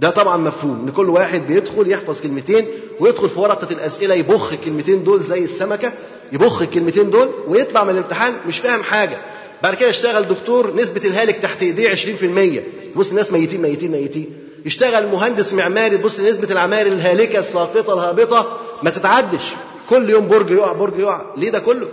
ده 0.00 0.10
طبعا 0.10 0.36
مفهوم. 0.36 0.84
إن 0.86 0.92
كل 0.92 1.10
واحد 1.10 1.46
بيدخل 1.46 1.90
يحفظ 1.90 2.20
كلمتين 2.20 2.66
ويدخل 3.00 3.28
في 3.28 3.40
ورقة 3.40 3.72
الأسئلة 3.72 4.14
يبخ 4.14 4.52
الكلمتين 4.52 5.04
دول 5.04 5.20
زي 5.22 5.44
السمكة 5.44 5.92
يبخ 6.32 6.62
الكلمتين 6.62 7.10
دول 7.10 7.28
ويطلع 7.48 7.84
من 7.84 7.90
الامتحان 7.90 8.32
مش 8.48 8.58
فاهم 8.60 8.82
حاجة. 8.82 9.18
بعد 9.62 9.74
كده 9.74 9.88
يشتغل 9.88 10.28
دكتور 10.28 10.74
نسبة 10.76 11.00
الهالك 11.04 11.36
تحت 11.36 11.62
إيديه 11.62 11.90
20% 11.94 12.60
تبص 12.94 13.08
الناس 13.10 13.32
ميتين 13.32 13.62
ميتين 13.62 13.90
ميتين. 13.90 14.26
يشتغل 14.66 15.06
مهندس 15.06 15.52
معماري 15.52 15.98
تبص 15.98 16.20
نسبه 16.20 16.52
العماير 16.52 16.86
الهالكة 16.86 17.38
الساقطة 17.38 17.94
الهابطة 17.94 18.58
ما 18.82 18.90
تتعدش. 18.90 19.52
كل 19.90 20.10
يوم 20.10 20.28
برج 20.28 20.50
يقع 20.50 20.72
برج 20.72 20.98
يقع. 20.98 21.22
ليه 21.36 21.50
ده 21.50 21.58
كله؟ 21.58 21.88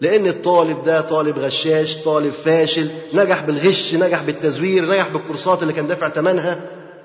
لأن 0.00 0.26
الطالب 0.26 0.84
ده 0.84 1.00
طالب 1.00 1.38
غشاش 1.38 1.96
طالب 1.96 2.32
فاشل 2.32 2.90
نجح 3.14 3.40
بالغش 3.40 3.94
نجح 3.94 4.22
بالتزوير 4.22 4.84
نجح 4.84 5.08
بالكورسات 5.08 5.62
اللي 5.62 5.72
كان 5.72 5.86
دافع 5.86 6.08
ثمنها 6.08 6.60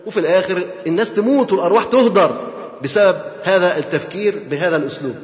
وفي 0.07 0.19
الآخر 0.19 0.61
الناس 0.87 1.13
تموت 1.13 1.51
والأرواح 1.51 1.83
تهدر 1.85 2.35
بسبب 2.83 3.15
هذا 3.43 3.77
التفكير 3.77 4.35
بهذا 4.49 4.75
الأسلوب. 4.75 5.15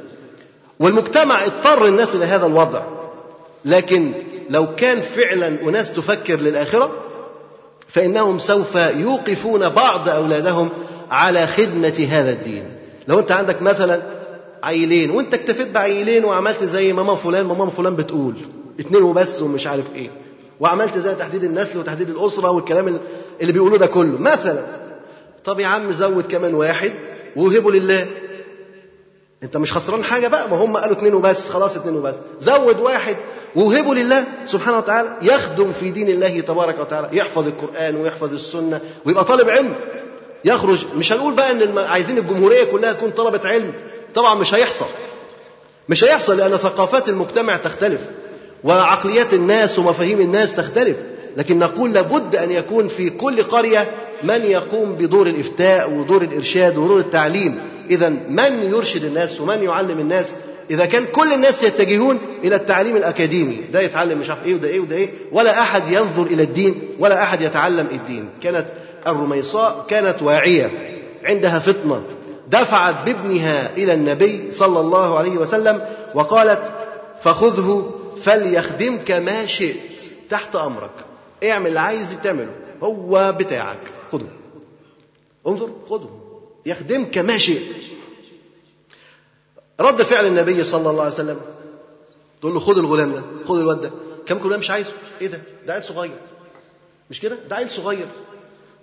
والمجتمع 0.80 1.46
اضطر 1.46 1.86
الناس 1.86 2.16
إلى 2.16 2.26
هذا 2.26 2.46
الوضع. 2.46 2.82
لكن 3.66 4.12
لو 4.50 4.76
كان 4.76 5.02
فعلا 5.02 5.48
أناس 5.48 5.94
تفكر 5.94 6.36
للآخرة 6.36 6.92
فإنهم 7.88 8.40
سوف 8.40 8.76
يوقفون 8.76 9.70
بعض 9.70 10.10
أولادهم 10.10 10.70
على 11.12 11.48
خدمة 11.48 12.08
هذا 12.10 12.32
الدين. 12.32 12.64
لو 13.08 13.20
أنت 13.20 13.32
عندك 13.32 13.62
مثلا 13.62 14.02
عيلين 14.64 15.10
وانت 15.12 15.34
اكتفيت 15.34 15.68
بعيلين 15.68 16.26
وعملت 16.26 16.64
زي 16.64 16.94
ماما 16.94 17.16
فلان 17.16 17.46
ماما 17.46 17.70
فلان 17.70 17.96
بتقول 17.96 18.36
اتنين 18.80 19.04
وبس 19.04 19.42
ومش 19.42 19.68
عارف 19.68 19.96
إيه. 19.96 20.10
وعملت 20.60 20.98
زي 20.98 21.16
تحديد 21.16 21.44
النسل 21.44 21.80
وتحديد 21.80 22.10
الأسرة 22.10 22.52
والكلام 22.52 23.00
اللي 23.42 23.54
بيقولوه 23.54 23.78
ده 23.78 23.88
كله. 23.88 24.20
مثلا 24.22 24.60
طب 25.44 25.60
يا 25.60 25.68
عم 25.68 25.92
زود 25.92 26.24
كمان 26.32 26.54
واحد 26.54 26.92
ووهبه 27.36 27.72
لله. 27.72 28.08
انت 29.44 29.58
مش 29.58 29.74
خسران 29.74 30.04
حاجة 30.04 30.28
بقى؟ 30.28 30.50
ما 30.50 30.58
هم 30.58 30.78
قالوا 30.78 30.96
اتنين 30.98 31.14
وبس 31.14 31.48
خلاص 31.50 31.76
اتنين 31.76 31.96
وبس. 31.96 32.16
زود 32.40 32.80
واحد 32.80 33.16
ووهبه 33.56 33.94
لله 33.96 34.24
سبحانه 34.46 34.78
وتعالى 34.78 35.10
يخدم 35.22 35.72
في 35.72 35.92
دين 35.92 36.10
الله 36.10 36.40
تبارك 36.40 36.80
وتعالى 36.80 37.10
يحفظ 37.14 37.48
القرآن 37.48 37.96
ويحفظ 37.96 38.34
السنة 38.34 38.82
ويبقى 39.06 39.26
طالب 39.26 39.50
علم. 39.50 39.74
يخرج 40.46 40.86
مش 40.98 41.14
هنقول 41.14 41.34
بقى 41.34 41.52
إن 41.52 41.78
عايزين 41.78 42.18
الجمهورية 42.18 42.64
كلها 42.64 42.94
تكون 42.94 43.10
طلبة 43.12 43.42
علم. 43.46 43.74
طبعا 44.16 44.36
مش 44.36 44.54
هيحصل. 44.54 44.86
مش 45.90 46.04
هيحصل 46.04 46.38
لأن 46.38 46.58
ثقافات 46.58 47.10
المجتمع 47.10 47.58
تختلف 47.58 48.02
وعقليات 48.64 49.34
الناس 49.34 49.80
ومفاهيم 49.80 50.22
الناس 50.22 50.56
تختلف. 50.56 50.98
لكن 51.38 51.60
نقول 51.60 51.94
لابد 51.94 52.36
أن 52.36 52.52
يكون 52.52 52.88
في 52.88 53.10
كل 53.10 53.44
قرية 53.44 53.92
من 54.24 54.42
يقوم 54.46 54.96
بدور 54.96 55.28
الإفتاء 55.28 55.92
ودور 55.92 56.22
الإرشاد 56.22 56.78
ودور 56.78 57.00
التعليم. 57.00 57.60
إذا 57.90 58.10
من 58.10 58.64
يرشد 58.74 59.04
الناس 59.04 59.42
ومن 59.42 59.64
يعلم 59.64 60.00
الناس؟ 60.00 60.26
إذا 60.70 60.86
كان 60.86 61.06
كل 61.06 61.34
الناس 61.34 61.64
يتجهون 61.64 62.20
إلى 62.44 62.56
التعليم 62.56 62.96
الأكاديمي. 62.98 63.58
ده 63.74 63.82
يتعلم 63.82 64.20
مش 64.20 64.30
عارف 64.30 64.46
إيه 64.46 64.54
وده 64.54 64.68
إيه 64.68 64.80
وده 64.80 64.96
إيه. 64.96 65.10
ولا 65.32 65.62
أحد 65.62 65.88
ينظر 65.88 66.24
إلى 66.24 66.44
الدين 66.44 66.82
ولا 67.00 67.24
أحد 67.24 67.42
يتعلم 67.42 67.88
الدين. 67.92 68.30
كانت 68.44 68.66
الرميصاء 69.08 69.86
كانت 69.90 70.22
واعية 70.22 70.72
عندها 71.24 71.60
فطنة. 71.60 72.02
دفعت 72.48 73.06
بابنها 73.06 73.74
إلى 73.78 73.94
النبي 73.94 74.52
صلى 74.52 74.80
الله 74.80 75.18
عليه 75.18 75.38
وسلم 75.38 75.86
وقالت 76.14 76.72
فخذه 77.24 77.92
فليخدمك 78.24 79.12
ما 79.12 79.46
شئت. 79.46 80.02
تحت 80.30 80.56
أمرك. 80.56 80.92
اعمل 81.44 81.68
اللي 81.68 81.80
عايز 81.80 82.18
تعمله. 82.24 82.56
هو 82.84 83.36
بتاعك. 83.40 83.78
خذه 84.12 84.28
انظر 85.48 85.70
خذه 85.90 86.10
يخدمك 86.66 87.18
ما 87.18 87.38
شئت. 87.38 87.76
رد 89.80 90.02
فعل 90.02 90.28
النبي 90.28 90.64
صلى 90.64 90.90
الله 90.90 91.04
عليه 91.04 91.14
وسلم. 91.14 91.38
تقول 92.42 92.54
له 92.54 92.60
خذ 92.60 92.78
الغلام 92.78 93.12
ده 93.12 93.22
خذ 93.46 93.60
الواد 93.60 93.82
ده. 93.82 93.92
كم 94.26 94.40
كل 94.40 94.58
مش 94.58 94.72
عايزه. 94.72 94.92
إيه 95.22 95.28
ده؟ 95.28 95.42
ده 95.68 95.74
عيل 95.74 95.84
صغير. 95.84 96.18
مش 97.10 97.20
كده؟ 97.20 97.38
ده 97.50 97.56
عيل 97.56 97.70
صغير. 97.70 98.08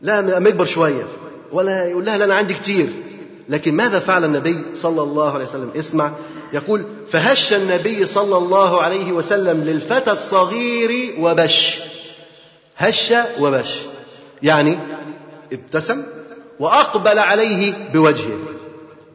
لا 0.03 0.21
ما 0.21 0.49
يكبر 0.49 0.65
شوية. 0.65 1.07
ولا 1.53 1.87
يقول 1.87 2.05
لها 2.05 2.19
لا 2.19 2.25
أنا 2.25 2.35
عندي 2.35 2.55
كتير. 2.55 2.93
لكن 3.53 3.75
ماذا 3.75 3.99
فعل 4.01 4.25
النبي 4.25 4.65
صلى 4.75 5.03
الله 5.03 5.33
عليه 5.33 5.45
وسلم؟ 5.45 5.71
اسمع. 5.77 6.13
يقول 6.53 6.85
فهش 7.11 7.53
النبي 7.53 8.07
صلى 8.07 8.37
الله 8.37 8.83
عليه 8.83 9.13
وسلم 9.13 9.65
للفتى 9.65 10.11
الصغير 10.13 11.15
وبش. 11.21 11.81
هش 12.77 13.13
وبش. 13.41 13.81
يعني 14.43 14.79
ابتسم 15.53 16.03
وأقبل 16.61 17.19
عليه 17.19 17.75
بوجهه. 17.95 18.39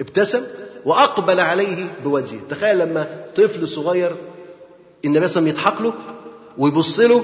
ابتسم 0.02 0.44
وأقبل 0.86 1.40
عليه 1.40 1.86
بوجهه. 2.04 2.40
تخيل 2.50 2.80
لما 2.80 3.08
طفل 3.36 3.68
صغير 3.68 4.12
النبي 5.06 5.28
صلى 5.28 5.40
الله 5.40 5.52
عليه 5.52 5.62
وسلم 5.62 5.72
يضحك 5.72 5.82
له 5.82 5.94
ويبص 6.58 7.00
له 7.00 7.24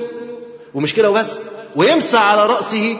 ومش 0.74 0.94
كده 0.94 1.10
وبس 1.10 1.40
ويمسح 1.76 2.22
على 2.22 2.46
رأسه 2.48 2.98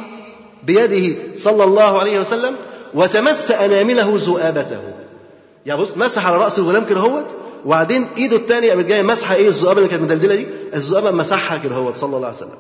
بيده 0.64 1.16
صلى 1.38 1.64
الله 1.64 2.00
عليه 2.00 2.20
وسلم 2.20 2.56
وتمس 2.96 3.52
أنامله 3.52 4.14
ذؤابته. 4.16 4.82
يعني 5.66 5.82
بص 5.82 5.98
مسح 5.98 6.26
على 6.26 6.36
رأس 6.38 6.60
الغلام 6.60 6.86
كده 6.86 7.00
هوت 7.00 7.26
وبعدين 7.66 8.08
إيده 8.18 8.36
الثانية 8.36 8.70
قامت 8.70 8.86
جاية 8.86 9.02
مسحه 9.02 9.36
إيه 9.36 9.48
الذؤابة 9.48 9.78
اللي 9.78 9.90
كانت 9.90 10.04
مدلدلة 10.04 10.36
دي؟ 10.36 10.48
الذؤابة 10.74 11.12
مسحها 11.12 11.58
كده 11.58 11.76
هوت 11.76 11.96
صلى 11.96 12.16
الله 12.16 12.28
عليه 12.28 12.38
وسلم. 12.38 12.58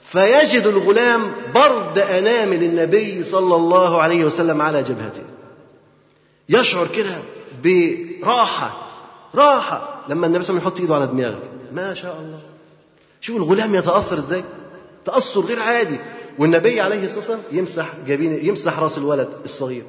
فيجد 0.00 0.66
الغلام 0.66 1.20
برد 1.54 1.98
انامل 1.98 2.62
النبي 2.62 3.22
صلى 3.22 3.56
الله 3.56 4.02
عليه 4.02 4.24
وسلم 4.24 4.62
على 4.62 4.82
جبهته. 4.82 5.22
يشعر 6.48 6.86
كده 6.86 7.18
براحة 7.64 8.76
راحة 9.34 10.04
لما 10.08 10.26
النبي 10.26 10.44
صلى 10.44 10.56
الله 10.56 10.68
عليه 10.68 10.72
وسلم 10.72 10.72
يحط 10.72 10.80
إيده 10.80 10.94
على 10.94 11.06
دماغك 11.06 11.42
ما 11.72 11.94
شاء 11.94 12.16
الله. 12.20 12.38
شوف 13.20 13.36
الغلام 13.36 13.74
يتأثر 13.74 14.18
إزاي؟ 14.18 14.44
تأثر 15.04 15.40
غير 15.40 15.60
عادي. 15.60 15.96
والنبي 16.38 16.80
عليه 16.80 17.04
الصلاة 17.04 17.18
والسلام 17.18 17.40
يمسح 17.52 17.92
جبين 18.06 18.46
يمسح 18.46 18.78
رأس 18.78 18.98
الولد 18.98 19.28
الصغير. 19.44 19.82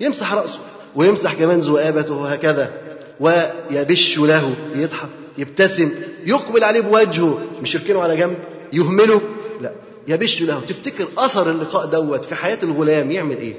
يمسح 0.00 0.32
رأسه 0.32 0.58
ويمسح 0.96 1.34
كمان 1.34 1.60
ذؤابته 1.60 2.28
هكذا 2.32 2.72
ويبش 3.20 4.18
له 4.18 4.54
يضحك 4.74 5.08
يبتسم 5.38 5.90
يقبل 6.26 6.64
عليه 6.64 6.80
بوجهه. 6.80 7.38
مش 7.62 7.74
يركنه 7.74 8.00
على 8.02 8.16
جنب 8.16 8.36
يهمله. 8.72 9.20
لا 9.60 9.72
يبش 10.08 10.42
له. 10.42 10.60
تفتكر 10.60 11.08
أثر 11.18 11.50
اللقاء 11.50 11.86
دوت 11.86 12.24
في 12.24 12.34
حياة 12.34 12.58
الغلام 12.62 13.10
يعمل 13.10 13.36
إيه؟ 13.36 13.54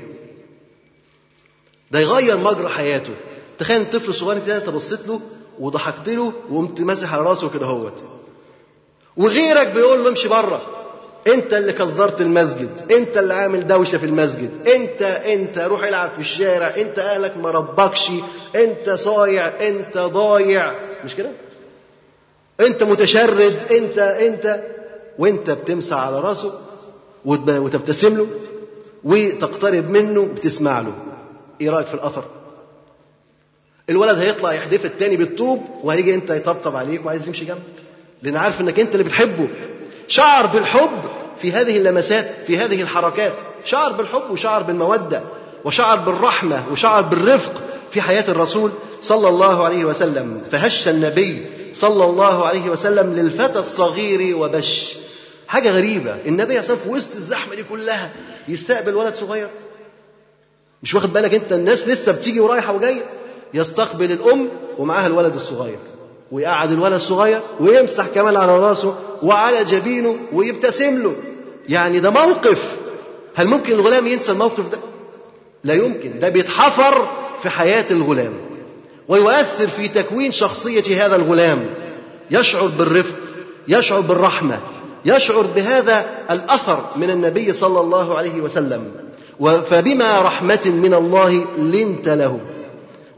ده 1.91 1.99
يغير 1.99 2.37
مجرى 2.37 2.69
حياته. 2.69 3.13
تخيل 3.57 3.81
الطفل 3.81 4.09
الصغير 4.09 4.45
كده 4.45 4.57
انت 4.57 4.69
بصيت 4.69 5.07
له 5.07 5.21
وضحكت 5.59 6.09
له 6.09 6.33
وقمت 6.49 6.81
ماسح 6.81 7.13
على 7.13 7.23
راسه 7.23 7.49
كده 7.49 7.65
هوت. 7.65 8.03
وغيرك 9.17 9.67
بيقول 9.67 10.03
له 10.03 10.09
امشي 10.09 10.27
بره. 10.27 10.61
انت 11.27 11.53
اللي 11.53 11.73
كزرت 11.73 12.21
المسجد 12.21 12.91
انت 12.91 13.17
اللي 13.17 13.33
عامل 13.33 13.67
دوشة 13.67 13.97
في 13.97 14.05
المسجد 14.05 14.67
انت 14.67 15.01
انت 15.01 15.57
روح 15.57 15.83
العب 15.83 16.09
في 16.11 16.19
الشارع 16.19 16.73
انت 16.77 16.99
اهلك 16.99 17.37
ما 17.37 17.51
ربكش 17.51 18.11
انت 18.55 18.89
صايع 18.89 19.47
انت 19.67 19.97
ضايع. 19.97 20.73
مش 21.05 21.15
كده؟ 21.15 21.29
انت 22.59 22.83
متشرد 22.83 23.71
انت 23.71 23.97
انت. 23.99 24.63
وانت 25.19 25.51
بتمسح 25.51 25.97
على 25.97 26.19
راسه 26.19 26.53
وتبتسم 27.25 28.17
له 28.17 28.27
وتقترب 29.03 29.89
منه 29.89 30.25
بتسمع 30.25 30.79
له. 30.79 30.93
إيه 31.61 31.69
رأيك 31.69 31.87
في 31.87 31.93
الأثر؟ 31.93 32.25
الولد 33.89 34.17
هيطلع 34.17 34.53
يحدف 34.53 34.85
التاني 34.85 35.17
بالطوب 35.17 35.61
وهيجي 35.83 36.15
انت 36.15 36.29
يطبطب 36.29 36.75
عليك 36.75 37.05
وعايز 37.05 37.27
يمشي 37.27 37.45
جنبك. 37.45 37.61
لأن 38.23 38.35
عارف 38.35 38.61
إنك 38.61 38.79
أنت 38.79 38.91
اللي 38.91 39.03
بتحبه. 39.03 39.47
شعر 40.09 40.45
بالحب 40.45 40.91
في 41.41 41.51
هذه 41.51 41.77
اللمسات 41.77 42.35
في 42.47 42.57
هذه 42.57 42.81
الحركات. 42.81 43.33
شعر 43.65 43.91
بالحب 43.91 44.31
وشعر 44.31 44.63
بالمودة 44.63 45.21
وشعر 45.65 45.97
بالرحمة 45.97 46.63
وشعر 46.71 47.01
بالرفق 47.01 47.51
في 47.91 48.01
حياة 48.01 48.25
الرسول 48.29 48.71
صلى 49.01 49.29
الله 49.29 49.65
عليه 49.65 49.85
وسلم. 49.85 50.41
فهش 50.51 50.87
النبي 50.87 51.45
صلى 51.73 52.05
الله 52.05 52.45
عليه 52.47 52.69
وسلم 52.69 53.13
للفتى 53.13 53.59
الصغير 53.59 54.37
وبش. 54.37 54.95
حاجة 55.47 55.71
غريبة. 55.71 56.15
النبي 56.25 56.63
صلى 56.63 56.77
في 56.77 56.89
وسط 56.89 57.15
الزحمة 57.15 57.55
دي 57.55 57.63
كلها 57.63 58.11
يستقبل 58.47 58.95
ولد 58.95 59.13
صغير. 59.13 59.47
مش 60.83 60.95
واخد 60.95 61.13
بالك 61.13 61.33
انت؟ 61.33 61.53
الناس 61.53 61.87
لسه 61.87 62.11
بتيجي 62.11 62.39
ورايحة 62.39 62.73
وجاية. 62.73 63.01
يستقبل 63.53 64.11
الأم 64.11 64.49
ومعاها 64.77 65.07
الولد 65.07 65.35
الصغير. 65.35 65.79
ويقعد 66.31 66.71
الولد 66.71 66.93
الصغير 66.93 67.39
ويمسح 67.59 68.07
كمان 68.07 68.35
على 68.35 68.59
راسه 68.59 68.95
وعلى 69.23 69.63
جبينه 69.63 70.15
ويبتسم 70.33 71.03
له. 71.03 71.15
يعني 71.69 71.99
ده 71.99 72.09
موقف. 72.09 72.77
هل 73.35 73.47
ممكن 73.47 73.73
الغلام 73.73 74.07
ينسى 74.07 74.31
الموقف 74.31 74.71
ده؟ 74.71 74.77
لا 75.63 75.73
يمكن. 75.73 76.19
ده 76.19 76.29
بيتحفر 76.29 77.07
في 77.41 77.49
حياة 77.49 77.85
الغلام 77.91 78.33
ويؤثر 79.07 79.67
في 79.67 79.87
تكوين 79.87 80.31
شخصية 80.31 81.05
هذا 81.05 81.15
الغلام. 81.15 81.65
يشعر 82.31 82.67
بالرفق 82.67 83.15
يشعر 83.67 84.01
بالرحمة 84.01 84.59
يشعر 85.05 85.41
بهذا 85.55 86.05
الأثر 86.31 86.85
من 86.95 87.09
النبي 87.09 87.53
صلى 87.53 87.79
الله 87.79 88.17
عليه 88.17 88.41
وسلم. 88.41 88.83
فبما 89.69 90.21
رحمة 90.21 90.61
من 90.65 90.93
الله 90.93 91.45
لنت 91.57 92.09
له. 92.09 92.39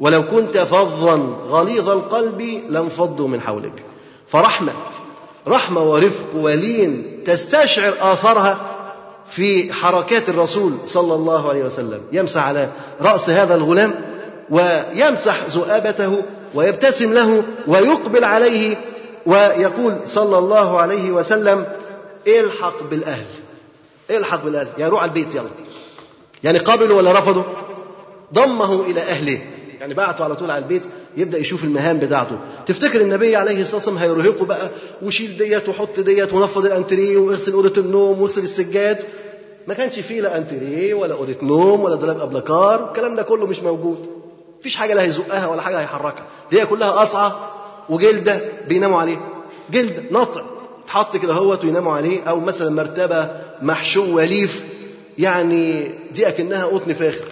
ولو 0.02 0.28
كنت 0.28 0.58
فظا 0.58 1.16
غليظ 1.50 1.90
القلب 1.90 2.42
لانفضوا 2.70 3.28
من 3.28 3.42
حولك. 3.42 3.84
فرحمة 4.28 4.74
رحمة 5.48 5.82
ورفق 5.82 6.36
ولين 6.36 7.20
تستشعر 7.26 7.94
آثارها 8.00 8.60
في 9.30 9.74
حركات 9.74 10.30
الرسول 10.30 10.74
صلى 10.86 11.14
الله 11.14 11.50
عليه 11.50 11.64
وسلم. 11.64 12.02
يمسح 12.12 12.44
على 12.44 12.70
رأس 13.02 13.30
هذا 13.30 13.56
الغلام 13.56 13.94
ويمسح 14.50 15.46
ذؤابته 15.50 16.22
ويبتسم 16.56 17.14
له 17.14 17.44
ويقبل 17.68 18.24
عليه 18.24 18.78
ويقول 19.26 19.98
صلى 20.06 20.38
الله 20.38 20.80
عليه 20.80 21.12
وسلم 21.12 21.66
الحق 22.28 22.84
بالأهل 22.90 23.26
الحق 24.10 24.44
بالأهل. 24.44 24.68
يعني 24.78 24.92
روح 24.92 25.02
على 25.02 25.10
البيت 25.10 25.36
يلا. 25.36 25.50
يعني 26.44 26.60
قابلوا 26.60 26.98
ولا 26.98 27.20
رفضوا؟ 27.20 27.44
ضمه 28.34 28.82
إلى 28.82 29.02
أهله. 29.02 29.42
يعني 29.82 29.94
بعته 29.94 30.24
على 30.24 30.36
طول 30.36 30.52
على 30.52 30.64
البيت 30.64 30.84
يبدأ 31.18 31.38
يشوف 31.38 31.64
المهام 31.64 32.00
بتاعته. 32.00 32.38
تفتكر 32.66 33.02
النبي 33.02 33.36
عليه 33.36 33.62
الصلاة 33.62 33.76
والسلام 33.76 33.98
هيرهقه 33.98 34.46
بقى؟ 34.46 34.70
وشيل 35.02 35.38
ديت 35.38 35.70
وحط 35.70 36.00
ديت 36.00 36.34
ونفض 36.34 36.66
الأنتريه 36.66 37.18
واغسل 37.18 37.54
أوضة 37.54 37.82
النوم 37.82 38.22
واغسل 38.22 38.44
السجاد. 38.44 38.98
ما 39.68 39.74
كانش 39.74 40.00
فيه 40.00 40.22
لا 40.22 40.38
أنتريه 40.38 40.94
ولا 40.94 41.14
أوضة 41.16 41.36
نوم 41.44 41.80
ولا 41.82 41.96
دولاب 41.96 42.20
ابلكار 42.20 42.90
الكلام 42.90 43.16
ده 43.16 43.24
كله 43.24 43.46
مش 43.48 43.60
موجود. 43.60 44.08
مفيش 44.60 44.76
حاجة 44.76 44.94
لا 44.94 45.04
هيزقها 45.04 45.48
ولا 45.48 45.62
حاجة 45.62 45.80
هيحركها. 45.80 46.26
دي 46.52 46.66
كلها 46.66 46.92
قصعة 46.92 47.50
وجلدة 47.90 48.40
بيناموا 48.68 49.02
عليها 49.02 49.22
جلدة 49.72 50.04
نطع 50.12 50.42
تحط 50.88 51.18
كده 51.18 51.34
اهوت 51.34 51.64
ويناموا 51.66 51.94
عليه. 51.94 52.24
أو 52.24 52.40
مثلا 52.40 52.70
مرتبة 52.70 53.30
محشوه 53.62 54.24
ليف 54.26 54.64
يعني 55.18 55.92
دي 56.14 56.28
أكنها 56.28 56.66
قطن 56.66 56.94
فاخر. 56.94 57.26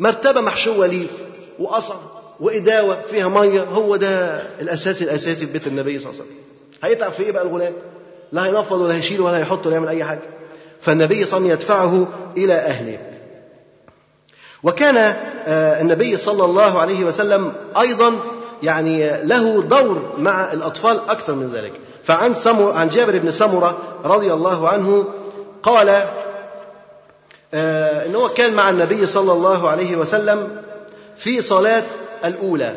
مرتبة 0.00 0.40
محشوه 0.40 0.86
ليف 0.86 1.10
وقصع 1.58 1.94
وإداوة 2.40 2.96
فيها 3.10 3.28
مية 3.28 3.62
هو 3.62 3.96
ده 3.96 4.42
الأساس 4.60 5.02
الأساسي 5.02 5.46
في 5.46 5.52
بيت 5.52 5.66
النبي 5.66 5.98
صلى 5.98 6.10
الله 6.10 6.22
عليه 6.22 6.32
وسلم. 6.32 6.42
هيتعب 6.82 7.12
في 7.12 7.22
إيه 7.22 7.32
بقى 7.32 7.42
الغلام؟ 7.42 7.72
لا 8.32 8.46
هينفض 8.46 8.80
ولا 8.80 8.94
هيشيل 8.94 9.20
ولا 9.20 9.38
هيحط 9.38 9.66
ولا 9.66 9.74
يعمل 9.74 9.88
أي 9.88 10.04
حاجة. 10.04 10.22
فالنبي 10.80 11.26
صلى 11.26 11.38
الله 11.38 11.50
عليه 11.52 11.56
وسلم 11.56 11.70
يدفعه 11.86 12.06
إلى 12.36 12.54
أهله. 12.54 12.98
وكان 14.62 15.16
النبي 15.80 16.16
صلى 16.16 16.44
الله 16.44 16.80
عليه 16.80 17.04
وسلم 17.04 17.52
أيضا 17.80 18.14
يعني 18.62 19.22
له 19.22 19.62
دور 19.62 20.12
مع 20.18 20.52
الأطفال 20.52 21.00
أكثر 21.08 21.34
من 21.34 21.52
ذلك. 21.52 21.72
فعن 22.04 22.34
سمر 22.34 22.72
عن 22.72 22.88
جابر 22.88 23.18
بن 23.18 23.30
سمرة 23.30 23.78
رضي 24.04 24.32
الله 24.32 24.68
عنه 24.68 25.04
قال 25.62 25.88
آه 27.54 28.06
أنه 28.06 28.28
كان 28.28 28.54
مع 28.54 28.70
النبي 28.70 29.06
صلى 29.06 29.32
الله 29.32 29.68
عليه 29.70 29.96
وسلم 29.96 30.62
في 31.18 31.40
صلاة 31.40 31.84
الأولى. 32.24 32.76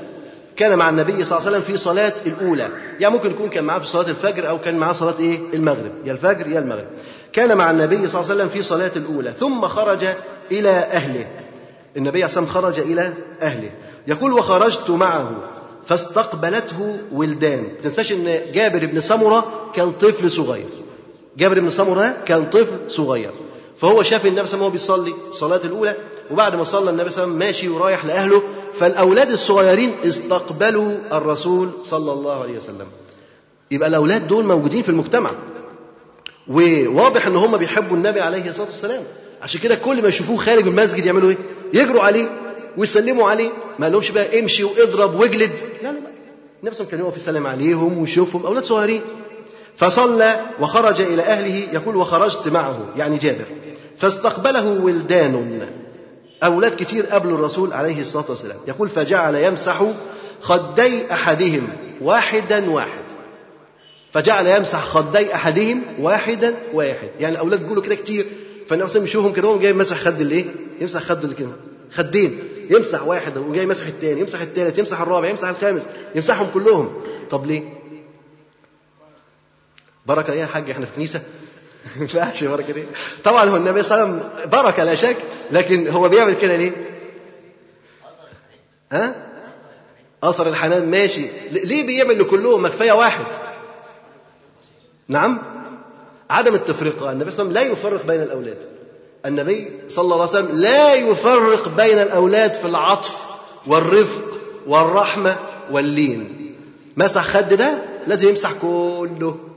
كان 0.56 0.78
مع 0.78 0.90
النبي 0.90 1.24
صلى 1.26 1.38
الله 1.38 1.48
عليه 1.48 1.58
وسلم 1.58 1.62
في 1.62 1.78
صلاة 1.78 2.14
الأولى. 2.26 2.70
يعني 3.00 3.14
ممكن 3.14 3.32
يكون 3.32 3.50
كان 3.50 3.64
معاه 3.64 3.80
في 3.80 3.88
صلاة 3.88 4.10
الفجر 4.10 4.50
أو 4.50 4.60
كان 4.60 4.78
معاه 4.78 4.94
صلاة 4.94 5.20
إيه؟ 5.20 5.40
المغرب. 5.54 5.92
يا 6.06 6.12
الفجر 6.12 6.48
يا 6.48 6.60
المغرب. 6.60 6.88
كان 7.34 7.58
مع 7.58 7.72
النبي 7.72 8.08
صلى 8.08 8.22
الله 8.22 8.32
عليه 8.32 8.42
وسلم 8.44 8.50
في 8.50 8.62
صلاة 8.62 8.92
الأولى. 8.96 9.32
ثم 9.32 9.62
خرج 9.62 10.08
إلى 10.52 10.70
أهله. 10.70 11.28
النبي 11.98 12.24
عليه 12.24 12.34
وسلم 12.34 12.46
خرج 12.46 12.80
إلى 12.80 13.14
أهله. 13.42 13.70
يقول 14.08 14.34
وخرجت 14.34 14.90
معه 14.90 15.32
فاستقبلته 15.88 16.98
ولدان. 17.12 17.64
ما 17.64 17.82
تنساش 17.84 18.12
إن 18.12 18.40
جابر 18.54 18.86
بن 18.86 19.00
سمرة 19.00 19.72
كان 19.76 19.92
طفل 19.92 20.32
صغير. 20.32 20.70
جابر 21.38 21.60
بن 21.60 21.70
سمرة 21.70 22.14
كان 22.26 22.46
طفل 22.46 22.78
صغير. 22.88 23.32
فهو 23.78 24.04
شاف 24.04 24.26
النبي 24.26 24.48
صلى 24.48 24.54
الله 24.54 24.66
عليه 24.66 24.80
وسلم 24.80 25.04
بيصلي 25.04 25.30
الصلاه 25.30 25.62
الأولى. 25.66 25.96
وبعد 26.32 26.56
ما 26.56 26.64
صلى 26.64 26.90
النبي 26.90 27.10
صلى 27.10 27.24
الله 27.24 27.34
عليه 27.34 27.34
وسلم 27.34 27.48
ماشي 27.48 27.70
ورايح 27.70 28.06
لأهله 28.06 28.44
فالأولاد 28.74 29.32
الصغيرين 29.32 29.96
استقبلوا 30.06 30.92
الرسول 31.12 31.70
صلى 31.84 32.12
الله 32.12 32.42
عليه 32.42 32.58
وسلم. 32.58 32.88
يبقى 33.72 33.90
الأولاد 33.90 34.28
دول 34.28 34.46
موجودين 34.46 34.84
في 34.84 34.90
المجتمع. 34.90 35.32
وواضح 36.48 37.28
إن 37.28 37.36
هم 37.36 37.58
بيحبوا 37.58 37.98
النبي 37.98 38.22
عليه 38.22 38.50
الصلاة 38.50 38.66
والسلام. 38.68 39.04
عشان 39.42 39.62
كده 39.62 39.76
كل 39.76 40.02
ما 40.02 40.08
يشوفوه 40.08 40.38
خارج 40.38 40.68
المسجد 40.68 41.06
يعملوا 41.06 41.30
إيه؟ 41.30 41.38
يجروا 41.74 42.02
عليه 42.02 42.28
ويسلموا 42.78 43.30
عليه. 43.30 43.50
ما 43.80 43.90
لهمش 43.90 44.12
بقى 44.12 44.40
امشي 44.40 44.64
واضرب 44.64 45.20
واجلد. 45.20 45.52
لا 45.84 45.92
لا 45.92 46.00
النبي 46.64 46.76
صلى 46.76 46.88
الله 46.88 46.94
عليه 46.94 47.04
وسلم 47.04 47.22
يسلم 47.22 47.48
عليهم 47.48 47.98
ويشوفهم. 47.98 48.46
أولاد 48.46 48.64
صغيرين. 48.64 49.02
فصلى 49.78 50.40
وخرج 50.60 51.02
إلى 51.02 51.22
أهله 51.22 51.74
يقول 51.74 51.96
وخرجت 51.96 52.48
معه 52.48 52.80
يعني 52.96 53.18
جابر. 53.18 53.46
فاستقبله 53.98 54.68
ولدان. 54.82 55.70
أولاد 56.44 56.76
كتير 56.76 57.06
قبل 57.06 57.30
الرسول 57.30 57.74
عليه 57.74 58.02
الصلاة 58.02 58.26
والسلام. 58.30 58.58
يقول 58.68 58.90
فجعل 58.90 59.36
يمسح 59.36 59.84
خدي 60.42 61.14
أحدهم 61.14 61.68
واحدا 62.02 62.70
واحد. 62.70 63.04
فجعل 64.12 64.48
يمسح 64.48 64.84
خدي 64.86 65.36
أحدهم 65.36 65.82
واحدا 66.00 66.56
واحد. 66.74 67.10
يعني 67.20 67.34
الأولاد 67.34 67.62
بيقولوا 67.62 67.84
كده 67.84 67.96
كتير. 67.96 68.26
فالنبي 68.68 68.88
صلى 68.88 69.04
يشوفهم 69.04 69.34
كده 69.34 69.48
هو 69.48 69.60
جاي 69.60 69.74
مسح 69.74 69.98
خد 69.98 70.22
الايه 70.22 70.46
يمسح 70.82 71.02
خده 71.02 71.24
اللي 71.24 71.36
كده 71.36 71.50
خدين. 71.92 72.40
يمسح 72.70 73.04
واحد 73.04 73.38
وجاي 73.38 73.64
يمسح 73.64 73.86
الثاني 73.86 74.20
يمسح 74.22 74.42
الثالث 74.42 74.80
يمسح 74.80 75.02
الرابع. 75.02 75.28
يمسح 75.30 75.48
الخامس. 75.48 75.88
يمسحهم 76.16 76.48
كلهم. 76.54 77.02
طب 77.30 77.46
ليه؟ 77.46 77.64
بركه 80.06 80.34
إيه 80.34 80.40
يا 80.40 80.46
حاج 80.46 80.70
إحنا 80.70 80.86
في 80.86 80.92
كنيسة. 80.96 81.22
ما 81.96 82.02
ينفعش 82.02 82.44
بركة 82.44 82.76
إيه 82.76 82.86
طبعا 83.24 83.50
هو 83.50 83.56
النبي 83.56 83.84
صلى 83.84 84.04
الله 84.04 84.06
عليه 84.06 84.26
وسلم 84.26 84.50
بركه 84.50 84.84
لا 84.84 84.96
شك 84.96 85.18
لكن 85.52 85.88
هو 85.88 86.10
بيعمل 86.10 86.34
كده 86.34 86.56
ليه؟ 86.56 86.72
ها؟ 88.92 89.16
أثر 90.24 90.48
الحنان 90.48 90.92
ماشي. 90.92 91.28
ليه 91.52 91.88
بيعمل 91.88 92.20
لكلهم 92.20 92.62
ما 92.62 92.70
كفايه 92.70 92.92
واحد؟ 92.92 93.26
نعم. 95.08 95.42
عدم 96.30 96.54
التفرقة. 96.56 97.12
النبي 97.12 97.32
صلى 97.32 97.44
الله 97.46 97.60
عليه 97.60 97.72
وسلم 97.72 97.84
لا 97.84 97.90
يفرق 97.90 98.06
بين 98.06 98.22
الأولاد. 98.22 98.58
النبي 99.26 99.72
صلى 99.88 100.04
الله 100.04 100.16
عليه 100.16 100.40
وسلم 100.40 100.60
لا 100.60 100.94
يفرق 100.94 101.68
بين 101.70 102.00
الأولاد 102.00 102.54
في 102.54 102.66
العطف 102.66 103.18
والرفق 103.68 104.38
والرحمة 104.68 105.38
واللين. 105.72 106.56
مسح 106.98 107.24
خد 107.24 107.50
ده 107.50 107.78
لازم 108.08 108.30
يمسح 108.30 108.54
كله. 108.54 109.49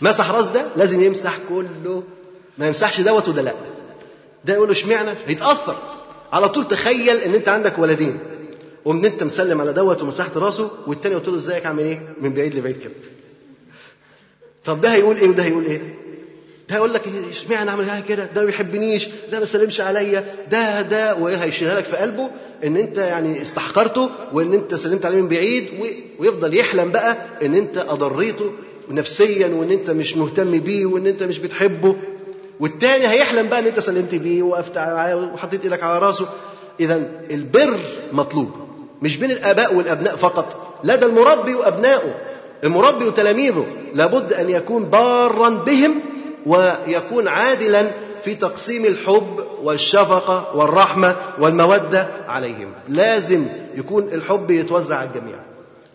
مسح 0.00 0.30
راس 0.30 0.46
ده 0.46 0.66
لازم 0.76 1.00
يمسح 1.00 1.38
كله. 1.48 2.02
ما 2.58 2.66
يمسحش 2.66 3.00
دوت 3.00 3.28
وده 3.28 3.42
لا. 3.42 3.54
ده 4.44 4.54
يقول 4.54 4.68
له 4.68 4.72
اشمعنى؟ 4.72 5.10
هيتأثر. 5.26 5.76
على 6.32 6.48
طول 6.48 6.68
تخيل 6.68 7.16
إن 7.16 7.34
أنت 7.34 7.48
عندك 7.48 7.78
ولدين. 7.78 8.18
ومن 8.84 9.04
أنت 9.04 9.22
مسلم 9.22 9.60
على 9.60 9.72
دوت 9.72 10.02
ومسحت 10.02 10.36
راسه 10.36 10.70
والتاني 10.86 11.14
قلت 11.14 11.28
له 11.28 11.36
إزيك؟ 11.36 11.66
عامل 11.66 11.82
إيه؟ 11.82 12.00
من 12.20 12.32
بعيد 12.32 12.54
لبعيد 12.54 12.76
كده. 12.76 12.92
طب 14.64 14.80
ده 14.80 14.92
هيقول 14.94 15.16
إيه 15.16 15.28
وده 15.28 15.42
هيقول 15.42 15.64
إيه؟ 15.64 15.80
ده 16.68 16.76
يقول 16.76 16.94
لك 16.94 17.02
اشمعنى 17.30 17.70
اعمل 17.70 18.02
كده؟ 18.08 18.24
ده 18.34 18.40
ما 18.40 18.46
بيحبنيش. 18.46 19.08
ده 19.32 19.38
ما 19.38 19.44
سلمش 19.44 19.80
عليا. 19.80 20.24
ده 20.50 20.82
ده 20.82 21.14
وهيشيلها 21.14 21.74
لك 21.74 21.84
في 21.84 21.96
قلبه 21.96 22.30
إن 22.64 22.76
أنت 22.76 22.98
يعني 22.98 23.42
استحقرته 23.42 24.10
وإن 24.32 24.52
أنت 24.52 24.74
سلمت 24.74 25.06
عليه 25.06 25.20
من 25.22 25.28
بعيد 25.28 25.68
ويفضل 26.18 26.54
يحلم 26.54 26.90
بقى 26.92 27.16
إن 27.42 27.54
أنت 27.54 27.76
أضريته 27.78 28.52
نفسيا 28.90 29.46
وإن 29.46 29.70
أنت 29.70 29.90
مش 29.90 30.16
مهتم 30.16 30.58
بيه 30.60 30.86
وإن 30.86 31.06
أنت 31.06 31.22
مش 31.22 31.38
بتحبه. 31.38 31.96
والتاني 32.60 33.08
هيحلم 33.08 33.48
بقى 33.48 33.58
إن 33.58 33.66
أنت 33.66 33.80
سلمت 33.80 34.14
بيه 34.14 34.42
وقفت 34.42 34.76
وحطيت 35.34 35.64
إيدك 35.64 35.82
على 35.82 35.98
رأسه. 35.98 36.28
اذا 36.80 37.02
البر 37.30 37.78
مطلوب 38.12 38.50
مش 39.02 39.16
بين 39.16 39.30
الآباء 39.30 39.74
والأبناء 39.74 40.16
فقط. 40.16 40.78
لا 40.84 40.96
ده 40.96 41.06
المربي 41.06 41.54
وأبنائه 41.54 42.14
المربي 42.64 43.04
وتلاميذه 43.04 43.66
لابد 43.94 44.32
أن 44.32 44.50
يكون 44.50 44.84
بارا 44.84 45.48
بهم 45.48 46.00
ويكون 46.46 47.28
عادلا 47.28 47.90
في 48.24 48.34
تقسيم 48.34 48.84
الحب 48.84 49.44
والشفقة 49.62 50.56
والرحمة 50.56 51.16
والمودة 51.38 52.08
عليهم. 52.28 52.72
لازم 52.88 53.46
يكون 53.76 54.02
الحب 54.12 54.50
يتوزع 54.50 54.96
على 54.96 55.08
الجميع. 55.14 55.36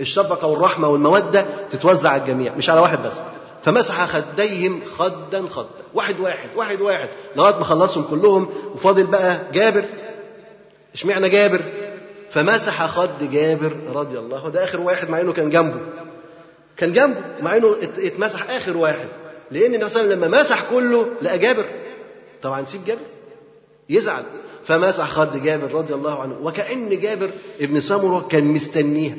الشفقة 0.02 0.48
والرحمة 0.48 0.88
والمودة 0.88 1.46
تتوزع 1.72 2.10
على 2.10 2.22
الجميع 2.22 2.54
مش 2.56 2.70
على 2.70 2.80
واحد 2.80 3.04
بس. 3.04 3.14
فمسح 3.64 4.06
خديهم 4.06 4.82
خدا 4.98 5.48
خدا. 5.50 5.68
واحد 5.94 6.20
واحد 6.20 6.50
واحد 6.56 6.82
واحد. 6.82 7.10
لغاية 7.36 7.56
ما 7.56 7.64
خلصهم 7.64 8.04
كلهم 8.04 8.50
وفاضل 8.76 9.04
بقى 9.04 9.40
جابر. 9.54 9.86
اشمعنى 10.94 11.30
جابر؟ 11.30 11.62
فمسح 12.32 12.88
خد 12.88 13.32
جابر 13.32 13.76
رضي 13.94 14.20
الله 14.20 14.50
ده 14.50 14.64
آخر 14.64 14.82
واحد 14.82 15.10
مع 15.10 15.22
إنه 15.22 15.34
كان 15.34 15.50
جنبه. 15.50 15.80
كان 16.78 16.94
جنبه 16.94 17.20
مع 17.42 17.58
إنه 17.58 17.76
اتمسح 17.82 18.50
آخر 18.50 18.78
واحد. 18.78 19.08
لأن 19.52 19.74
النبي 19.74 19.90
صلى 19.90 20.02
الله 20.02 20.14
عليه 20.14 20.22
وسلم 20.22 20.34
لما 20.36 20.42
مسح 20.42 20.64
كله 20.70 21.06
لقى 21.22 21.40
جابر. 21.40 21.66
طبعا 22.42 22.62
نسيب 22.62 22.86
جابر. 22.86 23.02
يزعل. 23.90 24.24
فمسح 24.66 25.10
خد 25.10 25.44
جابر 25.44 25.74
رضي 25.74 25.94
الله 25.94 26.22
عنه. 26.22 26.36
وكأن 26.44 27.00
جابر 27.00 27.30
ابن 27.62 27.80
سمرة 27.80 28.28
كان 28.28 28.46
مستنيها. 28.46 29.16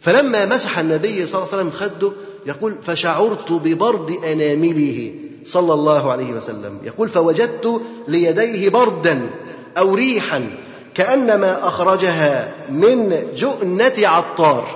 فلما 0.00 0.46
مسح 0.46 0.78
النبي 0.78 1.26
صلى 1.26 1.38
الله 1.42 1.52
عليه 1.52 1.62
وسلم 1.62 1.70
خده 1.70 2.12
يقول 2.46 2.74
فشعرت 2.82 3.52
ببرد 3.52 4.10
أنامله 4.24 5.12
صلى 5.44 5.74
الله 5.74 6.12
عليه 6.12 6.32
وسلم. 6.32 6.78
يقول 6.82 7.08
فوجدت 7.08 7.80
ليديه 8.08 8.68
بردا 8.68 9.30
أو 9.78 9.94
ريحا 9.94 10.50
كأنما 10.94 11.68
أخرجها 11.68 12.54
من 12.70 13.22
جؤنة 13.36 13.92
عطار. 13.98 14.68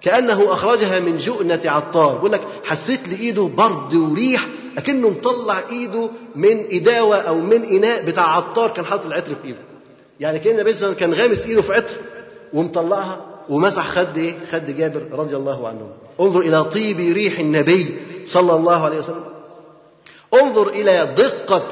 كأنه 0.00 0.52
أخرجها 0.52 1.00
من 1.00 1.16
جؤنة 1.16 1.60
عطار. 1.64 2.14
بيقول 2.14 2.32
لك 2.32 2.40
حسيت 2.64 3.08
لإيده 3.08 3.42
برد 3.42 3.94
وريح 3.94 4.48
أكنه 4.78 5.08
مطلع 5.08 5.62
إيده 5.70 6.08
من 6.36 6.64
إداوة 6.72 7.16
أو 7.16 7.34
من 7.34 7.64
إناء 7.64 8.04
بتاع 8.04 8.36
عطار 8.36 8.70
كان 8.70 8.84
حاطط 8.84 9.06
العطر 9.06 9.34
في 9.42 9.48
إيده. 9.48 9.58
يعني 10.20 10.38
كأن 10.38 10.54
النبي 10.54 10.72
صلى 10.72 10.86
الله 10.86 10.96
عليه 10.96 11.06
وسلم 11.06 11.14
كان 11.14 11.26
غامس 11.26 11.46
إيده 11.46 11.62
في 11.62 11.72
عطر 11.72 11.94
ومطلعها 12.52 13.31
ومسح 13.48 13.86
خد 13.88 14.16
إيه؟ 14.16 14.34
خد 14.52 14.76
جابر 14.76 15.02
رضي 15.12 15.36
الله 15.36 15.68
عنه. 15.68 15.88
انظر 16.20 16.40
إلى 16.40 16.64
طيب 16.64 17.14
ريح 17.14 17.38
النبي 17.38 17.96
صلى 18.26 18.54
الله 18.54 18.84
عليه 18.84 18.98
وسلم. 18.98 19.24
انظر 20.34 20.68
إلى 20.68 21.14
دقة 21.16 21.68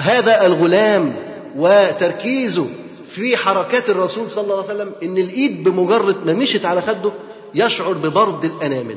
هذا 0.00 0.46
الغلام 0.46 1.16
وتركيزه 1.56 2.66
في 3.10 3.36
حركات 3.36 3.90
الرسول 3.90 4.30
صلى 4.30 4.44
الله 4.44 4.56
عليه 4.56 4.64
وسلم 4.64 4.92
إن 5.02 5.18
الإيد 5.18 5.68
بمجرد 5.68 6.26
ما 6.26 6.32
مشت 6.32 6.64
على 6.64 6.82
خده 6.82 7.12
يشعر 7.54 7.92
ببرد 7.92 8.44
الانامل 8.44 8.96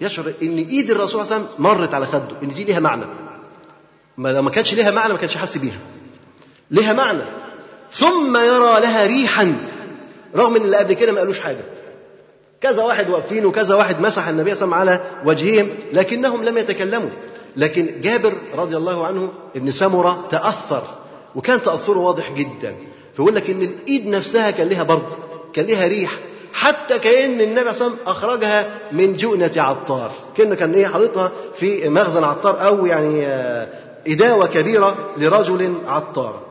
يشعر 0.00 0.32
إن 0.42 0.58
إيد 0.58 0.90
الرسول 0.90 1.08
صلى 1.08 1.22
الله 1.22 1.34
عليه 1.34 1.44
وسلم 1.44 1.64
مرت 1.64 1.94
على 1.94 2.06
خده 2.06 2.42
إن 2.42 2.54
دي 2.54 2.64
ليها 2.64 2.80
معنى. 2.80 3.04
ما 4.16 4.32
لو 4.32 4.42
ما 4.42 4.50
كانش 4.50 4.74
ليها 4.74 4.90
معنى 4.90 5.12
ما 5.12 5.18
كانش 5.18 5.36
حس 5.36 5.58
بيها. 5.58 5.80
ليها 6.70 6.92
معنى. 6.92 7.22
ثم 7.90 8.36
يرى 8.36 8.80
لها 8.80 9.06
ريحا. 9.06 9.54
رغم 10.36 10.56
إن 10.56 10.62
اللي 10.62 10.76
قبل 10.76 10.94
كده 10.94 11.12
ما 11.12 11.18
قالوش 11.18 11.40
حاجة. 11.40 11.64
كذا 12.60 12.82
واحد 12.82 13.10
واقفين 13.10 13.46
وكذا 13.46 13.74
واحد 13.74 14.00
مسح 14.00 14.28
النبي 14.28 14.54
صلى 14.54 14.64
الله 14.64 14.76
عليه 14.76 14.92
وسلم 14.92 15.04
على 15.04 15.28
وجههم 15.28 15.68
لكنهم 15.92 16.44
لم 16.44 16.58
يتكلموا. 16.58 17.10
لكن 17.56 18.00
جابر 18.00 18.32
رضي 18.56 18.76
الله 18.76 19.06
عنه 19.06 19.28
ابن 19.56 19.70
سمرة 19.70 20.26
تأثر 20.30 20.82
وكان 21.34 21.62
تأثره 21.62 21.98
واضح 21.98 22.32
جدا. 22.32 22.74
فيقول 23.16 23.34
لك 23.34 23.50
إن 23.50 23.62
الإيد 23.62 24.06
نفسها 24.06 24.50
كان 24.50 24.68
لها 24.68 24.82
برد 24.82 25.12
كان 25.52 25.64
لها 25.64 25.86
ريح 25.86 26.18
حتى 26.52 26.98
كأن 26.98 27.40
النبي 27.40 27.72
صلى 27.72 27.86
الله 27.86 27.86
عليه 27.86 27.86
وسلم 27.86 27.98
أخرجها 28.06 28.70
من 28.92 29.16
جؤنة 29.16 29.52
عطار. 29.56 30.10
كأنه 30.36 30.54
كان 30.54 30.74
إيه 30.74 30.86
حاططها 30.86 31.32
في 31.54 31.88
مخزن 31.88 32.24
عطار 32.24 32.66
أو 32.66 32.86
يعني 32.86 33.26
إداوة 34.06 34.46
كبيرة 34.46 34.96
لرجل 35.16 35.74
عطار. 35.86 36.47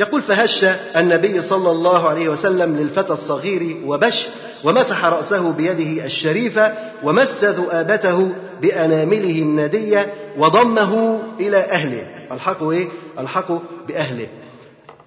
يقول 0.00 0.22
فهش 0.22 0.64
النبي 0.96 1.42
صلى 1.42 1.70
الله 1.70 2.08
عليه 2.08 2.28
وسلم 2.28 2.76
للفتى 2.76 3.12
الصغير 3.12 3.76
وبش 3.86 4.26
ومسح 4.64 5.04
رأسه 5.04 5.52
بيده 5.52 6.04
الشريفة 6.04 6.74
ومس 7.02 7.44
ذؤابته 7.44 8.30
بأنامله 8.62 9.42
الندية 9.42 10.14
وضمه 10.38 11.20
إلى 11.40 11.56
أهله. 11.56 12.06
ألحقه 12.32 12.70
إيه؟ 12.70 12.88
ألحقه 13.18 13.62
بأهله. 13.88 14.26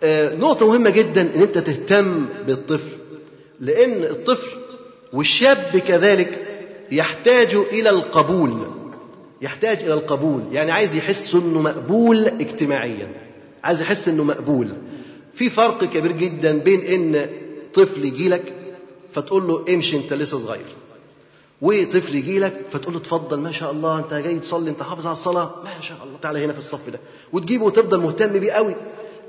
آه 0.04 0.36
نقطة 0.36 0.68
مهمة 0.68 0.90
جدا 0.90 1.22
إن 1.22 1.42
أنت 1.42 1.58
تهتم 1.58 2.26
بالطفل 2.48 2.90
لأن 3.60 4.04
الطفل 4.04 4.50
والشاب 5.14 5.82
كذلك 5.88 6.40
يحتاج 6.92 7.56
إلى 7.56 7.90
القبول 7.90 8.58
يحتاج 9.42 9.78
إلى 9.84 9.94
القبول 9.94 10.42
يعني 10.52 10.72
عايز 10.72 10.96
يحس 10.96 11.34
إنه 11.36 11.62
مقبول 11.62 12.28
اجتماعيا. 12.28 13.23
عايز 13.64 13.82
يحس 13.82 14.08
إنه 14.08 14.24
مقبول. 14.24 14.70
في 15.34 15.50
فرق 15.50 15.84
كبير 15.84 16.12
جدا 16.12 16.58
بين 16.58 16.82
إن 16.82 17.30
طفل 17.74 18.06
يجي 18.06 18.30
لك 18.30 18.54
فتقول 19.14 19.48
له 19.48 19.66
امشي 19.76 19.98
أنت 19.98 20.14
لسه 20.14 20.38
صغير 20.38 20.66
وطفل 21.62 22.16
يجي 22.16 22.40
لك 22.40 22.62
فتقول 22.72 22.94
له 22.94 23.00
اتفضل 23.00 23.40
ما 23.40 23.52
شاء 23.52 23.72
الله 23.72 24.00
أنت 24.00 24.14
جاي 24.14 24.40
تصلي 24.40 24.70
أنت 24.70 24.84
حافظ 24.84 25.06
على 25.06 25.14
الصلاة. 25.14 25.56
ما 25.64 25.82
شاء 25.82 25.98
الله 26.04 26.18
تعالى 26.22 26.46
هنا 26.46 26.54
في 26.54 26.60
الصف 26.60 26.90
ده. 26.90 27.00
وتجيبه 27.34 27.66
وتفضل 27.66 28.00
مهتم 28.00 28.40
بيه 28.40 28.52
قوي. 28.52 28.76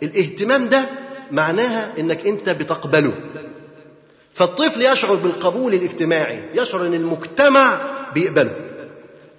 الاهتمام 0.03 0.69
ده 0.69 0.87
معناها 1.31 2.01
إنك 2.01 2.27
أنت 2.27 2.51
بتقبله. 2.51 3.13
فالطفل 4.33 4.83
يشعر 4.83 5.15
بالقبول 5.15 5.75
الاجتماعي 5.75 6.43
يشعر 6.55 6.87
إن 6.87 6.95
المجتمع 6.95 7.81
بيقبله. 8.15 8.57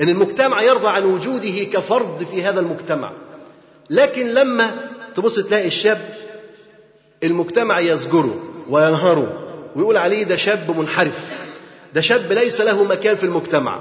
إن 0.01 0.09
المجتمع 0.09 0.61
يرضى 0.61 0.87
عن 0.87 1.03
وجوده 1.03 1.63
كفرد 1.73 2.23
في 2.31 2.43
هذا 2.43 2.59
المجتمع. 2.59 3.11
لكن 3.89 4.27
لما 4.33 4.71
تبص 5.15 5.35
تلاقي 5.39 5.67
الشاب 5.67 6.01
المجتمع 7.23 7.79
يزجره 7.79 8.35
وينهره 8.69 9.41
ويقول 9.75 9.97
عليه 9.97 10.23
ده 10.23 10.35
شاب 10.35 10.77
منحرف 10.79 11.19
ده 11.93 12.01
شاب 12.01 12.31
ليس 12.33 12.61
له 12.61 12.83
مكان 12.83 13.15
في 13.15 13.23
المجتمع 13.23 13.79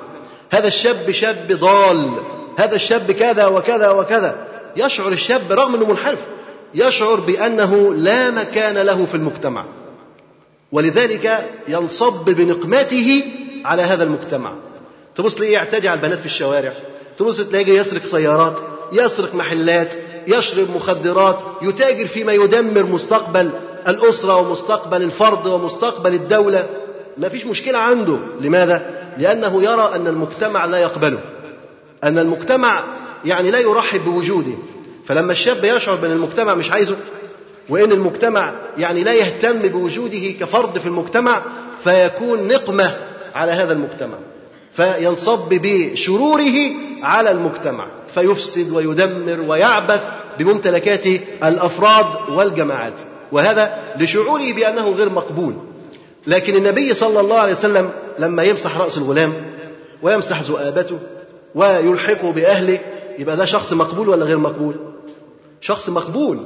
هذا 0.50 0.68
الشاب 0.68 1.10
شاب 1.10 1.52
ضال 1.52 2.10
هذا 2.58 2.74
الشاب 2.76 3.12
كذا 3.12 3.46
وكذا 3.46 3.90
وكذا. 3.90 4.46
يشعر 4.76 5.12
الشاب 5.12 5.52
رغم 5.52 5.74
إنه 5.74 5.86
منحرف 5.86 6.18
يشعر 6.74 7.20
بأنه 7.20 7.94
لا 7.94 8.30
مكان 8.30 8.78
له 8.78 9.04
في 9.06 9.14
المجتمع 9.14 9.64
ولذلك 10.72 11.50
ينصب 11.68 12.24
بنقمته 12.24 13.24
على 13.64 13.82
هذا 13.82 14.04
المجتمع. 14.04 14.54
تبص 15.14 15.34
تلاقيه 15.34 15.52
يعتدي 15.52 15.88
على 15.88 15.98
البنات 16.00 16.18
في 16.18 16.26
الشوارع 16.26 16.72
تبص 17.18 17.36
تلاقيه 17.40 17.78
يسرق 17.78 18.04
سيارات 18.04 18.58
يسرق 18.94 19.34
محلات 19.34 19.94
يشرب 20.26 20.70
مخدرات 20.76 21.42
يتاجر 21.62 22.06
فيما 22.06 22.32
يدمر 22.32 22.82
مستقبل 22.82 23.50
الأسرة 23.88 24.36
ومستقبل 24.36 25.02
الفرد 25.02 25.46
ومستقبل 25.46 26.14
الدولة. 26.14 26.66
ما 27.18 27.28
فيش 27.28 27.46
مشكلة 27.46 27.78
عنده. 27.78 28.16
لماذا؟ 28.40 28.90
لأنه 29.18 29.62
يرى 29.62 29.90
أن 29.94 30.06
المجتمع 30.06 30.64
لا 30.64 30.78
يقبله. 30.78 31.18
أن 32.04 32.18
المجتمع 32.18 32.84
يعني 33.24 33.50
لا 33.50 33.58
يرحب 33.58 34.04
بوجوده. 34.04 34.52
فلما 35.06 35.32
الشاب 35.32 35.64
يشعر 35.64 35.94
بأن 35.96 36.12
المجتمع 36.12 36.54
مش 36.54 36.70
عايزه 36.70 36.96
وأن 37.68 37.92
المجتمع 37.92 38.52
يعني 38.78 39.04
لا 39.04 39.14
يهتم 39.14 39.62
بوجوده 39.62 40.30
كفرد 40.40 40.78
في 40.78 40.86
المجتمع 40.86 41.42
فيكون 41.84 42.48
نقمة 42.48 42.96
على 43.34 43.52
هذا 43.52 43.72
المجتمع. 43.72 44.16
فينصب 44.76 45.48
بشروره 45.50 46.54
على 47.02 47.30
المجتمع 47.30 47.86
فيفسد 48.14 48.72
ويدمر 48.72 49.40
ويعبث 49.48 50.00
بممتلكات 50.38 51.06
الأفراد 51.44 52.06
والجماعات. 52.30 53.00
وهذا 53.32 53.78
لشعوره 54.00 54.52
بأنه 54.52 54.90
غير 54.90 55.08
مقبول. 55.08 55.54
لكن 56.26 56.56
النبي 56.56 56.94
صلى 56.94 57.20
الله 57.20 57.38
عليه 57.38 57.52
وسلم 57.52 57.90
لما 58.18 58.42
يمسح 58.42 58.76
رأس 58.78 58.98
الغلام 58.98 59.32
ويمسح 60.02 60.40
ذؤابته 60.42 60.98
ويلحقه 61.54 62.32
بأهله 62.32 62.78
يبقى 63.18 63.36
ده 63.36 63.44
شخص 63.44 63.72
مقبول 63.72 64.08
ولا 64.08 64.24
غير 64.24 64.38
مقبول؟ 64.38 64.74
شخص 65.60 65.88
مقبول. 65.88 66.38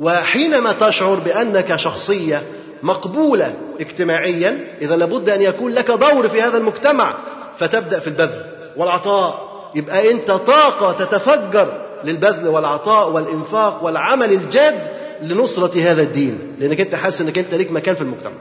وحينما 0.00 0.72
تشعر 0.72 1.14
بأنك 1.14 1.76
شخصية 1.76 2.42
مقبولة 2.82 3.54
اجتماعيا 3.80 4.58
إذا 4.80 4.96
لابد 4.96 5.28
أن 5.28 5.42
يكون 5.42 5.72
لك 5.72 5.90
دور 5.90 6.28
في 6.28 6.42
هذا 6.42 6.58
المجتمع. 6.58 7.16
فتبدأ 7.58 8.00
في 8.00 8.06
البذل 8.06 8.44
والعطاء. 8.76 9.52
يبقى 9.74 10.10
أنت 10.10 10.30
طاقة 10.30 11.04
تتفجر 11.04 11.72
للبذل 12.04 12.48
والعطاء 12.48 13.10
والإنفاق 13.10 13.84
والعمل 13.84 14.32
الجاد 14.32 14.80
لنصرة 15.22 15.80
هذا 15.80 16.02
الدين 16.02 16.38
لأنك 16.58 16.80
أنت 16.80 16.94
حاسس 16.94 17.20
أنك 17.20 17.38
أنت 17.38 17.54
ليك 17.54 17.72
مكان 17.72 17.94
في 17.94 18.00
المجتمع. 18.02 18.32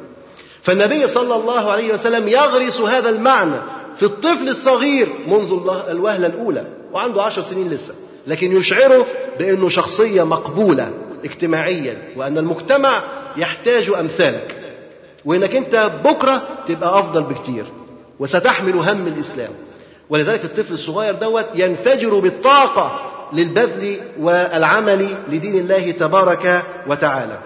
فالنبي 0.62 1.08
صلى 1.08 1.36
الله 1.36 1.72
عليه 1.72 1.94
وسلم 1.94 2.28
يغرس 2.28 2.82
هذا 2.82 3.10
المعنى 3.10 3.56
في 3.96 4.04
الطفل 4.04 4.50
الصغير 4.50 5.08
منذ 5.28 5.60
الوهلة 5.90 6.28
الأولى 6.28 6.66
وعنده 6.94 7.24
عشر 7.24 7.42
سنين 7.42 7.70
لسه 7.70 7.94
لكن 8.28 8.58
يشعره 8.58 9.06
بأنه 9.40 9.70
شخصية 9.70 10.24
مقبولة 10.24 10.92
اجتماعيا 11.26 11.98
وأن 12.16 12.38
المجتمع 12.38 13.04
يحتاج 13.38 13.90
أمثالك. 14.00 14.56
وإنك 15.26 15.56
أنت 15.56 15.92
بكرة 16.06 16.42
تبقى 16.68 17.00
أفضل 17.00 17.24
بكتير. 17.24 17.66
وستحمل 18.22 18.76
هم 18.76 19.08
الإسلام. 19.08 19.50
ولذلك 20.10 20.46
الطفل 20.46 20.74
الصغير 20.74 21.14
دوت 21.14 21.46
ينفجر 21.56 22.20
بالطاقة 22.20 23.00
للبذل 23.34 23.98
والعمل 24.20 25.08
لدين 25.30 25.56
الله 25.56 25.92
تبارك 25.92 26.64
وتعالى. 26.88 27.40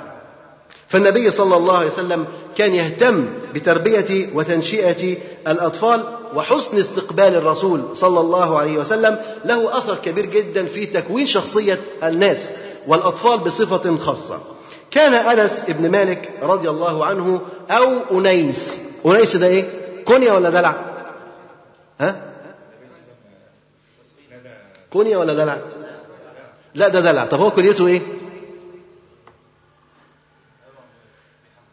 فالنبي 0.87 1.31
صلى 1.31 1.55
الله 1.57 1.77
عليه 1.77 1.87
وسلم 1.87 2.25
كان 2.57 2.75
يهتم 2.75 3.25
بتربية 3.53 4.29
وتنشئة 4.33 5.17
الأطفال 5.47 6.03
وحسن 6.35 6.79
استقبال 6.79 7.35
الرسول 7.35 7.81
صلى 7.93 8.19
الله 8.19 8.59
عليه 8.59 8.77
وسلم. 8.77 9.17
له 9.45 9.77
أثر 9.77 9.95
كبير 9.95 10.25
جدا 10.25 10.65
في 10.65 10.85
تكوين 10.85 11.27
شخصية 11.27 11.79
الناس 12.03 12.51
والأطفال 12.87 13.37
بصفة 13.37 13.97
خاصة. 13.97 14.39
كان 14.91 15.13
أنس 15.13 15.63
بن 15.67 15.91
مالك 15.91 16.29
رضي 16.41 16.69
الله 16.69 17.05
عنه 17.05 17.41
أو 17.69 18.19
أنيس. 18.19 18.79
أنيس 19.05 19.35
ده 19.35 19.47
إيه؟ 19.47 19.84
كنية 20.05 20.31
ولا 20.31 20.49
دلع؟ 20.49 20.75
ها؟ 21.99 22.21
كنية 24.89 25.17
ولا 25.17 25.33
دلع؟ 25.33 25.57
لا 26.75 26.87
ده 26.87 27.01
دلع. 27.01 27.25
طب 27.25 27.39
هو 27.39 27.51
كنيته 27.51 27.87
إيه؟ 27.87 28.01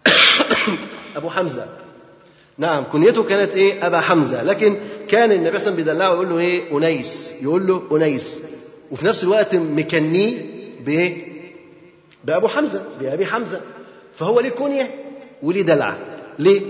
أبو 1.17 1.31
حمزة. 1.31 1.67
نعم 2.59 2.85
كنيته 2.85 3.23
كانت 3.23 3.53
إيه؟ 3.53 3.87
أبا 3.87 4.01
حمزة. 4.01 4.43
لكن 4.43 4.77
كان 5.09 5.33
النبي 5.33 5.59
صلى 5.59 5.59
الله 5.59 5.61
عليه 5.61 5.63
وسلم 5.63 5.77
بيدلعه 5.77 6.13
يقول 6.15 6.29
له 6.29 6.39
إيه؟ 6.39 6.79
أنيس. 6.79 7.33
يقول 7.43 7.67
له 7.67 7.83
أنيس. 7.93 8.41
وفي 8.91 9.07
نفس 9.07 9.23
الوقت 9.23 9.55
مكنيه 9.55 10.47
بإيه 10.81 11.33
بأبو 12.25 12.49
حمزة 12.49 12.85
بأبي 13.01 13.27
حمزة. 13.27 13.61
فهو 14.15 14.41
ليه 14.41 14.51
كنية 14.51 14.95
وليه 15.43 15.63
دلع. 15.63 15.97
ليه؟ 16.39 16.63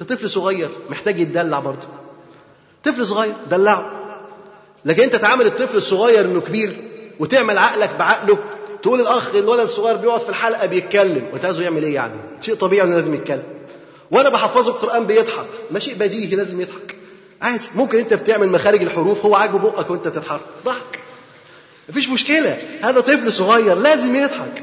أنت 0.00 0.12
طفل 0.12 0.30
صغير 0.30 0.70
محتاج 0.90 1.20
يتدلع 1.20 1.58
برضه. 1.58 1.88
طفل 2.84 3.06
صغير 3.06 3.34
دلعه. 3.50 3.90
لكن 4.84 5.02
أنت 5.02 5.16
تعامل 5.16 5.46
الطفل 5.46 5.76
الصغير 5.76 6.24
إنه 6.24 6.40
كبير 6.40 6.76
وتعمل 7.18 7.58
عقلك 7.58 7.90
بعقله 7.98 8.38
تقول 8.82 9.00
الأخ 9.00 9.34
الولد 9.34 9.60
الصغير 9.60 9.96
بيقعد 9.96 10.20
في 10.20 10.28
الحلقة 10.28 10.66
بيتكلم. 10.66 11.22
وأنت 11.32 11.44
عايزه 11.44 11.62
يعمل 11.62 11.82
إيه 11.82 11.94
يعني؟ 11.94 12.14
شيء 12.40 12.54
طبيعي 12.54 12.86
إنه 12.86 12.96
لازم 12.96 13.14
يتكلم. 13.14 13.42
وأنا 14.10 14.28
بحفظه 14.28 14.70
القرآن 14.70 15.06
بيضحك. 15.06 15.46
ما 15.70 15.78
شيء 15.78 15.94
بديهي 15.94 16.36
لازم 16.36 16.60
يضحك. 16.60 16.96
عادي. 17.42 17.68
ممكن 17.74 17.98
انت 17.98 18.14
بتعمل 18.14 18.48
مخارج 18.48 18.82
الحروف 18.82 19.26
هو 19.26 19.34
عاجبه 19.34 19.58
بقك 19.58 19.90
وانت 19.90 20.08
بتتحرك. 20.08 20.40
ضحك. 20.64 21.00
مفيش 21.88 22.08
مشكلة. 22.08 22.58
هذا 22.82 23.00
طفل 23.00 23.32
صغير 23.32 23.74
لازم 23.74 24.14
يضحك. 24.14 24.62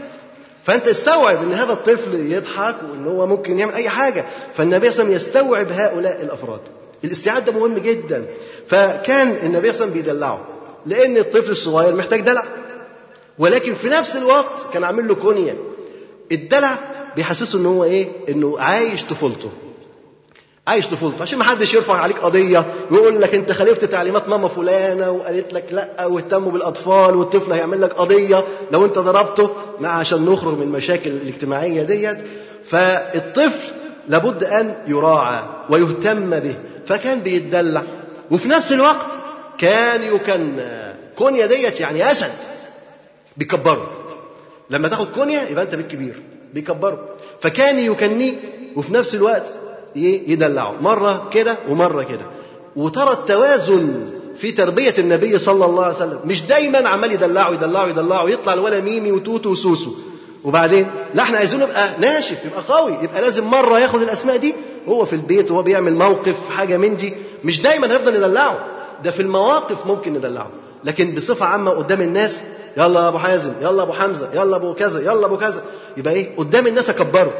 فأنت 0.68 0.88
استوعب 0.88 1.38
إن 1.44 1.54
هذا 1.54 1.74
الطفل 1.74 2.32
يضحك 2.32 2.76
وإن 2.92 3.08
هو 3.08 3.26
ممكن 3.28 3.60
يعمل 3.60 3.74
أي 3.74 3.90
حاجة. 3.90 4.26
فالنبي 4.56 4.92
صلى 4.92 5.02
الله 5.04 5.14
عليه 5.14 5.16
وسلم 5.16 5.28
يستوعب 5.30 5.72
هؤلاء 5.72 6.22
الأفراد. 6.22 6.60
الاستيعاب 7.04 7.46
ده 7.46 7.52
مهم 7.52 7.78
جدا. 7.78 8.26
فكان 8.68 9.28
النبي 9.28 9.44
صلى 9.44 9.50
الله 9.50 9.62
عليه 9.64 9.70
وسلم 9.70 9.90
بيدلعه. 9.94 10.40
لأن 10.86 11.18
الطفل 11.18 11.52
الصغير 11.52 11.96
محتاج 11.96 12.22
دلع. 12.22 12.44
ولكن 13.40 13.74
في 13.74 13.90
نفس 13.90 14.16
الوقت 14.16 14.66
كان 14.74 14.84
عامل 14.84 15.08
له 15.08 15.16
كونية. 15.16 15.56
الدلع 16.32 16.78
بيحسسه 17.16 17.60
إن 17.60 17.66
هو 17.66 17.84
إيه؟ 17.84 18.08
إنه 18.30 18.60
عايش 18.60 19.04
طفولته. 19.04 19.50
عايش 20.68 20.88
طفولته. 20.88 21.22
عشان 21.22 21.38
ما 21.40 21.44
حدش 21.44 21.74
يرفع 21.74 21.94
عليك 21.94 22.18
قضية 22.18 22.66
ويقول 22.92 23.22
لك 23.22 23.36
أنت 23.36 23.52
خالفت 23.52 23.86
تعليمات 23.86 24.30
ماما 24.30 24.48
فلانة 24.48 25.12
وقالت 25.12 25.54
لك 25.54 25.66
لأ 25.72 26.06
واهتموا 26.06 26.52
بالأطفال 26.52 27.16
والطفل 27.16 27.52
هيعمل 27.52 27.82
لك 27.82 27.94
قضية. 27.94 28.44
لو 28.72 28.86
أنت 28.86 29.00
ضربته 29.00 29.50
مع 29.80 29.90
عشان 29.90 30.26
نخرج 30.26 30.58
من 30.58 30.62
المشاكل 30.64 31.10
الاجتماعية 31.10 31.84
ديت 31.84 32.18
فالطفل 32.70 33.74
لابد 34.08 34.44
أن 34.44 34.76
يراعى 34.88 35.44
ويهتم 35.70 36.30
به. 36.40 36.56
فكان 36.86 37.20
بيتدلع. 37.20 37.84
وفي 38.32 38.48
نفس 38.48 38.72
الوقت 38.72 39.06
كان 39.58 40.04
يكن 40.16 40.58
كونيا 41.18 41.46
ديت 41.46 41.80
يعني 41.80 42.12
أسد. 42.12 42.34
بيكبره. 43.38 43.90
لما 44.70 44.88
تاخد 44.88 45.08
كونيا 45.16 45.50
يبقى 45.50 45.64
أنت 45.64 45.76
بالكبير 45.76 46.16
بيكبره. 46.54 47.10
فكان 47.42 47.80
يكنيه 47.80 48.34
وفي 48.76 48.94
نفس 48.94 49.16
الوقت 49.16 49.54
يدلعه. 49.96 50.74
مرة 50.82 51.30
كده 51.34 51.58
ومرة 51.70 52.04
كده. 52.04 52.26
وترى 52.76 53.12
التوازن 53.14 54.10
في 54.40 54.52
تربية 54.52 54.94
النبي 55.00 55.38
صلى 55.38 55.66
الله 55.66 55.84
عليه 55.86 55.96
وسلم. 55.96 56.20
مش 56.26 56.42
دايما 56.42 56.90
عمال 56.90 57.12
يدلعه 57.12 57.52
يدلعه 57.52 57.88
يدلعه 57.88 58.30
يطلع 58.30 58.54
الولا 58.54 58.80
ميمي 58.82 59.12
وتوتو 59.12 59.50
وسوسو. 59.50 59.92
وبعدين 60.44 60.88
لا 61.14 61.24
إحنا 61.24 61.38
عايزينه 61.38 61.64
يبقى 61.64 61.90
ناشف 62.00 62.46
يبقى 62.46 62.78
قوي 62.78 62.94
يبقى 63.02 63.22
لازم 63.22 63.44
مرة 63.44 63.80
ياخد 63.80 64.02
الأسماء 64.02 64.38
دي 64.38 64.56
هو 64.88 65.06
في 65.06 65.14
البيت 65.14 65.52
وهو 65.52 65.62
بيعمل 65.62 65.96
موقف 65.96 66.36
حاجة 66.50 66.78
من 66.78 66.96
دي. 66.96 67.14
مش 67.44 67.62
دايما 67.62 67.92
هيفضل 67.94 68.14
ندلعه. 68.18 68.58
ده 69.04 69.12
في 69.12 69.22
المواقف 69.22 69.86
ممكن 69.86 70.14
ندلعه. 70.14 70.50
لكن 70.84 71.16
بصفة 71.16 71.46
عامة 71.46 71.72
قدام 71.72 72.02
الناس 72.02 72.42
يلا 72.78 73.00
يا 73.02 73.08
أبو 73.08 73.18
حازم 73.18 73.54
يلا 73.62 73.84
أبو 73.84 73.92
حمزة 73.94 74.30
يلا 74.34 74.56
أبو 74.56 74.74
كذا 74.74 75.00
يلا 75.02 75.26
أبو 75.26 75.38
كذا 75.38 75.64
يبقى 75.98 76.14
إيه؟ 76.14 76.36
قدام 76.38 76.68
الناس 76.68 76.90
أكبره. 76.90 77.32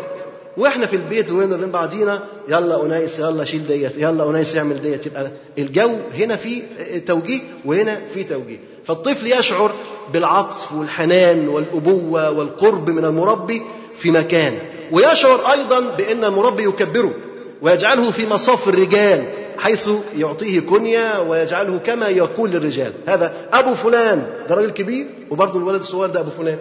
وإحنا 0.58 0.86
في 0.86 0.96
البيت 0.96 1.32
وهنا 1.32 1.58
بين 1.58 1.72
بعضينا 1.72 2.24
يلا 2.50 2.86
أنيس 2.86 3.20
يلا 3.20 3.44
شيل 3.46 3.68
ديت 3.68 3.92
يلا 3.98 4.30
أنيس 4.30 4.56
يعمل 4.56 4.82
ديت. 4.82 5.06
يبقى 5.06 5.32
الجو 5.58 5.96
هنا 6.14 6.36
في 6.36 6.62
توجيه 7.08 7.40
وهنا 7.66 8.02
في 8.14 8.24
توجيه. 8.24 8.58
فالطفل 8.86 9.28
يشعر 9.28 9.72
بالعطف 10.14 10.72
والحنان 10.74 11.48
والأبوة 11.48 12.32
والقرب 12.32 12.90
من 12.90 13.06
المربي 13.06 13.62
في 13.96 14.12
مكان. 14.12 14.54
ويشعر 14.92 15.52
أيضا 15.52 15.80
بأن 15.80 16.24
المربي 16.24 16.64
يكبره 16.64 17.14
ويجعله 17.62 18.12
في 18.12 18.28
مصاف 18.28 18.68
الرجال 18.68 19.24
حيث 19.58 19.90
يعطيه 20.18 20.60
كنية 20.60 21.22
ويجعله 21.22 21.78
كما 21.86 22.08
يقول 22.08 22.50
للرجال 22.52 22.94
هذا 23.08 23.34
أبو 23.54 23.74
فلان 23.76 24.28
ده 24.50 24.56
راجل 24.56 24.70
كبير 24.70 25.08
وبرضه 25.30 25.60
الولد 25.60 25.80
الصغير 25.82 26.10
ده 26.10 26.20
أبو 26.20 26.30
فلان. 26.30 26.58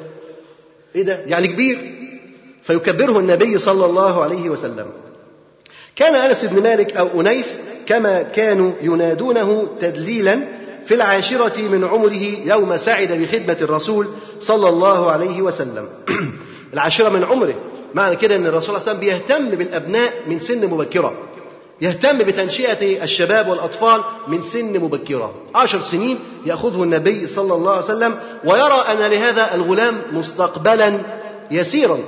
إيه 0.96 1.02
ده؟ 1.02 1.20
يعني 1.26 1.48
كبير. 1.48 1.78
فيكبره 2.66 3.18
النبي 3.18 3.58
صلى 3.58 3.86
الله 3.86 4.22
عليه 4.22 4.50
وسلم. 4.50 4.86
كان 5.96 6.14
أنس 6.14 6.44
بن 6.44 6.62
مالك 6.62 6.96
أو 6.96 7.20
أنيس 7.20 7.58
كما 7.86 8.22
كانوا 8.22 8.72
ينادونه 8.82 9.66
تدليلا 9.80 10.40
في 10.86 10.94
العاشرة 10.94 11.62
من 11.62 11.84
عمره 11.84 12.22
يوم 12.44 12.76
سعد 12.76 13.12
بخدمة 13.12 13.56
الرسول 13.62 14.06
صلى 14.40 14.68
الله 14.68 15.10
عليه 15.10 15.42
وسلم. 15.42 15.88
العاشرة 16.74 17.08
من 17.08 17.24
عمره. 17.24 17.54
معنى 17.94 18.16
كده 18.16 18.36
أن 18.36 18.46
الرسول 18.46 18.62
صلى 18.62 18.76
الله 18.76 18.88
عليه 18.88 18.90
وسلم 18.90 19.00
بيهتم 19.00 19.58
بالأبناء 19.58 20.12
من 20.26 20.38
سن 20.38 20.66
مبكرة. 20.66 21.12
يهتم 21.80 22.18
بتنشئة 22.18 23.02
الشباب 23.04 23.48
والأطفال 23.48 24.00
من 24.28 24.42
سن 24.42 24.78
مبكرة. 24.80 25.34
عشر 25.54 25.80
سنين 25.82 26.18
يأخذه 26.46 26.82
النبي 26.82 27.26
صلى 27.26 27.54
الله 27.54 27.72
عليه 27.72 27.84
وسلم 27.84 28.14
ويرى 28.44 28.84
أن 28.92 28.98
لهذا 29.10 29.54
الغلام 29.54 29.94
مستقبلا 30.12 31.00
يسيرا. 31.50 31.98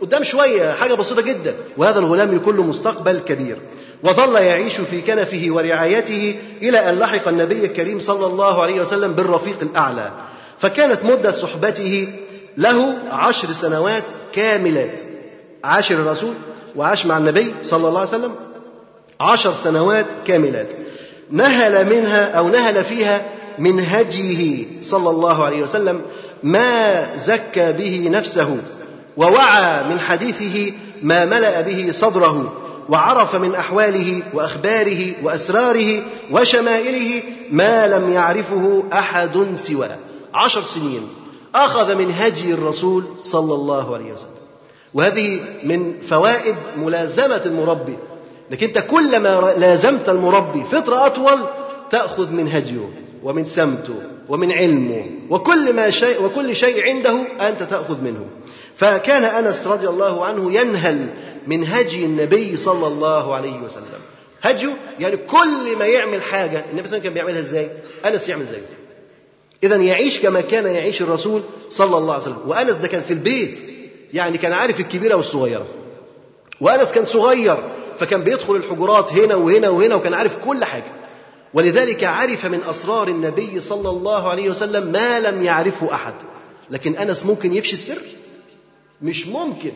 قدام 0.00 0.24
شوية 0.24 0.72
حاجة 0.72 0.94
بسيطة 0.94 1.22
جدا. 1.22 1.54
وهذا 1.76 1.98
الغلام 1.98 2.36
يكون 2.36 2.56
له 2.56 2.62
مستقبل 2.62 3.18
كبير. 3.18 3.56
وظل 4.02 4.34
يعيش 4.34 4.80
في 4.80 5.00
كنفه 5.00 5.46
ورعايته 5.48 6.36
إلى 6.62 6.90
أن 6.90 6.98
لحق 6.98 7.28
النبي 7.28 7.64
الكريم 7.64 7.98
صلى 7.98 8.26
الله 8.26 8.62
عليه 8.62 8.80
وسلم 8.80 9.12
بالرفيق 9.12 9.58
الأعلى. 9.62 10.10
فكانت 10.58 11.04
مدة 11.04 11.32
صحبته 11.32 12.08
له 12.56 12.94
عشر 13.10 13.52
سنوات 13.52 14.04
كاملات. 14.32 15.00
عاشر 15.64 15.94
الرسول 15.94 16.34
وعاش 16.76 17.06
مع 17.06 17.18
النبي 17.18 17.54
صلى 17.62 17.88
الله 17.88 18.00
عليه 18.00 18.10
وسلم 18.10 18.32
عشر 19.20 19.54
سنوات 19.64 20.06
كاملات. 20.26 20.68
نهل 21.30 21.86
منها 21.86 22.30
أو 22.38 22.48
نهل 22.48 22.84
فيها 22.84 23.22
من 23.58 23.80
هديه 23.80 24.66
صلى 24.82 25.10
الله 25.10 25.44
عليه 25.44 25.62
وسلم 25.62 26.00
ما 26.42 27.06
زكى 27.16 27.72
به 27.72 28.08
نفسه. 28.10 28.58
ووعى 29.18 29.84
من 29.84 30.00
حديثه 30.00 30.72
ما 31.02 31.24
ملأ 31.24 31.60
به 31.60 31.92
صدره 31.92 32.52
وعرف 32.88 33.36
من 33.36 33.54
أحواله 33.54 34.22
وأخباره 34.34 35.12
وأسراره 35.22 36.02
وشمائله 36.30 37.22
ما 37.50 37.86
لم 37.86 38.12
يعرفه 38.12 38.84
أحد 38.92 39.46
سواه. 39.54 39.98
عشر 40.34 40.62
سنين. 40.62 41.08
أخذ 41.54 41.94
من 41.94 42.12
هدي 42.12 42.52
الرسول 42.52 43.04
صلى 43.22 43.54
الله 43.54 43.94
عليه 43.94 44.12
وسلم. 44.12 44.38
وهذه 44.94 45.40
من 45.64 45.94
فوائد 46.08 46.56
ملازمة 46.76 47.42
المربي. 47.46 47.96
لكن 48.50 48.66
أنت 48.66 48.78
كلما 48.78 49.54
لازمت 49.56 50.08
المربي 50.08 50.64
فترة 50.64 51.06
أطول 51.06 51.38
تأخذ 51.90 52.32
من 52.32 52.48
هديه 52.48 52.88
ومن 53.22 53.44
سمته 53.44 53.94
ومن 54.28 54.52
علمه 54.52 55.04
وكل 55.30 55.72
ما 55.72 55.90
شيء 55.90 56.24
وكل 56.24 56.56
شيء 56.56 56.84
عنده 56.84 57.18
أنت 57.40 57.62
تأخذ 57.62 58.00
منه. 58.02 58.24
فكان 58.78 59.24
أنس 59.24 59.66
رضي 59.66 59.88
الله 59.88 60.24
عنه 60.24 60.52
ينهل 60.52 61.08
من 61.46 61.64
هدي 61.66 62.04
النبي 62.04 62.56
صلى 62.56 62.86
الله 62.86 63.34
عليه 63.34 63.60
وسلم. 63.60 64.00
هديه 64.42 64.76
يعني 65.00 65.16
كل 65.16 65.76
ما 65.78 65.86
يعمل 65.86 66.22
حاجة 66.22 66.64
النبي 66.70 66.70
صلى 66.70 66.72
الله 66.72 66.78
عليه 66.78 66.88
وسلم 66.88 67.02
كان 67.02 67.14
بيعملها 67.14 67.40
إزاي؟ 67.40 67.68
أنس 68.06 68.28
يعمل 68.28 68.46
زيه 68.46 68.62
إذا 69.62 69.76
يعيش 69.76 70.20
كما 70.20 70.40
كان 70.40 70.66
يعيش 70.66 71.02
الرسول 71.02 71.42
صلى 71.68 71.96
الله 71.96 72.12
عليه 72.14 72.22
وسلم. 72.22 72.38
وأنس 72.46 72.72
ده 72.72 72.88
كان 72.88 73.02
في 73.02 73.12
البيت 73.12 73.58
يعني 74.12 74.38
كان 74.38 74.52
عارف 74.52 74.80
الكبيرة 74.80 75.14
والصغيرة. 75.14 75.66
وأنس 76.60 76.92
كان 76.92 77.04
صغير 77.04 77.56
فكان 77.98 78.22
بيدخل 78.22 78.56
الحجرات 78.56 79.12
هنا 79.12 79.34
وهنا 79.34 79.68
وهنا 79.68 79.94
وكان 79.94 80.14
عارف 80.14 80.36
كل 80.44 80.64
حاجة. 80.64 80.92
ولذلك 81.54 82.04
عرف 82.04 82.46
من 82.46 82.60
أسرار 82.62 83.08
النبي 83.08 83.60
صلى 83.60 83.90
الله 83.90 84.28
عليه 84.28 84.50
وسلم 84.50 84.86
ما 84.92 85.20
لم 85.20 85.44
يعرفه 85.44 85.94
أحد. 85.94 86.14
لكن 86.70 86.96
أنس 86.96 87.26
ممكن 87.26 87.54
يفشي 87.54 87.72
السر؟ 87.72 87.98
مش 89.02 89.26
ممكن. 89.26 89.72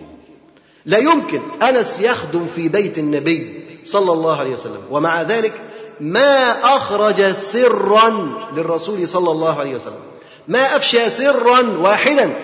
لا 0.86 0.98
يمكن. 0.98 1.40
أنس 1.62 2.00
يخدم 2.00 2.46
في 2.46 2.68
بيت 2.68 2.98
النبي 2.98 3.60
صلى 3.84 4.12
الله 4.12 4.36
عليه 4.36 4.54
وسلم. 4.54 4.80
ومع 4.90 5.22
ذلك 5.22 5.62
ما 6.00 6.50
أخرج 6.76 7.32
سرا 7.32 8.28
للرسول 8.56 9.08
صلى 9.08 9.30
الله 9.30 9.60
عليه 9.60 9.74
وسلم. 9.74 10.02
ما 10.48 10.76
أفشى 10.76 11.10
سرا 11.10 11.78
واحدا 11.78 12.34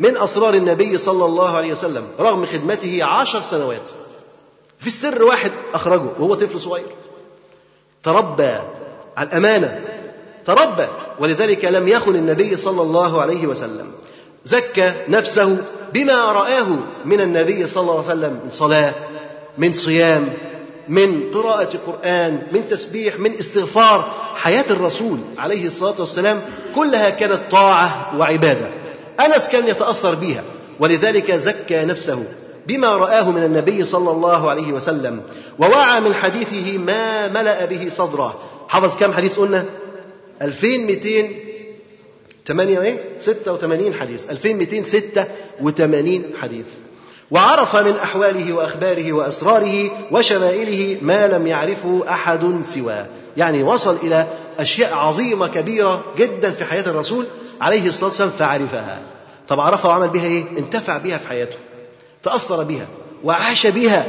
من 0.00 0.16
أسرار 0.16 0.54
النبي 0.54 0.98
صلى 0.98 1.24
الله 1.24 1.56
عليه 1.56 1.72
وسلم 1.72 2.06
رغم 2.20 2.46
خدمته 2.46 3.04
عشر 3.04 3.42
سنوات. 3.42 3.90
في 4.80 4.86
السر 4.86 5.22
واحد 5.22 5.52
أخرجه 5.74 6.10
وهو 6.18 6.34
طفل 6.34 6.60
صغير. 6.60 6.86
تربى 8.02 8.58
على 9.16 9.28
الأمانة. 9.28 9.80
تربى. 10.46 10.86
ولذلك 11.20 11.64
لم 11.64 11.88
يخن 11.88 12.14
النبي 12.16 12.56
صلى 12.56 12.82
الله 12.82 13.20
عليه 13.20 13.46
وسلم. 13.46 13.92
زكى 14.44 14.92
نفسه 15.08 15.56
بما 15.94 16.32
رآه 16.32 16.66
من 17.04 17.20
النبي 17.20 17.66
صلى 17.66 17.80
الله 17.80 17.94
عليه 17.94 18.18
وسلم 18.18 18.40
من 18.44 18.50
صلاة 18.50 18.94
من 19.58 19.72
صيام 19.72 20.32
من 20.88 21.30
قراءة 21.34 21.78
قرآن 21.86 22.42
من 22.52 22.68
تسبيح 22.68 23.18
من 23.18 23.34
استغفار. 23.34 24.14
حياة 24.36 24.64
الرسول 24.70 25.18
عليه 25.38 25.66
الصلاة 25.66 25.94
والسلام 25.98 26.40
كلها 26.74 27.10
كانت 27.10 27.40
طاعة 27.50 28.18
وعبادة. 28.18 28.68
أنس 29.20 29.48
كان 29.48 29.68
يتأثر 29.68 30.14
بها 30.14 30.44
ولذلك 30.80 31.32
زكى 31.32 31.84
نفسه 31.84 32.24
بما 32.66 32.88
رآه 32.88 33.30
من 33.30 33.44
النبي 33.44 33.84
صلى 33.84 34.10
الله 34.10 34.50
عليه 34.50 34.72
وسلم. 34.72 35.22
ووعى 35.58 36.00
من 36.00 36.14
حديثه 36.14 36.78
ما 36.78 37.28
ملأ 37.28 37.64
به 37.64 37.88
صدره. 37.96 38.40
حفظ 38.68 38.96
كم 38.96 39.12
حديث 39.12 39.38
قلنا؟ 39.38 39.64
2200 40.42 41.30
8 42.48 42.80
إيه؟ 42.80 42.98
86 43.18 43.94
حديث. 43.94 44.30
2286 44.30 46.22
حديث. 46.40 46.64
وعرف 47.30 47.76
من 47.76 47.96
أحواله 47.96 48.52
وأخباره 48.52 49.12
وأسراره 49.12 49.90
وشمائله 50.10 50.98
ما 51.02 51.26
لم 51.26 51.46
يعرفه 51.46 52.04
أحد 52.08 52.60
سواه. 52.64 53.06
يعني 53.36 53.62
وصل 53.62 53.96
إلى 54.02 54.26
أشياء 54.58 54.94
عظيمة 54.94 55.48
كبيرة 55.48 56.04
جدا 56.18 56.50
في 56.50 56.64
حياة 56.64 56.90
الرسول 56.90 57.26
عليه 57.60 57.86
الصلاة 57.86 58.08
والسلام 58.08 58.30
فعرفها. 58.30 58.98
طب 59.48 59.60
عرفها 59.60 59.88
وعمل 59.90 60.08
بها 60.08 60.24
إيه؟ 60.26 60.44
انتفع 60.58 60.96
بها 60.98 61.18
في 61.18 61.28
حياته. 61.28 61.56
تأثر 62.22 62.62
بها 62.62 62.86
وعاش 63.24 63.66
بها 63.66 64.06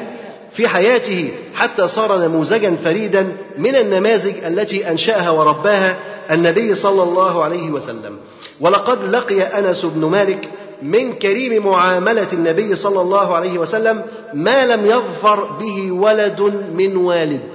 في 0.52 0.68
حياته 0.68 1.32
حتى 1.56 1.88
صار 1.88 2.18
نموذجا 2.18 2.76
فريدا 2.84 3.28
من 3.58 3.76
النماذج 3.76 4.34
التي 4.46 4.92
أنشأها 4.92 5.30
ورباها 5.30 5.98
النبي 6.32 6.76
صلى 6.76 7.04
الله 7.04 7.44
عليه 7.44 7.72
وسلم. 7.72 8.18
ولقد 8.60 9.04
لقي 9.04 9.42
أنس 9.42 9.86
بن 9.86 10.06
مالك 10.06 10.50
من 10.82 11.14
كريم 11.14 11.68
معاملة 11.68 12.28
النبي 12.34 12.76
صلى 12.76 13.02
الله 13.02 13.36
عليه 13.36 13.58
وسلم 13.58 14.04
ما 14.34 14.66
لم 14.66 14.86
يظفر 14.86 15.44
به 15.44 15.92
ولد 15.92 16.42
من 16.74 16.96
والد. 16.96 17.50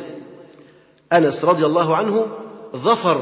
أنس 1.13 1.45
رضي 1.45 1.67
الله 1.67 1.97
عنه 1.97 2.27
ظفر 2.77 3.21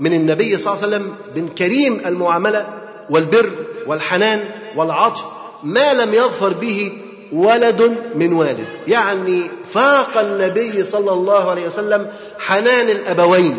من 0.00 0.12
النبي 0.12 0.58
صلى 0.58 0.72
الله 0.74 0.84
عليه 0.84 0.96
وسلم 0.96 1.14
من 1.36 1.48
كريم 1.48 2.00
المعاملة 2.06 2.66
والبر 3.10 3.50
والحنان 3.86 4.40
والعطف 4.76 5.24
ما 5.62 5.94
لم 5.94 6.14
يظفر 6.14 6.52
به 6.52 6.92
ولد 7.32 7.96
من 8.14 8.32
والد. 8.32 8.68
يعني 8.88 9.50
فاق 9.72 10.18
النبي 10.18 10.84
صلى 10.84 11.12
الله 11.12 11.50
عليه 11.50 11.66
وسلم 11.66 12.06
حنان 12.38 12.88
الأبوين. 12.88 13.58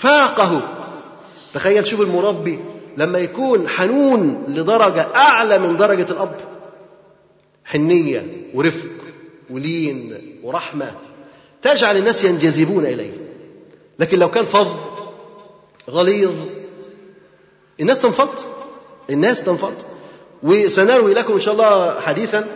فاقه. 0.00 0.62
تخيل 1.54 1.86
شوف 1.86 2.00
المربي 2.00 2.58
لما 2.96 3.18
يكون 3.18 3.68
حنون 3.68 4.44
لدرجة 4.48 5.06
أعلى 5.16 5.58
من 5.58 5.76
درجة 5.76 6.12
الأب. 6.12 6.36
حنية 7.64 8.26
ورفق 8.54 8.90
ولين 9.50 10.14
ورحمة. 10.42 10.92
تجعل 11.62 11.96
الناس 11.96 12.24
ينجذبون 12.24 12.86
إليه. 12.86 13.12
لكن 13.98 14.18
لو 14.18 14.30
كان 14.30 14.44
فظ 14.44 14.68
غليظ 15.90 16.32
الناس 17.80 18.00
تنفض. 18.00 18.28
الناس 19.10 19.42
تنفض. 19.42 19.74
وسنروي 20.42 21.14
لكم 21.14 21.32
إن 21.32 21.40
شاء 21.40 21.54
الله 21.54 22.00
حديثا. 22.00 22.46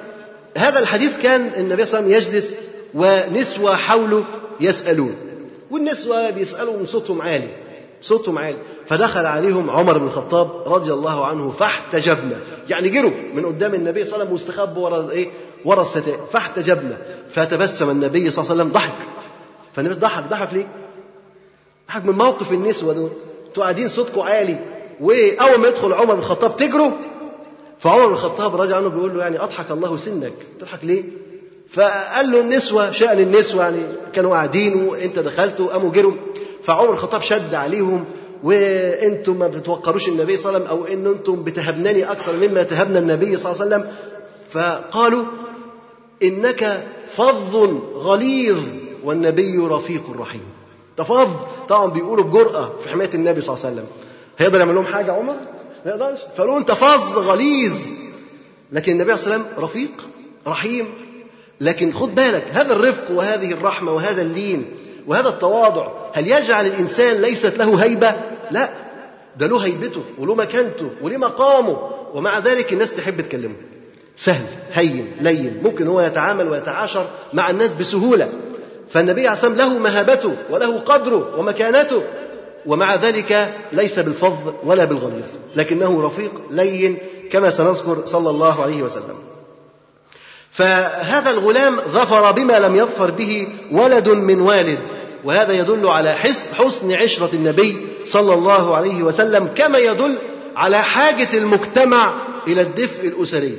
هذا 0.56 0.78
الحديث 0.78 1.16
كان 1.16 1.40
النبي 1.56 1.86
صلى 1.86 2.00
الله 2.00 2.14
عليه 2.14 2.26
وسلم 2.26 2.34
يجلس 2.34 2.54
ونسوة 2.94 3.76
حوله 3.76 4.24
يسألون. 4.60 5.33
والنسوة 5.70 6.30
بيسألوا 6.30 6.86
صوتهم 6.86 7.22
عالي 7.22 7.48
صوتهم 8.00 8.38
عالي. 8.38 8.56
فدخل 8.86 9.26
عليهم 9.26 9.70
عمر 9.70 9.98
بن 9.98 10.06
الخطاب 10.06 10.62
رضي 10.66 10.92
الله 10.92 11.26
عنه 11.26 11.50
فاحتجبنا. 11.50 12.36
يعني 12.68 12.88
جروا 12.88 13.10
من 13.34 13.46
قدام 13.46 13.74
النبي 13.74 14.04
صلى 14.04 14.14
الله 14.14 14.24
عليه 14.24 14.34
وسلم 14.34 14.48
واستخبوا 14.48 14.84
ورا 14.84 15.10
إيه؟ 15.10 15.30
ورا 15.64 15.82
الستائر 15.82 16.18
فاحتجبنا. 16.32 16.96
فتبسم 17.28 17.90
النبي 17.90 18.30
صلى 18.30 18.42
الله 18.42 18.52
عليه 18.52 18.62
وسلم 18.62 18.72
ضحك. 18.72 18.94
فالنبي 19.72 19.94
ضحك. 19.94 20.24
ضحك 20.30 20.54
ليه؟ 20.54 20.66
ضحك 21.88 22.04
من 22.04 22.14
موقف 22.14 22.52
النسوة 22.52 22.94
دول. 22.94 23.10
أنتوا 23.48 23.62
قاعدين 23.62 23.88
صوتكم 23.88 24.20
عالي. 24.20 24.58
وأول 25.00 25.58
ما 25.58 25.68
يدخل 25.68 25.92
عمر 25.92 26.14
بن 26.14 26.20
الخطاب 26.20 26.56
تجروا. 26.56 26.90
فعمر 27.78 28.06
بن 28.06 28.12
الخطاب 28.12 28.60
رضي 28.60 28.74
عنه 28.74 28.88
بيقول 28.88 29.14
له 29.14 29.22
يعني 29.22 29.42
أضحك 29.42 29.70
الله 29.70 29.96
سنك. 29.96 30.32
تضحك 30.60 30.84
ليه؟ 30.84 31.04
فقال 31.74 32.30
له 32.32 32.40
النسوة 32.40 32.90
شأن 32.90 33.18
النسوة 33.18 33.62
يعني 33.62 33.82
كانوا 34.12 34.34
قاعدين 34.34 34.84
وإنت 34.84 35.18
دخلت 35.18 35.60
وقاموا 35.60 35.90
جروا. 35.92 36.12
فعمر 36.64 36.92
الخطاب 36.92 37.22
شد 37.22 37.54
عليهم 37.54 38.04
وأنتم 38.42 39.38
ما 39.38 39.48
بتوقروش 39.48 40.08
النبي 40.08 40.36
صلى 40.36 40.56
الله 40.56 40.68
عليه 40.68 40.80
وسلم 40.80 40.88
أو 40.88 40.94
إن 40.94 41.06
أنتم 41.14 41.44
بتهبنني 41.44 42.12
أكثر 42.12 42.32
مما 42.32 42.62
تهبنا 42.62 42.98
النبي 42.98 43.36
صلى 43.36 43.52
الله 43.52 43.62
عليه 43.62 43.76
وسلم. 43.76 43.92
فقالوا 44.50 45.24
إنك 46.22 46.84
فظ 47.16 47.56
غليظ 47.94 48.58
والنبي 49.04 49.58
رفيق 49.58 50.02
رحيم. 50.18 50.42
تفظ 50.96 51.28
طبعا 51.68 51.86
بيقولوا 51.86 52.24
بجرأة 52.24 52.72
في 52.82 52.88
حماية 52.88 53.10
النبي 53.14 53.40
صلى 53.40 53.54
الله 53.54 53.66
عليه 53.66 53.74
وسلم. 53.74 53.88
هيقدر 54.38 54.58
يعمل 54.58 54.74
لهم 54.74 54.86
حاجة 54.86 55.12
عمر؟ 55.12 55.34
ما 55.84 55.90
يقدرش. 55.90 56.18
فقالوا 56.36 56.58
أنت 56.58 56.72
فظ 56.72 57.18
غليظ 57.18 57.72
لكن 58.72 58.92
النبي 58.92 59.18
صلى 59.18 59.24
الله 59.24 59.34
عليه 59.34 59.44
وسلم 59.44 59.64
رفيق 59.64 59.90
رحيم. 60.46 60.86
لكن 61.60 61.92
خد 61.92 62.14
بالك 62.14 62.44
هذا 62.52 62.72
الرفق 62.72 63.10
وهذه 63.10 63.52
الرحمة 63.52 63.92
وهذا 63.92 64.22
اللين 64.22 64.64
وهذا 65.06 65.28
التواضع 65.28 65.88
هل 66.12 66.28
يجعل 66.28 66.66
الإنسان 66.66 67.22
ليست 67.22 67.58
له 67.58 67.84
هيبة؟ 67.84 68.14
لا 68.50 68.70
ده 69.36 69.46
له 69.46 69.58
هيبته 69.58 70.02
وله 70.18 70.34
مكانته 70.34 70.90
وله 71.02 71.16
مقامه 71.16 71.76
ومع 72.14 72.38
ذلك 72.38 72.72
الناس 72.72 72.92
تحب 72.92 73.20
تكلمه. 73.20 73.54
سهل 74.16 74.46
هين 74.72 75.12
لين 75.20 75.60
ممكن 75.64 75.86
هو 75.86 76.00
يتعامل 76.00 76.48
ويتعاشر 76.48 77.06
مع 77.32 77.50
الناس 77.50 77.74
بسهولة. 77.74 78.28
فالنبي 78.90 79.26
عليه 79.28 79.38
الصلاة 79.38 79.54
له 79.54 79.78
مهابته 79.78 80.36
وله 80.50 80.78
قدره 80.78 81.38
ومكانته 81.38 82.02
ومع 82.66 82.94
ذلك 82.94 83.52
ليس 83.72 83.98
بالفظ 83.98 84.54
ولا 84.64 84.84
بالغليظ 84.84 85.26
لكنه 85.56 86.06
رفيق 86.06 86.30
لين 86.50 86.98
كما 87.30 87.50
سنذكر 87.50 88.02
صلى 88.06 88.30
الله 88.30 88.62
عليه 88.62 88.82
وسلم. 88.82 89.16
فهذا 90.54 91.30
الغلام 91.30 91.76
ظفر 91.92 92.32
بما 92.32 92.58
لم 92.58 92.76
يظفر 92.76 93.10
به 93.10 93.48
ولد 93.72 94.08
من 94.08 94.40
والد 94.40 94.78
وهذا 95.24 95.52
يدل 95.52 95.86
على 95.86 96.12
حسن 96.14 96.92
عشرة 96.92 97.30
النبي 97.34 97.76
صلى 98.06 98.34
الله 98.34 98.76
عليه 98.76 99.02
وسلم 99.02 99.48
كما 99.56 99.78
يدل 99.78 100.18
على 100.56 100.82
حاجة 100.82 101.28
المجتمع 101.36 102.14
إلى 102.48 102.60
الدفء 102.60 103.08
الأسري. 103.08 103.58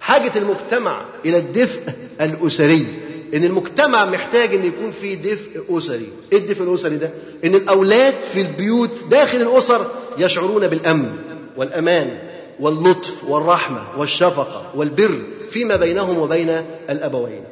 حاجة 0.00 0.32
المجتمع 0.36 1.02
إلى 1.24 1.36
الدفء 1.38 1.80
الأسري. 2.20 2.86
إن 3.34 3.44
المجتمع 3.44 4.04
محتاج 4.04 4.54
إن 4.54 4.64
يكون 4.64 4.90
في 4.90 5.16
دفء 5.16 5.78
أسري. 5.78 6.08
إيه 6.32 6.38
الدفء 6.38 6.62
الأسري 6.62 6.96
ده؟ 6.96 7.10
إن 7.44 7.54
الأولاد 7.54 8.14
في 8.32 8.40
البيوت 8.40 8.90
داخل 9.10 9.42
الأسر 9.42 9.86
يشعرون 10.18 10.66
بالأمن 10.68 11.12
والأمان 11.56 12.18
واللطف 12.60 13.24
والرحمة 13.28 13.82
والشفقة 13.98 14.70
والبر 14.74 15.18
فيما 15.50 15.76
بينهم 15.76 16.18
وبين 16.18 16.64
الأبوين 16.90 17.44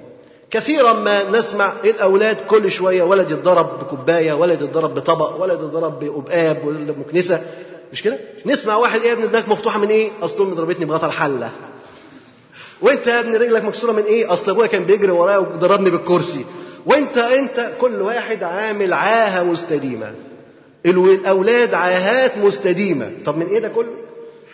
كثيرا 0.50 0.92
ما 0.92 1.30
نسمع 1.30 1.72
الأولاد 1.84 2.36
كل 2.48 2.70
شوية 2.70 3.02
ولد 3.02 3.30
يتضرب 3.30 3.78
بكوباية 3.80 4.32
ولد 4.32 4.62
يتضرب 4.62 4.94
بطبق 4.94 5.42
ولد 5.42 5.58
يتضرب 5.60 6.00
بأبقاب 6.00 6.64
ولا 6.64 6.92
بمكنسة 6.92 7.40
مش 7.92 8.02
كده؟ 8.02 8.18
نسمع 8.46 8.76
واحد 8.76 9.00
إيه 9.00 9.08
يا 9.08 9.12
ابني 9.12 9.26
دماغك 9.26 9.48
مفتوحة 9.48 9.78
من 9.78 9.88
إيه؟ 9.88 10.10
أصل 10.22 10.42
أمي 10.44 10.54
ضربتني 10.54 10.84
بغطا 10.84 11.06
الحلة 11.06 11.50
وأنت 12.82 13.06
يا 13.06 13.20
ابني 13.20 13.36
رجلك 13.36 13.64
مكسورة 13.64 13.92
من 13.92 14.02
إيه؟ 14.02 14.32
أصل 14.32 14.50
أبويا 14.50 14.66
كان 14.66 14.84
بيجري 14.84 15.10
ورايا 15.10 15.38
وضربني 15.38 15.90
بالكرسي 15.90 16.44
وأنت 16.86 17.18
أنت 17.18 17.70
كل 17.80 18.02
واحد 18.02 18.42
عامل 18.42 18.92
عاهة 18.92 19.42
مستديمة 19.42 20.12
الأولاد 20.86 21.74
عاهات 21.74 22.38
مستديمة 22.38 23.10
طب 23.26 23.36
من 23.38 23.46
إيه 23.46 23.58
ده 23.58 23.68
كله؟ 23.68 23.90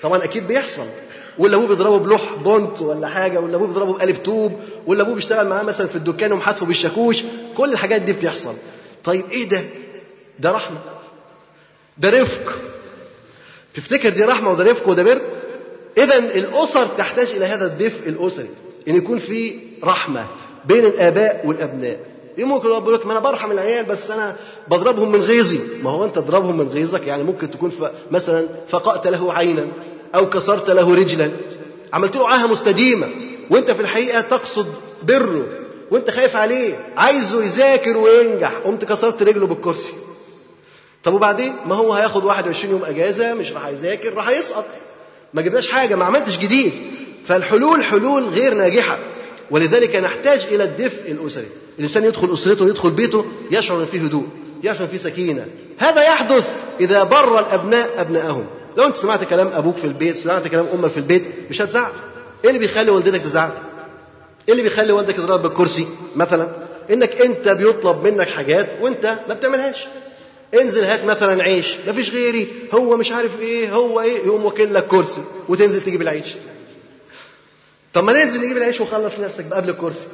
طبعا 0.02 0.24
أكيد 0.24 0.46
بيحصل 0.48 0.86
ولا 1.38 1.56
ابوه 1.56 1.68
بيضربه 1.68 1.98
بلوح 1.98 2.34
بونت 2.44 2.80
ولا 2.82 3.08
حاجة 3.08 3.40
ولا 3.40 3.56
ابوه 3.56 3.66
بيضربه 3.68 3.92
بقلب 3.92 4.16
طوب 4.24 4.52
ولا 4.86 5.02
ابوه 5.02 5.14
بيشتغل 5.14 5.48
معاه 5.48 5.62
مثلا 5.62 5.86
في 5.86 5.96
الدكان 5.96 6.32
ومحاسبه 6.32 6.66
بالشاكوش 6.66 7.22
كل 7.56 7.72
الحاجات 7.72 8.02
دي 8.02 8.12
بتحصل 8.12 8.54
طيب 9.04 9.24
إيه 9.30 9.48
ده؟ 9.48 9.62
ده 10.38 10.50
رحمة 10.50 10.78
ده 11.98 12.10
رفق 12.22 12.54
تفتكر 13.74 14.08
دي 14.08 14.24
رحمة 14.24 14.50
وده 14.50 14.64
رفق 14.64 14.88
وده 14.88 15.02
بر؟ 15.02 15.20
إذا 15.98 16.16
الأسر 16.18 16.86
تحتاج 16.86 17.30
إلى 17.30 17.44
هذا 17.44 17.66
الدفء 17.66 18.08
الأسري 18.08 18.48
إن 18.88 18.96
يكون 18.96 19.18
في 19.18 19.54
رحمة 19.84 20.26
بين 20.64 20.84
الآباء 20.84 21.46
والأبناء 21.46 22.00
ممكن 22.38 22.68
يقول 22.68 22.94
لك 22.94 23.06
ما 23.06 23.12
أنا 23.12 23.20
برحم 23.20 23.52
العيال 23.52 23.84
بس 23.84 24.10
أنا 24.10 24.36
بضربهم 24.68 25.12
من 25.12 25.20
غيظي 25.20 25.60
ما 25.82 25.90
هو 25.90 26.04
أنت 26.04 26.14
تضربهم 26.14 26.56
من 26.56 26.68
غيظك 26.68 27.06
يعني 27.06 27.22
ممكن 27.22 27.50
تكون. 27.50 27.72
مثلا 28.10 28.46
فقأت 28.68 29.06
له 29.06 29.32
عينا 29.32 29.66
أو 30.14 30.30
كسرت 30.30 30.70
له 30.70 30.94
رجلا. 30.94 31.30
عملت 31.92 32.16
له 32.16 32.28
عاهة 32.28 32.46
مستديمة. 32.46 33.08
وأنت 33.50 33.70
في 33.70 33.82
الحقيقة 33.82 34.20
تقصد 34.20 34.66
بره. 35.02 35.46
وأنت 35.90 36.10
خايف 36.10 36.36
عليه. 36.36 36.74
عايزه 36.96 37.44
يذاكر 37.44 37.96
وينجح. 37.96 38.52
قمت 38.64 38.84
كسرت 38.84 39.22
رجله 39.22 39.46
بالكرسي. 39.46 39.92
طب 41.02 41.14
وبعدين؟ 41.14 41.54
ما 41.66 41.74
هو 41.74 41.92
هياخد 41.92 42.24
21 42.24 42.70
يوم 42.70 42.84
إجازة؟ 42.84 43.34
مش 43.34 43.52
راح 43.52 43.66
يذاكر 43.66 44.14
راح 44.14 44.28
يسقط. 44.28 44.64
ما 45.34 45.42
جبناش 45.42 45.68
حاجة 45.68 45.94
ما 45.94 46.04
عملتش 46.04 46.38
جديد. 46.38 46.72
فالحلول 47.26 47.84
حلول 47.84 48.28
غير 48.28 48.54
ناجحة. 48.54 48.98
ولذلك 49.50 49.96
نحتاج 49.96 50.40
إلى 50.40 50.64
الدفء 50.64 51.10
الأسري. 51.10 51.48
الإنسان 51.78 52.04
يدخل 52.04 52.34
أسرته 52.34 52.68
يدخل 52.68 52.90
بيته 52.90 53.24
يشعر 53.50 53.80
إن 53.80 53.86
فيه 53.86 54.00
هدوء 54.00 54.26
يشعر 54.62 54.82
إن 54.82 54.86
فيه 54.86 54.96
سكينة. 54.96 55.46
هذا 55.78 56.02
يحدث 56.02 56.48
إذا 56.80 57.02
بر 57.02 57.38
الأبناء 57.38 58.00
ابنائهم 58.00 58.46
لو 58.76 58.84
انت 58.86 58.96
سمعت 58.96 59.24
كلام 59.24 59.46
أبوك 59.52 59.76
في 59.76 59.84
البيت 59.84 60.16
سمعت 60.16 60.48
كلام 60.48 60.66
أمك 60.74 60.90
في 60.90 60.96
البيت 60.96 61.22
مش 61.50 61.62
هتزعل. 61.62 61.92
إيه 62.44 62.50
اللي 62.50 62.60
بيخلي 62.60 62.90
والدتك 62.90 63.20
تزعل؟ 63.20 63.50
إيه 64.48 64.52
اللي 64.52 64.62
بيخلي 64.62 64.92
والدك 64.92 65.18
يضرب 65.18 65.42
بالكرسي 65.42 65.86
مثلا؟ 66.16 66.48
انك 66.90 67.20
انت 67.20 67.48
بيطلب 67.48 68.04
منك 68.04 68.28
حاجات 68.28 68.68
وانت 68.80 69.18
ما 69.28 69.34
بتعملهاش. 69.34 69.86
انزل 70.60 70.84
هات 70.84 71.04
مثلا 71.04 71.42
عيش 71.42 71.76
ما 71.86 71.92
فيش 71.92 72.10
غيري. 72.10 72.48
هو 72.74 72.96
مش 72.96 73.12
عارف 73.12 73.40
إيه 73.40 73.72
هو 73.74 74.00
إيه 74.00 74.26
يقوم 74.26 74.44
واكل 74.44 74.74
لك 74.74 74.86
كرسي 74.86 75.22
وتنزل 75.48 75.80
تجيب 75.82 76.02
العيش. 76.02 76.26
طب 77.92 78.04
ما 78.04 78.12
ننزل 78.12 78.40
نجيب 78.44 78.56
العيش 78.56 78.80
وخلص 78.80 79.12
نفسك 79.20 79.52
قبل 79.52 79.70
الكرسي. 79.70 80.06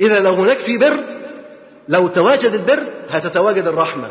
إذا 0.00 0.20
لو 0.20 0.32
هناك 0.32 0.58
في 0.58 0.78
بر 0.78 0.96
لو 1.88 2.08
تواجد 2.08 2.52
البر 2.54 2.82
هتتواجد 3.08 3.66
الرحمة 3.66 4.08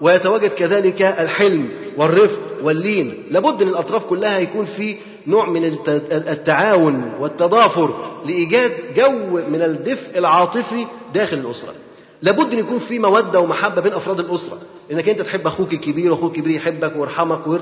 ويتواجد 0.00 0.50
كذلك 0.50 1.02
الحلم 1.02 1.68
والرفق 1.96 2.40
واللين. 2.62 3.14
لابد 3.30 3.62
إن 3.62 3.68
الأطراف 3.68 4.04
كلها 4.04 4.38
يكون 4.38 4.64
في 4.64 4.96
نوع 5.26 5.50
من 5.50 5.76
التعاون 6.12 7.12
والتضافر 7.20 7.94
لإيجاد 8.26 8.72
جو 8.96 9.10
من 9.50 9.62
الدفء 9.62 10.18
العاطفي 10.18 10.86
داخل 11.14 11.36
الأسرة. 11.38 11.74
لابد 12.22 12.52
إن 12.52 12.58
يكون 12.58 12.78
في 12.78 12.98
مودة 12.98 13.40
ومحبة 13.40 13.80
بين 13.80 13.92
أفراد 13.92 14.20
الأسرة. 14.20 14.58
إنك 14.92 15.08
أنت 15.08 15.20
تحب 15.22 15.46
أخوك 15.46 15.72
الكبير 15.72 16.10
واخوك 16.12 16.36
الكبير 16.36 16.56
يحبك 16.56 16.92
ويرحمك 16.96 17.46
وير 17.46 17.60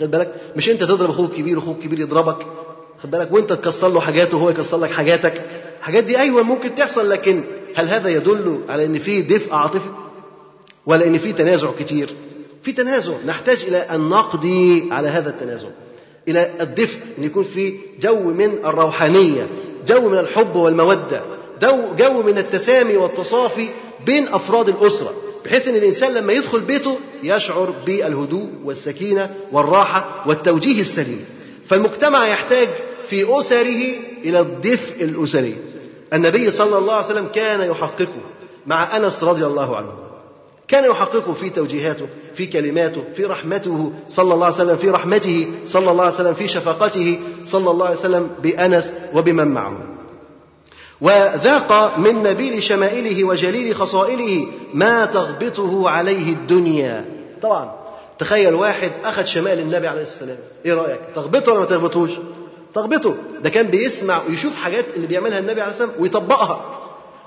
خد 0.00 0.10
بالك؟ 0.10 0.34
مش 0.56 0.70
أنت 0.70 0.80
تضرب 0.80 1.10
أخوك 1.10 1.30
الكبير 1.30 1.58
واخوك 1.58 1.76
الكبير 1.78 2.00
يضربك. 2.00 2.46
خد 3.02 3.10
بالك؟ 3.10 3.32
وأنت 3.32 3.52
تكسر 3.52 3.88
له 3.88 4.00
حاجاته 4.00 4.36
وهو 4.36 4.50
يكسر 4.50 4.76
لك 4.76 4.90
حاجاتك. 4.90 5.42
الحاجات 5.78 6.04
دي 6.04 6.18
أيوه 6.18 6.42
ممكن 6.42 6.74
تحصل 6.74 7.10
لكن 7.10 7.42
هل 7.74 7.88
هذا 7.88 8.08
يدل 8.08 8.58
على 8.68 8.84
إن 8.84 8.98
في 8.98 9.22
دفء 9.22 9.54
عاطفي؟ 9.54 9.88
ولا 10.86 11.06
إن 11.06 11.18
في 11.18 11.32
تنازع 11.32 11.70
كتير؟ 11.78 12.14
في 12.64 12.72
تنازع. 12.72 13.12
نحتاج 13.26 13.64
إلى 13.68 13.76
ان 13.76 14.00
نقضي 14.00 14.88
على 14.92 15.08
هذا 15.08 15.30
التنازع. 15.30 15.68
إلى 16.28 16.50
الدفء 16.60 16.98
إن 17.18 17.24
يكون 17.24 17.44
في 17.44 17.74
جو 18.00 18.20
من 18.20 18.58
الروحانية 18.64 19.46
جو 19.86 20.08
من 20.08 20.18
الحب 20.18 20.56
والمودة 20.56 21.22
جو 21.98 22.22
من 22.22 22.38
التسامي 22.38 22.96
والتصافي 22.96 23.68
بين 24.06 24.28
أفراد 24.28 24.68
الأسرة 24.68 25.12
بحيث 25.44 25.68
إن 25.68 25.76
الإنسان 25.76 26.14
لما 26.14 26.32
يدخل 26.32 26.60
بيته 26.60 26.98
يشعر 27.22 27.74
بالهدوء 27.86 28.48
والسكينة 28.64 29.34
والراحة 29.52 30.24
والتوجيه 30.26 30.80
السليم. 30.80 31.24
فالمجتمع 31.66 32.26
يحتاج 32.26 32.68
في 33.08 33.38
أسره 33.38 33.82
إلى 34.24 34.40
الدفء 34.40 35.04
الأسري. 35.04 35.56
النبي 36.12 36.50
صلى 36.50 36.78
الله 36.78 36.94
عليه 36.94 37.06
وسلم 37.06 37.26
كان 37.34 37.70
يحققه 37.70 38.20
مع 38.66 38.96
أنس 38.96 39.22
رضي 39.22 39.46
الله 39.46 39.76
عنه. 39.76 39.92
كان 40.68 40.84
يحققه 40.84 41.32
في 41.32 41.50
توجيهاته. 41.50 42.06
في 42.36 42.46
كلماته 42.46 43.04
في 43.16 43.24
رحمته 43.24 43.92
صلى 44.08 44.34
الله 44.34 44.46
عليه 44.46 44.56
وسلم 44.56 44.76
في 44.76 44.90
رحمته 44.90 45.46
صلى 45.66 45.90
الله 45.90 46.04
عليه 46.04 46.14
وسلم 46.14 46.34
في 46.34 46.48
شفقته 46.48 47.20
صلى 47.44 47.70
الله 47.70 47.86
عليه 47.86 47.98
وسلم 47.98 48.30
بأنس 48.42 48.92
وبمن 49.14 49.48
معه. 49.48 49.78
وذاق 51.00 51.98
من 51.98 52.22
نبيل 52.22 52.62
شمائله 52.62 53.24
وجليل 53.24 53.74
خصائله 53.76 54.46
ما 54.74 55.04
تغبطه 55.06 55.88
عليه 55.90 56.32
الدنيا. 56.32 57.04
طبعا 57.42 57.72
تخيل 58.18 58.54
واحد 58.54 58.90
أخذ 59.04 59.24
شمائل 59.24 59.58
النبي 59.58 59.86
عليه 59.88 60.02
السلام 60.02 60.38
إيه 60.66 60.74
رأيك؟ 60.74 61.00
تغبطه 61.14 61.52
ولا 61.52 61.60
ما 61.60 61.66
تغبطوش 61.66 62.10
تغبطه. 62.74 63.14
ده 63.42 63.50
كان 63.50 63.66
بيسمع 63.66 64.22
ويشوف 64.28 64.56
حاجات 64.56 64.84
اللي 64.96 65.06
بيعملها 65.06 65.38
النبي 65.38 65.60
عليه 65.60 65.72
السلام 65.72 65.90
ويطبقها. 65.98 66.64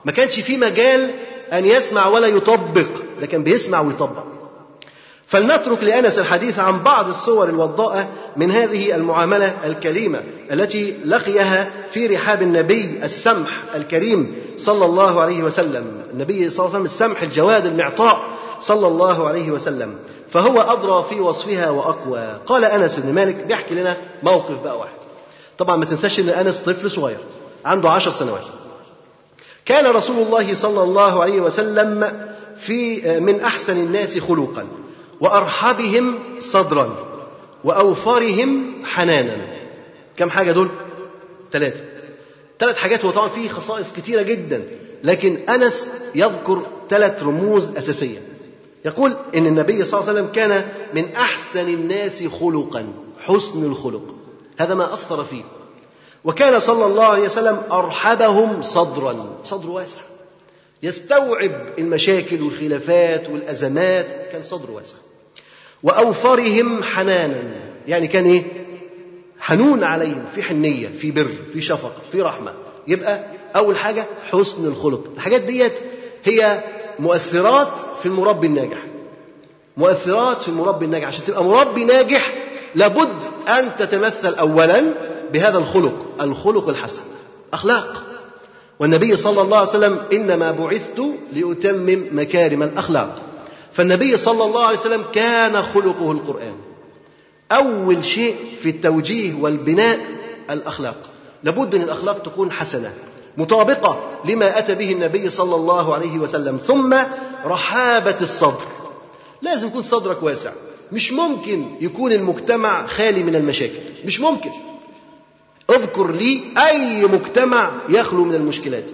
ما 0.06 0.12
كانش 0.12 0.40
في 0.40 0.58
مجال 0.58 1.12
أن 1.54 1.66
يسمع 1.66 2.08
ولا 2.08 2.28
يطبق 2.28 2.88
ده 3.22 3.28
كان 3.28 3.44
بيسمع 3.44 3.82
ويطبق. 3.82 4.24
فلنترك 5.28 5.84
لأنس 5.84 6.20
الحديث 6.20 6.60
عن 6.60 6.84
بعض 6.84 7.08
الصور 7.10 7.50
الوضاءة 7.50 8.08
من 8.38 8.52
هذه 8.52 8.96
المعاملة 8.96 9.54
الكريمة 9.66 10.22
التي 10.52 10.96
لقيها 11.06 11.72
في 11.92 12.08
رحاب 12.08 12.42
النبي 12.42 13.00
السمح 13.04 13.64
الكريم 13.76 14.36
صلى 14.58 14.86
الله 14.86 15.22
عليه 15.22 15.44
وسلم. 15.44 15.86
النبي 16.14 16.50
صلى 16.50 16.66
الله 16.66 16.76
عليه 16.76 16.86
وسلم 16.86 16.86
السمح 16.86 17.22
الجواد 17.22 17.66
المعطاء 17.66 18.20
صلى 18.60 18.88
الله 18.88 19.28
عليه 19.28 19.52
وسلم. 19.52 19.96
فهو 20.32 20.62
أدرى 20.62 21.06
في 21.10 21.20
وصفها 21.20 21.70
وأقوى. 21.70 22.40
قال 22.46 22.66
أنس 22.66 23.00
بن 23.00 23.14
مالك 23.14 23.36
بيحكي 23.36 23.76
لنا 23.76 23.98
موقف 24.24 24.64
بقى 24.64 24.78
واحد. 24.78 24.98
طبعا 25.58 25.76
ما 25.76 25.86
تنساش 25.86 26.20
إن 26.20 26.30
أنس 26.30 26.58
طفل 26.58 26.92
صغير 26.92 27.20
عنده 27.66 27.90
عشر 27.90 28.12
سنوات. 28.12 28.46
كان 29.66 29.86
رسول 29.86 30.26
الله 30.26 30.56
صلى 30.56 30.84
الله 30.84 31.22
عليه 31.22 31.42
وسلم 31.42 32.12
في 32.60 33.02
من 33.20 33.40
أحسن 33.42 33.78
الناس 33.78 34.20
خلقا. 34.20 34.68
وارحبهم 35.22 36.20
صدرا 36.40 37.08
واوفرهم 37.64 38.74
حنانا. 38.86 39.38
كم 40.18 40.30
حاجة 40.30 40.52
دول؟ 40.52 40.70
ثلاثة 41.52 41.82
ثلاث 42.60 42.78
حاجات 42.78 43.06
هو 43.06 43.12
طبعا 43.12 43.30
فيه 43.30 43.50
خصائص 43.50 43.94
كثيره 43.94 44.22
جدا 44.22 44.64
لكن 45.04 45.38
أنس 45.50 45.92
يذكر 46.16 46.62
ثلاث 46.90 47.24
رموز 47.24 47.78
أساسية. 47.78 48.22
يقول 48.86 49.16
إن 49.36 49.48
النبي 49.48 49.84
صلى 49.84 50.00
الله 50.00 50.10
عليه 50.10 50.22
وسلم 50.22 50.34
كان 50.34 50.68
من 50.94 51.16
أحسن 51.16 51.70
الناس 51.70 52.24
خلقا 52.28 52.94
حسن 53.20 53.64
الخلق. 53.64 54.16
هذا 54.58 54.74
ما 54.74 54.94
أثر 54.94 55.24
فيه. 55.24 55.44
وكان 56.24 56.60
صلى 56.60 56.86
الله 56.86 57.06
عليه 57.06 57.24
وسلم 57.24 57.64
أرحبهم 57.72 58.62
صدرا. 58.62 59.40
صدر 59.44 59.70
واسع. 59.70 60.02
يستوعب 60.84 61.52
المشاكل 61.80 62.42
والخلافات 62.42 63.30
والأزمات 63.30 64.08
كان 64.32 64.44
صدر 64.44 64.72
واسع. 64.72 64.96
وأوفرهم 65.84 66.84
حنانا. 66.84 67.44
يعني 67.88 68.08
كان 68.08 68.26
إيه؟ 68.26 68.44
حنون 69.40 69.84
عليهم 69.84 70.26
في 70.36 70.44
حنية 70.44 70.88
في 70.88 71.12
بر 71.12 71.28
في 71.54 71.62
شفقة 71.62 72.02
في 72.12 72.22
رحمة. 72.22 72.54
يبقى 72.88 73.24
أول 73.56 73.78
حاجة 73.78 74.06
حسن 74.32 74.66
الخلق. 74.66 75.04
الحاجات 75.16 75.42
ديت 75.42 75.74
هي 76.24 76.62
مؤثرات 77.00 77.74
في 78.00 78.06
المربي 78.06 78.48
الناجح. 78.48 78.86
مؤثرات 79.78 80.42
في 80.42 80.48
المربي 80.50 80.86
الناجح. 80.86 81.08
عشان 81.08 81.26
تبقى 81.26 81.44
مربي 81.44 81.84
ناجح 81.84 82.34
لابد 82.76 83.24
أن 83.50 83.72
تتمثل 83.80 84.36
أولا 84.36 84.84
بهذا 85.34 85.58
الخلق 85.58 86.06
الخلق 86.22 86.70
الحسن 86.70 87.02
أخلاق 87.54 88.04
والنبي 88.80 89.16
صلى 89.16 89.42
الله 89.42 89.58
عليه 89.58 89.70
وسلم 89.70 90.00
إنما 90.14 90.52
بعثت 90.52 91.02
لأتمم 91.34 92.08
مكارم 92.12 92.64
الأخلاق. 92.64 93.22
فالنبي 93.78 94.18
صلى 94.18 94.44
الله 94.44 94.64
عليه 94.64 94.80
وسلم 94.80 95.04
كان 95.14 95.62
خلقه 95.62 96.12
القرآن. 96.12 96.56
أول 97.52 98.06
شيء 98.06 98.36
في 98.62 98.70
التوجيه 98.70 99.34
والبناء 99.34 100.00
الأخلاق. 100.50 100.96
لابد 101.44 101.76
أن 101.76 101.82
الأخلاق 101.82 102.22
تكون 102.22 102.52
حسنة 102.52 102.94
مطابقة 103.38 104.00
لما 104.26 104.60
أتى 104.60 104.76
به 104.76 104.92
النبي 104.92 105.30
صلى 105.30 105.56
الله 105.56 105.94
عليه 105.94 106.20
وسلم. 106.20 106.58
ثم 106.58 106.96
رحابة 107.46 108.18
الصدر. 108.22 108.66
لازم 109.42 109.68
يكون 109.68 109.84
صدرك 109.84 110.24
واسع. 110.24 110.52
مش 110.92 111.12
ممكن 111.12 111.66
يكون 111.82 112.12
المجتمع 112.12 112.88
خالي 112.88 113.24
من 113.24 113.36
المشاكل. 113.36 113.80
مش 114.06 114.20
ممكن. 114.20 114.52
اذكر 115.70 116.12
لي 116.12 116.42
أي 116.58 117.06
مجتمع 117.06 117.72
يخلو 117.90 118.26
من 118.26 118.36
المشكلات. 118.36 118.92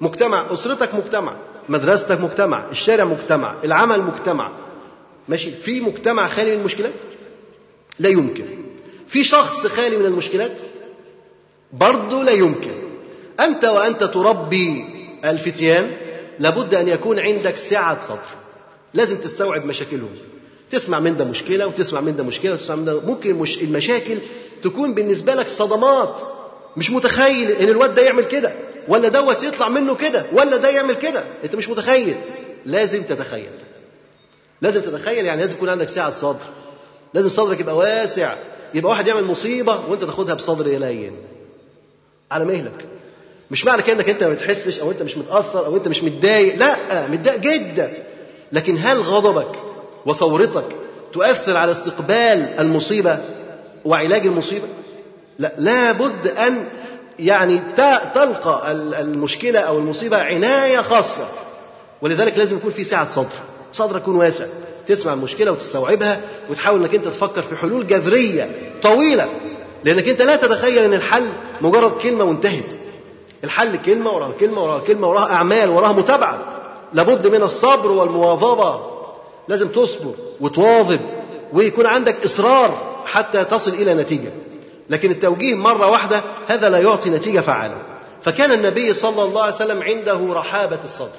مجتمع 0.00 0.46
أسرتك 0.52 0.94
مجتمع. 0.94 1.32
مدرستك 1.68 2.20
مجتمع 2.20 2.70
الشارع 2.70 3.04
مجتمع 3.04 3.54
العمل 3.64 4.02
مجتمع. 4.02 4.50
ماشي؟ 5.28 5.50
في 5.50 5.80
مجتمع 5.80 6.28
خالي 6.28 6.50
من 6.50 6.58
المشكلات؟ 6.58 6.94
لا 7.98 8.08
يمكن. 8.08 8.44
في 9.08 9.24
شخص 9.24 9.66
خالي 9.66 9.96
من 9.96 10.06
المشكلات؟ 10.06 10.60
برضه 11.72 12.22
لا 12.22 12.32
يمكن. 12.32 12.72
أنت 13.40 13.64
وأنت 13.64 14.04
تربي 14.04 14.84
الفتيان 15.24 15.90
لابد 16.38 16.74
أن 16.74 16.88
يكون 16.88 17.18
عندك 17.18 17.56
سعة 17.56 18.00
صدر. 18.00 18.18
لازم 18.94 19.16
تستوعب 19.16 19.66
مشاكلهم. 19.66 20.10
تسمع 20.70 21.00
من 21.00 21.16
ده 21.16 21.24
مشكلة 21.24 21.66
وتسمع 21.66 22.00
من 22.00 22.16
ده 22.16 22.22
مشكلة 22.24 22.52
وتسمع 22.52 22.76
من 22.76 22.84
ده. 22.84 23.00
ممكن 23.00 23.34
مش 23.34 23.62
المشاكل 23.62 24.18
تكون 24.62 24.94
بالنسبة 24.94 25.34
لك 25.34 25.48
صدمات. 25.48 26.20
مش 26.76 26.90
متخيل 26.90 27.50
إن 27.50 27.68
الواد 27.68 27.94
ده 27.94 28.02
يعمل 28.02 28.24
كده. 28.24 28.54
ولا 28.90 29.08
دوت 29.08 29.42
يطلع 29.42 29.68
منه 29.68 29.94
كده 29.94 30.24
ولا 30.32 30.56
ده 30.56 30.68
يعمل 30.68 30.94
كده. 30.94 31.24
انت 31.44 31.54
مش 31.56 31.68
متخيل. 31.68 32.16
لازم 32.66 33.02
تتخيل. 33.02 33.50
لازم 34.62 34.80
تتخيل 34.80 35.24
يعني 35.24 35.40
لازم 35.40 35.56
يكون 35.56 35.68
عندك 35.68 35.88
سعه 35.88 36.10
صدر. 36.10 36.46
لازم 37.14 37.28
صدرك 37.28 37.60
يبقى 37.60 37.76
واسع. 37.76 38.34
يبقى 38.74 38.90
واحد 38.90 39.06
يعمل 39.08 39.24
مصيبة 39.24 39.80
وانت 39.88 40.04
تاخدها 40.04 40.34
بصدر 40.34 40.66
لين 40.66 41.12
على 42.30 42.44
مهلك. 42.44 42.84
مش 43.50 43.64
معنى 43.64 43.82
كده 43.82 43.96
انك 43.96 44.08
انت 44.08 44.24
ما 44.24 44.30
بتحسش 44.30 44.78
أو 44.78 44.90
انت 44.90 45.02
مش 45.02 45.16
متأثر 45.18 45.66
أو 45.66 45.76
انت 45.76 45.88
مش 45.88 46.02
متضايق. 46.02 46.56
لا 46.56 47.08
متضايق 47.08 47.38
جدا. 47.40 47.92
لكن 48.52 48.76
هل 48.78 49.00
غضبك 49.02 49.58
وثورتك 50.06 50.64
تؤثر 51.12 51.56
على 51.56 51.72
استقبال 51.72 52.54
المصيبة 52.58 53.18
وعلاج 53.84 54.26
المصيبة؟ 54.26 54.66
لا 55.38 55.52
لابد 55.58 56.28
أن 56.28 56.64
يعني 57.20 57.62
تلقى 58.14 58.72
المشكلة 58.72 59.60
أو 59.60 59.78
المصيبة 59.78 60.22
عناية 60.22 60.80
خاصة. 60.80 61.28
ولذلك 62.02 62.38
لازم 62.38 62.56
يكون 62.56 62.70
في 62.70 62.84
سعه 62.84 63.08
صدر. 63.08 63.38
صدرك 63.72 64.02
يكون 64.02 64.16
واسع. 64.16 64.46
تسمع 64.86 65.12
المشكلة 65.12 65.52
وتستوعبها 65.52 66.20
وتحاول 66.50 66.80
إنك 66.80 66.94
أنت 66.94 67.08
تفكر 67.08 67.42
في 67.42 67.56
حلول 67.56 67.86
جذرية 67.86 68.50
طويلة. 68.82 69.28
لأنك 69.84 70.08
أنت 70.08 70.22
لا 70.22 70.36
تتخيل 70.36 70.78
إن 70.78 70.94
الحل 70.94 71.32
مجرد 71.60 71.90
كلمة 71.90 72.24
وانتهت. 72.24 72.72
الحل 73.44 73.76
كلمة 73.76 74.10
وراها 74.10 74.32
كلمة 74.40 74.62
وراها 74.62 74.80
كلمة 74.80 75.08
وراها 75.08 75.32
أعمال 75.32 75.70
وراها 75.70 75.92
متابعة. 75.92 76.38
لابد 76.92 77.26
من 77.26 77.42
الصبر 77.42 77.90
والمواظبة. 77.90 78.80
لازم 79.48 79.68
تصبر 79.68 80.14
وتواظب 80.40 81.00
ويكون 81.52 81.86
عندك 81.86 82.24
إصرار 82.24 83.02
حتى 83.04 83.44
تصل 83.44 83.70
إلى 83.70 83.94
نتيجة. 83.94 84.30
لكن 84.90 85.10
التوجيه 85.10 85.54
مرة 85.54 85.86
واحدة 85.86 86.22
هذا 86.48 86.68
لا 86.68 86.78
يعطي 86.78 87.10
نتيجة 87.10 87.40
فعاله 87.40 87.76
فكان 88.22 88.52
النبي 88.52 88.94
صلى 88.94 89.22
الله 89.22 89.42
عليه 89.42 89.54
وسلم 89.54 89.82
عنده 89.82 90.20
رحابة 90.32 90.78
الصدر. 90.84 91.18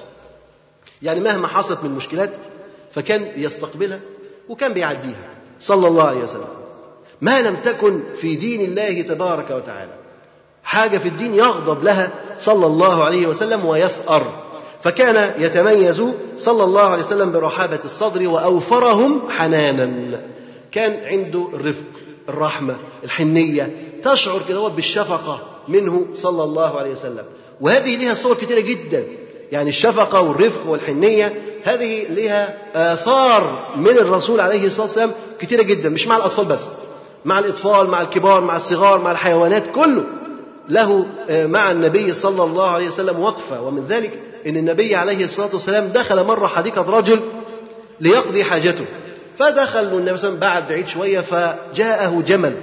يعني 1.01 1.19
مهما 1.19 1.47
حصلت 1.47 1.83
من 1.83 1.91
مشكلات 1.91 2.37
فكان 2.91 3.27
يستقبلها 3.35 3.99
وكان 4.49 4.73
بيعديها 4.73 5.29
صلى 5.59 5.87
الله 5.87 6.03
عليه 6.03 6.23
وسلم. 6.23 6.47
ما 7.21 7.41
لم 7.41 7.55
تكن 7.55 8.01
في 8.21 8.35
دين 8.35 8.61
الله 8.61 9.01
تبارك 9.01 9.51
وتعالى. 9.51 9.91
حاجة 10.63 10.97
في 10.97 11.07
الدين 11.07 11.35
يغضب 11.35 11.83
لها 11.83 12.11
صلى 12.39 12.65
الله 12.65 13.03
عليه 13.03 13.27
وسلم 13.27 13.65
ويثأر 13.65 14.43
فكان 14.83 15.41
يتميز 15.41 16.03
صلى 16.37 16.63
الله 16.63 16.81
عليه 16.81 17.03
وسلم 17.03 17.31
برحابة 17.31 17.79
الصدر 17.85 18.29
وأوفرهم 18.29 19.29
حنانا. 19.29 20.21
كان 20.71 21.05
عنده 21.05 21.47
الرفق 21.53 22.01
الرحمة 22.33 22.75
الحنية. 23.03 23.75
تشعر 24.03 24.41
كده 24.49 24.67
بالشفقة 24.67 25.39
منه 25.67 26.05
صلى 26.13 26.43
الله 26.43 26.79
عليه 26.79 26.91
وسلم. 26.91 27.23
وهذه 27.61 27.95
لها 27.97 28.13
صور 28.13 28.35
كثيرة 28.35 28.59
جدا. 28.59 29.03
يعني 29.51 29.69
الشفقة 29.69 30.21
والرفق 30.21 30.67
والحنية 30.67 31.41
هذه 31.63 32.05
لها 32.09 32.57
آثار 32.93 33.59
من 33.75 33.97
الرسول 33.97 34.39
عليه 34.39 34.65
الصلاة 34.65 34.85
والسلام 34.85 35.11
كثيرة 35.39 35.63
جدا. 35.63 35.89
مش 35.89 36.07
مع 36.07 36.17
الأطفال 36.17 36.45
بس 36.45 36.61
مع 37.25 37.39
الأطفال 37.39 37.87
مع 37.87 38.01
الكبار 38.01 38.41
مع 38.41 38.57
الصغار 38.57 39.01
مع 39.01 39.11
الحيوانات 39.11 39.63
كله. 39.75 40.03
له 40.69 41.05
مع 41.29 41.71
النبي 41.71 42.13
صلى 42.13 42.43
الله 42.43 42.67
عليه 42.67 42.87
وسلم 42.87 43.19
وقفة. 43.19 43.61
ومن 43.61 43.85
ذلك 43.89 44.19
أن 44.47 44.57
النبي 44.57 44.95
عليه 44.95 45.25
الصلاة 45.25 45.49
والسلام 45.53 45.87
دخل 45.87 46.23
مرة 46.23 46.47
حديقة 46.47 46.81
رجل 46.81 47.19
ليقضي 47.99 48.43
حاجته. 48.43 48.85
فدخل 49.41 49.79
النبي 49.79 49.93
صلى 49.93 49.97
الله 49.97 50.07
عليه 50.07 50.13
وسلم 50.13 50.39
بعد 50.39 50.67
بعيد 50.67 50.87
شوية 50.87 51.19
فجاءه 51.19 52.21
جمل. 52.21 52.55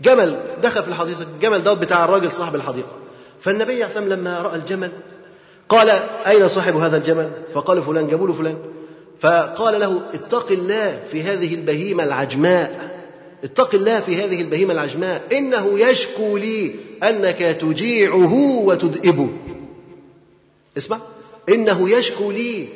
جمل 0.00 0.38
دخل 0.62 0.82
في 0.82 0.88
الحديقة 0.88 1.26
الجمل 1.36 1.62
ده 1.62 1.74
بتاع 1.74 2.04
الراجل 2.04 2.32
صاحب 2.32 2.54
الحديقة. 2.54 2.92
فالنبي 3.40 3.72
عليه 3.72 3.86
الصلاة 3.86 4.00
والسلام 4.00 4.20
لما 4.20 4.42
رأى 4.42 4.56
الجمل 4.56 4.92
قال 5.68 5.90
أين 6.26 6.48
صاحب 6.48 6.76
هذا 6.76 6.96
الجمل؟ 6.96 7.30
فقال 7.54 7.82
فلان 7.82 8.08
جابوا 8.08 8.26
له 8.26 8.32
فلان. 8.32 8.56
فقال 9.20 9.80
له 9.80 10.00
اتق 10.14 10.52
الله 10.52 11.02
في 11.10 11.22
هذه 11.22 11.54
البهيمة 11.54 12.04
العجماء. 12.04 12.90
اتق 13.44 13.74
الله 13.74 14.00
في 14.00 14.24
هذه 14.24 14.40
البهيمة 14.40 14.72
العجماء. 14.72 15.22
إنه 15.32 15.80
يشكو 15.80 16.36
لي 16.36 16.74
أنك 17.02 17.38
تجيعه 17.38 18.34
وتدئبه 18.64 19.28
اسمع. 20.78 21.00
إنه 21.48 21.90
يشكو 21.90 22.30
لي 22.30 22.68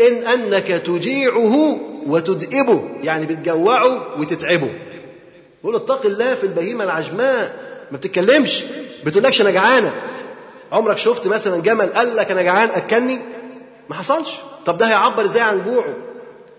إن 0.00 0.26
أنك 0.26 0.66
تجيعه 0.66 1.78
وتدئبه 2.06 2.88
يعني 3.02 3.26
بتجوعه 3.26 4.20
وتتعبه. 4.20 4.70
يقول 5.64 5.76
اتق 5.76 6.06
الله 6.06 6.34
في 6.34 6.44
البهيمة 6.44 6.84
العجماء. 6.84 7.62
ما 7.90 7.98
بتتكلمش 7.98 8.64
بتقولكش 9.04 9.40
أنا 9.40 9.50
جعانة. 9.50 9.92
عمرك 10.72 10.96
شفت 10.96 11.26
مثلا 11.26 11.62
جمل 11.62 11.86
قال 11.86 12.16
لك 12.16 12.30
أنا 12.30 12.42
جعان 12.42 12.68
أكلني 12.68 13.18
ما 13.88 13.94
حصلش. 13.94 14.28
طب 14.66 14.78
ده 14.78 14.86
هيعبر 14.86 15.24
إزاي 15.24 15.42
عن 15.42 15.62
جوعه؟ 15.64 15.94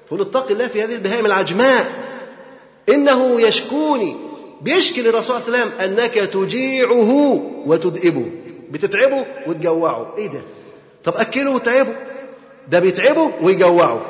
يقول 0.07 0.21
اتق 0.21 0.51
الله 0.51 0.67
في 0.67 0.83
هذه 0.83 0.95
البهائم 0.95 1.25
العجماء. 1.25 1.85
إنه 2.89 3.41
يشكوني. 3.41 4.15
بيشكي 4.61 5.01
للرسول 5.01 5.41
صلى 5.41 5.47
الله 5.47 5.59
عليه 5.59 5.71
وسلم 5.71 5.99
أنك 5.99 6.13
تجيعه 6.13 7.41
وتدئبه. 7.65 8.25
بتتعبه 8.71 9.25
وتجوعه. 9.47 10.13
إيه 10.17 10.27
ده؟ 10.27 10.41
طب 11.03 11.13
أكله 11.15 11.51
وتعبه. 11.51 11.93
ده 12.69 12.79
بيتعبه 12.79 13.31
ويجوعه. 13.41 14.01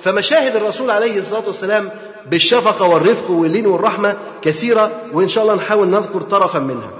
فمشاهد 0.00 0.56
الرسول 0.56 0.90
عليه 0.90 1.20
الصلاة 1.20 1.46
والسلام 1.46 1.90
بالشفقة 2.26 2.84
والرفق 2.88 3.30
واللين 3.30 3.66
والرحمة 3.66 4.16
كثيرة 4.42 4.90
وإن 5.12 5.28
شاء 5.28 5.42
الله 5.44 5.54
نحاول 5.54 5.88
نذكر 5.88 6.20
طرفا 6.20 6.58
منها. 6.58 6.90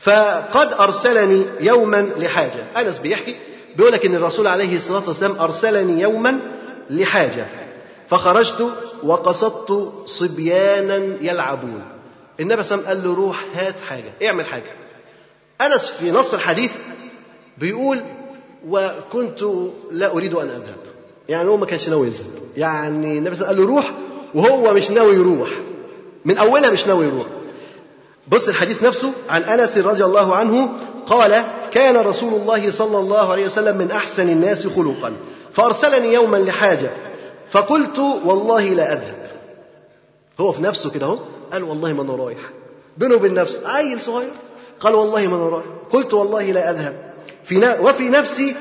فقد 0.00 0.72
أرسلني 0.72 1.44
يوما 1.60 2.08
لحاجة. 2.16 2.64
أنس 2.76 2.98
بيحكي 2.98 3.36
بيقول 3.76 3.92
لك 3.92 4.06
إن 4.06 4.14
الرسول 4.14 4.46
عليه 4.46 4.76
الصلاة 4.76 5.08
والسلام 5.08 5.40
أرسلني 5.40 6.00
يوما 6.02 6.40
لحاجة. 6.90 7.46
فخرجت 8.08 8.72
وقصدت 9.02 9.92
صبيانا 10.06 10.96
يلعبون. 11.20 11.82
النبي 12.40 12.62
صلى 12.64 12.78
الله 12.78 12.88
عليه 12.88 12.98
وسلم 12.98 13.10
قال 13.10 13.16
له 13.16 13.26
روح 13.26 13.44
هات 13.54 13.80
حاجة 13.82 14.12
اعمل 14.26 14.46
حاجة. 14.46 14.72
أنس 15.60 15.90
في 15.90 16.10
نص 16.10 16.34
الحديث 16.34 16.72
بيقول 17.58 18.00
وكنت 18.68 19.42
لا 19.90 20.12
أريد 20.12 20.34
أن 20.34 20.48
أذهب. 20.48 20.81
يعني 21.28 21.48
هو 21.48 21.56
ما 21.56 21.66
كانش 21.66 21.88
ناوي 21.88 22.06
يذهب. 22.06 22.26
يعني 22.56 23.18
النبي 23.18 23.36
صلى 23.36 23.50
الله 23.50 23.62
عليه 23.62 23.64
وسلم 23.64 23.76
قال 23.76 23.76
له 23.76 23.82
روح 23.82 23.92
وهو 24.34 24.74
مش 24.74 24.90
ناوي 24.90 25.14
يروح. 25.14 25.50
من 26.24 26.38
أولها 26.38 26.70
مش 26.70 26.86
ناوي 26.86 27.06
يروح. 27.06 27.26
بص 28.28 28.48
الحديث 28.48 28.82
نفسه 28.82 29.12
عن 29.28 29.42
أنس 29.42 29.78
رضي 29.78 30.04
الله 30.04 30.36
عنه 30.36 30.68
قال 31.06 31.44
كان 31.72 31.96
رسول 31.96 32.34
الله 32.34 32.70
صلى 32.70 32.98
الله 32.98 33.32
عليه 33.32 33.46
وسلم 33.46 33.78
من 33.78 33.90
أحسن 33.90 34.28
الناس 34.28 34.66
خلقا. 34.66 35.12
فأرسلني 35.52 36.12
يوما 36.14 36.36
لحاجة. 36.36 36.90
فقلت 37.50 37.98
والله 37.98 38.68
لا 38.68 38.92
أذهب. 38.92 39.26
هو 40.40 40.52
في 40.52 40.62
نفسه 40.62 40.90
كده 40.90 41.06
أهو 41.06 41.18
قال 41.52 41.64
والله 41.64 41.92
ما 41.92 42.02
أنا 42.02 42.14
رايح. 42.24 42.38
بينه 42.96 43.14
وبين 43.14 43.34
نفسه 43.34 43.68
عيل 43.68 44.00
صغير. 44.00 44.32
قال 44.80 44.94
والله 44.94 45.26
ما 45.26 45.36
أنا 45.36 45.48
رايح. 45.48 45.66
قلت 45.92 46.14
والله 46.14 46.42
لا 46.50 46.70
أذهب. 46.70 47.12
في 47.44 47.78
وفي 47.80 48.08
نفسي 48.08 48.56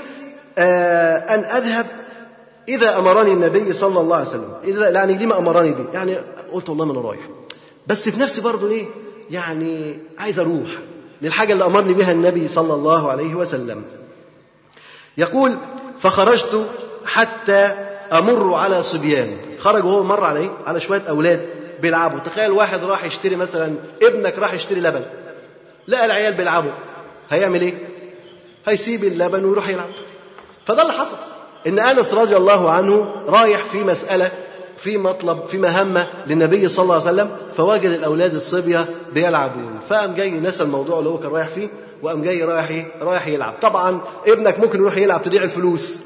آه 0.57 1.17
أن 1.17 1.39
أذهب 1.39 1.85
إذا 2.69 2.97
أمرني 2.97 3.33
النبي 3.33 3.73
صلى 3.73 3.99
الله 3.99 4.15
عليه 4.15 4.27
وسلم 4.29 4.53
إذا 4.63 4.89
يعني 4.89 5.13
لما 5.13 5.37
أمرني 5.37 5.71
به؟ 5.71 5.85
يعني 5.93 6.15
قلت 6.53 6.69
والله 6.69 6.85
ما 6.85 6.91
أنا 6.91 7.01
رايح. 7.01 7.21
بس 7.87 8.09
في 8.09 8.19
نفسي 8.19 8.41
برضه 8.41 8.69
ليه؟ 8.69 8.85
يعني 9.29 9.99
عايز 10.19 10.39
أروح 10.39 10.69
للحاجة 11.21 11.53
اللي 11.53 11.65
أمرني 11.65 11.93
بها 11.93 12.11
النبي 12.11 12.47
صلى 12.47 12.73
الله 12.73 13.11
عليه 13.11 13.35
وسلم. 13.35 13.83
يقول 15.17 15.57
فخرجت 15.99 16.67
حتى 17.05 17.75
أمر 18.11 18.53
على 18.53 18.83
صبيان. 18.83 19.37
خرج 19.59 19.85
وهو 19.85 20.03
مر 20.03 20.23
على 20.23 20.39
إيه؟ 20.39 20.51
على 20.65 20.79
شوية 20.79 21.01
أولاد 21.09 21.49
بيلعبوا. 21.81 22.19
تخيل 22.19 22.51
واحد 22.51 22.83
راح 22.83 23.05
يشتري 23.05 23.35
مثلا 23.35 23.75
ابنك 24.01 24.39
راح 24.39 24.53
يشتري 24.53 24.79
لبن. 24.79 25.03
لقى 25.87 26.05
العيال 26.05 26.33
بيلعبوا. 26.33 26.71
هيعمل 27.29 27.61
إيه؟ 27.61 27.73
هيسيب 28.65 29.03
اللبن 29.03 29.45
ويروح 29.45 29.69
يلعب. 29.69 29.89
فده 30.65 30.81
اللي 30.81 30.93
حصل. 30.93 31.17
إن 31.67 31.79
أنس 31.79 32.13
رضي 32.13 32.37
الله 32.37 32.71
عنه 32.71 33.11
رايح 33.27 33.63
في 33.63 33.83
مسألة 33.83 34.31
في 34.77 34.97
مطلب 34.97 35.45
في 35.45 35.57
مهمة 35.57 36.07
للنبي 36.27 36.67
صلى 36.67 36.83
الله 36.83 36.95
عليه 36.95 37.03
وسلم 37.03 37.29
فوجد 37.57 37.91
الأولاد 37.91 38.33
الصبية 38.33 38.85
بيلعبون. 39.13 39.79
فقام 39.89 40.13
جاي 40.15 40.31
نسى 40.31 40.63
الموضوع 40.63 40.99
اللي 40.99 41.09
هو 41.09 41.17
كان 41.17 41.31
رايح 41.31 41.47
فيه 41.47 41.69
وقام 42.01 42.21
جاي 42.23 42.43
رايح 42.43 42.69
إيه؟ 42.69 42.85
رايح 43.01 43.27
يلعب. 43.27 43.53
طبعا 43.61 44.01
ابنك 44.27 44.59
ممكن 44.59 44.79
يروح 44.79 44.97
يلعب 44.97 45.21
تضيع 45.23 45.43
الفلوس. 45.43 46.01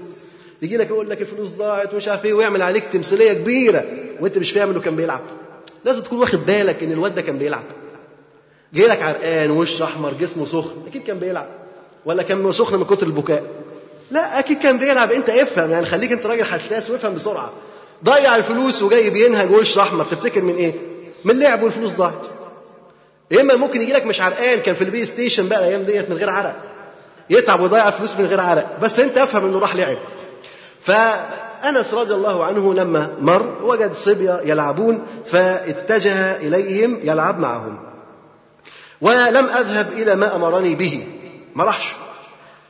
يجي 0.61 0.77
لك 0.77 0.87
يقول 0.87 1.09
لك 1.09 1.21
الفلوس 1.21 1.49
ضاعت 1.49 1.93
ومش 1.93 2.07
عارف 2.07 2.25
إيه 2.25 2.33
ويعمل 2.33 2.61
عليك 2.61 2.83
تمثيلية 2.93 3.33
كبيرة 3.33 3.83
وأنت 4.19 4.37
مش 4.37 4.51
فاهم 4.51 4.69
إنه 4.69 4.79
كان 4.79 4.95
بيلعب. 4.95 5.21
لازم 5.85 6.03
تكون 6.03 6.19
واخد 6.19 6.45
بالك 6.45 6.83
إن 6.83 6.91
الواد 6.91 7.15
ده 7.15 7.21
كان 7.21 7.37
بيلعب. 7.37 7.63
جاي 8.73 8.87
لك 8.87 9.01
عرقان 9.01 9.51
وش 9.51 9.81
أحمر 9.81 10.13
جسمه 10.13 10.45
سخن. 10.45 10.75
أكيد 10.87 11.03
كان 11.03 11.19
بيلعب. 11.19 11.47
ولا 12.05 12.23
كان 12.23 12.51
سخن 12.51 12.77
من 12.77 12.85
كتر 12.85 13.07
البكاء. 13.07 13.43
لا 14.11 14.39
أكيد 14.39 14.59
كان 14.59 14.77
بيلعب. 14.77 15.11
أنت 15.11 15.29
افهم 15.29 15.71
يعني 15.71 15.85
خليك 15.85 16.11
أنت 16.11 16.25
راجل 16.25 16.43
حساس 16.45 16.89
وافهم 16.89 17.15
بسرعة. 17.15 17.49
ضيع 18.03 18.35
الفلوس 18.35 18.81
وجاي 18.81 19.09
بينهج 19.09 19.51
وش 19.51 19.77
أحمر 19.77 20.03
تفتكر 20.03 20.41
من 20.41 20.55
إيه؟ 20.55 20.73
من 21.25 21.39
لعب 21.39 21.63
والفلوس 21.63 21.91
ضاعت. 21.91 22.27
يا 23.31 23.41
إما 23.41 23.55
ممكن 23.55 23.81
يجي 23.81 23.93
لك 23.93 24.05
مش 24.05 24.21
عرقان 24.21 24.59
كان 24.59 24.75
في 24.75 24.83
البلاي 24.83 25.05
ستيشن 25.05 25.47
بقى 25.49 25.59
الأيام 25.59 25.83
ديت 25.83 26.09
من 26.09 26.17
غير 26.17 26.29
عرق. 26.29 26.55
يتعب 27.29 27.59
ويضيع 27.59 27.87
الفلوس 27.87 28.15
من 28.19 28.25
غير 28.25 28.41
عرق. 28.41 28.79
بس 28.81 28.99
أنت 28.99 29.17
افهم 29.17 29.45
إنه 29.45 29.59
راح 29.59 29.75
لعب. 29.75 29.97
فأنس 30.81 31.93
رضي 31.93 32.13
الله 32.13 32.45
عنه 32.45 32.73
لما 32.73 33.15
مر 33.21 33.57
وجد 33.63 33.93
صبيه 33.93 34.41
يلعبون 34.43 35.03
فاتجه 35.31 36.35
إليهم 36.37 36.99
يلعب 37.03 37.39
معهم. 37.39 37.77
ولم 39.01 39.45
أذهب 39.45 39.93
إلى 39.93 40.15
ما 40.15 40.35
أمرني 40.35 40.75
به. 40.75 41.07
ما 41.55 41.63
راحش. 41.63 41.95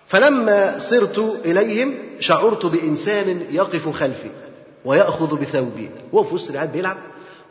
فلما 0.07 0.79
صرت 0.79 1.19
إليهم 1.45 1.93
شعرت 2.19 2.65
بإنسان 2.65 3.41
يقف 3.51 3.89
خلفي 3.89 4.29
ويأخذ 4.85 5.39
بثوبي. 5.39 5.89
هو 6.13 6.23
في 6.23 6.35
وسط 6.35 6.49
العيال 6.49 6.67
بيلعب. 6.67 6.97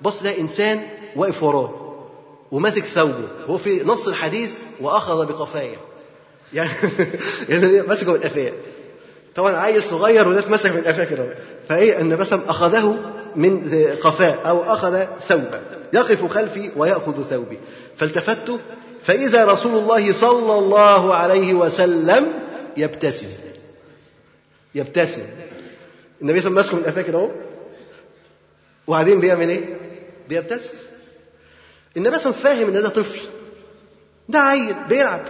بص 0.03 0.23
لقى 0.23 0.41
إنسان 0.41 0.81
واقف 1.17 1.43
وراه 1.43 1.95
وماسك 2.53 2.85
ثوبه. 2.85 3.29
هو 3.49 3.59
في 3.59 3.83
نص 3.85 4.09
الحديث 4.09 4.59
وأخذ 4.81 5.27
بقفايا. 5.27 5.77
يعني 7.49 7.83
ماسكه 7.83 8.13
قفاه 8.13 8.53
طبعا 9.35 9.57
عيل 9.57 9.83
صغير 9.83 10.29
وده 10.29 10.39
اتمسك 10.39 10.71
من 10.71 10.81
قفاه 10.81 11.05
كده. 11.05 11.27
فإيه 11.69 12.01
إن 12.01 12.17
مثلا 12.17 12.51
أخذه 12.51 12.97
من 13.37 13.71
قفاه 14.03 14.35
أو 14.49 14.63
أخذ 14.63 15.05
ثوبه. 15.29 15.61
يقف 15.93 16.33
خلفي 16.33 16.71
ويأخذ 16.77 17.23
ثوبي. 17.31 17.59
فالتفت 17.97 18.53
فإذا 19.05 19.45
رسول 19.45 19.77
الله 19.77 20.13
صلى 20.13 20.59
الله 20.59 21.15
عليه 21.15 21.55
وسلم 21.55 22.44
يبتسم. 22.77 23.29
يبتسم. 24.75 25.23
النبي 26.23 26.41
صلى 26.41 26.49
الله 26.49 26.63
عليه 26.63 26.71
وسلم 26.71 26.77
ماسكه 26.77 26.77
من 26.77 26.85
قفاه 26.85 27.03
كده 27.03 27.19
اهو. 27.19 27.31
وبعدين 28.87 29.21
بيعمل 29.21 29.49
إيه؟ 29.49 29.65
بيبتسم. 30.29 30.75
النبي 31.97 32.19
صلى 32.19 32.33
الله 32.33 32.41
عليه 32.45 32.51
وسلم 32.51 32.67
فاهم 32.67 32.69
إن 32.69 32.83
ده 32.83 32.89
طفل. 32.89 33.21
ده 34.29 34.39
عيل 34.39 34.75
بيلعب. 34.89 35.21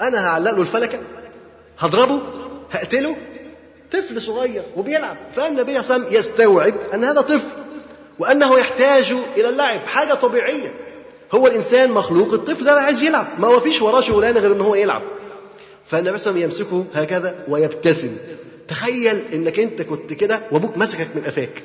أنا 0.00 0.26
هعلق 0.26 0.50
له 0.50 0.60
الفلكة. 0.60 0.98
هضربه. 1.78 2.20
هقتله. 2.70 3.16
طفل 3.92 4.22
صغير 4.22 4.62
وبيلعب. 4.76 5.16
فالنبي 5.36 5.82
صلى 5.82 5.96
الله 5.96 6.06
عليه 6.06 6.18
وسلم 6.18 6.32
يستوعب 6.32 6.74
أن 6.94 7.04
هذا 7.04 7.20
طفل 7.20 7.48
وأنه 8.18 8.58
يحتاج 8.58 9.14
إلى 9.36 9.48
اللعب. 9.48 9.80
حاجة 9.80 10.14
طبيعية. 10.14 10.74
هو 11.32 11.46
الإنسان 11.46 11.90
مخلوق. 11.90 12.32
الطفل 12.32 12.64
ده 12.64 12.80
عايز 12.80 13.02
يلعب. 13.02 13.26
ما 13.38 13.48
هو 13.48 13.60
فيش 13.60 13.82
وراه 13.82 14.00
شغلانة 14.00 14.40
غير 14.40 14.52
إن 14.52 14.60
هو 14.60 14.74
يلعب. 14.74 15.02
فالنبي 15.88 16.18
صلى 16.18 16.30
الله 16.30 16.42
عليه 16.44 16.54
وسلم 16.54 16.66
يمسكه 16.72 17.00
هكذا 17.00 17.44
ويبتسم. 17.48 18.16
تخيل 18.68 19.22
إنك 19.32 19.58
أنت 19.60 19.82
كنت 19.82 20.12
كده 20.12 20.40
وأبوك 20.50 20.76
مسكك 20.78 21.08
من 21.14 21.22
قفاك. 21.22 21.62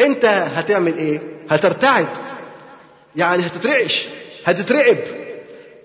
أنت 0.00 0.24
هتعمل 0.24 0.98
إيه؟ 0.98 1.20
هترتعد. 1.50 2.06
يعني 3.16 3.46
هتترعش. 3.46 4.08
هتترعب. 4.44 4.96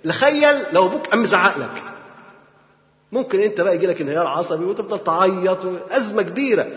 تخيل 0.03 0.55
لو 0.73 0.85
أبوك 0.85 1.07
قام 1.07 1.21
مزعق 1.21 1.57
لك 1.57 1.83
ممكن 3.11 3.41
أنت 3.41 3.61
بقى 3.61 3.75
يجي 3.75 3.87
لك 3.87 4.01
انهيار 4.01 4.27
عصبي 4.27 4.65
وتفضل 4.65 4.99
تعيط 5.03 5.59
ازمه 5.91 6.21
كبيرة. 6.21 6.67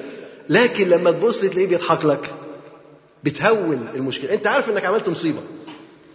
لكن 0.48 0.88
لما 0.88 1.10
تبص 1.10 1.40
تلاقيه 1.40 1.66
بيضحك 1.66 2.04
لك. 2.04 2.30
بتهون 3.24 3.86
المشكلة. 3.94 4.34
أنت 4.34 4.46
عارف 4.46 4.70
إنك 4.70 4.84
عملت 4.84 5.08
مصيبة. 5.08 5.40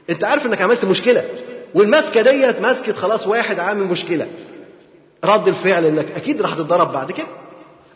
أنت 0.10 0.24
عارف 0.24 0.46
إنك 0.46 0.62
عملت 0.62 0.86
مشكلة. 0.86 1.26
والمسكة 1.74 2.22
ديت 2.22 2.62
مسكه 2.62 2.94
خلاص 2.94 3.28
واحد 3.28 3.60
عامل 3.60 3.84
مشكلة. 3.84 4.28
رد 5.26 5.48
الفعل 5.48 5.86
إنك 5.86 6.12
أكيد 6.12 6.42
راح 6.42 6.54
تتضرب 6.54 6.92
بعد 6.92 7.12
كده. 7.12 7.28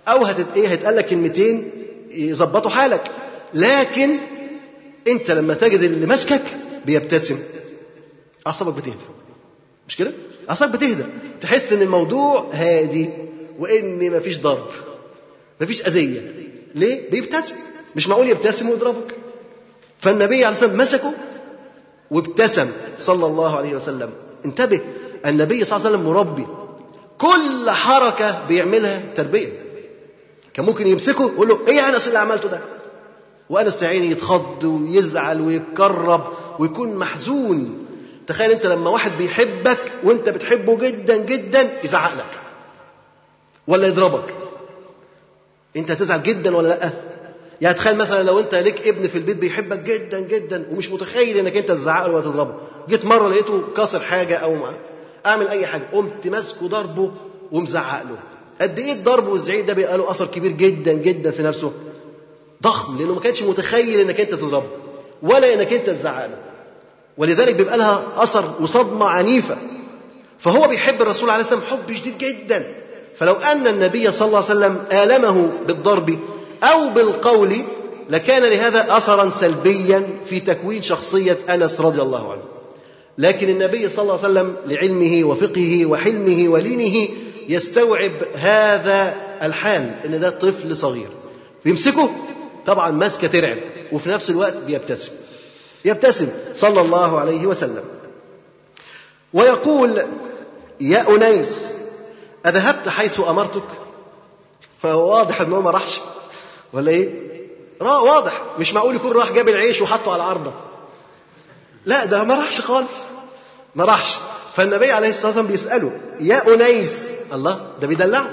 أو 0.07 0.25
هتت 0.25 0.47
إيه 0.55 0.67
هيتقال 0.67 0.95
لك 0.95 1.05
كلمتين 1.05 1.71
يظبطوا 2.11 2.71
حالك. 2.71 3.01
لكن 3.53 4.09
أنت 5.07 5.31
لما 5.31 5.53
تجد 5.53 5.79
اللي 5.79 6.05
ماسكك 6.05 6.41
بيبتسم. 6.85 7.39
أعصابك 8.47 8.73
بتهدى. 8.73 8.95
مش 9.87 9.95
كده؟ 9.97 10.11
أعصابك 10.49 10.73
بتهدى. 10.73 11.03
تحس 11.41 11.73
إن 11.73 11.81
الموضوع 11.81 12.49
هادي 12.53 13.09
وإن 13.59 14.17
مفيش 14.17 14.39
ضرب. 14.39 14.67
مفيش 15.61 15.87
أذية. 15.87 16.31
ليه؟ 16.75 17.09
بيبتسم. 17.11 17.55
مش 17.95 18.07
معقول 18.07 18.29
يبتسم 18.29 18.69
ويضربك. 18.69 19.15
فالنبي 19.99 20.45
عليه 20.45 20.55
الصلاة 20.55 20.73
والسلام 20.77 21.11
مسكه 21.11 21.13
وابتسم 22.11 22.71
صلى 22.97 23.25
الله 23.25 23.57
عليه 23.57 23.75
وسلم. 23.75 24.09
انتبه 24.45 24.81
النبي 25.25 25.63
صلى 25.63 25.77
الله 25.77 25.87
عليه 25.87 25.97
وسلم 25.97 26.09
مربي. 26.09 26.47
كل 27.17 27.71
حركة 27.71 28.47
بيعملها 28.47 29.01
تربية. 29.15 29.49
كان 30.53 30.65
ممكن 30.65 30.87
يمسكه 30.87 31.25
ويقول 31.25 31.47
له 31.47 31.59
إيه 31.67 31.73
يا 31.75 31.89
أنس 31.89 32.07
اللي 32.07 32.19
عملته 32.19 32.49
ده؟ 32.49 32.59
وأنس 33.49 33.81
يا 33.81 33.87
عيني 33.87 34.11
يتخض 34.11 34.63
ويزعل 34.63 35.41
ويتكرب 35.41 36.23
ويكون 36.59 36.95
محزون. 36.95 37.85
تخيل 38.27 38.51
أنت 38.51 38.65
لما 38.65 38.89
واحد 38.89 39.11
بيحبك 39.17 39.91
وأنت 40.03 40.29
بتحبه 40.29 40.77
جدا 40.77 41.17
جدا 41.17 41.83
يزعق 41.83 42.13
لك 42.13 42.39
ولا 43.67 43.87
يضربك. 43.87 44.33
أنت 45.77 45.91
هتزعل 45.91 46.23
جدا 46.23 46.55
ولا 46.57 46.67
لأ؟ 46.67 46.91
يعني 47.61 47.75
تخيل 47.77 47.95
مثلا 47.97 48.23
لو 48.23 48.39
أنت 48.39 48.55
ليك 48.55 48.87
ابن 48.87 49.07
في 49.07 49.17
البيت 49.17 49.37
بيحبك 49.37 49.79
جدا 49.79 50.19
جدا 50.19 50.65
ومش 50.71 50.91
متخيل 50.91 51.37
إنك 51.37 51.57
أنت 51.57 51.67
تزعق 51.71 52.07
له 52.07 52.13
ولا 52.13 52.23
تضربه. 52.23 52.53
جيت 52.89 53.05
مرة 53.05 53.29
لقيته 53.29 53.61
كسر 53.77 53.99
حاجة 53.99 54.35
أو 54.37 54.55
ما 54.55 54.73
أعمل 55.25 55.47
أي 55.47 55.65
حاجة 55.67 55.83
قمت 55.93 56.27
ماسكه 56.27 56.67
ضربه 56.67 57.11
ومزعق 57.51 58.03
له. 58.03 58.17
قد 58.61 58.79
إيه 58.79 58.93
الضرب 58.93 59.27
والزعيق 59.27 59.65
ده 59.65 59.73
بيبقى 59.73 59.97
له 59.97 60.11
أثر 60.11 60.25
كبير 60.25 60.51
جدا 60.51 60.93
جدا 60.93 61.31
في 61.31 61.43
نفسه؟ 61.43 61.71
ضخم 62.63 62.97
لأنه 62.97 63.13
ما 63.13 63.19
كانش 63.19 63.43
متخيل 63.43 63.99
إنك 63.99 64.19
أنت 64.21 64.31
تضربه 64.31 64.67
ولا 65.21 65.53
إنك 65.53 65.73
أنت 65.73 65.89
تزعق 65.89 66.25
له. 66.25 66.37
ولذلك 67.17 67.55
بيبقى 67.55 67.77
لها 67.77 68.03
أثر 68.17 68.53
وصدمه 68.61 69.05
عنيفة. 69.05 69.57
فهو 70.39 70.67
بيحب 70.67 71.01
الرسول 71.01 71.29
عليه 71.29 71.43
والسلام 71.43 71.61
حب 71.61 71.93
شديد 71.93 72.17
جدا. 72.17 72.75
فلو 73.17 73.33
أن 73.33 73.67
النبي 73.67 74.11
صلى 74.11 74.27
الله 74.27 74.37
عليه 74.37 74.47
وسلم 74.47 74.77
آلمه 74.91 75.49
بالضرب 75.67 76.19
أو 76.63 76.89
بالقول 76.89 77.61
لكان 78.09 78.43
لهذا 78.43 78.97
اثرا 78.97 79.29
سلبيا 79.29 80.07
في 80.29 80.39
تكوين 80.39 80.81
شخصية 80.81 81.37
أنس 81.49 81.81
رضي 81.81 82.01
الله 82.01 82.31
عنه. 82.31 82.43
لكن 83.17 83.49
النبي 83.49 83.89
صلى 83.89 84.01
الله 84.01 84.13
عليه 84.13 84.23
وسلم 84.23 84.55
لعلمه 84.65 85.27
وفقهه 85.27 85.85
وحلمه 85.85 86.49
ولينه 86.49 87.09
يستوعب 87.49 88.11
هذا 88.35 89.15
الحال 89.41 89.91
إن 90.05 90.19
ده 90.19 90.29
طفل 90.29 90.75
صغير. 90.75 91.09
بيمسكه 91.65 92.09
طبعا 92.65 92.91
ماسكة 92.91 93.27
ترعب 93.27 93.57
وفي 93.91 94.09
نفس 94.09 94.29
الوقت 94.29 94.57
بيبتسم. 94.57 95.11
يبتسم 95.85 96.29
صلى 96.53 96.81
الله 96.81 97.19
عليه 97.19 97.45
وسلم. 97.45 97.83
ويقول 99.33 100.01
يا 100.81 101.15
أنيس 101.15 101.67
أذهبت 102.45 102.89
حيث 102.89 103.19
أمرتك؟ 103.19 103.63
فهو 104.81 105.11
واضح 105.11 105.41
أنه 105.41 105.61
ما 105.61 105.71
راحش. 105.71 105.99
ولا 106.73 106.91
إيه؟ 106.91 107.27
واضح. 107.81 108.41
مش 108.59 108.73
معقول 108.73 108.95
يكون 108.95 109.11
راح 109.11 109.31
جاب 109.31 109.49
العيش 109.49 109.81
وحطه 109.81 110.11
على 110.13 110.23
العارضة 110.23 110.53
لا 111.85 112.05
ده 112.05 112.23
ما 112.23 112.35
راحش 112.35 112.61
خالص. 112.61 112.93
ما 113.75 113.85
راحش. 113.85 114.15
فالنبي 114.55 114.91
عليه 114.91 115.09
الصلاة 115.09 115.25
والسلام 115.27 115.47
بيسأله 115.47 115.91
يا 116.19 116.53
أنيس. 116.53 117.09
الله 117.33 117.71
ده 117.81 117.87
بيدلعه. 117.87 118.29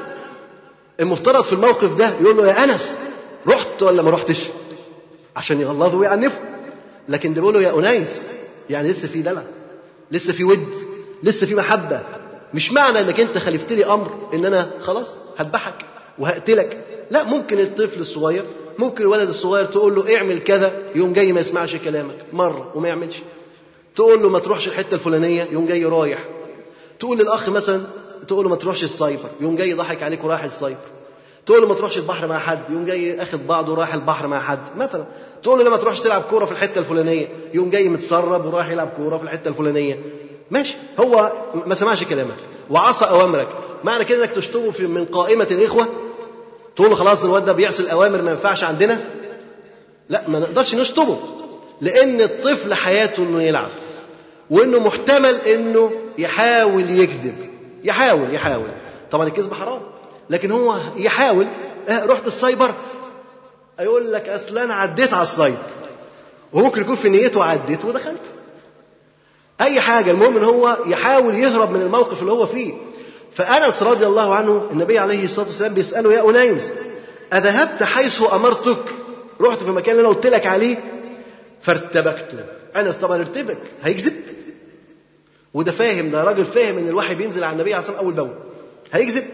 المفترض 1.01 1.45
في 1.45 1.53
الموقف 1.53 1.95
ده 1.95 2.15
يقول 2.21 2.37
له 2.37 2.47
يا 2.49 2.65
أنس 2.65 2.97
رحت 3.49 3.83
ولا 3.83 4.03
ما 4.03 4.11
رحتش؟ 4.11 4.41
عشان 5.37 5.61
يغلظه 5.61 5.99
ويعنفه. 5.99 6.39
لكن 7.09 7.35
ده 7.35 7.41
بيقول 7.41 7.55
له 7.55 7.61
يا 7.63 7.79
أنيس. 7.79 8.23
يعني 8.71 8.89
لسه 8.89 9.09
في 9.09 9.23
دلع 9.23 9.43
لسه 10.11 10.33
في 10.33 10.45
ود 10.45 10.75
لسه 11.23 11.47
في 11.47 11.55
محبة. 11.55 12.01
مش 12.55 12.73
معنى 12.73 13.01
إنك 13.01 13.21
أنت 13.21 13.39
خالفت 13.39 13.73
لي 13.73 13.85
أمر 13.87 14.29
إن 14.35 14.45
أنا 14.47 14.71
خلاص 14.83 15.19
هذبحك 15.37 15.75
وهقتلك. 16.19 16.85
لا 17.11 17.25
ممكن 17.25 17.61
الطفل 17.61 18.01
الصغير 18.01 18.45
ممكن 18.79 19.03
الولد 19.03 19.29
الصغير 19.29 19.65
تقول 19.65 19.95
له 19.95 20.17
اعمل 20.17 20.39
كذا 20.39 20.73
يوم 20.95 21.13
جاي 21.13 21.33
ما 21.33 21.41
يسمعش 21.41 21.77
كلامك 21.77 22.17
مرة 22.33 22.73
وما 22.75 22.89
يعملش. 22.89 23.17
تقول 23.97 24.23
له 24.23 24.29
ما 24.29 24.39
تروحش 24.39 24.69
الحتة 24.69 24.95
الفلانية 24.95 25.49
يوم 25.53 25.67
جاي 25.67 25.85
رايح. 25.85 26.25
تقول 27.01 27.19
للأخ 27.19 27.49
مثلا 27.49 27.87
تقول 28.29 28.45
له 28.45 28.51
ما 28.51 28.57
تروحش 28.57 28.85
السايبر 28.85 29.29
يوم 29.41 29.57
جاي 29.57 29.73
ضحك 29.73 30.03
عليك 30.03 30.25
ورايح 30.25 30.45
السايبر. 30.45 30.81
تقول 31.47 31.63
له 31.63 31.69
ما 31.69 31.75
تروحش 31.75 31.99
البحر 31.99 32.27
مع 32.27 32.39
حد 32.39 32.71
يوم 32.71 32.85
جاي 32.85 33.23
اخد 33.23 33.47
بعضه 33.47 33.73
ورايح 33.73 33.95
البحر 33.95 34.27
مع 34.27 34.41
حد 34.41 34.77
مثلا. 34.77 35.05
تقول 35.43 35.59
له 35.59 35.65
لما 35.65 35.77
تروحش 35.77 36.01
تلعب 36.01 36.23
كورة 36.23 36.45
في 36.45 36.53
الحتة 36.53 36.79
الفلانية 36.79 37.29
يوم 37.55 37.71
جاي 37.71 37.89
متسرب 37.89 38.47
ورايح 38.47 38.71
يلعب 38.71 38.89
كورة 38.89 39.19
في 39.19 39.25
الحتة 39.25 39.49
الفلانية. 39.49 39.99
ماشي. 40.51 40.75
هو 41.01 41.33
ما 41.67 41.75
سمعش 41.75 42.05
كلامك 42.05 42.37
وعصى 42.71 43.05
أوامرك. 43.05 43.49
معنى 43.85 44.05
كده 44.05 44.25
إنك 44.25 44.31
تشطبه 44.31 44.71
في 44.71 44.87
من 44.87 45.05
قائمة 45.05 45.47
الإخوة 45.51 45.87
تقول 46.77 46.91
له 46.91 46.97
خلاص 46.97 47.25
الواد 47.25 47.45
ده 47.45 47.53
بيعصي 47.53 47.83
الأوامر 47.83 48.23
ما 48.23 48.31
ينفعش 48.31 48.65
عندنا؟ 48.65 49.01
لا 50.09 50.29
ما 50.29 50.39
نقدرش 50.39 50.75
نشطبه 50.75 51.19
لأن 51.81 52.21
الطفل 52.21 52.75
حياته 52.75 53.23
إنه 53.23 53.43
يلعب 53.43 53.69
وإنه 54.51 54.79
محتمل 54.79 55.35
إنه 55.35 55.93
يحاول 56.19 56.91
يكذب. 56.91 57.35
يحاول 57.85 58.35
يحاول. 58.35 58.69
طبعا 59.11 59.27
الكذب 59.27 59.55
حرام 59.55 59.81
لكن 60.31 60.51
هو 60.53 60.81
يحاول. 60.97 61.47
آه 61.89 62.05
رحت 62.05 62.27
السايبر 62.27 62.75
يقول 63.81 64.13
لك 64.13 64.29
أصل 64.29 64.59
أنا 64.59 64.75
عديت 64.75 65.13
على 65.13 65.23
السايت 65.23 65.59
وممكن 66.53 66.81
يكون 66.81 66.97
في 66.97 67.09
نيته 67.09 67.45
عديت 67.45 67.85
ودخلت. 67.85 68.21
أي 69.61 69.81
حاجة 69.81 70.11
المهم 70.11 70.37
ان 70.37 70.45
هو 70.45 70.79
يحاول 70.87 71.35
يهرب 71.35 71.71
من 71.71 71.83
الموقف 71.83 72.21
اللي 72.21 72.33
هو 72.33 72.47
فيه. 72.47 72.73
فأنس 73.35 73.83
رضي 73.83 74.07
الله 74.07 74.35
عنه 74.35 74.69
النبي 74.73 74.99
عليه 74.99 75.25
الصلاة 75.25 75.47
والسلام 75.47 75.75
بيسأله 75.75 76.13
يا 76.13 76.31
أنيس 76.31 76.73
أذهبت 77.33 77.83
حيث 77.83 78.23
أمرتك؟ 78.33 78.85
رحت 79.41 79.59
في 79.63 79.69
المكان 79.69 79.97
اللي 79.97 80.09
أنا 80.09 80.17
قلت 80.17 80.27
لك 80.27 80.47
عليه؟ 80.47 80.77
فارتبكت. 81.63 82.45
أنس 82.77 82.97
طبعا 82.97 83.21
ارتبك 83.21 83.59
هيكذب. 83.83 84.13
وده 85.55 85.73
فاهم 85.73 86.11
ده 86.11 86.25
راجل 86.25 86.45
فاهم 86.45 86.79
إن 86.79 86.89
الوحي 86.89 87.15
بينزل 87.15 87.45
على 87.45 87.53
النبي 87.53 87.75
عليه 87.75 87.83
الصلاة 87.85 88.03
والسلام 88.03 88.19
أول 88.21 88.29
بأول. 88.35 88.43
هيكذب. 88.93 89.25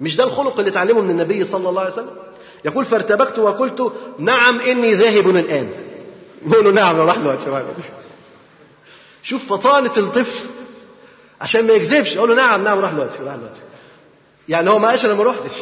مش 0.00 0.16
ده 0.16 0.24
الخلق 0.24 0.58
اللي 0.58 0.70
اتعلمه 0.70 1.00
من 1.00 1.10
النبي 1.10 1.44
صلى 1.44 1.68
الله 1.68 1.80
عليه 1.80 1.92
وسلم؟ 1.92 2.16
يقول 2.64 2.84
فارتبكت 2.84 3.38
وقلت 3.38 3.92
نعم 4.18 4.60
إني 4.60 4.94
ذاهب 4.94 5.28
الآن. 5.30 5.68
يقول 6.46 6.64
له 6.64 6.70
نعم 6.70 6.96
راح 6.96 7.18
له 7.18 7.38
شباب. 7.38 7.64
شوف 9.22 9.52
فطانة 9.52 9.96
الطفل 9.96 10.48
عشان 11.40 11.66
ما 11.66 11.72
يكذبش. 11.72 12.14
يقول 12.16 12.28
له 12.28 12.34
نعم 12.34 12.64
نعم 12.64 12.78
راح 12.78 12.92
دلوقتي 12.92 13.18
راح 13.22 13.36
دلوقتي. 13.36 13.60
يعني 14.48 14.70
هو 14.70 14.78
ما 14.78 14.88
قالش 14.88 15.04
أنا 15.04 15.14
ما 15.14 15.24
رحتش 15.24 15.52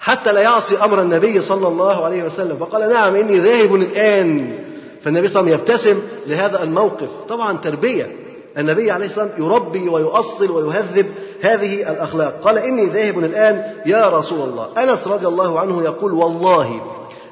حتى 0.00 0.32
لا 0.32 0.40
يعصي 0.40 0.76
أمر 0.76 1.00
النبي 1.02 1.40
صلى 1.40 1.68
الله 1.68 2.04
عليه 2.04 2.22
وسلم. 2.24 2.56
فقال 2.56 2.92
نعم 2.92 3.14
إني 3.14 3.38
ذاهب 3.38 3.74
الآن. 3.74 4.58
فالنبي 5.04 5.28
صلى 5.28 5.40
الله 5.40 5.52
عليه 5.52 5.62
وسلم 5.62 5.74
يبتسم 5.74 6.02
لهذا 6.26 6.62
الموقف. 6.62 7.08
طبعا 7.28 7.58
تربية. 7.58 8.16
النبي 8.58 8.90
عليه 8.90 9.06
الصلاه 9.06 9.24
والسلام 9.24 9.52
يربي 9.52 9.88
ويؤصل 9.88 10.50
ويهذب 10.50 11.06
هذه 11.42 11.92
الأخلاق. 11.92 12.40
قال 12.44 12.58
إني 12.58 12.86
ذاهب 12.86 13.18
الآن 13.18 13.72
يا 13.86 14.08
رسول 14.08 14.48
الله. 14.48 14.68
أنس 14.78 15.06
رضي 15.06 15.26
الله 15.26 15.60
عنه 15.60 15.82
يقول 15.82 16.12
والله 16.12 16.80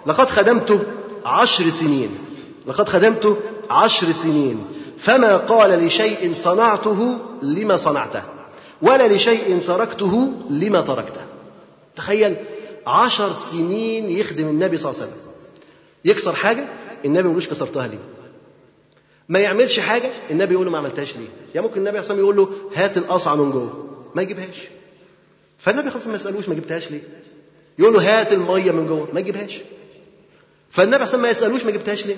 لقد 0.06 0.30
خدمت 0.30 0.80
عشر 1.26 1.70
سنين. 1.70 2.18
لقد 2.66 2.88
خدمت 2.88 3.36
عشر 3.70 4.10
سنين. 4.10 4.66
فما 4.98 5.36
قال 5.36 5.86
لشيء 5.86 6.34
صنعته 6.34 7.18
لما 7.42 7.76
صنعته 7.76 8.22
ولا 8.82 9.08
لشيء 9.08 9.60
تركته 9.66 10.32
لما 10.50 10.80
تركته. 10.80 11.20
تخيل 11.96 12.36
عشر 12.86 13.32
سنين 13.32 14.10
يخدم 14.10 14.48
النبي 14.48 14.76
صلى 14.76 14.90
الله 14.90 15.02
عليه 15.02 15.12
وسلم. 15.12 15.22
يكسر 16.04 16.34
حاجة 16.34 16.68
النبي 17.04 17.24
يقولوش 17.24 17.48
كسرتها 17.48 17.86
ليه؟ 17.86 17.98
ما 19.28 19.38
يعملش 19.38 19.80
حاجة 19.80 20.10
النبي 20.30 20.54
يقول 20.54 20.66
له 20.66 20.72
ما 20.72 20.78
عملتهاش 20.78 21.16
ليه؟ 21.16 21.28
يعني 21.54 21.66
ممكن 21.66 21.78
النبي 21.80 21.98
عليه 21.98 22.18
يقول 22.18 22.36
له 22.36 22.48
هات 22.74 22.96
القصعة 22.96 23.34
من 23.34 23.50
جوه. 23.50 23.86
ما 24.14 24.22
يجيبهاش. 24.22 24.68
فالنبي 25.58 25.90
خلاص 25.90 26.06
ما 26.06 26.14
يسألوش 26.14 26.48
ما 26.48 26.54
جبتهاش 26.54 26.90
ليه؟ 26.90 27.00
يقول 27.78 27.94
له 27.94 28.00
هات 28.20 28.32
المية 28.32 28.72
من 28.72 28.86
جوه. 28.86 29.08
ما 29.12 29.20
يجيبهاش. 29.20 29.60
فالنبي 30.70 31.04
عليه 31.04 31.16
ما 31.16 31.30
يسألوش 31.30 31.64
ما 31.64 31.70
جبتهاش 31.70 32.06
ليه؟ 32.06 32.16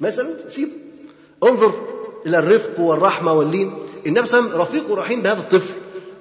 ما 0.00 0.08
يسألوش. 0.08 0.52
سيبه 0.52 0.72
انظر 1.44 1.74
إلى 2.26 2.38
الرفق 2.38 2.80
والرحمة 2.80 3.32
واللين. 3.32 3.74
النبي 4.06 4.26
صلى 4.26 4.40
الله 4.40 4.50
عليه 4.50 4.60
وسلم 4.60 4.62
رفيق 4.62 4.90
ورحيم 4.90 5.22
بهذا 5.22 5.40
الطفل. 5.40 5.74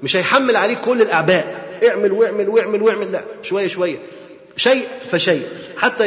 مش 0.04 0.16
هيحمل 0.16 0.56
عليه 0.56 0.76
كل 0.76 1.02
الأعباء. 1.02 1.64
اعمل 1.90 2.12
واعمل 2.12 2.50
واعمل 2.50 2.82
واعمل. 2.82 3.12
لا 3.12 3.24
شوية 3.42 3.68
شوية. 3.68 3.98
شيء 4.56 4.88
فشيء. 5.12 5.48
حتى 5.78 6.06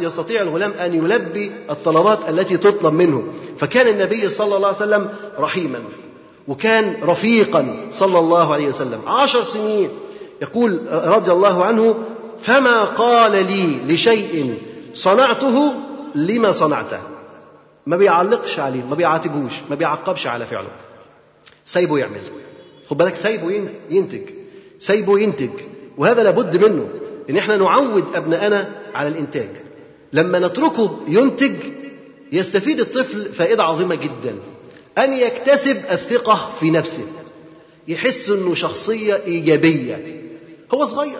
يستطيع 0.00 0.42
الغلام 0.42 0.72
أن 0.72 0.94
يلبي 0.94 1.52
الطلبات 1.70 2.28
التي 2.28 2.56
تطلب 2.56 2.92
منه. 2.92 3.32
فكان 3.58 3.88
النبي 3.88 4.28
صلى 4.28 4.56
الله 4.56 4.66
عليه 4.68 4.76
وسلم 4.76 5.08
رحيما. 5.38 5.78
وكان 6.48 6.96
رفيقا 7.02 7.76
صلى 7.90 8.18
الله 8.18 8.52
عليه 8.52 8.66
وسلم. 8.68 9.00
عشر 9.08 9.44
سنين. 9.44 9.90
يقول 10.42 10.80
رضي 10.90 11.32
الله 11.32 11.64
عنه 11.64 12.04
فما 12.42 12.84
قال 12.84 13.32
لي 13.32 13.94
لشيء 13.94 14.54
صنعته 14.94 15.74
لما 16.14 16.52
صنعته. 16.52 17.00
ما 17.86 17.96
بيعلقش 17.96 18.58
عليه 18.58 18.82
ما 18.84 18.94
بيعاتبوش 18.94 19.52
ما 19.70 19.76
بيعقبش 19.76 20.26
على 20.26 20.46
فعله. 20.46 20.68
سايبه 21.72 21.98
يعمل. 21.98 22.20
خد 22.90 22.96
بالك 22.96 23.16
سايبه 23.16 23.68
ينتج. 23.90 24.22
سايبه 24.78 25.18
ينتج. 25.18 25.50
وهذا 25.98 26.22
لابد 26.22 26.56
منه 26.56 26.88
إن 27.30 27.36
إحنا 27.36 27.56
نعود 27.56 28.04
ابنائنا 28.14 28.72
على 28.94 29.08
الإنتاج. 29.08 29.48
لما 30.12 30.38
نتركه 30.38 30.98
ينتج 31.08 31.54
يستفيد 32.32 32.80
الطفل 32.80 33.32
فائدة 33.32 33.62
عظيمة 33.62 33.94
جدا. 33.94 34.34
أن 34.98 35.12
يكتسب 35.12 35.76
الثقة 35.90 36.50
في 36.60 36.70
نفسه. 36.70 37.06
يحس 37.88 38.30
إنه 38.30 38.54
شخصية 38.54 39.14
إيجابية. 39.26 40.22
هو 40.74 40.84
صغير. 40.84 41.18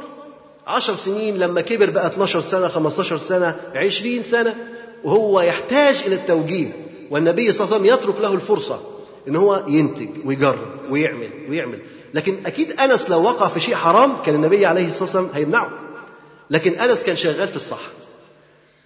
عشر 0.66 0.96
سنين 0.96 1.36
لما 1.38 1.60
كبر 1.60 1.90
بقى 1.90 2.06
12 2.06 2.40
سنة 2.40 2.68
15 2.68 3.18
سنة 3.18 3.56
20 3.74 4.22
سنة 4.22 4.54
وهو 5.04 5.40
يحتاج 5.40 5.96
إلى 6.06 6.14
التوجيه. 6.14 6.72
والنبي 7.10 7.52
صلى 7.52 7.64
الله 7.64 7.74
عليه 7.76 7.84
وسلم 7.92 7.98
يترك 7.98 8.20
له 8.20 8.34
الفرصة. 8.34 8.80
إن 9.28 9.36
هو 9.36 9.64
ينتج 9.68 10.08
ويجرب 10.24 10.68
ويعمل 10.90 11.30
ويعمل. 11.50 11.78
لكن 12.14 12.36
أكيد 12.46 12.80
أنس 12.80 13.10
لو 13.10 13.22
وقع 13.22 13.48
في 13.48 13.60
شيء 13.60 13.74
حرام 13.74 14.16
كان 14.26 14.34
النبي 14.34 14.66
عليه 14.66 14.88
الصلاة 14.88 15.02
والسلام 15.02 15.28
هيمنعه. 15.34 15.70
لكن 16.50 16.72
أنس 16.72 17.02
كان 17.02 17.16
شغال 17.16 17.48
في 17.48 17.56
الصح 17.56 17.80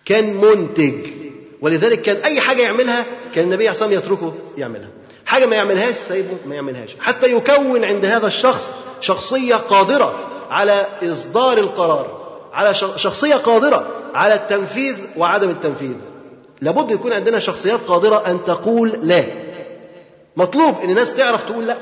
كان 0.05 0.37
منتج 0.37 0.95
ولذلك 1.61 2.03
كان 2.03 2.17
أي 2.17 2.41
حاجة 2.41 2.63
يعملها 2.63 3.07
كان 3.35 3.45
النبي 3.45 3.69
عليه 3.69 3.73
الصلاة 3.73 3.89
والسلام 3.89 4.15
يتركه 4.15 4.35
يعملها. 4.59 4.89
حاجة 5.27 5.47
ما 5.47 5.57
يعملهاش 5.57 5.95
سايبه 6.09 6.37
ما 6.47 6.55
يعملهاش. 6.55 6.97
حتى 7.01 7.33
يكون 7.33 7.85
عند 7.85 8.05
هذا 8.05 8.27
الشخص 8.27 8.71
شخصية 9.01 9.55
قادرة 9.55 10.19
على 10.51 10.87
إصدار 11.03 11.59
القرار 11.59 12.23
على 12.53 12.75
شخصية 12.75 13.35
قادرة 13.35 13.87
على 14.15 14.35
التنفيذ 14.35 14.97
وعدم 15.17 15.51
التنفيذ. 15.51 15.95
لابد 16.61 16.91
يكون 16.91 17.13
عندنا 17.13 17.39
شخصيات 17.39 17.81
قادرة 17.81 18.17
أن 18.17 18.45
تقول 18.45 18.89
لا. 18.89 19.25
مطلوب 20.37 20.79
أن 20.79 20.91
الناس 20.91 21.15
تعرف 21.15 21.45
تقول 21.51 21.67
لأ 21.67 21.77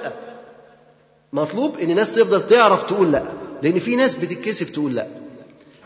مطلوب 1.33 1.79
أن 1.79 1.91
الناس 1.91 2.13
تفضل 2.15 2.47
تعرف 2.47 2.83
تقول 2.83 3.13
لأ 3.13 3.23
لأن 3.63 3.79
في 3.79 3.97
ناس 3.97 4.15
بتتكسف 4.15 4.71
تقول 4.71 4.95
لأ 4.95 5.07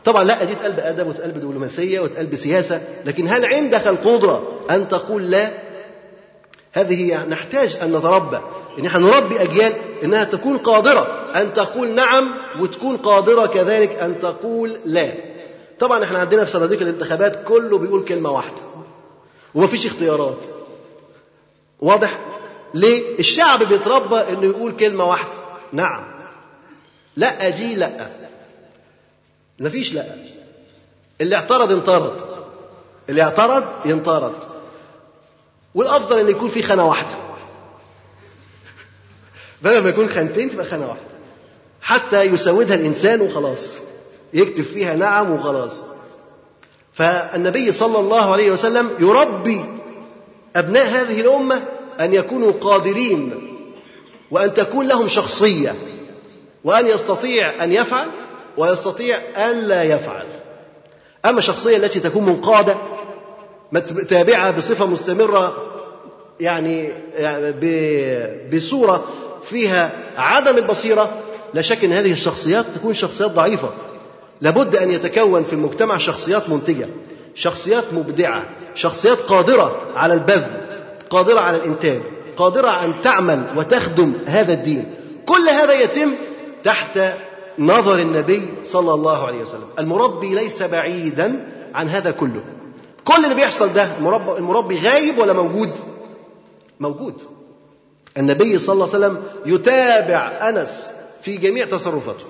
طبعا 0.04 0.24
لأ 0.24 0.44
دي 0.44 0.54
تقلب 0.54 0.78
أدب 0.78 1.06
وتقلب 1.06 1.38
دبلوماسية 1.38 2.00
وتقلب 2.00 2.34
سياسة 2.34 2.82
لكن 3.04 3.28
هل 3.28 3.44
عندك 3.44 3.86
القدرة 3.86 4.42
أن 4.70 4.88
تقول 4.88 5.30
لأ 5.30 5.50
هذه 6.72 7.26
نحتاج 7.28 7.76
أن 7.82 7.92
نتربى 7.96 8.38
إن 8.78 8.86
إحنا 8.86 8.98
نربي 9.00 9.42
أجيال 9.42 9.72
إنها 10.04 10.24
تكون 10.24 10.58
قادرة 10.58 11.30
أن 11.36 11.52
تقول 11.54 11.88
نعم 11.94 12.34
وتكون 12.60 12.96
قادرة 12.96 13.46
كذلك 13.46 13.90
أن 13.92 14.18
تقول 14.18 14.76
لا. 14.84 15.12
طبعا 15.80 16.04
إحنا 16.04 16.18
عندنا 16.18 16.44
في 16.44 16.50
صناديق 16.50 16.80
الانتخابات 16.80 17.44
كله 17.44 17.78
بيقول 17.78 18.04
كلمة 18.04 18.30
واحدة. 18.30 18.58
ومفيش 19.54 19.86
اختيارات. 19.86 20.38
واضح؟ 21.80 22.18
ليه؟ 22.74 23.18
الشعب 23.18 23.62
بيتربى 23.62 24.16
إنه 24.16 24.44
يقول 24.44 24.76
كلمة 24.76 25.04
واحدة. 25.04 25.34
نعم. 25.72 26.04
لا 27.16 27.48
دي 27.48 27.74
لا. 27.74 28.08
مفيش 29.60 29.92
لا. 29.92 30.06
اللي 31.20 31.36
اعترض 31.36 31.72
انطرد. 31.72 32.20
اللي 33.08 33.22
اعترض 33.22 33.64
ينطرد. 33.84 34.34
والأفضل 35.74 36.18
إن 36.18 36.28
يكون 36.28 36.48
في 36.48 36.62
خانة 36.62 36.88
واحدة. 36.88 37.16
بدل 39.62 39.82
ما 39.82 39.88
يكون 39.90 40.08
خانتين 40.08 40.50
تبقى 40.50 40.66
خانة 40.66 40.86
واحدة 40.88 41.02
حتى 41.82 42.22
يسودها 42.22 42.74
الإنسان 42.76 43.20
وخلاص 43.20 43.76
يكتب 44.32 44.64
فيها 44.64 44.94
نعم 44.94 45.30
وخلاص 45.30 45.84
فالنبي 46.92 47.72
صلى 47.72 47.98
الله 48.00 48.32
عليه 48.32 48.50
وسلم 48.50 48.90
يربي 49.00 49.64
أبناء 50.56 50.86
هذه 50.86 51.20
الأمة 51.20 51.62
أن 52.00 52.14
يكونوا 52.14 52.52
قادرين 52.52 53.34
وأن 54.30 54.54
تكون 54.54 54.88
لهم 54.88 55.08
شخصية 55.08 55.74
وأن 56.64 56.86
يستطيع 56.86 57.64
أن 57.64 57.72
يفعل 57.72 58.06
ويستطيع 58.56 59.18
ألا 59.36 59.82
يفعل. 59.82 60.26
أما 61.24 61.38
الشخصية 61.38 61.76
التي 61.76 62.00
تكون 62.00 62.26
منقادة 62.26 62.76
تابعة 64.08 64.50
بصفة 64.56 64.86
مستمرة 64.86 65.56
يعني 66.40 66.92
بصورة 68.52 69.04
فيها 69.44 69.92
عدم 70.16 70.58
البصيرة 70.58 71.18
لا 71.54 71.62
شك 71.62 71.84
أن 71.84 71.92
هذه 71.92 72.12
الشخصيات 72.12 72.66
تكون 72.74 72.94
شخصيات 72.94 73.30
ضعيفة. 73.30 73.70
لابد 74.40 74.76
أن 74.76 74.90
يتكون 74.90 75.44
في 75.44 75.52
المجتمع 75.52 75.98
شخصيات 75.98 76.48
منتجة 76.48 76.88
شخصيات 77.34 77.84
مبدعة 77.92 78.44
شخصيات 78.74 79.18
قادرة 79.18 79.76
على 79.96 80.14
البذل. 80.14 80.63
قادرة 81.10 81.40
على 81.40 81.56
الإنتاج 81.56 82.00
قادرة 82.36 82.84
أن 82.84 82.92
تعمل 83.02 83.44
وتخدم 83.56 84.12
هذا 84.26 84.52
الدين. 84.52 84.94
كل 85.26 85.48
هذا 85.48 85.72
يتم 85.72 86.12
تحت 86.62 87.00
نظر 87.58 87.98
النبي 87.98 88.54
صلى 88.62 88.94
الله 88.94 89.26
عليه 89.26 89.42
وسلم. 89.42 89.66
المربي 89.78 90.34
ليس 90.34 90.62
بعيدا 90.62 91.46
عن 91.74 91.88
هذا 91.88 92.10
كله. 92.10 92.40
كل 93.04 93.24
اللي 93.24 93.34
بيحصل 93.34 93.72
ده 93.72 93.88
المربي, 94.38 94.78
غايب 94.78 95.18
ولا 95.18 95.32
موجود؟ 95.32 95.70
موجود. 96.80 97.14
النبي 98.18 98.58
صلى 98.58 98.72
الله 98.72 98.94
عليه 98.94 98.98
وسلم 99.06 99.22
يتابع 99.46 100.48
أنس 100.48 100.90
في 101.22 101.36
جميع 101.36 101.66
تصرفاته. 101.66 102.24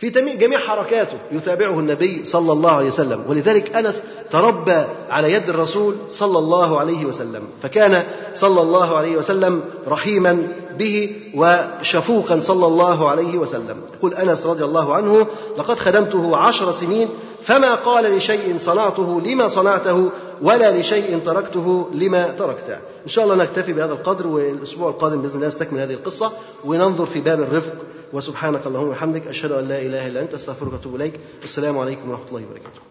في 0.00 0.10
جميع 0.10 0.58
حركاته 0.58 1.18
يتابعه 1.32 1.78
النبي 1.78 2.24
صلى 2.24 2.52
الله 2.52 2.70
عليه 2.70 2.88
وسلم. 2.88 3.24
ولذلك 3.28 3.76
أنس 3.76 4.02
تربى 4.30 4.84
على 5.10 5.32
يد 5.32 5.48
الرسول 5.48 5.94
صلى 6.12 6.38
الله 6.38 6.80
عليه 6.80 7.04
وسلم 7.04 7.42
فكان 7.62 8.04
صلى 8.34 8.62
الله 8.62 8.96
عليه 8.96 9.16
وسلم 9.16 9.62
رحيما 9.88 10.42
به 10.78 11.12
وشفوقا 11.34 12.40
صلى 12.40 12.66
الله 12.66 13.08
عليه 13.10 13.38
وسلم. 13.38 13.76
يقول 13.94 14.14
أنس 14.14 14.46
رضي 14.46 14.64
الله 14.64 14.94
عنه 14.94 15.26
لقد 15.58 15.78
خدمته 15.78 16.36
عشر 16.36 16.72
سنين 16.72 17.08
فما 17.42 17.74
قال 17.74 18.16
لشيء 18.16 18.58
صنعته 18.58 19.20
لما 19.20 19.48
صنعته 19.48 20.10
ولا 20.42 20.80
لشيء 20.80 21.18
تركته 21.24 21.90
لما 21.94 22.30
تركته 22.30 22.76
إن 23.04 23.08
شاء 23.08 23.24
الله 23.24 23.34
نكتفي 23.34 23.72
بهذا 23.72 23.92
القدر 23.92 24.26
والأسبوع 24.26 24.88
القادم 24.88 25.22
بإذن 25.22 25.36
الله 25.36 25.46
نستكمل 25.46 25.80
هذه 25.80 25.92
القصة 25.92 26.32
وننظر 26.64 27.06
في 27.06 27.20
باب 27.20 27.40
الرفق 27.40 27.72
وسبحانك 28.12 28.66
اللهم 28.66 28.88
وبحمدك 28.88 29.26
أشهد 29.26 29.52
أن 29.52 29.68
لا 29.68 29.78
إله 29.82 30.06
إلا 30.06 30.20
أنت 30.22 30.34
أستغفرك 30.34 30.72
وأتوب 30.72 30.94
إليك. 30.94 31.14
السلام 31.44 31.78
عليكم 31.78 32.10
ورحمة 32.10 32.28
الله 32.28 32.42
وبركاته. 32.46 32.89